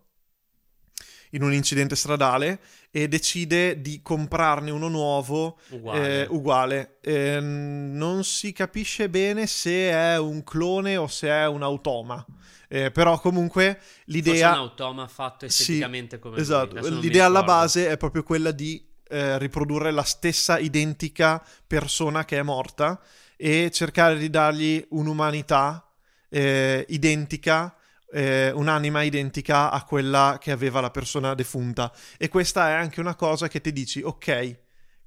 in 1.31 1.43
un 1.43 1.53
incidente 1.53 1.95
stradale 1.95 2.59
e 2.91 3.07
decide 3.07 3.81
di 3.81 4.01
comprarne 4.01 4.71
uno 4.71 4.87
nuovo 4.87 5.57
Uguale. 5.69 6.23
eh, 6.23 6.27
uguale. 6.29 6.97
Eh, 7.01 7.39
non 7.39 8.23
si 8.23 8.53
capisce 8.53 9.09
bene 9.09 9.47
se 9.47 9.89
è 9.89 10.17
un 10.17 10.43
clone 10.43 10.97
o 10.97 11.07
se 11.07 11.27
è 11.27 11.47
un 11.47 11.63
automa. 11.63 12.25
Eh, 12.67 12.89
però 12.91 13.19
comunque 13.19 13.79
Forse 13.79 14.01
l'idea... 14.05 14.51
un 14.51 14.57
automa 14.57 15.07
fatto 15.07 15.47
Sì, 15.49 15.61
esteticamente 15.61 16.19
come 16.19 16.35
lui. 16.35 16.43
Esatto, 16.43 16.87
l'idea 16.87 17.25
alla 17.25 17.43
base 17.43 17.89
è 17.89 17.97
proprio 17.97 18.23
quella 18.23 18.51
di 18.51 18.85
eh, 19.09 19.37
riprodurre 19.37 19.91
la 19.91 20.03
stessa 20.03 20.57
identica 20.57 21.45
persona 21.67 22.23
che 22.23 22.39
è 22.39 22.43
morta 22.43 22.99
e 23.35 23.69
cercare 23.71 24.17
di 24.17 24.29
dargli 24.29 24.85
un'umanità 24.91 25.85
eh, 26.29 26.85
identica, 26.89 27.75
eh, 28.11 28.51
un'anima 28.51 29.01
identica 29.03 29.71
a 29.71 29.83
quella 29.83 30.37
che 30.39 30.51
aveva 30.51 30.81
la 30.81 30.91
persona 30.91 31.33
defunta. 31.33 31.91
E 32.17 32.27
questa 32.29 32.69
è 32.69 32.73
anche 32.73 32.99
una 32.99 33.15
cosa 33.15 33.47
che 33.47 33.61
ti 33.61 33.71
dici, 33.71 34.01
ok, 34.01 34.57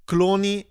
cloni 0.04 0.66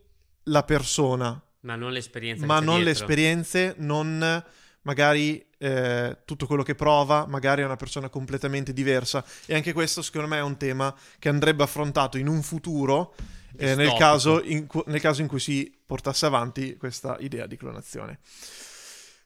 la 0.48 0.64
persona, 0.64 1.42
Ma 1.62 1.76
non 1.76 1.92
l'esperienza 1.92 2.46
ma 2.46 2.60
non 2.60 2.80
le 2.80 2.86
dietro. 2.86 3.04
esperienze, 3.04 3.76
non 3.78 4.44
magari 4.82 5.46
eh, 5.58 6.18
tutto 6.26 6.46
quello 6.46 6.64
che 6.64 6.76
prova, 6.76 7.26
magari 7.26 7.62
è 7.62 7.66
una 7.66 7.78
persona 7.78 8.10
completamente 8.10 8.74
diversa. 8.74 9.24
E 9.46 9.56
anche 9.56 9.72
questo, 9.72 10.02
secondo 10.02 10.28
me, 10.28 10.38
è 10.38 10.42
un 10.42 10.58
tema 10.58 10.94
che 11.20 11.30
andrebbe 11.30 11.64
affrontato 11.64 12.18
in 12.18 12.28
un 12.28 12.42
futuro. 12.42 13.16
eh, 13.56 13.76
nel, 13.76 13.94
caso 13.94 14.44
cu- 14.68 14.84
nel 14.88 15.00
caso 15.00 15.22
in 15.22 15.28
cui 15.28 15.40
si 15.40 15.72
portasse 15.86 16.26
avanti 16.26 16.76
questa 16.76 17.16
idea 17.20 17.46
di 17.46 17.56
clonazione. 17.56 18.20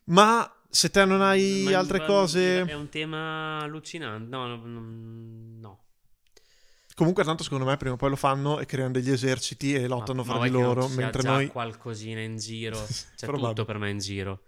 Ma 0.06 0.50
se 0.70 0.90
te 0.90 1.06
non 1.06 1.22
hai 1.22 1.64
Ma- 1.70 1.78
altre 1.78 2.00
ma- 2.00 2.06
cose, 2.06 2.64
È 2.66 2.74
un 2.74 2.90
tema 2.90 3.60
allucinante. 3.62 4.28
No, 4.30 4.48
no, 4.48 4.56
no, 4.66 5.84
comunque, 6.96 7.24
tanto 7.24 7.44
secondo 7.44 7.66
me 7.66 7.78
prima 7.78 7.94
o 7.94 7.98
poi 7.98 8.10
lo 8.10 8.16
fanno 8.16 8.60
e 8.60 8.66
creano 8.66 8.92
degli 8.94 9.12
eserciti 9.12 9.74
e 9.74 9.88
lottano 9.88 10.24
Ma- 10.24 10.34
fra 10.34 10.44
di 10.44 10.50
loro. 10.50 10.88
Mentre 10.90 11.22
noi. 11.24 11.48
qualcosina 11.48 12.22
in 12.22 12.38
giro. 12.38 12.78
C'è 13.16 13.28
tutto 13.28 13.66
per 13.66 13.78
me 13.78 13.90
in 13.90 14.00
giro. 14.00 14.42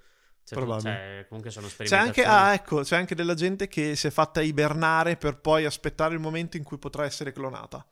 C'è, 0.46 0.56
tu- 0.56 0.62
Probabile. 0.62 0.90
cioè, 0.90 1.26
comunque 1.28 1.52
sono 1.52 1.68
C'è 1.68 1.74
anche, 1.74 1.86
sperimentazioni. 1.86 2.28
ah, 2.30 2.54
ecco, 2.54 2.82
c'è 2.82 2.96
anche 2.96 3.14
della 3.14 3.36
gente 3.36 3.68
che 3.68 3.96
si 3.96 4.08
è 4.08 4.10
fatta 4.10 4.42
ibernare 4.42 5.16
per 5.16 5.40
poi 5.40 5.66
aspettare 5.66 6.16
il 6.16 6.20
momento 6.20 6.58
in 6.58 6.64
cui 6.64 6.80
potrà 6.80 7.06
essere 7.06 7.32
clonata. 7.32 7.86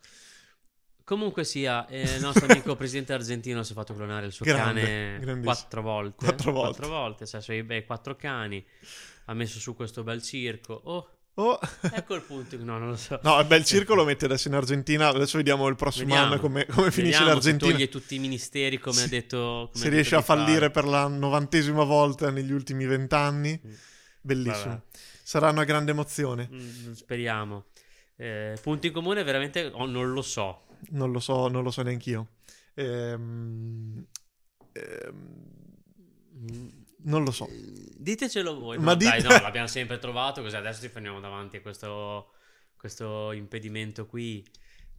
Comunque 1.08 1.46
sia, 1.46 1.88
eh, 1.88 2.02
il 2.02 2.20
nostro 2.20 2.48
amico 2.52 2.76
presidente 2.76 3.14
argentino 3.14 3.64
si 3.64 3.72
è 3.72 3.76
fatto 3.76 3.94
clonare 3.94 4.26
il 4.26 4.34
suo 4.34 4.44
Grande, 4.44 5.20
cane 5.24 5.40
quattro 5.42 5.82
volte. 5.82 6.26
Quattro 6.26 6.52
volte. 6.52 6.80
Quattro 6.80 6.94
volte, 6.94 7.26
cioè, 7.26 7.42
suoi 7.42 7.64
bei 7.64 7.86
quattro 7.86 8.18
cani. 8.18 8.62
Ha 9.28 9.34
messo 9.34 9.58
su 9.58 9.74
questo 9.74 10.04
bel 10.04 10.22
circo. 10.22 10.74
Oh, 10.84 11.10
Oh. 11.36 11.58
ecco 11.94 12.16
il 12.16 12.24
punto. 12.24 12.58
No, 12.58 12.78
non 12.78 12.90
lo 12.90 12.96
so. 12.98 13.20
No, 13.24 13.40
il 13.40 13.46
bel 13.46 13.64
circo 13.64 13.94
lo 13.96 14.04
mette 14.04 14.26
adesso 14.26 14.50
in 14.50 14.56
Argentina. 14.56 15.08
Adesso 15.08 15.38
vediamo 15.38 15.68
il 15.70 15.76
prossimo 15.78 16.08
Vediamo. 16.08 16.32
anno 16.32 16.42
come, 16.42 16.66
come 16.66 16.92
finisce 16.92 17.24
l'Argentina. 17.24 17.72
toglie 17.72 17.88
tutti 17.88 18.16
i 18.16 18.20
ministeri, 18.20 18.78
come 18.78 18.98
Sì. 18.98 19.04
ha 19.04 19.08
detto. 19.08 19.70
come 19.72 19.84
Se 19.84 19.88
riesce 19.90 20.16
a 20.16 20.22
fallire 20.22 20.58
fare. 20.60 20.72
per 20.72 20.86
la 20.86 21.08
novantesima 21.08 21.84
volta 21.86 22.32
negli 22.32 22.52
ultimi 22.52 22.86
vent'anni, 22.86 23.58
bellissimo. 24.20 24.70
Vabbè. 24.72 24.82
Sarà 25.24 25.52
una 25.52 25.64
grande 25.64 25.92
emozione. 25.92 26.50
Mm, 26.52 26.92
Speriamo. 26.94 27.66
Eh, 28.18 28.58
punto 28.62 28.88
in 28.88 28.94
comune, 28.94 29.24
veramente 29.24 29.70
oh, 29.74 29.86
non 29.86 30.12
lo 30.12 30.24
so. 30.24 30.66
Non 30.90 31.12
lo 31.12 31.20
so, 31.20 31.48
non 31.48 31.64
lo 31.64 31.72
so 31.72 31.82
neanch'io. 31.82 32.28
Ehm, 32.76 34.06
ehm, 34.74 35.68
Mm, 36.38 36.68
non 37.04 37.24
lo 37.24 37.32
so. 37.32 37.48
Ditecelo 37.98 38.60
voi. 38.60 38.78
Ma 38.78 38.84
Ma 38.84 38.96
dai, 38.96 39.22
no, 39.22 39.30
l'abbiamo 39.42 39.68
sempre 39.68 39.98
trovato. 39.98 40.42
Così 40.42 40.56
adesso 40.56 40.82
ci 40.82 40.90
fermiamo 40.90 41.20
davanti 41.20 41.58
a 41.58 41.62
questo, 41.62 42.34
questo 42.78 43.32
impedimento 43.32 44.06
qui. 44.06 44.46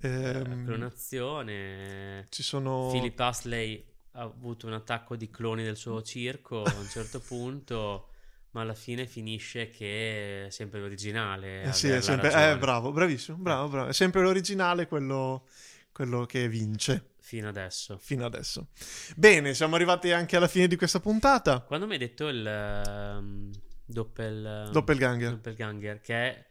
Ehm, 0.01 0.65
clonazione. 0.65 2.27
ci 2.31 2.43
sono. 2.43 2.89
Philip 2.91 3.19
Huxley 3.19 3.85
ha 4.13 4.23
avuto 4.23 4.67
un 4.67 4.73
attacco 4.73 5.17
di 5.17 5.31
cloni 5.31 5.63
del 5.63 5.77
suo 5.77 6.03
circo 6.03 6.63
a 6.63 6.75
un 6.75 6.89
certo 6.89 7.21
punto. 7.21 8.11
Ma 8.53 8.63
alla 8.63 8.75
fine 8.75 9.07
finisce 9.07 9.69
che 9.71 10.47
è 10.47 10.51
sempre 10.51 10.81
l'originale. 10.81 11.63
Eh 11.65 11.73
sì, 11.73 11.89
è 11.89 12.01
sempre... 12.01 12.31
ragione. 12.31 12.53
eh, 12.53 12.59
bravo, 12.59 12.93
bravissimo, 12.93 13.37
bravo, 13.37 13.69
bravo. 13.69 13.89
È 13.89 13.93
sempre 13.93 14.23
l'originale 14.23 14.87
quello, 14.87 15.47
quello 15.93 16.25
che 16.25 16.49
vince 16.49 17.11
Fino 17.21 17.49
adesso. 17.49 17.99
fino 18.01 18.25
adesso. 18.25 18.69
Bene, 19.17 19.53
siamo 19.53 19.75
arrivati 19.75 20.13
anche 20.13 20.37
alla 20.37 20.49
fine 20.49 20.67
di 20.67 20.77
questa 20.77 20.99
puntata. 20.99 21.61
Quando 21.61 21.87
mi 21.87 21.93
hai 21.93 21.99
detto 21.99 22.29
il 22.29 22.47
ehm, 22.47 23.51
doppel, 23.85 24.71
Doppelganger. 24.73 25.31
doppelganger, 25.33 26.01
che 26.01 26.15
è- 26.15 26.47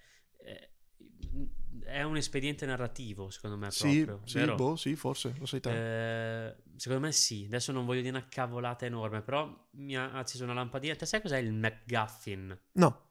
è 1.83 2.03
un 2.03 2.17
espediente 2.17 2.65
narrativo, 2.65 3.29
secondo 3.29 3.57
me, 3.57 3.71
Sì, 3.71 4.03
proprio, 4.05 4.27
sì, 4.27 4.45
boh, 4.55 4.75
sì, 4.75 4.95
forse, 4.95 5.33
lo 5.37 5.45
sai 5.45 5.59
te. 5.59 6.47
Eh, 6.47 6.55
secondo 6.75 7.05
me 7.05 7.11
sì, 7.11 7.43
adesso 7.45 7.71
non 7.71 7.85
voglio 7.85 8.01
dire 8.01 8.15
una 8.17 8.27
cavolata 8.27 8.85
enorme, 8.85 9.21
però 9.21 9.67
mi 9.71 9.95
ha 9.97 10.11
acceso 10.11 10.43
una 10.43 10.53
lampadina. 10.53 10.95
Te 10.95 11.05
sai 11.05 11.21
cos'è 11.21 11.37
il 11.37 11.53
MacGuffin? 11.53 12.59
No. 12.73 13.05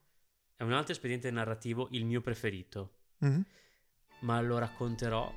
È 0.56 0.62
un 0.62 0.72
altro 0.72 0.93
espediente 0.93 1.30
narrativo, 1.30 1.88
il 1.90 2.05
mio 2.05 2.20
preferito, 2.20 2.94
Mhm. 3.18 3.44
ma 4.20 4.40
lo 4.40 4.59
racconterò 4.59 5.32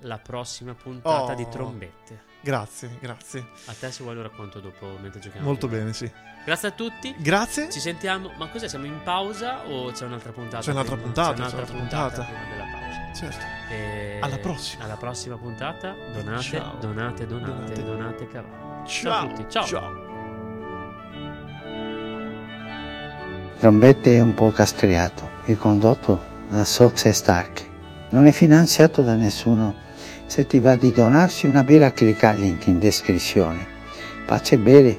la 0.00 0.18
prossima 0.18 0.74
puntata 0.74 1.32
Oh. 1.32 1.36
di 1.36 1.48
Trombette. 1.48 2.27
Grazie, 2.40 2.90
grazie. 3.00 3.44
A 3.66 3.74
te 3.78 3.90
se 3.90 4.02
vuoi 4.02 4.14
lo 4.14 4.22
racconto 4.22 4.60
dopo 4.60 4.96
mentre 5.02 5.20
giochiamo. 5.20 5.44
Molto 5.46 5.66
bene, 5.68 5.92
sì. 5.92 6.10
Grazie 6.44 6.68
a 6.68 6.70
tutti. 6.70 7.14
Grazie. 7.18 7.68
Ci 7.70 7.80
sentiamo. 7.80 8.30
Ma 8.38 8.48
cos'è? 8.48 8.68
Siamo 8.68 8.86
in 8.86 9.00
pausa 9.02 9.66
o 9.66 9.90
c'è 9.90 10.04
un'altra 10.04 10.32
puntata? 10.32 10.62
C'è 10.62 10.70
un'altra 10.70 10.94
prima? 10.94 11.10
puntata, 11.12 11.32
C'è 11.32 11.38
un'altra 11.40 11.64
c'è 11.64 11.72
un'altra 11.72 11.98
puntata, 11.98 12.22
puntata. 12.24 12.38
prima 12.38 12.54
della 12.54 12.78
pausa. 12.78 13.14
Certo. 13.14 13.46
E- 13.72 14.18
Alla 14.22 14.38
prossima. 14.38 14.84
Alla 14.84 14.96
prossima 14.96 15.36
puntata. 15.36 15.94
Donate, 16.12 16.42
Ciao. 16.42 16.76
donate, 16.80 17.26
donate, 17.26 17.50
Donate. 17.52 17.84
donate, 17.84 18.28
cavalli. 18.28 18.86
Ciao 18.88 19.12
a 19.12 19.26
tutti. 19.26 19.44
Ciao. 19.50 19.64
Ciao. 19.66 20.06
Trombette 23.58 24.14
è 24.16 24.20
un 24.20 24.34
po' 24.34 24.50
castriato 24.52 25.28
e 25.44 25.56
condotto 25.56 26.22
da 26.48 26.64
Sox 26.64 27.04
e 27.06 27.12
Stark. 27.12 27.66
Non 28.10 28.26
è 28.26 28.30
finanziato 28.32 29.02
da 29.02 29.14
nessuno. 29.14 29.86
Se 30.28 30.46
ti 30.46 30.60
va 30.60 30.76
di 30.76 30.92
donarsi 30.92 31.46
una 31.46 31.64
birra 31.64 31.90
clicca 31.90 32.32
il 32.32 32.40
link 32.40 32.66
in 32.66 32.78
descrizione. 32.78 33.66
Pace 34.26 34.56
e 34.56 34.58
bere 34.58 34.98